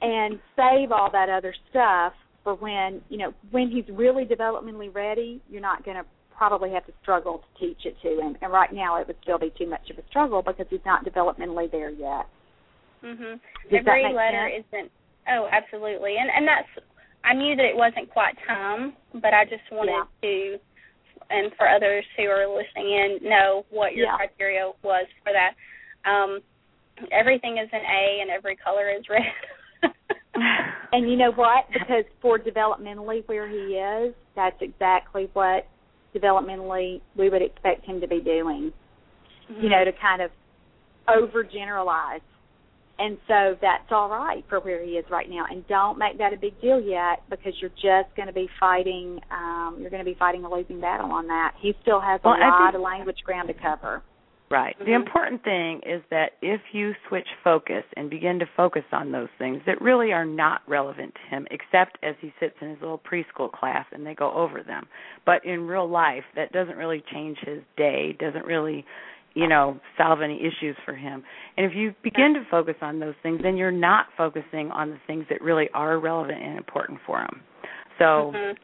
and 0.01 0.38
save 0.57 0.92
all 0.92 1.11
that 1.12 1.28
other 1.28 1.55
stuff 1.70 2.14
for 2.47 2.55
when 2.55 3.01
you 3.09 3.18
know 3.18 3.34
when 3.51 3.68
he's 3.68 3.84
really 3.90 4.24
developmentally 4.24 4.94
ready 4.94 5.42
you're 5.51 5.61
not 5.61 5.84
going 5.84 5.97
to 5.97 6.05
probably 6.36 6.70
have 6.70 6.86
to 6.86 6.92
struggle 7.03 7.38
to 7.42 7.66
teach 7.66 7.78
it 7.84 7.97
to 8.03 8.20
him 8.20 8.36
and 8.40 8.53
right 8.53 8.72
now 8.72 9.01
it 9.01 9.07
would 9.09 9.16
still 9.22 9.38
be 9.38 9.53
too 9.59 9.66
much 9.68 9.90
of 9.90 9.99
a 9.99 10.07
struggle 10.09 10.42
because 10.47 10.66
he's 10.70 10.84
not 10.86 11.05
developmentally 11.05 11.68
there 11.72 11.90
yet 11.90 12.26
Mhm. 13.05 13.38
Every 13.72 14.12
letter 14.12 14.51
sense? 14.51 14.64
isn't. 14.72 14.90
Oh, 15.28 15.49
absolutely. 15.53 16.16
And 16.18 16.30
and 16.30 16.49
that's. 16.49 16.68
I 17.24 17.34
knew 17.34 17.55
that 17.55 17.64
it 17.64 17.76
wasn't 17.76 18.11
quite 18.11 18.34
time, 18.47 18.94
but 19.14 19.34
I 19.34 19.44
just 19.44 19.62
wanted 19.70 20.07
to, 20.22 20.59
and 21.30 21.53
for 21.59 21.68
others 21.68 22.05
who 22.16 22.24
are 22.24 22.47
listening 22.49 22.90
in, 22.90 23.18
know 23.28 23.66
what 23.70 23.94
your 23.94 24.07
Yeah. 24.07 24.16
criteria 24.16 24.72
was 24.82 25.07
for 25.22 25.32
that. 25.32 25.55
Um, 26.11 26.40
everything 27.12 27.59
is 27.59 27.68
an 27.72 27.82
A, 27.84 28.20
and 28.22 28.30
every 28.30 28.57
color 28.57 28.88
is 28.88 29.09
red. 29.09 29.22
and 30.93 31.11
you 31.11 31.16
know 31.16 31.32
what 31.32 31.64
because 31.72 32.05
for 32.22 32.39
developmentally 32.39 33.26
where 33.26 33.49
he 33.49 33.74
is 33.74 34.14
that's 34.34 34.57
exactly 34.61 35.28
what 35.32 35.66
developmentally 36.14 37.01
we 37.16 37.28
would 37.28 37.43
expect 37.43 37.84
him 37.84 38.01
to 38.01 38.09
be 38.09 38.20
doing 38.20 38.72
you 39.49 39.68
know, 39.68 39.84
to 39.84 39.93
kind 40.01 40.22
of 40.22 40.30
overgeneralize. 41.09 42.20
And 42.99 43.18
so 43.28 43.57
that's 43.61 43.84
all 43.91 44.09
right 44.09 44.43
for 44.49 44.59
where 44.61 44.82
he 44.82 44.93
is 44.93 45.05
right 45.11 45.28
now. 45.28 45.45
And 45.51 45.66
don't 45.68 45.99
make 45.99 46.16
that 46.18 46.32
a 46.32 46.37
big 46.37 46.59
deal 46.62 46.80
yet 46.80 47.22
because 47.28 47.53
you're 47.61 47.70
just 47.70 48.14
going 48.16 48.26
to 48.26 48.32
be 48.32 48.49
fighting. 48.59 49.20
Um, 49.30 49.76
you're 49.80 49.91
going 49.91 50.05
to 50.05 50.11
be 50.11 50.16
fighting 50.18 50.45
a 50.45 50.51
losing 50.51 50.80
battle 50.80 51.12
on 51.12 51.26
that. 51.26 51.53
He 51.61 51.74
still 51.82 52.01
has 52.01 52.20
a 52.24 52.28
Well, 52.28 52.41
lot 52.41 52.72
think- 52.72 52.76
of 52.76 52.80
language 52.80 53.18
ground 53.24 53.49
to 53.49 53.55
cover. 53.55 54.03
Right. 54.49 54.78
The 54.78 54.92
Mhm. 54.92 54.94
important 54.94 55.42
thing 55.42 55.80
is 55.80 56.03
that 56.11 56.34
if 56.40 56.61
you 56.72 56.94
switch 57.09 57.28
focus 57.42 57.84
and 57.97 58.09
begin 58.09 58.38
to 58.38 58.47
focus 58.47 58.84
on 58.92 59.11
those 59.11 59.28
things 59.38 59.64
that 59.64 59.80
really 59.80 60.12
are 60.12 60.24
not 60.24 60.62
relevant 60.68 61.14
to 61.16 61.20
him, 61.22 61.49
except 61.51 61.99
as 62.05 62.14
he 62.20 62.32
sits 62.38 62.55
in 62.62 62.70
his 62.70 62.80
little 62.80 62.99
preschool 62.99 63.51
class 63.51 63.86
and 63.90 64.07
they 64.07 64.14
go 64.14 64.30
over 64.32 64.62
them. 64.62 64.86
But 65.24 65.44
in 65.44 65.66
real 65.66 65.88
life, 65.88 66.24
that 66.36 66.53
doesn't 66.53 66.76
really 66.76 67.01
change 67.12 67.38
his 67.40 67.61
day, 67.76 68.12
doesn't 68.12 68.47
really, 68.47 68.86
you 69.34 69.49
know, 69.49 69.80
solve 69.97 70.22
any 70.22 70.40
issues 70.40 70.76
for 70.84 70.94
him. 70.94 71.24
And 71.57 71.66
if 71.66 71.74
you 71.74 71.92
begin 72.03 72.32
to 72.34 72.44
focus 72.49 72.76
on 72.82 73.01
those 73.01 73.16
things, 73.24 73.40
then 73.42 73.57
you're 73.57 73.72
not 73.72 74.07
focusing 74.16 74.70
on 74.70 74.90
the 74.90 74.99
things 75.09 75.26
that 75.28 75.42
really 75.42 75.68
are 75.74 75.99
relevant 75.99 76.40
and 76.40 76.57
important 76.57 77.01
for 77.05 77.20
him. 77.20 77.42
So, 77.99 78.30
Mhm. 78.32 78.57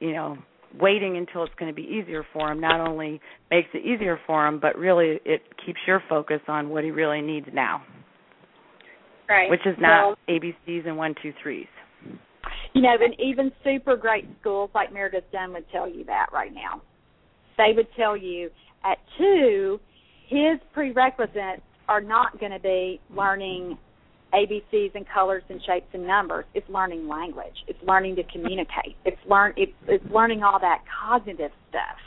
you 0.00 0.12
know, 0.12 0.36
waiting 0.80 1.16
until 1.16 1.44
it's 1.44 1.54
going 1.58 1.70
to 1.70 1.74
be 1.74 1.82
easier 1.82 2.24
for 2.32 2.50
him 2.50 2.60
not 2.60 2.80
only 2.80 3.20
makes 3.50 3.68
it 3.74 3.84
easier 3.84 4.18
for 4.26 4.46
him, 4.46 4.58
but 4.60 4.76
really 4.76 5.20
it 5.24 5.42
keeps 5.64 5.78
your 5.86 6.02
focus 6.08 6.40
on 6.48 6.68
what 6.68 6.84
he 6.84 6.90
really 6.90 7.20
needs 7.20 7.46
now. 7.52 7.82
Right. 9.28 9.50
Which 9.50 9.66
is 9.66 9.76
not 9.78 10.06
well, 10.08 10.16
ABCs 10.28 10.86
and 10.86 10.96
one, 10.96 11.14
two, 11.22 11.32
threes. 11.42 11.66
You 12.74 12.82
know, 12.82 12.94
and 13.00 13.14
even 13.18 13.50
super 13.64 13.96
great 13.96 14.26
schools 14.40 14.70
like 14.74 14.92
Meredith 14.92 15.24
Dunn 15.32 15.52
would 15.52 15.64
tell 15.72 15.88
you 15.88 16.04
that 16.04 16.26
right 16.32 16.52
now. 16.52 16.82
They 17.56 17.72
would 17.74 17.88
tell 17.96 18.16
you 18.16 18.50
at 18.84 18.98
two, 19.18 19.80
his 20.28 20.60
prerequisites 20.72 21.62
are 21.88 22.00
not 22.00 22.38
going 22.38 22.52
to 22.52 22.60
be 22.60 23.00
learning 23.10 23.78
ABCs 24.34 24.94
and 24.94 25.06
colors 25.08 25.42
and 25.48 25.60
shapes 25.66 25.86
and 25.92 26.06
numbers. 26.06 26.44
It's 26.54 26.68
learning 26.68 27.08
language. 27.08 27.54
It's 27.66 27.78
learning 27.86 28.16
to 28.16 28.22
communicate. 28.24 28.96
It's 29.04 29.18
learn 29.28 29.54
it's, 29.56 29.72
it's 29.88 30.04
learning 30.12 30.42
all 30.42 30.58
that 30.60 30.82
cognitive 31.02 31.52
stuff. 31.70 31.98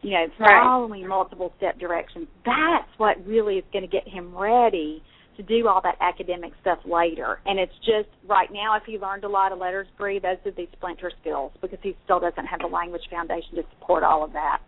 You 0.00 0.12
know, 0.12 0.26
following 0.38 1.02
right. 1.02 1.08
multiple 1.08 1.52
step 1.56 1.78
directions. 1.78 2.28
That's 2.44 2.88
what 2.98 3.16
really 3.26 3.56
is 3.56 3.64
going 3.72 3.82
to 3.82 3.90
get 3.90 4.06
him 4.06 4.36
ready 4.36 5.02
to 5.36 5.42
do 5.42 5.66
all 5.66 5.80
that 5.82 5.96
academic 6.00 6.52
stuff 6.60 6.78
later. 6.84 7.40
And 7.46 7.58
it's 7.58 7.74
just 7.78 8.08
right 8.28 8.48
now, 8.52 8.76
if 8.76 8.84
he 8.86 8.98
learned 8.98 9.24
a 9.24 9.28
lot 9.28 9.50
of 9.50 9.58
letters, 9.58 9.86
Bree, 9.96 10.20
those 10.20 10.36
are 10.44 10.52
these 10.52 10.68
splinter 10.76 11.10
skills 11.20 11.52
because 11.60 11.78
he 11.82 11.96
still 12.04 12.20
doesn't 12.20 12.46
have 12.46 12.60
the 12.60 12.66
language 12.66 13.02
foundation 13.10 13.56
to 13.56 13.62
support 13.78 14.04
all 14.04 14.24
of 14.24 14.32
that 14.34 14.58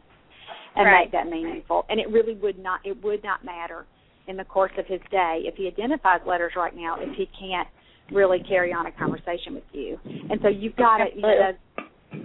and 0.77 0.87
right. 0.87 1.05
make 1.05 1.13
that 1.13 1.29
meaningful. 1.29 1.87
And 1.89 2.01
it 2.01 2.09
really 2.11 2.35
would 2.35 2.59
not 2.59 2.81
it 2.85 3.03
would 3.03 3.23
not 3.23 3.45
matter 3.45 3.87
in 4.31 4.37
the 4.37 4.45
course 4.45 4.73
of 4.79 4.87
his 4.87 5.01
day 5.11 5.43
if 5.45 5.57
he 5.57 5.67
identifies 5.67 6.21
letters 6.27 6.53
right 6.57 6.75
now 6.75 6.97
if 6.99 7.15
he 7.17 7.29
can't 7.39 7.69
really 8.13 8.39
carry 8.49 8.73
on 8.73 8.87
a 8.87 8.93
conversation 8.93 9.55
with 9.55 9.65
you. 9.73 9.99
And 10.05 10.41
so 10.43 10.49
you've 10.49 10.77
got 10.77 10.99
to 10.99 11.05
you 11.15 11.23
know 11.23 11.53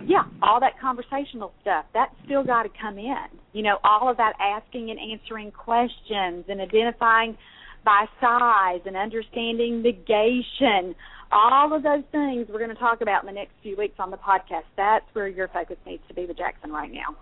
yeah, 0.08 0.24
all 0.42 0.60
that 0.60 0.80
conversational 0.80 1.54
stuff, 1.62 1.86
that's 1.94 2.14
still 2.26 2.44
got 2.44 2.64
to 2.64 2.70
come 2.82 2.98
in. 2.98 3.28
You 3.54 3.64
know, 3.64 3.78
all 3.84 4.10
of 4.10 4.18
that 4.18 4.34
asking 4.40 4.90
and 4.90 5.00
answering 5.00 5.52
questions 5.52 6.46
and 6.48 6.62
identifying 6.62 7.38
by 7.84 8.06
size 8.20 8.82
and 8.86 8.96
understanding 8.96 9.82
negation. 9.82 10.96
All 11.32 11.76
of 11.76 11.84
those 11.84 12.04
things 12.12 12.48
we're 12.50 12.60
going 12.60 12.70
to 12.70 12.76
talk 12.76 13.02
about 13.02 13.24
in 13.24 13.28
the 13.28 13.34
next 13.34 13.54
few 13.62 13.78
weeks 13.78 13.96
on 14.00 14.12
the 14.12 14.18
podcast. 14.18 14.66
That's 14.76 15.06
where 15.14 15.28
your 15.28 15.48
focus 15.50 15.78
needs 15.86 16.04
to 16.08 16.14
be 16.14 16.26
with 16.26 16.38
Jackson 16.38 16.72
right 16.72 16.92
now. 16.92 17.16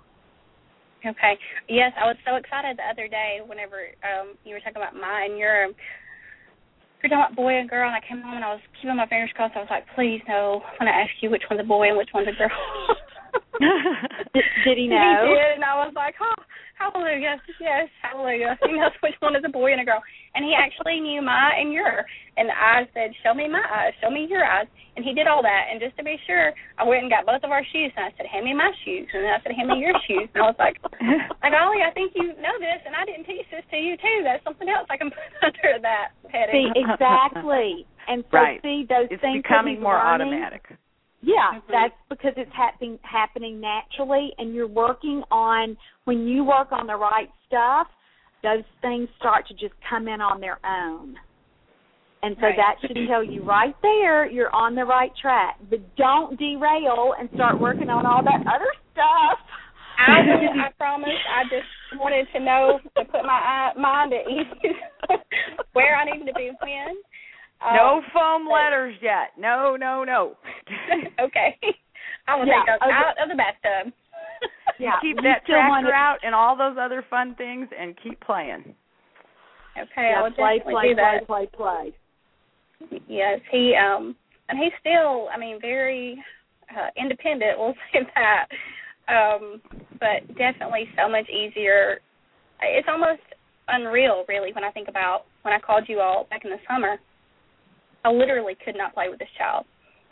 Okay. 1.03 1.35
Yes, 1.67 1.91
I 1.99 2.07
was 2.07 2.15
so 2.23 2.35
excited 2.35 2.79
the 2.79 2.87
other 2.87 3.07
day 3.07 3.43
whenever 3.45 3.91
um 4.07 4.39
you 4.47 4.55
were 4.55 4.63
talking 4.63 4.79
about 4.79 4.95
my 4.95 5.27
and 5.27 5.37
your 5.37 5.67
you're 7.03 7.11
talking 7.11 7.19
about 7.19 7.35
boy 7.35 7.59
and 7.59 7.69
girl 7.69 7.87
and 7.87 7.95
I 7.95 7.99
came 8.07 8.23
home 8.23 8.39
and 8.39 8.45
I 8.45 8.55
was 8.55 8.63
keeping 8.79 8.95
my 8.95 9.07
fingers 9.07 9.31
crossed. 9.35 9.55
I 9.55 9.59
was 9.59 9.71
like, 9.71 9.83
please 9.95 10.23
no, 10.27 10.63
I'm 10.63 10.87
gonna 10.87 10.95
ask 10.95 11.11
you 11.19 11.29
which 11.29 11.43
one's 11.51 11.59
a 11.59 11.67
boy 11.67 11.91
and 11.91 11.97
which 11.99 12.15
one's 12.15 12.31
a 12.31 12.37
girl. 12.39 12.55
did, 14.31 14.43
did 14.65 14.77
he 14.79 14.87
know? 14.87 15.27
He 15.27 15.35
did 15.35 15.59
and 15.59 15.67
I 15.67 15.83
was 15.83 15.91
like, 15.95 16.15
Oh, 16.23 16.39
hallelujah, 16.91 17.39
yes, 17.59 17.87
hallelujah. 18.01 18.57
He 18.65 18.73
knows 18.73 18.91
which 19.01 19.15
one 19.19 19.35
is 19.35 19.43
a 19.45 19.49
boy 19.49 19.71
and 19.71 19.81
a 19.81 19.85
girl. 19.85 20.01
And 20.35 20.43
he 20.43 20.53
actually 20.57 20.99
knew 20.99 21.21
my 21.21 21.53
and 21.57 21.71
your 21.71 22.03
and 22.35 22.49
I 22.51 22.89
said, 22.93 23.11
Show 23.23 23.33
me 23.33 23.47
my 23.47 23.63
eyes, 23.63 23.93
show 24.01 24.09
me 24.09 24.27
your 24.29 24.43
eyes 24.43 24.67
and 24.95 25.05
he 25.05 25.13
did 25.13 25.27
all 25.27 25.41
that. 25.41 25.69
And 25.71 25.81
just 25.81 25.97
to 25.97 26.03
be 26.03 26.17
sure, 26.25 26.53
I 26.77 26.85
went 26.85 27.01
and 27.01 27.09
got 27.09 27.25
both 27.25 27.41
of 27.41 27.51
our 27.51 27.65
shoes, 27.73 27.91
and 27.97 28.05
I 28.05 28.11
said, 28.17 28.29
"Hand 28.29 28.45
me 28.45 28.53
my 28.53 28.71
shoes," 28.85 29.09
and 29.13 29.25
then 29.25 29.33
I 29.33 29.41
said, 29.41 29.53
"Hand 29.53 29.69
me 29.69 29.81
your 29.81 29.93
shoes." 30.05 30.29
And 30.33 30.43
I 30.43 30.47
was 30.47 30.59
like, 30.59 30.77
"Like 31.41 31.53
Ollie, 31.53 31.81
I 31.81 31.91
think 31.93 32.13
you 32.15 32.33
know 32.37 32.55
this, 32.61 32.81
and 32.85 32.95
I 32.95 33.05
didn't 33.05 33.25
teach 33.25 33.45
this 33.49 33.65
to 33.71 33.77
you 33.77 33.97
too. 33.97 34.21
That's 34.23 34.43
something 34.43 34.69
else 34.69 34.87
I 34.89 34.97
can 34.97 35.09
put 35.13 35.25
under 35.41 35.81
that 35.81 36.13
heading." 36.29 36.73
See, 36.73 36.81
exactly. 36.81 37.85
And 38.07 38.23
so 38.29 38.37
right. 38.37 38.61
see 38.61 38.85
those 38.87 39.07
it's 39.09 39.21
things 39.21 39.41
becoming 39.41 39.81
more 39.81 39.95
learning, 39.95 40.33
automatic. 40.33 40.77
Yeah, 41.23 41.55
mm-hmm. 41.55 41.71
that's 41.71 41.95
because 42.09 42.33
it's 42.35 42.51
happening 42.55 42.99
happening 43.01 43.61
naturally, 43.61 44.31
and 44.37 44.53
you're 44.53 44.67
working 44.67 45.23
on 45.31 45.77
when 46.03 46.27
you 46.27 46.43
work 46.43 46.71
on 46.71 46.85
the 46.85 46.95
right 46.95 47.29
stuff. 47.47 47.87
Those 48.43 48.67
things 48.81 49.07
start 49.19 49.47
to 49.47 49.53
just 49.53 49.73
come 49.89 50.09
in 50.09 50.19
on 50.19 50.41
their 50.41 50.59
own. 50.67 51.15
And 52.23 52.35
so 52.39 52.47
right. 52.47 52.55
that 52.55 52.75
should 52.81 52.97
tell 53.07 53.23
you 53.23 53.43
right 53.43 53.75
there 53.81 54.29
you're 54.29 54.53
on 54.53 54.75
the 54.75 54.83
right 54.83 55.11
track. 55.21 55.59
But 55.69 55.79
don't 55.95 56.37
derail 56.37 57.13
and 57.17 57.29
start 57.35 57.59
working 57.59 57.89
on 57.89 58.05
all 58.05 58.23
that 58.23 58.43
other 58.47 58.71
stuff. 58.91 59.39
I 59.99 60.67
I 60.67 60.71
promise. 60.77 61.09
I 61.09 61.43
just 61.43 62.01
wanted 62.01 62.27
to 62.33 62.39
know 62.39 62.79
to 62.97 63.05
put 63.05 63.23
my 63.23 63.71
mind 63.77 64.11
at 64.11 64.27
ease 64.27 64.75
where 65.73 65.95
I 65.95 66.03
needed 66.03 66.27
to 66.27 66.33
be 66.33 66.51
when. 66.59 66.95
Um, 67.63 67.75
no 67.75 68.01
foam 68.13 68.47
letters 68.49 68.95
yet. 69.01 69.31
No, 69.37 69.75
no, 69.79 70.03
no. 70.03 70.35
okay. 71.23 71.57
I 72.27 72.35
will 72.35 72.45
yeah, 72.45 72.59
take 72.59 72.67
those 72.67 72.87
okay. 72.87 72.91
out 72.91 73.23
of 73.23 73.29
the 73.29 73.35
bathtub. 73.35 73.93
yeah, 74.79 74.99
keep 75.01 75.17
that 75.17 75.41
still 75.43 75.55
tractor 75.55 75.69
want 75.69 75.87
out 75.87 76.17
and 76.23 76.35
all 76.35 76.57
those 76.57 76.75
other 76.79 77.05
fun 77.09 77.35
things 77.35 77.67
and 77.77 77.95
keep 78.01 78.19
playing. 78.21 78.75
Okay, 79.79 80.11
yeah, 80.11 80.19
I 80.19 80.23
will 80.23 80.31
play, 80.31 80.57
definitely 80.59 80.73
play, 80.73 80.89
do 80.89 80.95
that. 80.95 81.27
play, 81.27 81.47
play, 81.55 81.93
play. 82.89 83.01
Yes, 83.07 83.39
he 83.51 83.75
um 83.75 84.15
and 84.49 84.59
he's 84.59 84.73
still, 84.79 85.29
I 85.33 85.39
mean, 85.39 85.59
very 85.61 86.21
uh, 86.69 86.89
independent. 86.97 87.57
We'll 87.57 87.73
say 87.93 87.99
that, 88.15 88.47
um, 89.07 89.61
but 89.99 90.27
definitely 90.37 90.87
so 90.97 91.09
much 91.09 91.27
easier. 91.29 91.99
It's 92.61 92.87
almost 92.89 93.21
unreal, 93.67 94.25
really, 94.27 94.53
when 94.53 94.63
I 94.63 94.71
think 94.71 94.87
about 94.87 95.23
when 95.43 95.53
I 95.53 95.59
called 95.59 95.85
you 95.87 95.99
all 95.99 96.27
back 96.29 96.45
in 96.45 96.51
the 96.51 96.57
summer. 96.69 96.97
I 98.03 98.11
literally 98.11 98.55
could 98.63 98.75
not 98.75 98.93
play 98.93 99.09
with 99.09 99.19
this 99.19 99.31
child, 99.37 99.65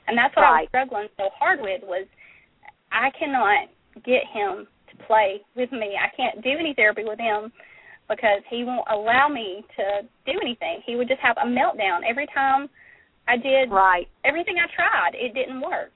and 0.08 0.18
that's 0.18 0.36
what 0.36 0.46
I 0.46 0.62
was 0.62 0.70
struggling 0.70 1.08
so 1.18 1.30
hard 1.38 1.60
with 1.62 1.82
was 1.84 2.08
I 2.92 3.10
cannot 3.18 3.70
get 4.06 4.24
him 4.32 4.68
to 4.90 5.06
play 5.08 5.42
with 5.56 5.72
me. 5.72 5.96
I 6.00 6.14
can't 6.16 6.44
do 6.44 6.52
any 6.60 6.74
therapy 6.74 7.04
with 7.04 7.20
him 7.20 7.52
because 8.10 8.42
he 8.50 8.64
won't 8.64 8.88
allow 8.92 9.30
me 9.30 9.64
to 9.78 10.08
do 10.26 10.40
anything. 10.42 10.82
He 10.86 10.96
would 10.96 11.08
just 11.08 11.22
have 11.22 11.38
a 11.38 11.48
meltdown 11.48 12.00
every 12.08 12.28
time 12.34 12.70
I 13.28 13.38
did 13.38 13.72
Right. 13.72 14.08
everything 14.26 14.56
I 14.58 14.68
tried. 14.68 15.16
It 15.16 15.34
didn't 15.34 15.62
work. 15.62 15.92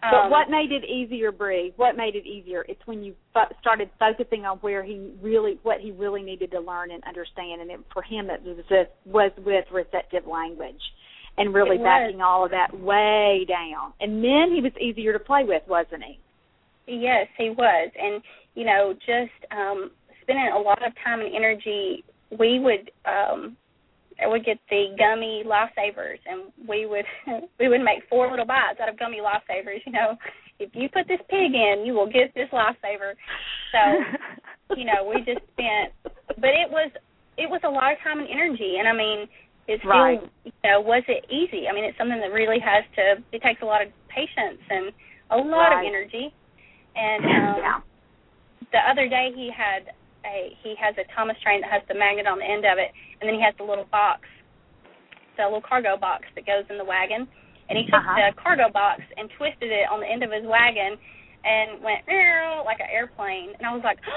But 0.00 0.14
Um, 0.26 0.30
what 0.30 0.48
made 0.50 0.70
it 0.70 0.84
easier, 0.84 1.32
Bree? 1.32 1.72
What 1.76 1.96
made 1.96 2.14
it 2.14 2.24
easier? 2.26 2.64
It's 2.68 2.86
when 2.86 3.02
you 3.02 3.16
fo- 3.34 3.50
started 3.60 3.90
focusing 3.98 4.46
on 4.46 4.58
where 4.58 4.82
he 4.82 5.12
really, 5.20 5.58
what 5.62 5.80
he 5.80 5.90
really 5.92 6.22
needed 6.22 6.50
to 6.52 6.60
learn 6.60 6.90
and 6.90 7.02
understand, 7.04 7.62
and 7.62 7.70
it, 7.70 7.80
for 7.92 8.02
him, 8.02 8.30
it 8.30 8.42
was 8.42 8.58
just, 8.68 8.90
was 9.06 9.32
with 9.38 9.64
receptive 9.72 10.26
language, 10.26 10.80
and 11.38 11.54
really 11.54 11.76
It 11.76 11.80
was. 11.80 11.86
backing 11.86 12.20
all 12.22 12.44
of 12.44 12.50
that 12.50 12.78
way 12.78 13.44
down. 13.48 13.92
And 14.00 14.22
then 14.22 14.52
he 14.54 14.60
was 14.60 14.72
easier 14.80 15.12
to 15.12 15.18
play 15.18 15.44
with, 15.44 15.62
wasn't 15.68 16.02
he? 16.04 16.18
Yes, 16.86 17.26
he 17.36 17.50
was, 17.50 17.90
and 18.00 18.22
you 18.54 18.64
know, 18.64 18.94
just 19.06 19.52
um 19.52 19.90
spending 20.22 20.50
a 20.54 20.58
lot 20.58 20.84
of 20.86 20.92
time 21.04 21.20
and 21.20 21.34
energy. 21.34 22.04
We 22.38 22.58
would 22.58 22.90
um 23.04 23.56
I 24.22 24.26
would 24.26 24.44
get 24.44 24.58
the 24.68 24.96
gummy 24.98 25.44
lifesavers, 25.46 26.18
and 26.26 26.50
we 26.68 26.86
would 26.86 27.04
we 27.60 27.68
would 27.68 27.82
make 27.82 28.02
four 28.08 28.30
little 28.30 28.46
bites 28.46 28.80
out 28.82 28.88
of 28.88 28.98
gummy 28.98 29.18
lifesavers. 29.18 29.80
You 29.86 29.92
know, 29.92 30.16
if 30.58 30.70
you 30.74 30.88
put 30.88 31.06
this 31.08 31.20
pig 31.30 31.54
in, 31.54 31.84
you 31.86 31.92
will 31.94 32.10
get 32.10 32.34
this 32.34 32.48
lifesaver. 32.52 33.14
So 33.72 34.74
you 34.76 34.84
know, 34.84 35.04
we 35.08 35.18
just 35.22 35.44
spent, 35.52 35.92
but 36.40 36.50
it 36.56 36.70
was 36.70 36.90
it 37.36 37.48
was 37.48 37.60
a 37.64 37.68
lot 37.70 37.92
of 37.92 37.98
time 38.02 38.18
and 38.18 38.28
energy, 38.28 38.76
and 38.78 38.88
I 38.88 38.92
mean, 38.92 39.28
it's 39.68 39.82
still 39.84 39.92
Right. 39.92 40.20
you 40.44 40.52
know, 40.64 40.80
was 40.80 41.04
it 41.08 41.24
easy? 41.30 41.68
I 41.68 41.72
mean, 41.76 41.84
it's 41.84 41.96
something 41.98 42.18
that 42.20 42.32
really 42.32 42.58
has 42.58 42.84
to. 42.96 43.22
It 43.32 43.42
takes 43.44 43.60
a 43.62 43.68
lot 43.68 43.82
of 43.84 43.92
patience 44.08 44.58
and 44.70 44.90
a 45.30 45.36
lot 45.36 45.72
of 45.72 45.78
Right. 45.78 45.86
energy. 45.86 46.32
And 46.96 47.22
um, 47.36 47.56
yeah. 47.60 47.80
the 48.72 48.80
other 48.90 49.06
day 49.08 49.30
he 49.36 49.52
had 49.52 49.92
a 50.26 50.56
he 50.64 50.74
has 50.80 50.96
a 50.98 51.04
Thomas 51.14 51.36
train 51.44 51.60
that 51.60 51.70
has 51.70 51.82
the 51.86 51.94
magnet 51.94 52.26
on 52.26 52.38
the 52.40 52.48
end 52.48 52.64
of 52.64 52.78
it, 52.78 52.90
and 53.20 53.28
then 53.28 53.36
he 53.38 53.42
has 53.44 53.54
the 53.56 53.64
little 53.64 53.86
box, 53.92 54.26
the 55.36 55.44
little 55.44 55.62
cargo 55.62 55.96
box 55.96 56.24
that 56.34 56.44
goes 56.46 56.64
in 56.70 56.78
the 56.78 56.84
wagon. 56.84 57.28
And 57.68 57.76
he 57.76 57.84
took 57.84 58.00
Uh-huh. 58.00 58.16
the 58.16 58.32
cargo 58.40 58.70
box 58.72 59.02
and 59.20 59.28
twisted 59.36 59.70
it 59.70 59.86
on 59.92 60.00
the 60.00 60.08
end 60.08 60.24
of 60.24 60.32
his 60.32 60.44
wagon, 60.48 60.96
and 61.44 61.82
went 61.84 62.02
like 62.64 62.80
an 62.80 62.88
airplane. 62.90 63.52
And 63.58 63.66
I 63.68 63.72
was 63.76 63.84
like, 63.84 64.00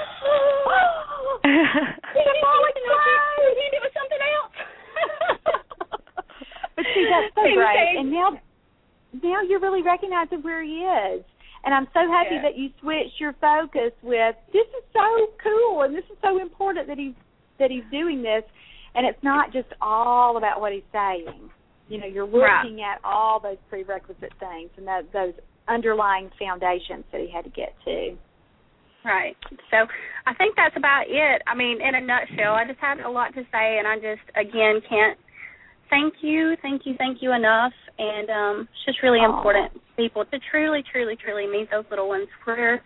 he 1.44 1.52
didn't 2.24 2.40
it 3.72 3.82
was 3.82 3.92
something 3.92 4.22
else. 4.34 4.56
But 6.76 6.84
see, 6.94 7.06
that's 7.08 7.34
so 7.34 7.42
great. 7.54 7.98
And 7.98 8.10
now, 8.10 8.38
now 9.22 9.42
you're 9.42 9.60
really 9.60 9.82
recognizing 9.82 10.42
where 10.42 10.62
he 10.62 10.80
is. 10.80 11.24
And 11.64 11.72
I'm 11.74 11.86
so 11.94 12.00
happy 12.10 12.36
Yeah. 12.36 12.42
that 12.42 12.56
you 12.58 12.70
switched 12.80 13.20
your 13.20 13.34
focus 13.34 13.92
with 14.02 14.34
this 14.52 14.66
is 14.66 14.84
so 14.92 15.28
cool 15.42 15.82
and 15.82 15.94
this 15.94 16.04
is 16.10 16.18
so 16.20 16.40
important 16.40 16.88
that 16.88 16.98
he's 16.98 17.14
that 17.58 17.70
he's 17.70 17.84
doing 17.90 18.22
this 18.22 18.42
and 18.96 19.06
it's 19.06 19.22
not 19.22 19.52
just 19.52 19.68
all 19.80 20.36
about 20.38 20.60
what 20.60 20.72
he's 20.72 20.82
saying. 20.92 21.50
You 21.88 21.98
know, 21.98 22.06
you're 22.06 22.26
Right. 22.26 22.64
looking 22.64 22.82
at 22.82 22.98
all 23.04 23.38
those 23.38 23.58
prerequisite 23.68 24.32
things 24.40 24.70
and 24.76 24.86
that, 24.88 25.12
those 25.12 25.34
underlying 25.68 26.30
foundations 26.38 27.04
that 27.12 27.20
he 27.20 27.28
had 27.30 27.44
to 27.44 27.50
get 27.50 27.74
to. 27.84 28.16
Right. 29.04 29.36
So 29.70 29.86
I 30.26 30.34
think 30.34 30.56
that's 30.56 30.76
about 30.76 31.04
it. 31.08 31.42
I 31.46 31.54
mean, 31.54 31.80
in 31.80 31.94
a 31.94 32.00
nutshell, 32.00 32.54
I 32.54 32.64
just 32.64 32.80
had 32.80 33.00
a 33.00 33.10
lot 33.10 33.34
to 33.34 33.42
say, 33.52 33.78
and 33.78 33.86
I 33.86 33.96
just 33.96 34.22
again 34.34 34.80
can't 34.88 35.18
thank 35.92 36.14
you, 36.22 36.56
thank 36.62 36.82
you, 36.86 36.94
thank 36.96 37.18
you 37.20 37.34
enough. 37.34 37.72
And 37.98 38.30
um, 38.30 38.68
it's 38.72 38.84
just 38.86 39.02
really 39.02 39.18
Aw. 39.18 39.36
important 39.36 39.80
people 39.96 40.24
to 40.24 40.38
truly, 40.50 40.82
truly, 40.90 41.14
truly 41.22 41.46
meet 41.46 41.70
those 41.70 41.84
little 41.90 42.08
ones 42.08 42.26
where 42.44 42.82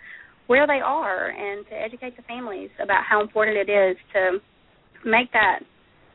where 0.49 0.67
they 0.67 0.79
are, 0.85 1.31
and 1.31 1.67
to 1.67 1.75
educate 1.75 2.17
the 2.17 2.23
families 2.23 2.71
about 2.83 3.03
how 3.09 3.21
important 3.21 3.57
it 3.57 3.71
is 3.71 3.97
to 4.13 4.39
make 5.05 5.33
that 5.33 5.61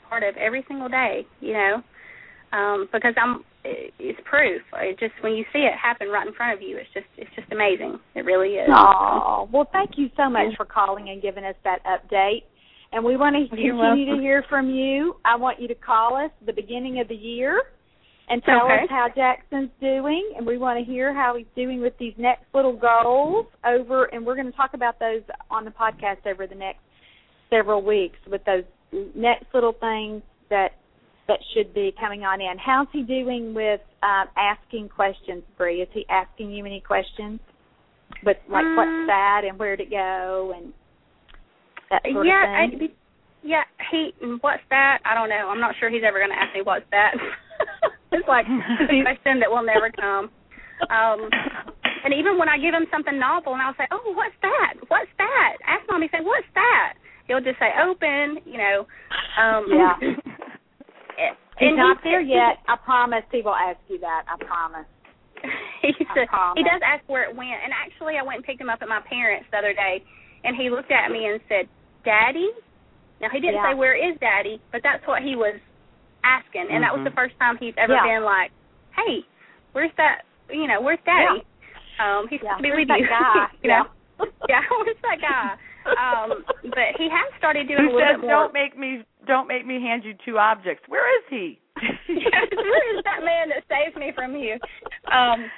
part 0.07 0.23
of 0.23 0.35
every 0.37 0.63
single 0.67 0.87
day. 0.87 1.25
You 1.39 1.53
know, 1.53 1.81
um, 2.53 2.87
because 2.91 3.13
I'm 3.21 3.43
it's 3.63 4.19
proof. 4.25 4.61
It 4.73 4.99
just 4.99 5.13
when 5.21 5.33
you 5.33 5.45
see 5.53 5.59
it 5.59 5.73
happen 5.81 6.09
right 6.09 6.27
in 6.27 6.33
front 6.33 6.57
of 6.57 6.61
you, 6.61 6.77
it's 6.77 6.89
just 6.93 7.07
it's 7.17 7.31
just 7.35 7.51
amazing. 7.51 7.99
It 8.15 8.25
really 8.25 8.55
is. 8.55 8.69
Oh 8.71 9.47
well, 9.51 9.67
thank 9.71 9.91
you 9.97 10.09
so 10.17 10.29
much 10.29 10.55
for 10.57 10.65
calling 10.65 11.09
and 11.09 11.21
giving 11.21 11.45
us 11.45 11.55
that 11.63 11.79
update. 11.85 12.43
And 12.91 13.05
we 13.05 13.15
want 13.15 13.35
to 13.35 13.47
continue 13.47 14.15
to 14.15 14.21
hear 14.21 14.43
from 14.49 14.69
you. 14.69 15.15
I 15.23 15.37
want 15.37 15.61
you 15.61 15.67
to 15.69 15.75
call 15.75 16.17
us 16.17 16.31
the 16.45 16.51
beginning 16.51 16.99
of 16.99 17.07
the 17.07 17.15
year 17.15 17.61
and 18.27 18.43
tell 18.43 18.65
okay. 18.65 18.83
us 18.83 18.89
how 18.89 19.07
Jackson's 19.15 19.69
doing. 19.79 20.33
And 20.35 20.45
we 20.45 20.57
want 20.57 20.77
to 20.79 20.85
hear 20.89 21.13
how 21.13 21.35
he's 21.37 21.47
doing 21.55 21.81
with 21.81 21.93
these 21.99 22.13
next 22.17 22.43
little 22.53 22.75
goals 22.75 23.45
over. 23.65 24.05
And 24.05 24.25
we're 24.25 24.35
going 24.35 24.51
to 24.51 24.57
talk 24.57 24.71
about 24.73 24.99
those 24.99 25.21
on 25.49 25.63
the 25.63 25.71
podcast 25.71 26.25
over 26.25 26.47
the 26.47 26.55
next 26.55 26.79
several 27.49 27.81
weeks 27.81 28.17
with 28.29 28.43
those 28.45 28.63
next 29.15 29.45
little 29.53 29.73
things 29.73 30.21
that 30.49 30.71
that 31.27 31.39
should 31.53 31.73
be 31.73 31.93
coming 31.99 32.23
on 32.23 32.41
in. 32.41 32.57
How's 32.57 32.87
he 32.91 33.03
doing 33.03 33.53
with 33.53 33.79
um, 34.03 34.25
asking 34.35 34.89
questions, 34.89 35.43
Bree? 35.57 35.81
Is 35.81 35.87
he 35.93 36.05
asking 36.09 36.51
you 36.51 36.65
any 36.65 36.81
questions? 36.81 37.39
But 38.23 38.41
like 38.49 38.65
um, 38.65 38.75
what's 38.75 39.07
that 39.07 39.41
and 39.47 39.57
where'd 39.57 39.79
it 39.79 39.89
go 39.89 40.53
and 40.55 40.73
that 41.91 42.01
sort 42.07 42.25
yeah, 42.25 42.47
of 42.47 42.71
thing? 42.71 42.89
I, 42.89 42.95
yeah, 43.43 43.65
he 43.91 44.13
what's 44.41 44.63
that? 44.69 44.99
I 45.05 45.13
don't 45.13 45.29
know. 45.29 45.49
I'm 45.49 45.59
not 45.59 45.75
sure 45.79 45.89
he's 45.89 46.05
ever 46.05 46.19
going 46.19 46.31
to 46.31 46.39
ask 46.39 46.53
me 46.53 46.61
what's 46.63 46.87
that. 46.91 47.13
it's 48.11 48.27
like 48.27 48.45
a 48.47 48.87
question 49.03 49.39
that 49.41 49.49
will 49.49 49.65
never 49.65 49.91
come. 49.91 50.31
Um 50.89 51.29
and 52.03 52.13
even 52.17 52.41
when 52.41 52.49
I 52.49 52.57
give 52.57 52.73
him 52.73 52.89
something 52.89 53.17
novel 53.19 53.53
and 53.53 53.61
I'll 53.61 53.77
say, 53.77 53.85
"Oh, 53.91 54.13
what's 54.17 54.33
that? 54.41 54.73
What's 54.89 55.11
that?" 55.21 55.61
Ask 55.69 55.85
mommy, 55.85 56.09
say, 56.09 56.25
"What's 56.25 56.49
that?" 56.55 56.97
He'll 57.27 57.45
just 57.45 57.59
say, 57.61 57.69
"Open," 57.77 58.41
you 58.45 58.57
know. 58.57 58.87
Um 59.37 59.69
Yeah. 59.69 59.95
He's 61.61 61.77
not 61.77 62.01
he- 62.01 62.09
there 62.09 62.21
yet. 62.21 62.57
I 62.67 62.75
promise 62.75 63.21
he 63.31 63.41
will 63.45 63.55
ask 63.55 63.77
you 63.87 63.99
that. 64.01 64.25
I 64.25 64.35
promise. 64.43 64.89
he 65.81 65.93
I 66.09 66.25
promise. 66.25 66.57
he 66.57 66.63
does 66.65 66.81
ask 66.81 67.05
where 67.05 67.29
it 67.29 67.35
went. 67.35 67.61
And 67.61 67.69
actually, 67.69 68.17
I 68.17 68.25
went 68.25 68.41
and 68.41 68.45
picked 68.45 68.61
him 68.61 68.69
up 68.69 68.81
at 68.81 68.89
my 68.89 69.01
parents 69.05 69.45
the 69.51 69.57
other 69.57 69.73
day, 69.73 70.01
and 70.43 70.57
he 70.57 70.69
looked 70.69 70.89
at 70.89 71.11
me 71.13 71.29
and 71.29 71.39
said, 71.45 71.69
"Daddy." 72.03 72.49
Now 73.19 73.29
he 73.29 73.39
didn't 73.39 73.55
Yeah. 73.61 73.71
say 73.71 73.73
where 73.75 73.93
is 73.95 74.17
Daddy, 74.19 74.59
but 74.71 74.81
that's 74.83 75.05
what 75.07 75.21
he 75.21 75.35
was 75.35 75.55
asking, 76.23 76.67
and 76.69 76.83
that 76.83 76.93
was 76.93 77.03
the 77.03 77.09
Mhm. 77.11 77.15
first 77.15 77.37
time 77.39 77.57
he's 77.57 77.73
ever 77.77 77.93
Yeah. 77.93 78.03
been 78.03 78.23
like, 78.23 78.51
"Hey, 78.95 79.23
where's 79.73 79.91
that? 79.95 80.21
You 80.49 80.67
know, 80.67 80.81
where's 80.81 80.99
Daddy?" 81.05 81.43
Um, 81.99 82.27
he's 82.27 82.41
Yeah. 82.41 82.57
supposed 82.57 82.57
to 82.57 82.63
be 82.63 82.69
Where's 82.69 82.79
with 82.81 82.87
that 82.87 82.99
you. 82.99 83.07
guy? 83.09 83.47
you 83.61 83.69
know? 83.69 83.87
yeah, 84.49 84.61
where's 84.69 84.97
that 85.01 85.21
guy? 85.21 85.57
Um, 85.97 86.43
but 86.63 86.95
he 86.97 87.09
has 87.09 87.33
started 87.37 87.67
doing 87.67 87.85
a 87.85 87.89
little 87.89 87.99
says 87.99 88.21
bit 88.21 88.21
more. 88.21 88.29
don't 88.29 88.53
make 88.53 88.77
me 88.77 89.03
don't 89.25 89.47
make 89.47 89.65
me 89.65 89.79
hand 89.81 90.03
you 90.03 90.13
two 90.25 90.37
objects? 90.39 90.87
Where 90.87 91.07
is 91.19 91.23
he? 91.29 91.59
yes, 92.07 92.49
where 92.51 92.97
is 92.97 93.03
that 93.03 93.23
man 93.23 93.49
that 93.49 93.63
saved 93.67 93.95
me 93.97 94.11
from 94.11 94.35
you? 94.35 94.59
Um, 95.11 95.49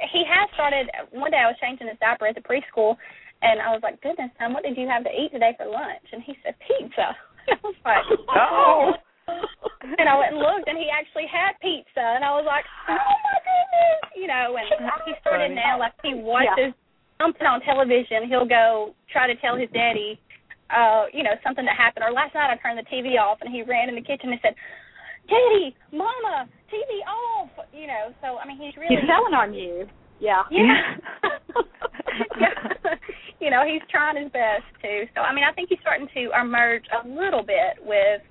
he 0.00 0.24
has 0.24 0.50
started. 0.54 0.90
One 1.10 1.30
day 1.30 1.38
I 1.38 1.46
was 1.46 1.56
changing 1.58 1.88
his 1.88 1.98
diaper 1.98 2.26
at 2.26 2.34
the 2.34 2.40
preschool, 2.40 2.96
and 3.42 3.60
I 3.60 3.72
was 3.72 3.80
like, 3.82 4.00
"Goodness, 4.00 4.30
son, 4.38 4.52
what 4.52 4.62
did 4.64 4.76
you 4.76 4.88
have 4.88 5.04
to 5.04 5.12
eat 5.12 5.32
today 5.32 5.52
for 5.56 5.66
lunch?" 5.66 6.06
And 6.12 6.22
he 6.22 6.36
said, 6.42 6.54
"Pizza." 6.64 7.16
I 7.50 7.56
was 7.62 7.78
like, 7.84 8.06
Oh. 8.36 8.92
And 9.26 10.08
I 10.08 10.14
went 10.18 10.34
and 10.34 10.42
looked, 10.42 10.66
and 10.66 10.78
he 10.78 10.86
actually 10.90 11.26
had 11.26 11.58
pizza, 11.62 12.02
and 12.02 12.22
I 12.22 12.30
was 12.34 12.46
like, 12.46 12.64
"Oh 12.88 12.94
my 12.94 13.38
goodness!" 13.42 13.98
You 14.14 14.26
know, 14.26 14.54
and 14.54 14.66
he 15.06 15.14
started 15.20 15.54
now 15.54 15.78
like 15.78 15.94
he 16.02 16.14
watches 16.14 16.74
something 17.18 17.46
on 17.46 17.60
television. 17.62 18.26
He'll 18.30 18.48
go 18.48 18.94
try 19.10 19.26
to 19.26 19.36
tell 19.42 19.58
his 19.58 19.70
daddy, 19.74 20.18
uh, 20.70 21.10
you 21.12 21.22
know, 21.22 21.34
something 21.42 21.64
that 21.66 21.76
happened. 21.76 22.06
Or 22.06 22.12
last 22.14 22.34
night 22.34 22.50
I 22.50 22.56
turned 22.58 22.78
the 22.78 22.86
TV 22.86 23.18
off, 23.18 23.38
and 23.42 23.50
he 23.50 23.62
ran 23.62 23.88
in 23.88 23.94
the 23.94 24.02
kitchen 24.02 24.30
and 24.30 24.40
said, 24.42 24.54
"Daddy, 25.26 25.74
Mama, 25.90 26.46
TV 26.70 27.02
off!" 27.06 27.50
You 27.74 27.86
know, 27.86 28.14
so 28.22 28.38
I 28.38 28.46
mean, 28.46 28.58
he's 28.58 28.76
really 28.78 28.94
He's 28.94 29.06
telling 29.10 29.34
on 29.34 29.54
you. 29.54 29.86
Yeah. 30.18 30.42
yeah. 30.50 30.96
you 33.40 33.50
know, 33.50 33.62
he's 33.66 33.82
trying 33.90 34.16
his 34.22 34.32
best 34.32 34.64
too. 34.82 35.04
So 35.14 35.20
I 35.22 35.34
mean, 35.34 35.44
I 35.44 35.52
think 35.52 35.68
he's 35.68 35.80
starting 35.80 36.08
to 36.14 36.30
emerge 36.40 36.84
a 36.92 37.06
little 37.06 37.42
bit 37.42 37.80
with 37.84 38.22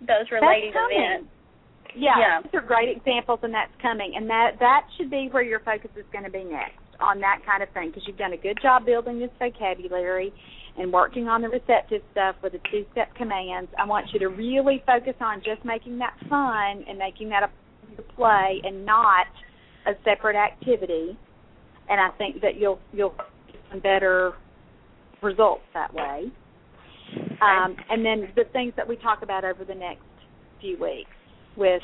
those 0.00 0.26
related 0.30 0.74
events. 0.74 1.28
Yeah, 1.94 2.16
Yeah. 2.18 2.40
those 2.42 2.62
are 2.62 2.66
great 2.66 2.88
examples, 2.88 3.40
and 3.42 3.52
that's 3.52 3.72
coming. 3.80 4.14
And 4.16 4.28
that 4.30 4.56
that 4.60 4.86
should 4.96 5.10
be 5.10 5.28
where 5.30 5.42
your 5.42 5.60
focus 5.60 5.90
is 5.96 6.06
going 6.12 6.24
to 6.24 6.30
be 6.30 6.44
next 6.44 6.80
on 7.00 7.20
that 7.20 7.40
kind 7.44 7.62
of 7.62 7.68
thing, 7.70 7.88
because 7.88 8.04
you've 8.06 8.18
done 8.18 8.32
a 8.32 8.40
good 8.40 8.58
job 8.62 8.86
building 8.86 9.18
this 9.18 9.30
vocabulary 9.38 10.32
and 10.78 10.92
working 10.92 11.28
on 11.28 11.42
the 11.42 11.48
receptive 11.48 12.00
stuff 12.12 12.34
with 12.42 12.52
the 12.52 12.60
two-step 12.70 13.14
commands. 13.14 13.70
I 13.78 13.84
want 13.84 14.06
you 14.14 14.18
to 14.20 14.28
really 14.28 14.82
focus 14.86 15.14
on 15.20 15.42
just 15.44 15.64
making 15.66 15.98
that 15.98 16.16
fun 16.30 16.84
and 16.88 16.96
making 16.96 17.28
that 17.28 17.42
a 17.42 17.50
a 17.98 18.02
play 18.14 18.60
and 18.64 18.84
not 18.86 19.26
a 19.86 19.92
separate 20.04 20.36
activity. 20.36 21.18
And 21.88 22.00
I 22.00 22.10
think 22.16 22.40
that 22.42 22.56
you'll 22.58 22.78
you'll 22.92 23.14
get 23.72 23.74
some 23.74 23.80
better 23.80 24.32
results 25.22 25.62
that 25.74 25.92
way. 25.94 26.24
Um, 27.42 27.76
and 27.90 28.04
then 28.04 28.28
the 28.36 28.44
things 28.52 28.72
that 28.76 28.88
we 28.88 28.96
talk 28.96 29.22
about 29.22 29.44
over 29.44 29.64
the 29.64 29.74
next 29.74 30.02
few 30.60 30.78
weeks 30.80 31.10
with 31.56 31.82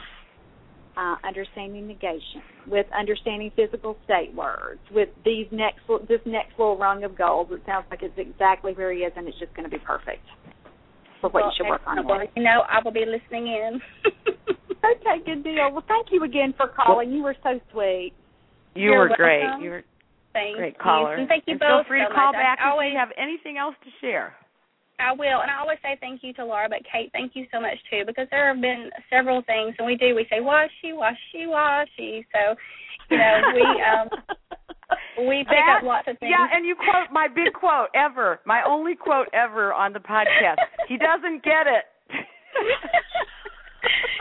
uh, 0.96 1.16
understanding 1.24 1.86
negation, 1.86 2.42
with 2.66 2.86
understanding 2.98 3.52
physical 3.54 3.96
state 4.04 4.34
words, 4.34 4.80
with 4.92 5.08
these 5.24 5.46
next 5.52 5.80
this 6.08 6.20
next 6.24 6.58
little 6.58 6.78
rung 6.78 7.04
of 7.04 7.16
goals. 7.16 7.48
It 7.50 7.62
sounds 7.66 7.86
like 7.90 8.02
it's 8.02 8.14
exactly 8.16 8.72
where 8.72 8.92
he 8.92 9.00
is, 9.00 9.12
and 9.16 9.28
it's 9.28 9.38
just 9.38 9.54
going 9.54 9.68
to 9.68 9.76
be 9.76 9.82
perfect 9.84 10.24
for 11.20 11.30
what 11.30 11.42
well, 11.42 11.44
you 11.46 11.52
should 11.58 11.68
work 11.68 11.82
on. 11.86 11.98
excellent. 11.98 12.20
Well. 12.20 12.28
You 12.36 12.42
know, 12.42 12.62
I 12.68 12.82
will 12.82 12.92
be 12.92 13.04
listening 13.04 13.48
in. 13.48 13.80
Okay, 14.78 15.24
good 15.26 15.42
deal. 15.42 15.72
Well, 15.72 15.82
thank 15.88 16.06
you 16.12 16.22
again 16.22 16.54
for 16.56 16.68
calling. 16.68 17.10
You 17.10 17.24
were 17.24 17.34
so 17.42 17.58
sweet. 17.72 18.12
You 18.74 18.84
You're 18.84 19.08
were 19.08 19.16
great. 19.16 19.42
You 19.60 19.70
were 19.70 19.84
Thank 20.38 20.56
great 20.56 20.74
you. 20.78 20.82
caller. 20.82 21.14
And 21.18 21.26
thank 21.26 21.44
you 21.50 21.58
and 21.58 21.60
both 21.60 21.84
Feel 21.84 21.90
free 21.90 22.02
so 22.06 22.08
to 22.08 22.14
call 22.14 22.32
much. 22.32 22.38
back 22.42 22.58
I 22.62 22.68
if 22.68 22.72
always, 22.72 22.92
you 22.94 22.98
have 22.98 23.10
anything 23.18 23.58
else 23.58 23.74
to 23.82 23.90
share. 24.00 24.34
I 25.00 25.12
will, 25.14 25.42
and 25.42 25.50
I 25.50 25.58
always 25.62 25.78
say 25.82 25.94
thank 26.00 26.22
you 26.26 26.32
to 26.34 26.44
Laura, 26.44 26.66
but 26.68 26.82
Kate, 26.90 27.10
thank 27.12 27.36
you 27.38 27.46
so 27.54 27.60
much 27.60 27.78
too, 27.90 28.02
because 28.06 28.26
there 28.32 28.50
have 28.52 28.60
been 28.60 28.90
several 29.10 29.42
things, 29.46 29.74
and 29.78 29.86
we 29.86 29.94
do 29.94 30.14
we 30.14 30.26
say 30.30 30.40
washy, 30.40 30.90
washy, 30.90 31.46
washy. 31.46 32.26
So, 32.34 32.56
you 33.10 33.18
know, 33.18 33.34
we 33.54 33.62
um 33.82 34.08
we 35.28 35.44
pick 35.46 35.54
That- 35.54 35.78
up 35.78 35.82
lots 35.86 36.08
of 36.08 36.18
things. 36.18 36.34
Yeah, 36.34 36.46
and 36.50 36.66
you 36.66 36.74
quote 36.74 37.12
my 37.12 37.28
big 37.28 37.52
quote 37.54 37.90
ever, 37.94 38.40
my 38.44 38.62
only 38.66 38.96
quote 38.96 39.28
ever 39.32 39.72
on 39.72 39.92
the 39.92 40.00
podcast. 40.00 40.58
He 40.88 40.96
doesn't 40.98 41.44
get 41.44 41.66
it. 41.70 41.84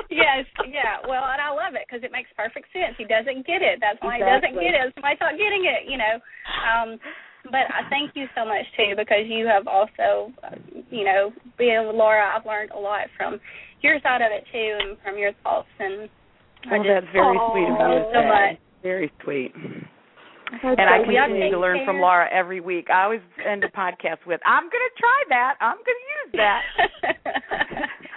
yes, 0.10 0.46
yeah. 0.70 1.02
Well, 1.08 1.24
and 1.26 1.42
I 1.42 1.50
love 1.50 1.74
it 1.74 1.86
because 1.88 2.04
it 2.04 2.12
makes 2.12 2.30
perfect 2.38 2.72
sense. 2.74 2.96
He 2.98 3.06
doesn't 3.06 3.46
get 3.46 3.62
it. 3.62 3.80
That's 3.82 4.00
why 4.02 4.18
he 4.18 4.26
doesn't 4.26 4.54
get 4.54 4.74
it. 4.74 4.94
Somebody's 4.96 5.22
not 5.22 5.38
getting 5.38 5.66
it, 5.66 5.90
you 5.90 5.98
know. 5.98 6.16
Um, 6.64 6.90
but 7.52 7.70
I 7.72 7.88
thank 7.90 8.12
you 8.16 8.28
so 8.36 8.44
much 8.46 8.66
too 8.76 8.96
because 8.98 9.26
you 9.28 9.48
have 9.48 9.68
also, 9.68 10.34
uh, 10.44 10.56
you 10.92 11.06
know, 11.06 11.32
being 11.58 11.88
with 11.88 11.96
Laura, 11.96 12.36
I've 12.36 12.46
learned 12.46 12.72
a 12.72 12.80
lot 12.80 13.08
from 13.16 13.40
your 13.82 14.00
side 14.04 14.22
of 14.22 14.32
it 14.32 14.44
too, 14.52 14.78
and 14.82 14.98
from 15.04 15.18
your 15.18 15.32
thoughts. 15.44 15.70
And 15.80 16.10
I 16.70 16.78
just 16.78 16.90
that's 16.90 17.14
very 17.14 17.38
sweet 17.52 17.70
of 17.72 17.78
you 17.78 18.02
Oh, 18.04 18.12
so 18.14 18.22
much. 18.28 18.60
Very 18.84 19.12
sweet. 19.24 19.54
That's 20.52 20.64
And 20.80 20.88
I 20.88 21.04
so 21.04 21.08
we 21.08 21.16
continue 21.20 21.44
take 21.44 21.52
to 21.52 21.60
learn 21.60 21.84
from. 21.86 22.00
Laura 22.00 22.28
every 22.32 22.62
week. 22.62 22.88
I 22.90 23.04
always 23.04 23.20
end 23.44 23.64
the 23.64 23.68
podcast 23.68 24.24
with, 24.26 24.40
"I'm 24.46 24.64
going 24.72 24.86
to 24.86 24.94
try 24.96 25.20
that. 25.30 25.56
I'm 25.60 25.76
going 25.84 26.00
to 26.00 26.08
use 26.16 26.32
that." 26.40 26.62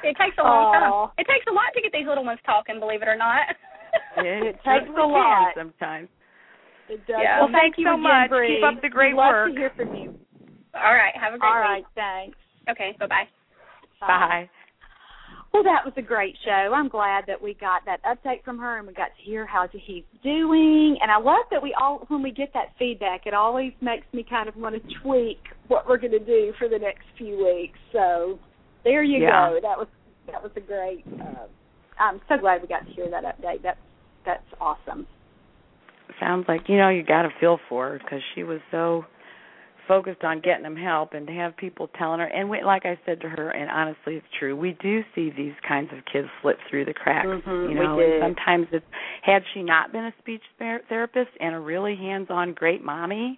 it 0.07 0.17
takes 0.17 0.39
a 0.39 0.43
long 0.47 0.71
Aw. 0.75 0.79
time. 0.79 1.11
It 1.19 1.27
takes 1.27 1.47
a 1.51 1.53
lot 1.53 1.75
to 1.75 1.83
get 1.83 1.91
these 1.93 2.07
little 2.07 2.25
ones 2.25 2.39
talking, 2.47 2.79
believe 2.79 3.03
it 3.03 3.09
or 3.09 3.17
not. 3.17 3.51
It 4.19 4.55
takes 4.65 4.87
a 4.89 5.03
lot. 5.07 5.55
can 5.55 5.73
sometimes. 5.75 6.09
It 6.89 7.03
does. 7.07 7.19
Yeah. 7.23 7.41
Well, 7.43 7.51
Well, 7.51 7.59
thank 7.59 7.75
thanks 7.75 7.79
you 7.79 7.87
so 7.87 7.95
again, 7.99 8.03
much. 8.03 8.31
Bree. 8.31 8.57
Keep 8.63 8.77
up 8.77 8.83
the 8.83 8.89
great 8.91 9.15
We'd 9.15 9.23
love 9.23 9.35
work. 9.35 9.53
to 9.55 9.59
hear 9.59 9.73
from 9.75 9.95
you. 9.95 10.15
All 10.75 10.95
right, 10.95 11.15
have 11.19 11.35
a 11.35 11.39
great 11.39 11.49
All 11.51 11.59
week. 11.59 11.83
right, 11.83 11.87
thanks. 11.99 12.39
Okay, 12.71 12.95
bye 13.01 13.07
bye. 13.07 13.27
Bye. 14.01 14.51
Well, 15.53 15.65
that 15.65 15.85
was 15.85 15.93
a 15.97 16.03
great 16.03 16.37
show. 16.45 16.73
I'm 16.75 16.89
glad 16.89 17.25
that 17.27 17.43
we 17.43 17.55
got 17.55 17.83
that 17.85 18.01
update 18.05 18.45
from 18.45 18.59
her 18.59 18.79
and 18.79 18.87
we 18.87 18.95
got 18.95 19.09
to 19.17 19.23
hear 19.23 19.45
how 19.47 19.67
he's 19.73 20.05
doing. 20.23 20.97
And 21.03 21.11
I 21.11 21.19
love 21.19 21.45
that 21.51 21.61
we 21.61 21.75
all, 21.81 22.05
when 22.09 22.23
we 22.23 22.31
get 22.31 22.53
that 22.55 22.69
feedback, 22.79 23.27
it 23.27 23.35
always 23.35 23.73
makes 23.81 24.07
me 24.13 24.25
kind 24.29 24.49
of 24.49 24.55
want 24.57 24.77
to 24.77 24.95
tweak 25.03 25.41
what 25.67 25.89
we're 25.89 25.99
going 25.99 26.13
to 26.13 26.25
do 26.25 26.53
for 26.57 26.69
the 26.69 26.79
next 26.79 27.03
few 27.19 27.45
weeks. 27.45 27.79
So 27.93 28.39
there 28.85 29.03
you 29.03 29.23
Yeah. 29.25 29.51
go. 29.51 29.59
That 29.61 29.77
was 29.77 29.89
that 30.31 30.43
was 30.43 30.53
a 30.57 30.61
great. 30.61 31.05
Uh, 31.21 31.47
I'm 31.99 32.21
so 32.29 32.37
glad 32.39 32.63
we 32.63 32.69
got 32.69 32.87
to 32.87 32.93
hear 32.93 33.11
that 33.11 33.25
update. 33.25 33.63
That's 33.63 33.79
that's 34.25 34.47
awesome. 34.61 35.07
Sounds 36.21 36.45
like 36.49 36.69
you 36.69 36.77
know 36.77 36.89
you 36.91 37.03
got 37.03 37.23
to 37.23 37.31
feel 37.41 37.59
for 37.69 37.89
her 37.91 37.99
because 37.99 38.21
she 38.35 38.43
was 38.45 38.61
so 38.71 39.05
focused 39.91 40.23
on 40.23 40.41
getting 40.41 40.63
them 40.63 40.77
help 40.77 41.15
and 41.15 41.27
to 41.27 41.33
have 41.33 41.57
people 41.57 41.91
telling 41.99 42.21
her 42.21 42.27
and 42.27 42.49
we, 42.49 42.63
like 42.63 42.87
I 42.87 42.97
said 43.05 43.21
to 43.23 43.29
her 43.29 43.51
and 43.51 43.69
honestly 43.69 44.15
it's 44.15 44.27
true 44.39 44.55
we 44.57 44.77
do 44.81 45.01
see 45.17 45.33
these 45.37 45.55
kinds 45.67 45.91
of 45.93 45.99
kids 46.13 46.29
slip 46.41 46.59
through 46.71 46.85
the 46.85 46.95
cracks 46.95 47.27
Mhm, 47.27 47.63
you 47.65 47.69
we 47.71 47.75
know 47.75 47.99
and 47.99 48.23
sometimes 48.23 48.69
it's 48.71 48.87
had 49.23 49.43
she 49.53 49.65
not 49.65 49.91
been 49.91 50.05
a 50.05 50.15
speech 50.21 50.43
ther- 50.61 50.83
therapist 50.89 51.31
and 51.41 51.57
a 51.57 51.59
really 51.59 51.97
hands-on 51.97 52.55
great 52.55 52.85
mommy 52.85 53.37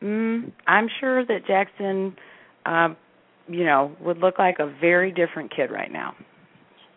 mm, 0.00 0.52
I'm 0.68 0.88
sure 1.00 1.26
that 1.26 1.48
Jackson 1.48 2.14
um 2.64 2.96
you 3.48 3.64
know 3.64 3.90
would 4.00 4.18
look 4.18 4.38
like 4.38 4.60
a 4.60 4.72
very 4.80 5.10
different 5.10 5.52
kid 5.52 5.72
right 5.72 5.90
now 5.90 6.14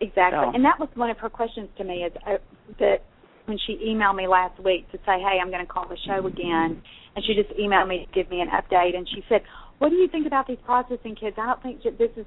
Exactly. 0.00 0.44
So. 0.44 0.54
And 0.54 0.62
that 0.62 0.78
was 0.78 0.90
one 0.94 1.08
of 1.08 1.16
her 1.18 1.30
questions 1.30 1.70
to 1.78 1.84
me 1.84 2.04
is 2.04 2.12
uh, 2.26 2.36
that 2.78 2.98
when 3.46 3.58
she 3.66 3.78
emailed 3.86 4.16
me 4.16 4.26
last 4.26 4.58
week 4.62 4.90
to 4.92 4.98
say, 4.98 5.18
"Hey, 5.18 5.38
I'm 5.40 5.50
going 5.50 5.64
to 5.64 5.72
call 5.72 5.88
the 5.88 5.96
show 6.06 6.26
again," 6.26 6.82
and 7.14 7.24
she 7.24 7.34
just 7.34 7.50
emailed 7.58 7.88
me 7.88 8.06
to 8.06 8.12
give 8.12 8.30
me 8.30 8.40
an 8.40 8.48
update, 8.48 8.96
and 8.96 9.08
she 9.08 9.24
said, 9.28 9.42
"What 9.78 9.90
do 9.90 9.96
you 9.96 10.08
think 10.08 10.26
about 10.26 10.46
these 10.46 10.58
processing 10.64 11.14
kids? 11.14 11.36
I 11.38 11.46
don't 11.46 11.62
think 11.62 11.82
that 11.84 11.98
this 11.98 12.10
is. 12.16 12.26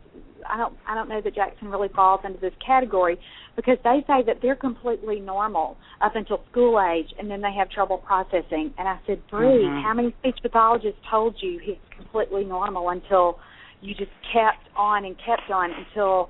I 0.49 0.57
don't. 0.57 0.73
I 0.87 0.95
don't 0.95 1.09
know 1.09 1.21
that 1.21 1.35
Jackson 1.35 1.69
really 1.69 1.89
falls 1.89 2.21
into 2.23 2.39
this 2.39 2.53
category 2.65 3.19
because 3.55 3.77
they 3.83 4.03
say 4.07 4.23
that 4.25 4.37
they're 4.41 4.55
completely 4.55 5.19
normal 5.19 5.77
up 6.01 6.15
until 6.15 6.41
school 6.51 6.79
age, 6.79 7.13
and 7.19 7.29
then 7.29 7.41
they 7.41 7.53
have 7.53 7.69
trouble 7.69 7.97
processing." 7.97 8.73
And 8.77 8.87
I 8.87 8.97
said, 9.05 9.21
"Bree, 9.29 9.63
Mhm. 9.63 9.83
how 9.83 9.93
many 9.93 10.11
speech 10.19 10.39
pathologists 10.41 11.01
told 11.09 11.41
you 11.41 11.59
he's 11.59 11.77
completely 11.89 12.45
normal 12.45 12.89
until 12.89 13.39
you 13.81 13.93
just 13.93 14.11
kept 14.31 14.67
on 14.75 15.05
and 15.05 15.17
kept 15.17 15.51
on 15.51 15.71
until?" 15.71 16.29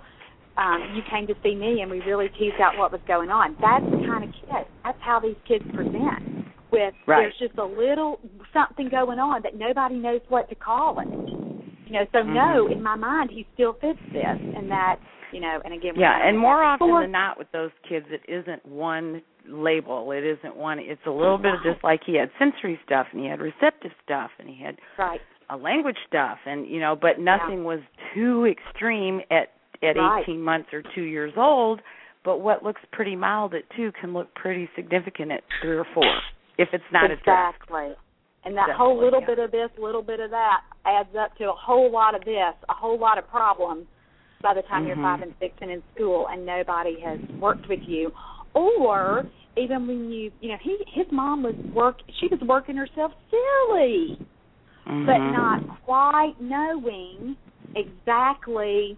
Um, 0.60 0.92
you 0.94 1.02
came 1.10 1.26
to 1.28 1.36
see 1.42 1.56
me 1.56 1.80
and 1.82 1.90
we 1.90 2.02
really 2.02 2.28
teased 2.38 2.60
out 2.62 2.78
what 2.78 2.92
was 2.92 3.02
going 3.08 3.30
on. 3.30 3.56
That's 3.62 3.86
the 3.86 4.06
kind 4.06 4.24
of 4.24 4.30
kid. 4.44 4.68
That's 4.84 4.98
how 5.00 5.20
these 5.20 5.38
kids 5.48 5.64
present. 5.74 6.20
With 6.72 6.94
Right. 7.08 7.22
there's 7.24 7.38
just 7.40 7.58
a 7.58 7.66
little 7.66 8.20
something 8.54 8.90
going 8.90 9.18
on 9.18 9.42
that 9.42 9.56
nobody 9.56 9.96
knows 9.96 10.22
what 10.30 10.50
to 10.50 10.56
call 10.56 11.00
it. 11.00 11.08
You 11.88 11.94
know, 11.94 12.06
so 12.12 12.22
no, 12.22 12.68
Mhm. 12.68 12.74
in 12.74 12.84
my 12.84 12.96
mind 12.96 13.32
he 13.32 13.48
still 13.56 13.74
fits 13.74 14.00
this 14.14 14.38
and 14.56 14.70
that, 14.70 14.98
you 15.32 15.40
know, 15.40 15.60
and 15.66 15.74
again 15.74 15.96
Yeah, 15.96 16.20
and 16.22 16.38
more 16.38 16.62
often 16.62 16.88
before. 16.88 17.02
than 17.02 17.12
not 17.12 17.40
with 17.40 17.52
those 17.52 17.72
kids, 17.82 18.06
it 18.12 18.22
isn't 18.28 18.64
one 18.68 19.24
label. 19.48 20.12
It 20.12 20.24
isn't 20.24 20.56
one. 20.56 20.78
It's 20.78 21.04
a 21.08 21.12
little 21.12 21.40
bit 21.40 21.56
of 21.56 21.64
just 21.64 21.84
like 21.84 22.04
he 22.04 22.16
had 22.16 22.30
sensory 22.38 22.80
stuff 22.86 23.08
and 23.12 23.22
he 23.22 23.28
had 23.28 23.40
receptive 23.40 23.94
stuff 24.04 24.30
and 24.38 24.48
he 24.48 24.62
had 24.62 24.78
right. 24.98 25.22
a 25.50 25.58
language 25.58 25.98
stuff 26.06 26.38
and 26.46 26.68
you 26.68 26.80
know, 26.80 26.96
but 26.96 27.18
nothing 27.20 27.64
was 27.64 27.80
too 28.14 28.46
extreme 28.46 29.22
at 29.32 29.54
at 29.82 29.96
Right. 29.96 30.24
18 30.24 30.42
months 30.42 30.74
or 30.74 30.82
2 30.82 31.02
years 31.02 31.34
old. 31.38 31.82
But 32.24 32.40
what 32.42 32.64
looks 32.64 32.82
pretty 32.92 33.16
mild 33.16 33.54
at 33.54 33.70
2 33.72 33.92
can 33.94 34.14
look 34.14 34.34
pretty 34.36 34.70
significant 34.76 35.32
at 35.32 35.44
3 35.62 35.78
or 35.78 35.86
4 35.86 36.04
if 36.58 36.74
it's 36.74 36.84
not 36.92 37.06
addressed. 37.06 37.22
exactly. 37.22 37.96
And 38.44 38.56
that 38.58 38.72
whole 38.72 38.98
little 38.98 39.22
yeah. 39.22 39.28
bit 39.28 39.40
of 39.40 39.52
this, 39.52 39.70
little 39.78 40.02
bit 40.02 40.20
of 40.20 40.32
that 40.32 40.62
adds 40.86 41.16
up 41.16 41.36
to 41.38 41.50
a 41.50 41.54
whole 41.54 41.90
lot 41.92 42.16
of 42.16 42.24
this, 42.26 42.54
a 42.68 42.74
whole 42.74 42.98
lot 42.98 43.18
of 43.18 43.28
problems 43.30 43.86
by 44.42 44.54
the 44.54 44.62
time 44.64 44.88
you're 44.88 44.96
Mhm. 44.96 45.02
five 45.04 45.22
and 45.22 45.34
six 45.40 45.54
and 45.62 45.70
in 45.72 45.84
school 45.94 46.28
and 46.30 46.46
nobody 46.46 47.00
has 47.00 47.20
worked 47.40 47.68
with 47.68 47.82
you. 47.88 48.12
Or 48.54 49.26
even 49.58 49.88
when 49.88 50.12
you 50.12 50.32
you 50.42 50.50
know, 50.50 50.58
he 50.62 50.78
his 50.88 51.10
mom 51.12 51.44
was 51.44 51.56
work 51.74 52.02
she 52.20 52.28
was 52.28 52.40
working 52.42 52.76
herself 52.78 53.12
silly 53.30 54.18
but 54.86 55.18
Mhm. 55.20 55.34
not 55.34 55.82
quite 55.86 56.34
knowing 56.40 57.36
exactly 57.76 58.98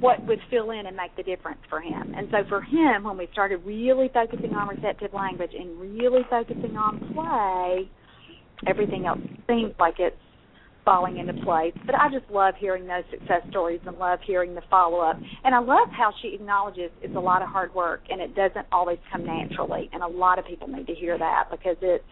what 0.00 0.24
would 0.26 0.38
fill 0.50 0.70
in 0.70 0.86
and 0.86 0.96
make 0.96 1.16
the 1.16 1.22
difference 1.22 1.60
for 1.68 1.80
him. 1.80 2.14
And 2.16 2.28
so 2.30 2.38
for 2.48 2.60
him, 2.62 3.04
when 3.04 3.16
we 3.16 3.28
started 3.32 3.64
really 3.64 4.10
focusing 4.12 4.54
on 4.54 4.68
receptive 4.68 5.12
language 5.12 5.50
and 5.58 5.78
really 5.80 6.22
focusing 6.30 6.76
on 6.76 7.12
play, 7.14 7.90
everything 8.66 9.06
else 9.06 9.20
seems 9.48 9.72
like 9.78 9.94
it's 9.98 10.16
falling 10.84 11.18
into 11.18 11.34
place. 11.44 11.74
But 11.84 11.96
I 11.96 12.08
just 12.10 12.30
love 12.30 12.54
hearing 12.58 12.86
those 12.86 13.04
success 13.10 13.42
stories 13.50 13.80
and 13.86 13.98
love 13.98 14.20
hearing 14.26 14.54
the 14.54 14.62
follow 14.70 15.00
up. 15.00 15.18
And 15.44 15.54
I 15.54 15.58
love 15.58 15.88
how 15.90 16.12
she 16.22 16.28
acknowledges 16.34 16.90
it's 17.02 17.14
a 17.16 17.20
lot 17.20 17.42
of 17.42 17.48
hard 17.48 17.74
work 17.74 18.02
and 18.08 18.20
it 18.20 18.34
doesn't 18.34 18.66
always 18.72 18.98
come 19.12 19.26
naturally. 19.26 19.90
And 19.92 20.02
a 20.02 20.06
lot 20.06 20.38
of 20.38 20.46
people 20.46 20.68
need 20.68 20.86
to 20.86 20.94
hear 20.94 21.18
that 21.18 21.48
because 21.50 21.76
it's 21.82 22.04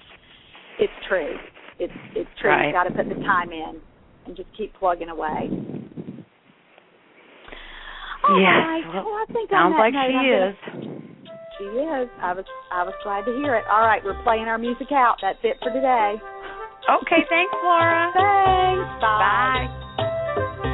it's 0.78 0.92
true. 1.08 1.36
It's 1.78 1.92
it's 2.14 2.28
true. 2.40 2.50
Right. 2.50 2.66
You've 2.66 2.74
got 2.74 2.84
to 2.84 2.90
put 2.90 3.08
the 3.08 3.22
time 3.22 3.50
in 3.50 3.80
and 4.26 4.36
just 4.36 4.48
keep 4.58 4.74
plugging 4.74 5.08
away. 5.08 5.48
All 8.28 8.40
Yes. 8.40 8.66
right. 8.66 8.82
Well, 8.92 9.04
Well, 9.04 9.14
I 9.22 9.32
think 9.32 9.50
Sounds 9.50 9.74
like 9.78 9.94
she 9.94 10.16
is. 10.26 10.54
She 11.58 11.64
is. 11.64 12.08
I 12.20 12.32
was 12.34 12.44
I 12.70 12.82
was 12.82 12.94
glad 13.02 13.24
to 13.24 13.32
hear 13.36 13.54
it. 13.56 13.64
All 13.70 13.80
right, 13.80 14.02
we're 14.04 14.20
playing 14.24 14.44
our 14.44 14.58
music 14.58 14.92
out. 14.92 15.16
That's 15.22 15.38
it 15.42 15.56
for 15.62 15.70
today. 15.70 16.20
Okay, 17.02 17.24
thanks, 17.30 17.54
Laura. 17.64 18.10
Thanks. 18.12 19.00
Bye. 19.00 19.68
Bye. 19.96 20.72